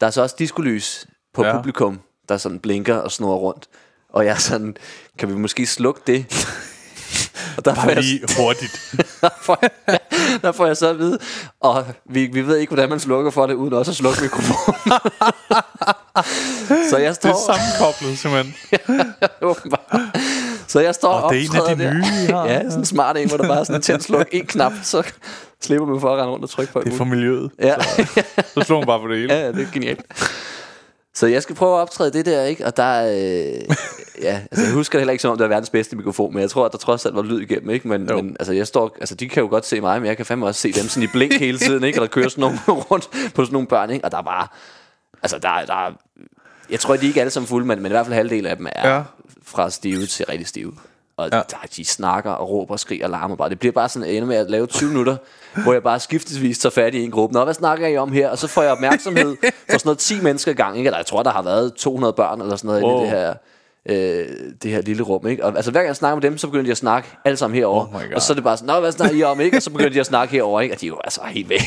der 0.00 0.06
er 0.06 0.10
så 0.10 0.22
også 0.22 0.36
diskolys 0.38 1.06
på 1.34 1.42
Ja. 1.42 1.48
ja. 1.48 1.56
publikum 1.56 2.00
der 2.28 2.36
sådan 2.36 2.58
blinker 2.58 2.96
og 2.96 3.12
snurrer 3.12 3.36
rundt 3.38 3.68
og 4.12 4.24
jeg 4.24 4.30
er 4.32 4.36
sådan 4.38 4.76
kan 5.18 5.28
vi 5.28 5.34
måske 5.34 5.66
slukke 5.66 6.00
det 6.06 6.26
og 7.56 7.64
der 7.64 7.74
får, 7.74 7.82
Bare 7.82 7.88
jeg, 7.90 8.02
lige 8.02 8.20
hurtigt. 8.38 8.94
der, 9.22 9.28
får 9.42 9.58
jeg, 9.62 9.98
der 10.42 10.52
får 10.52 10.66
jeg 10.66 10.76
så 10.76 10.88
at 10.88 10.98
vide 10.98 11.18
og 11.60 11.86
vi, 12.10 12.26
vi 12.26 12.46
ved 12.46 12.56
ikke 12.56 12.70
hvordan 12.70 12.88
man 12.88 13.00
slukker 13.00 13.30
for 13.30 13.46
det 13.46 13.54
uden 13.54 13.72
også 13.74 13.90
at 13.90 13.96
slukke 13.96 14.22
mikrofonen 14.22 14.92
så 16.90 16.96
jeg 16.96 17.08
Det 17.08 17.16
står 17.16 17.28
er 17.28 17.54
sammenkoblet, 17.54 18.18
simpelthen. 18.18 18.54
åbenbart. 19.42 19.96
Så 20.70 20.80
jeg 20.80 20.94
står 20.94 21.08
Og 21.12 21.22
og 21.22 21.32
det 21.34 21.38
er 21.38 21.44
en 21.50 21.56
af 21.56 21.76
de 21.76 21.86
optræder 21.88 21.94
nye, 21.94 22.26
der. 22.26 22.44
Ja, 22.44 22.60
sådan 22.62 22.78
en 22.78 22.84
smart 22.84 23.16
en, 23.16 23.28
hvor 23.28 23.36
der 23.36 23.48
bare 23.48 23.60
er 23.60 23.64
sådan 23.64 23.76
en 23.76 23.82
tænd 23.82 24.00
sluk, 24.00 24.26
en 24.32 24.46
knap, 24.46 24.72
så 24.82 25.02
slipper 25.60 25.86
man 25.86 26.00
for 26.00 26.08
at 26.14 26.18
rende 26.18 26.32
rundt 26.32 26.44
og 26.44 26.50
trykke 26.50 26.72
på 26.72 26.80
Det 26.80 26.92
er 26.92 26.96
for 26.96 27.04
miljøet. 27.04 27.50
Ja. 27.62 27.74
Så 28.54 28.60
slår 28.66 28.78
man 28.78 28.86
bare 28.86 29.00
på 29.00 29.08
det 29.08 29.16
hele. 29.18 29.34
ja, 29.34 29.48
det 29.52 29.62
er 29.62 29.72
genialt. 29.72 30.00
Så 31.14 31.26
jeg 31.26 31.42
skal 31.42 31.54
prøve 31.56 31.74
at 31.76 31.80
optræde 31.80 32.10
det 32.12 32.26
der, 32.26 32.42
ikke? 32.44 32.66
Og 32.66 32.76
der 32.76 32.82
er, 32.82 33.10
øh, 33.10 33.76
ja, 34.26 34.40
altså 34.50 34.64
jeg 34.64 34.72
husker 34.74 34.98
det 34.98 35.00
heller 35.02 35.12
ikke 35.12 35.22
som 35.22 35.30
om, 35.30 35.36
det 35.36 35.42
var 35.44 35.48
verdens 35.48 35.70
bedste 35.70 35.96
mikrofon, 35.96 36.34
men 36.34 36.40
jeg 36.40 36.50
tror, 36.50 36.66
at 36.66 36.72
der 36.72 36.78
trods 36.78 37.06
alt 37.06 37.14
var 37.16 37.22
lyd 37.22 37.40
igennem, 37.40 37.70
ikke? 37.70 37.88
Men, 37.88 38.08
Jo. 38.10 38.16
men 38.16 38.36
altså, 38.40 38.52
jeg 38.52 38.66
står, 38.66 38.96
altså, 39.00 39.14
de 39.14 39.28
kan 39.28 39.42
jo 39.42 39.48
godt 39.48 39.66
se 39.66 39.80
mig, 39.80 40.00
men 40.00 40.06
jeg 40.08 40.16
kan 40.16 40.26
fandme 40.26 40.46
også 40.46 40.60
se 40.60 40.72
dem 40.72 40.88
sådan 40.88 41.02
i 41.02 41.06
blink 41.06 41.32
hele 41.38 41.58
tiden, 41.58 41.84
ikke? 41.84 41.98
Og 41.98 42.02
der 42.02 42.08
kører 42.08 42.28
sådan 42.28 42.42
nogle 42.42 42.58
rundt 42.90 43.08
på 43.34 43.44
sådan 43.44 43.52
nogle 43.52 43.68
børn, 43.68 43.90
ikke? 43.90 44.04
Og 44.04 44.10
der 44.10 44.18
er 44.18 44.22
bare, 44.22 44.46
altså, 45.22 45.38
der, 45.38 45.48
er- 45.48 45.66
der 45.66 45.86
er, 45.86 45.90
jeg 46.70 46.80
tror, 46.80 46.96
de 46.96 47.02
er 47.02 47.08
ikke 47.08 47.20
alle 47.20 47.30
sammen 47.30 47.48
fulde, 47.48 47.66
men, 47.66 47.82
men 47.82 47.86
i 47.86 47.94
hvert 47.94 48.06
fald 48.06 48.14
halvdelen 48.14 48.46
af 48.46 48.56
dem 48.56 48.66
er 48.72 48.94
Ja. 48.94 49.02
fra 49.44 49.70
stive 49.70 50.06
til 50.06 50.26
rigtig 50.26 50.46
stive. 50.48 50.72
Og 51.16 51.28
Ja. 51.32 51.36
der, 51.36 51.56
de 51.76 51.84
snakker 51.84 52.30
og 52.30 52.50
råber 52.50 52.72
og 52.72 52.80
skriger 52.80 53.04
og 53.04 53.10
larmer 53.10 53.36
bare. 53.36 53.48
Det 53.48 53.58
bliver 53.58 53.72
bare 53.72 53.88
sådan, 53.88 54.08
ender 54.08 54.28
med 54.28 54.36
at 54.36 54.50
lave 54.50 54.66
20 54.66 54.88
minutter, 54.88 55.16
hvor 55.62 55.72
jeg 55.72 55.82
bare 55.82 56.00
skiftesvis 56.00 56.58
tager 56.58 56.70
fat 56.70 56.94
i 56.94 57.04
en 57.04 57.10
gruppe. 57.10 57.32
Nå, 57.34 57.44
hvad 57.44 57.54
snakker 57.54 57.86
I 57.88 57.96
om 57.96 58.12
her? 58.12 58.28
Og 58.28 58.38
så 58.38 58.46
får 58.46 58.62
jeg 58.62 58.72
opmærksomhed 58.72 59.36
for 59.42 59.78
sådan 59.78 59.80
noget 59.84 59.98
10 59.98 60.20
mennesker 60.20 60.52
gang. 60.52 60.76
Ikke? 60.76 60.88
Eller 60.88 60.98
jeg 60.98 61.06
tror, 61.06 61.22
der 61.22 61.30
har 61.30 61.42
været 61.42 61.74
200 61.74 62.12
børn 62.12 62.40
eller 62.40 62.56
sådan 62.56 62.68
noget 62.68 62.82
Wow. 62.84 62.98
i 63.00 63.02
det 63.02 63.10
her, 63.10 63.34
øh, 63.86 64.28
det 64.62 64.70
her 64.70 64.80
lille 64.82 65.02
rum. 65.02 65.26
Ikke? 65.26 65.44
Og, 65.44 65.52
altså 65.56 65.70
hver 65.70 65.80
gang 65.80 65.88
jeg 65.88 65.96
snakker 65.96 66.14
med 66.16 66.22
dem, 66.22 66.38
så 66.38 66.46
begynder 66.46 66.64
de 66.64 66.70
at 66.70 66.76
snakke 66.76 67.08
alle 67.24 67.36
sammen 67.36 67.56
herover. 67.58 67.86
Oh 67.94 68.02
og 68.14 68.22
så 68.22 68.32
er 68.32 68.34
det 68.34 68.44
bare 68.44 68.56
sådan, 68.56 68.74
Nå, 68.74 68.80
hvad 68.80 68.92
snakker 68.92 69.16
I 69.16 69.22
om? 69.22 69.40
Ikke? 69.40 69.56
Og 69.56 69.62
så 69.62 69.70
begynder 69.70 69.90
de 69.90 70.00
at 70.00 70.06
snakke 70.06 70.32
herover, 70.32 70.60
ikke? 70.60 70.74
Og 70.74 70.80
de 70.80 70.86
er 70.86 70.88
jo 70.88 70.98
altså 71.04 71.20
helt 71.26 71.48
væk. 71.48 71.60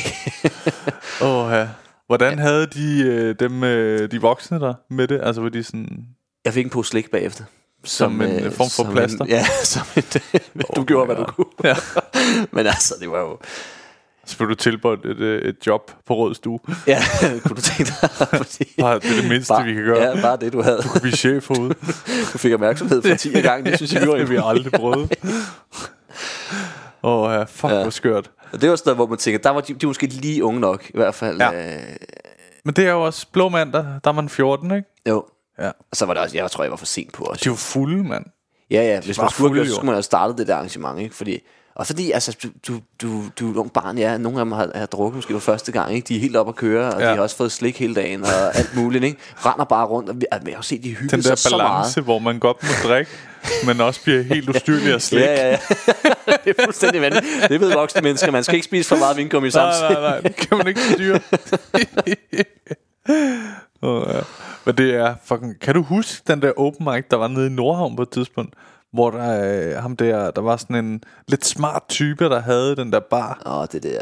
Åh, 1.21 1.51
ja. 1.51 1.67
Hvordan 2.07 2.39
havde 2.39 2.67
de 2.67 3.03
øh, 3.05 3.35
dem, 3.39 3.63
øh, 3.63 4.11
de 4.11 4.21
voksne 4.21 4.59
der 4.59 4.73
med 4.89 5.07
det? 5.07 5.19
Altså, 5.23 5.41
var 5.41 5.49
de 5.49 5.63
sådan... 5.63 6.05
jeg 6.45 6.53
fik 6.53 6.65
en 6.65 6.69
pose 6.69 6.89
slik 6.89 7.11
bagefter. 7.11 7.43
Som 7.83 8.21
en, 8.21 8.29
øh, 8.29 8.51
form 8.51 8.69
for 8.69 8.83
som 8.83 8.93
plaster? 8.93 9.25
En, 9.25 9.29
ja, 9.29 9.45
som 9.63 9.81
en, 9.95 10.03
du 10.75 10.81
my 10.81 10.85
gjorde, 10.87 11.05
hvad 11.05 11.15
du 11.15 11.23
kunne. 11.23 11.45
Ja. 11.63 11.75
Men 12.55 12.67
altså, 12.67 12.95
det 12.99 13.11
var 13.11 13.19
jo... 13.19 13.37
Så 14.25 14.37
blev 14.37 14.49
du 14.49 14.55
tilbudt 14.55 15.05
et, 15.05 15.17
øh, 15.19 15.41
et 15.41 15.55
job 15.67 15.91
på 16.07 16.15
Rød 16.15 16.35
Stue. 16.35 16.59
Ja, 16.87 16.99
kunne 17.45 17.55
du 17.55 17.61
tænke 17.61 17.91
dig? 18.01 18.09
Fordi, 18.29 18.65
Bare, 18.79 18.99
det 18.99 19.11
er 19.17 19.21
det 19.21 19.29
mindste, 19.29 19.51
bare, 19.51 19.65
vi 19.65 19.73
kan 19.73 19.83
gøre. 19.83 20.01
Ja, 20.01 20.21
bare 20.21 20.37
det, 20.37 20.53
du 20.53 20.61
havde. 20.61 20.77
Du 20.77 20.89
kan 20.89 21.01
blive 21.01 21.15
chef 21.15 21.49
herude. 21.49 21.73
Du 22.33 22.37
fik 22.37 22.53
opmærksomhed 22.53 23.01
for 23.01 23.15
10 23.15 23.41
gange. 23.41 23.71
Det 23.71 23.79
synes 23.79 23.93
jeg, 23.93 24.01
vi 24.01 24.07
var 24.07 24.17
det 24.17 24.29
vi 24.29 24.39
aldrig 24.43 24.71
prøvet. 24.71 25.15
Åh, 27.03 27.33
ja, 27.33 27.43
fuck, 27.43 27.73
Ja. 27.73 27.81
hvor 27.81 27.89
skørt. 27.89 28.31
Og 28.53 28.61
det 28.61 28.69
var 28.69 28.75
sådan 28.75 28.87
noget, 28.89 28.97
hvor 28.97 29.05
man 29.07 29.17
tænker, 29.17 29.39
der 29.39 29.49
var 29.49 29.61
de, 29.61 29.73
de 29.73 29.85
var 29.85 29.89
måske 29.89 30.07
lige 30.07 30.43
unge 30.43 30.59
nok, 30.59 30.89
i 30.89 30.97
hvert 30.97 31.15
fald. 31.15 31.37
Ja. 31.41 31.75
Øh, 31.75 31.81
Men 32.65 32.73
det 32.75 32.87
er 32.87 32.91
jo 32.91 33.01
også 33.05 33.27
blå 33.31 33.49
mandag, 33.49 33.85
der 34.03 34.09
er 34.09 34.11
man 34.11 34.29
14, 34.29 34.71
ikke? 34.71 34.87
jo. 35.09 35.25
Ja. 35.59 35.67
Og 35.67 35.73
så 35.97 36.05
var 36.05 36.13
det 36.13 36.23
også, 36.23 36.37
jeg 36.37 36.51
tror, 36.51 36.63
jeg 36.63 36.71
var 36.71 36.77
for 36.77 36.85
sent 36.85 37.13
på 37.13 37.23
De 37.23 37.29
også. 37.29 37.49
er 37.49 37.51
jo 37.51 37.55
fulde, 37.55 38.03
mand. 38.03 38.25
Ja, 38.71 38.81
ja, 38.81 39.01
hvis 39.01 39.17
var 39.17 39.23
man 39.23 39.31
skulle, 39.31 39.49
fulde, 39.49 39.63
jo. 39.63 39.73
skulle 39.73 39.85
man 39.85 39.95
have 39.95 40.03
startet 40.03 40.37
det 40.37 40.47
der 40.47 40.55
arrangement, 40.55 40.99
ikke? 40.99 41.15
Fordi, 41.15 41.39
og 41.75 41.87
fordi, 41.87 42.11
altså, 42.11 42.37
du, 42.67 42.73
du, 43.01 43.23
du, 43.39 43.53
er 43.53 43.59
ung 43.59 43.71
barn, 43.73 43.97
ja, 43.97 44.17
nogle 44.17 44.39
af 44.39 44.45
dem 44.45 44.51
har, 44.51 44.71
har 44.75 44.85
drukket 44.85 45.15
måske 45.15 45.33
for 45.33 45.39
første 45.39 45.71
gang, 45.71 45.93
ikke? 45.93 46.07
De 46.07 46.15
er 46.15 46.19
helt 46.19 46.35
op 46.35 46.47
at 46.49 46.55
køre, 46.55 46.93
og 46.93 47.01
Ja. 47.01 47.09
de 47.09 47.15
har 47.15 47.21
også 47.21 47.35
fået 47.35 47.51
slik 47.51 47.79
hele 47.79 47.95
dagen, 47.95 48.23
og 48.23 48.55
alt 48.57 48.75
muligt, 48.75 49.03
ikke? 49.03 49.17
Render 49.35 49.65
bare 49.65 49.85
rundt, 49.85 50.09
og 50.09 50.15
vi, 50.21 50.25
altså, 50.31 50.49
jeg 50.49 50.57
har 50.57 50.61
set, 50.61 50.83
de 50.83 50.89
hygger 50.89 51.07
Den 51.07 51.23
sig 51.23 51.29
der 51.29 51.35
så 51.35 51.49
balance, 51.57 51.99
meget. 52.01 52.05
hvor 52.05 52.19
man 52.19 52.39
godt 52.39 52.57
må 52.63 52.89
drikke, 52.89 53.11
men 53.65 53.81
også 53.81 54.01
bliver 54.03 54.21
helt 54.21 54.49
ustyrlig 54.49 54.93
af 54.93 55.01
slik. 55.01 55.21
Ja, 55.21 55.33
ja, 55.33 55.49
ja. 55.49 55.57
det 56.45 56.55
er 56.57 56.63
fuldstændig 56.63 57.01
vanvittigt. 57.01 57.49
Det 57.49 57.59
ved 57.61 57.73
voksne 57.73 58.01
mennesker. 58.01 58.31
Man 58.31 58.43
skal 58.43 58.55
ikke 58.55 58.65
spise 58.65 58.89
for 58.89 58.95
meget 58.95 59.17
vingummi 59.17 59.49
Nej, 59.49 59.71
samtidig. 59.73 60.01
nej, 60.01 60.11
nej, 60.11 60.19
det 60.19 60.35
kan 60.35 60.57
man 60.57 60.67
ikke 60.67 60.81
styre. 60.93 61.19
oh, 63.81 64.03
ja. 64.15 64.19
Men 64.65 64.77
det 64.77 64.95
er 64.95 65.15
fucking... 65.25 65.59
Kan 65.59 65.73
du 65.75 65.81
huske 65.81 66.21
den 66.27 66.41
der 66.41 66.51
open 66.57 66.85
mic, 66.93 67.03
der 67.11 67.17
var 67.17 67.27
nede 67.27 67.47
i 67.47 67.49
Nordhavn 67.49 67.95
på 67.95 68.01
et 68.01 68.09
tidspunkt? 68.09 68.53
Hvor 68.93 69.11
der, 69.11 69.75
øh, 69.75 69.81
ham 69.81 69.95
der, 69.95 70.31
der 70.31 70.41
var 70.41 70.57
sådan 70.57 70.85
en 70.85 71.03
lidt 71.27 71.45
smart 71.45 71.83
type, 71.89 72.25
der 72.25 72.41
havde 72.41 72.75
den 72.75 72.91
der 72.91 72.99
bar. 72.99 73.41
Åh, 73.45 73.65
det 73.71 73.83
der... 73.83 73.99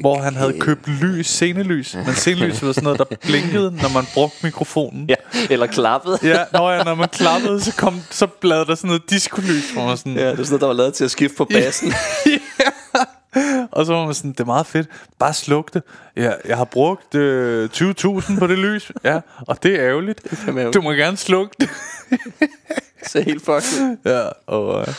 Hvor 0.00 0.18
han 0.18 0.34
havde 0.34 0.58
købt 0.60 0.88
lys, 0.88 1.26
scenelys. 1.26 1.94
Men 1.94 2.14
scenelys 2.14 2.62
var 2.62 2.72
sådan 2.72 2.84
noget, 2.84 2.98
der 2.98 3.04
blinkede, 3.22 3.70
når 3.82 3.94
man 3.94 4.04
brugte 4.14 4.36
mikrofonen. 4.42 5.08
Ja, 5.08 5.14
eller 5.50 5.66
klappet. 5.66 6.18
Ja, 6.22 6.44
når, 6.52 6.70
ja, 6.70 6.84
når 6.84 6.94
man 6.94 7.08
klappede, 7.08 7.60
så, 7.60 7.76
kom, 7.76 8.00
så 8.10 8.26
bladede 8.26 8.66
der 8.66 8.74
sådan 8.74 8.88
noget 8.88 9.10
diskolys, 9.10 9.70
hvor 9.72 9.86
man 9.86 9.96
sådan... 9.96 10.14
Ja, 10.14 10.30
det 10.30 10.30
er 10.30 10.36
sådan 10.36 10.48
noget, 10.48 10.60
der 10.60 10.66
var 10.66 10.74
lavet 10.74 10.94
til 10.94 11.04
at 11.04 11.10
skifte 11.10 11.36
på 11.36 11.44
bassen. 11.44 11.92
Og 13.72 13.86
så 13.86 13.92
var 13.92 14.04
man 14.04 14.14
sådan, 14.14 14.32
det 14.32 14.40
er 14.40 14.44
meget 14.44 14.66
fedt. 14.66 14.88
Bare 15.18 15.34
sluk 15.34 15.74
det. 15.74 15.82
Ja, 16.16 16.32
jeg 16.44 16.56
har 16.56 16.64
brugt 16.64 17.14
øh, 17.14 17.68
20.000 17.72 18.38
på 18.38 18.46
det 18.46 18.58
lys. 18.58 18.92
Ja, 19.04 19.20
og 19.46 19.62
det 19.62 19.74
er 19.74 19.88
ærgerligt. 19.88 20.20
fandme 20.30 20.60
ærgerligt. 20.60 20.74
Du 20.74 20.82
må 20.82 20.90
gerne 20.92 21.16
slukke 21.16 21.56
det. 21.60 21.70
så 23.06 23.20
helt 23.20 23.44
fucked. 23.44 23.96
Ja, 24.04 24.28
og, 24.46 24.80
øh, 24.80 24.94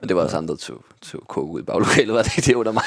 Men 0.00 0.08
det 0.08 0.16
var 0.16 0.22
også 0.22 0.36
andre 0.36 0.56
to, 0.56 0.82
to 1.02 1.18
koge 1.28 1.46
ud 1.46 1.60
i 1.60 1.62
baglokalet, 1.62 2.14
var 2.14 2.22
det 2.22 2.38
ikke 2.38 2.46
det 2.46 2.54
under 2.54 2.72
mig? 2.72 2.82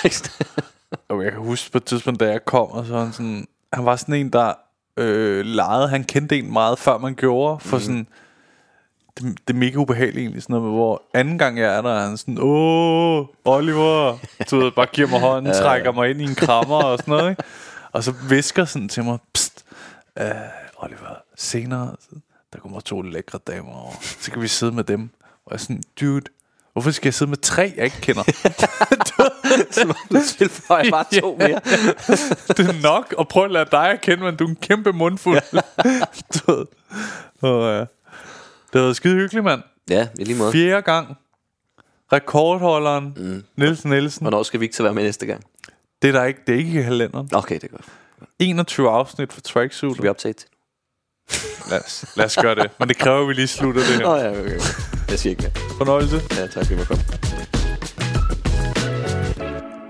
og 1.10 1.24
jeg 1.24 1.32
kan 1.32 1.42
huske 1.42 1.72
på 1.72 1.78
et 1.78 1.84
tidspunkt, 1.84 2.20
da 2.20 2.30
jeg 2.32 2.46
kom, 2.46 2.68
og 2.68 2.86
så 2.86 2.94
var 2.94 3.04
han 3.04 3.14
sådan... 3.14 3.48
Han 3.74 3.86
var 3.86 3.96
sådan 3.96 4.16
en, 4.16 4.30
der 4.30 4.54
øh, 4.98 5.46
legede. 5.46 5.88
Han 5.88 6.04
kendte 6.04 6.38
en 6.38 6.54
meget, 6.54 6.80
før 6.80 6.98
man 6.98 7.16
gjorde. 7.16 7.60
For 7.60 7.80
sådan... 7.80 8.08
det, 9.18 9.38
det 9.48 9.54
er 9.54 9.58
mega 9.58 9.78
ubehageligt 9.78 10.18
egentlig, 10.18 10.44
sådan 10.44 10.56
noget, 10.56 10.72
hvor 10.72 11.02
anden 11.14 11.38
gang 11.38 11.60
jeg 11.60 11.78
er 11.78 11.82
der, 11.82 11.90
er 11.90 12.08
han 12.08 12.18
sådan, 12.18 12.38
åh, 12.42 13.26
Oliver, 13.46 14.18
du 14.52 14.60
ved, 14.60 14.72
bare 14.72 14.86
giver 14.86 15.08
mig 15.08 15.20
hånden, 15.20 15.52
ja, 15.54 15.60
trækker 15.60 15.92
mig 15.92 16.10
ind 16.10 16.22
i 16.22 16.24
en 16.24 16.36
krammer 16.36 16.84
og 16.84 16.98
sådan 16.98 17.12
noget, 17.12 17.30
ikke? 17.30 17.44
Og 17.92 18.04
så 18.04 18.14
visker 18.30 18.66
sådan 18.66 18.90
til 18.90 19.04
mig, 19.04 19.18
pst, 19.34 19.66
uh, 20.22 20.26
Oliver, 20.78 21.16
senere, 21.36 21.96
der 22.56 22.62
kommer 22.62 22.80
to 22.80 23.02
lækre 23.02 23.40
damer 23.48 23.74
over, 23.74 23.94
så 24.02 24.32
kan 24.32 24.42
vi 24.42 24.48
sidde 24.48 24.72
med 24.72 24.84
dem. 24.84 25.10
Og 25.46 25.52
jeg 25.52 25.56
er 25.56 25.58
sådan, 25.58 25.84
dude, 26.02 26.26
hvorfor 26.74 26.92
skal 26.92 27.08
jeg 27.08 27.14
sidde 27.14 27.30
med 27.30 27.38
tre, 27.38 27.74
jeg 27.76 27.86
ikke 27.86 28.02
kender? 28.02 28.24
Så 29.72 29.96
du 30.12 30.18
tilføjer 30.38 30.92
bare 30.92 31.06
to 31.22 31.36
mere. 31.40 31.60
det 32.48 32.70
er 32.70 32.82
nok 32.82 33.16
at 33.20 33.28
prøve 33.28 33.46
at 33.46 33.52
lære 33.52 33.66
dig 33.72 33.92
at 33.92 34.02
kende, 34.02 34.24
men 34.24 34.36
du 34.36 34.46
er 34.46 34.50
en 34.50 34.56
kæmpe 34.56 34.94
mundfuld. 34.94 35.42
du. 36.36 36.66
Og, 37.42 37.60
uh, 37.60 37.66
det 37.66 37.88
har 38.74 38.80
været 38.80 38.96
skide 38.96 39.16
hyggeligt, 39.16 39.44
mand. 39.44 39.62
Ja, 39.90 40.08
i 40.20 40.24
lige 40.24 40.38
måde. 40.38 40.52
Fjerde 40.52 40.82
gang. 40.82 41.18
Rekordholderen 42.14 43.14
mm. 43.18 43.44
Niels 43.56 43.86
Nielsen. 43.86 44.24
Hvornår 44.24 44.44
skal 44.44 44.60
Victor 44.60 44.84
være 44.84 44.94
med 44.94 45.04
næste 45.04 45.26
gang? 45.26 45.44
Det 46.02 46.08
er 46.08 46.12
der 46.12 46.24
ikke, 46.24 46.40
det 46.48 46.54
er 46.54 46.60
ikke 46.60 46.80
i 46.80 46.84
kalenderen. 46.84 47.30
Okay, 47.34 47.56
det 47.56 47.64
er 47.64 47.68
godt. 47.68 47.86
21 48.40 48.90
afsnit 48.90 49.34
for 49.34 49.42
Tracksuit. 49.42 49.94
Skal 49.94 50.04
vi 50.04 50.10
optage 50.10 50.34
til? 50.34 50.48
Lad 51.70 51.80
os, 51.86 52.06
lad 52.16 52.26
os 52.26 52.38
gøre 52.42 52.56
det. 52.56 52.72
Men 52.80 52.90
det 52.90 52.98
kræver, 52.98 53.22
at 53.22 53.28
vi 53.28 53.34
lige 53.34 53.48
slutter 53.48 53.82
det 53.82 53.90
her. 53.90 54.04
Nå 54.04 54.16
ja, 54.16 54.30
okay. 54.40 54.60
Jeg 55.10 55.20
siger 55.20 55.32
ikke 55.32 55.42
mere. 55.42 55.78
Fornøjelse. 55.78 56.22
Ja, 56.32 56.48
tak 56.48 56.66
fordi 56.66 56.80
du 56.80 56.86
kom. 56.86 56.98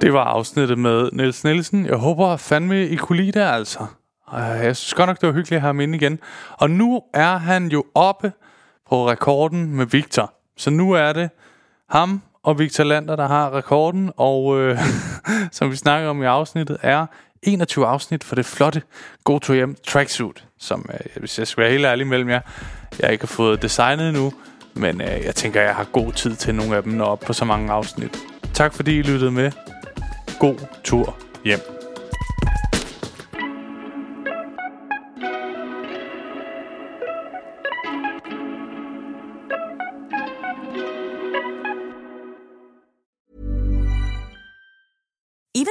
Det 0.02 0.14
var 0.14 0.24
afsnittet 0.24 0.78
med 0.78 1.10
Niels 1.14 1.44
Nielsen. 1.44 1.86
Jeg 1.86 1.98
håber 1.98 2.38
fandme, 2.38 2.88
I 2.88 2.96
kunne 2.96 3.18
lide 3.18 3.40
det, 3.40 3.46
altså. 3.46 3.86
Jeg 4.34 4.76
synes 4.76 4.94
godt 4.94 5.08
nok, 5.08 5.22
det 5.22 5.28
var 5.28 5.34
hyggeligt 5.34 5.56
at 5.56 5.62
have 5.62 5.70
ham 5.70 5.80
inde 5.80 5.98
igen. 5.98 6.20
Og 6.52 6.70
nu 6.70 7.02
er 7.14 7.38
han 7.38 7.68
jo 7.68 7.84
oppe 7.96 8.32
på 8.90 9.10
rekorden 9.10 9.76
med 9.76 9.86
Victor. 9.86 10.34
Så 10.58 10.70
nu 10.70 10.92
er 10.92 11.14
det 11.14 11.30
ham 11.90 12.22
og 12.44 12.60
Victor 12.60 12.84
Lander, 12.84 13.16
der 13.16 13.28
har 13.28 13.54
rekorden. 13.54 14.12
Og 14.18 14.60
øh, 14.60 14.80
som 15.52 15.72
vi 15.72 15.76
snakker 15.76 16.10
om 16.10 16.22
i 16.24 16.26
afsnittet, 16.26 16.78
er 16.82 17.06
21 17.46 17.88
afsnit 17.88 18.24
for 18.24 18.36
det 18.36 18.46
flotte 18.46 18.82
Go 19.24 19.40
To 19.40 19.54
Hjem 19.54 19.76
tracksuit. 19.88 20.44
Som, 20.60 20.90
øh, 20.94 21.20
hvis 21.20 21.40
jeg 21.40 21.48
skal 21.48 21.62
være 21.62 21.72
helt 21.72 21.86
ærlig 21.86 22.08
mellem 22.08 22.30
jer, 22.30 22.42
jeg 23.00 23.12
ikke 23.12 23.22
har 23.22 23.28
fået 23.28 23.62
designet 23.62 24.10
endnu. 24.10 24.34
Men 24.74 25.02
øh, 25.02 25.26
jeg 25.26 25.36
tænker, 25.36 25.62
jeg 25.62 25.76
har 25.76 25.84
god 25.84 26.14
tid 26.14 26.36
til 26.36 26.56
nogle 26.56 26.76
af 26.76 26.84
dem 26.84 26.94
når 26.94 27.06
op 27.06 27.20
på 27.20 27.34
så 27.34 27.46
mange 27.46 27.72
afsnit. 27.72 28.18
Tak 28.54 28.74
fordi 28.74 29.00
I 29.00 29.02
lyttede 29.02 29.32
med. 29.32 29.52
God 30.40 30.58
tur 30.84 31.18
hjem. 31.46 31.75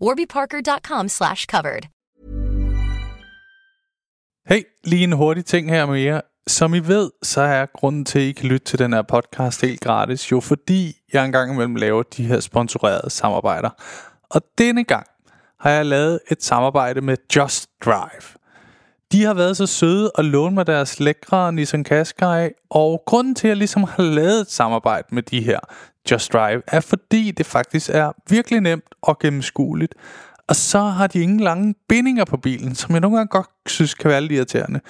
warbyparker.com 0.00 1.08
slash 1.08 1.46
covered. 1.46 1.88
Hey, 4.48 4.62
lige 4.84 5.04
en 5.04 5.12
hurtig 5.12 5.44
ting 5.44 5.70
her 5.70 5.86
med 5.86 6.00
jer. 6.00 6.20
Som 6.46 6.74
I 6.74 6.78
ved, 6.78 7.10
så 7.22 7.40
er 7.40 7.66
grunden 7.66 8.04
til, 8.04 8.18
at 8.18 8.24
I 8.24 8.32
kan 8.32 8.48
lytte 8.48 8.66
til 8.66 8.78
den 8.78 8.92
her 8.92 9.02
podcast 9.02 9.60
helt 9.60 9.80
gratis, 9.80 10.32
jo 10.32 10.40
fordi 10.40 10.96
jeg 11.12 11.24
engang 11.24 11.52
imellem 11.52 11.76
laver 11.76 12.02
de 12.02 12.24
her 12.24 12.40
sponsorerede 12.40 13.10
samarbejder. 13.10 13.70
Og 14.30 14.42
denne 14.58 14.84
gang 14.84 15.06
har 15.60 15.70
jeg 15.70 15.86
lavet 15.86 16.20
et 16.30 16.42
samarbejde 16.42 17.00
med 17.00 17.16
Just 17.36 17.70
Drive. 17.84 18.38
De 19.12 19.24
har 19.24 19.34
været 19.34 19.56
så 19.56 19.66
søde 19.66 20.10
at 20.18 20.24
låne 20.24 20.54
mig 20.54 20.66
deres 20.66 21.00
lækre 21.00 21.52
Nissan 21.52 21.84
Qashqai, 21.84 22.50
og 22.70 23.02
grunden 23.06 23.34
til, 23.34 23.46
at 23.46 23.48
jeg 23.48 23.56
ligesom 23.56 23.84
har 23.84 24.02
lavet 24.02 24.40
et 24.40 24.50
samarbejde 24.50 25.06
med 25.12 25.22
de 25.22 25.40
her 25.40 25.58
Just 26.10 26.32
Drive, 26.32 26.62
er 26.66 26.80
fordi 26.80 27.30
det 27.30 27.46
faktisk 27.46 27.90
er 27.92 28.12
virkelig 28.30 28.60
nemt 28.60 28.94
og 29.02 29.18
gennemskueligt. 29.18 29.94
Og 30.48 30.56
så 30.56 30.80
har 30.80 31.06
de 31.06 31.20
ingen 31.20 31.40
lange 31.40 31.74
bindinger 31.88 32.24
på 32.24 32.36
bilen, 32.36 32.74
som 32.74 32.92
jeg 32.92 33.00
nogle 33.00 33.16
gange 33.16 33.28
godt 33.28 33.46
synes 33.66 33.94
kan 33.94 34.10
være 34.10 34.20
lidt 34.20 34.32
irriterende. 34.32 34.80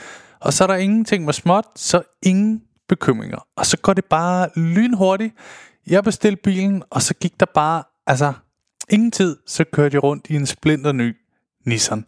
Og 0.41 0.53
så 0.53 0.65
er 0.65 0.69
der 0.69 0.75
ingenting 0.75 1.25
med 1.25 1.33
småt, 1.33 1.65
så 1.77 2.03
ingen 2.23 2.63
bekymringer. 2.89 3.47
Og 3.57 3.67
så 3.67 3.77
går 3.77 3.95
det 3.95 4.05
bare 4.05 4.49
lynhurtigt. 4.57 5.35
Jeg 5.87 6.05
bestilte 6.05 6.43
bilen, 6.43 6.83
og 6.91 7.03
så 7.03 7.15
gik 7.15 7.41
der 7.41 7.47
bare, 7.55 7.83
altså 8.07 8.33
ingen 8.91 9.11
tid, 9.11 9.37
så 9.47 9.65
kørte 9.73 9.95
jeg 9.95 10.03
rundt 10.03 10.27
i 10.31 10.35
en 10.35 10.47
splinter 10.47 10.93
ny 10.93 11.17
Nissan. 11.67 12.05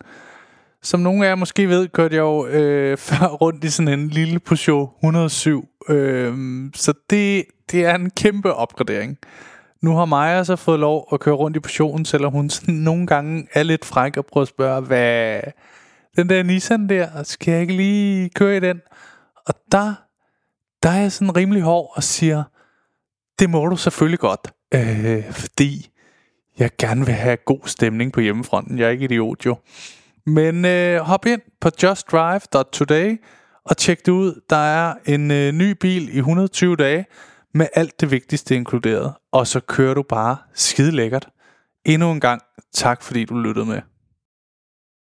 Som 0.83 1.01
nogle 1.01 1.25
af 1.27 1.29
jer 1.29 1.35
måske 1.35 1.69
ved, 1.69 1.89
kørte 1.89 2.17
jeg 2.17 2.21
jo 2.21 2.47
øh, 2.47 2.99
før 3.09 3.27
rundt 3.27 3.65
i 3.65 3.71
sådan 3.71 4.01
en 4.01 4.09
lille 4.09 4.39
Peugeot 4.39 4.91
107. 4.99 5.69
Øh, 5.89 6.35
så 6.75 6.93
det, 7.11 7.45
det 7.73 7.85
er 7.85 7.95
en 7.95 8.11
kæmpe 8.11 8.55
opgradering. 8.55 9.19
Nu 9.83 9.97
har 9.97 10.05
Maja 10.05 10.45
så 10.45 10.57
fået 10.57 10.81
lov 10.81 11.09
at 11.13 11.21
køre 11.21 11.35
rundt 11.35 11.57
i 11.57 11.61
portionen, 11.61 12.05
selvom 12.05 12.33
hun 12.33 12.51
sådan 12.51 12.75
nogle 12.75 13.07
gange 13.07 13.47
er 13.53 13.63
lidt 13.63 13.85
fræk 13.85 14.17
og 14.17 14.27
prøver 14.27 14.43
at 14.43 14.49
spørge, 14.49 14.81
hvad 14.81 15.41
den 16.17 16.29
der 16.29 16.43
Nissan 16.43 16.89
der, 16.89 17.23
skal 17.23 17.53
jeg 17.53 17.61
ikke 17.61 17.77
lige 17.77 18.31
køre 18.31 18.57
i 18.57 18.61
den? 18.61 18.81
Og 19.47 19.55
der, 19.73 19.95
der 20.83 20.89
er 20.89 21.01
jeg 21.01 21.13
sådan 21.13 21.37
rimelig 21.37 21.63
hård 21.63 21.93
og 21.95 22.03
siger, 22.03 22.43
det 23.39 23.51
må 23.51 23.67
du 23.67 23.77
selvfølgelig 23.77 24.19
godt, 24.19 24.53
øh, 24.75 25.33
fordi 25.33 25.91
jeg 26.59 26.71
gerne 26.79 27.07
vil 27.07 27.15
have 27.15 27.37
god 27.37 27.61
stemning 27.67 28.13
på 28.13 28.21
hjemmefronten. 28.21 28.79
Jeg 28.79 28.87
er 28.87 28.91
ikke 28.91 29.05
idiot 29.05 29.47
jo. 29.47 29.57
Men 30.27 30.65
øh, 30.65 31.01
hop 31.01 31.27
ind 31.27 31.41
på 31.61 31.71
justdrive.today 31.83 33.21
og 33.65 33.77
tjek 33.77 34.07
det 34.07 34.13
ud. 34.13 34.41
Der 34.51 34.57
er 34.57 34.95
en 35.07 35.31
øh, 35.31 35.53
ny 35.53 35.71
bil 35.71 36.15
i 36.15 36.19
120 36.19 36.77
dage 36.77 37.07
med 37.55 37.67
alt 37.75 38.01
det 38.01 38.11
vigtigste 38.11 38.55
inkluderet. 38.55 39.15
Og 39.33 39.47
så 39.47 39.61
kører 39.61 39.95
du 39.95 40.03
bare 40.03 40.37
skide 40.55 40.91
lækkert. 40.91 41.29
Endnu 41.85 42.13
en 42.13 42.21
gang 42.21 42.43
tak 42.75 43.03
fordi 43.03 43.25
du 43.25 43.39
lyttede 43.39 43.67
med. 43.67 43.81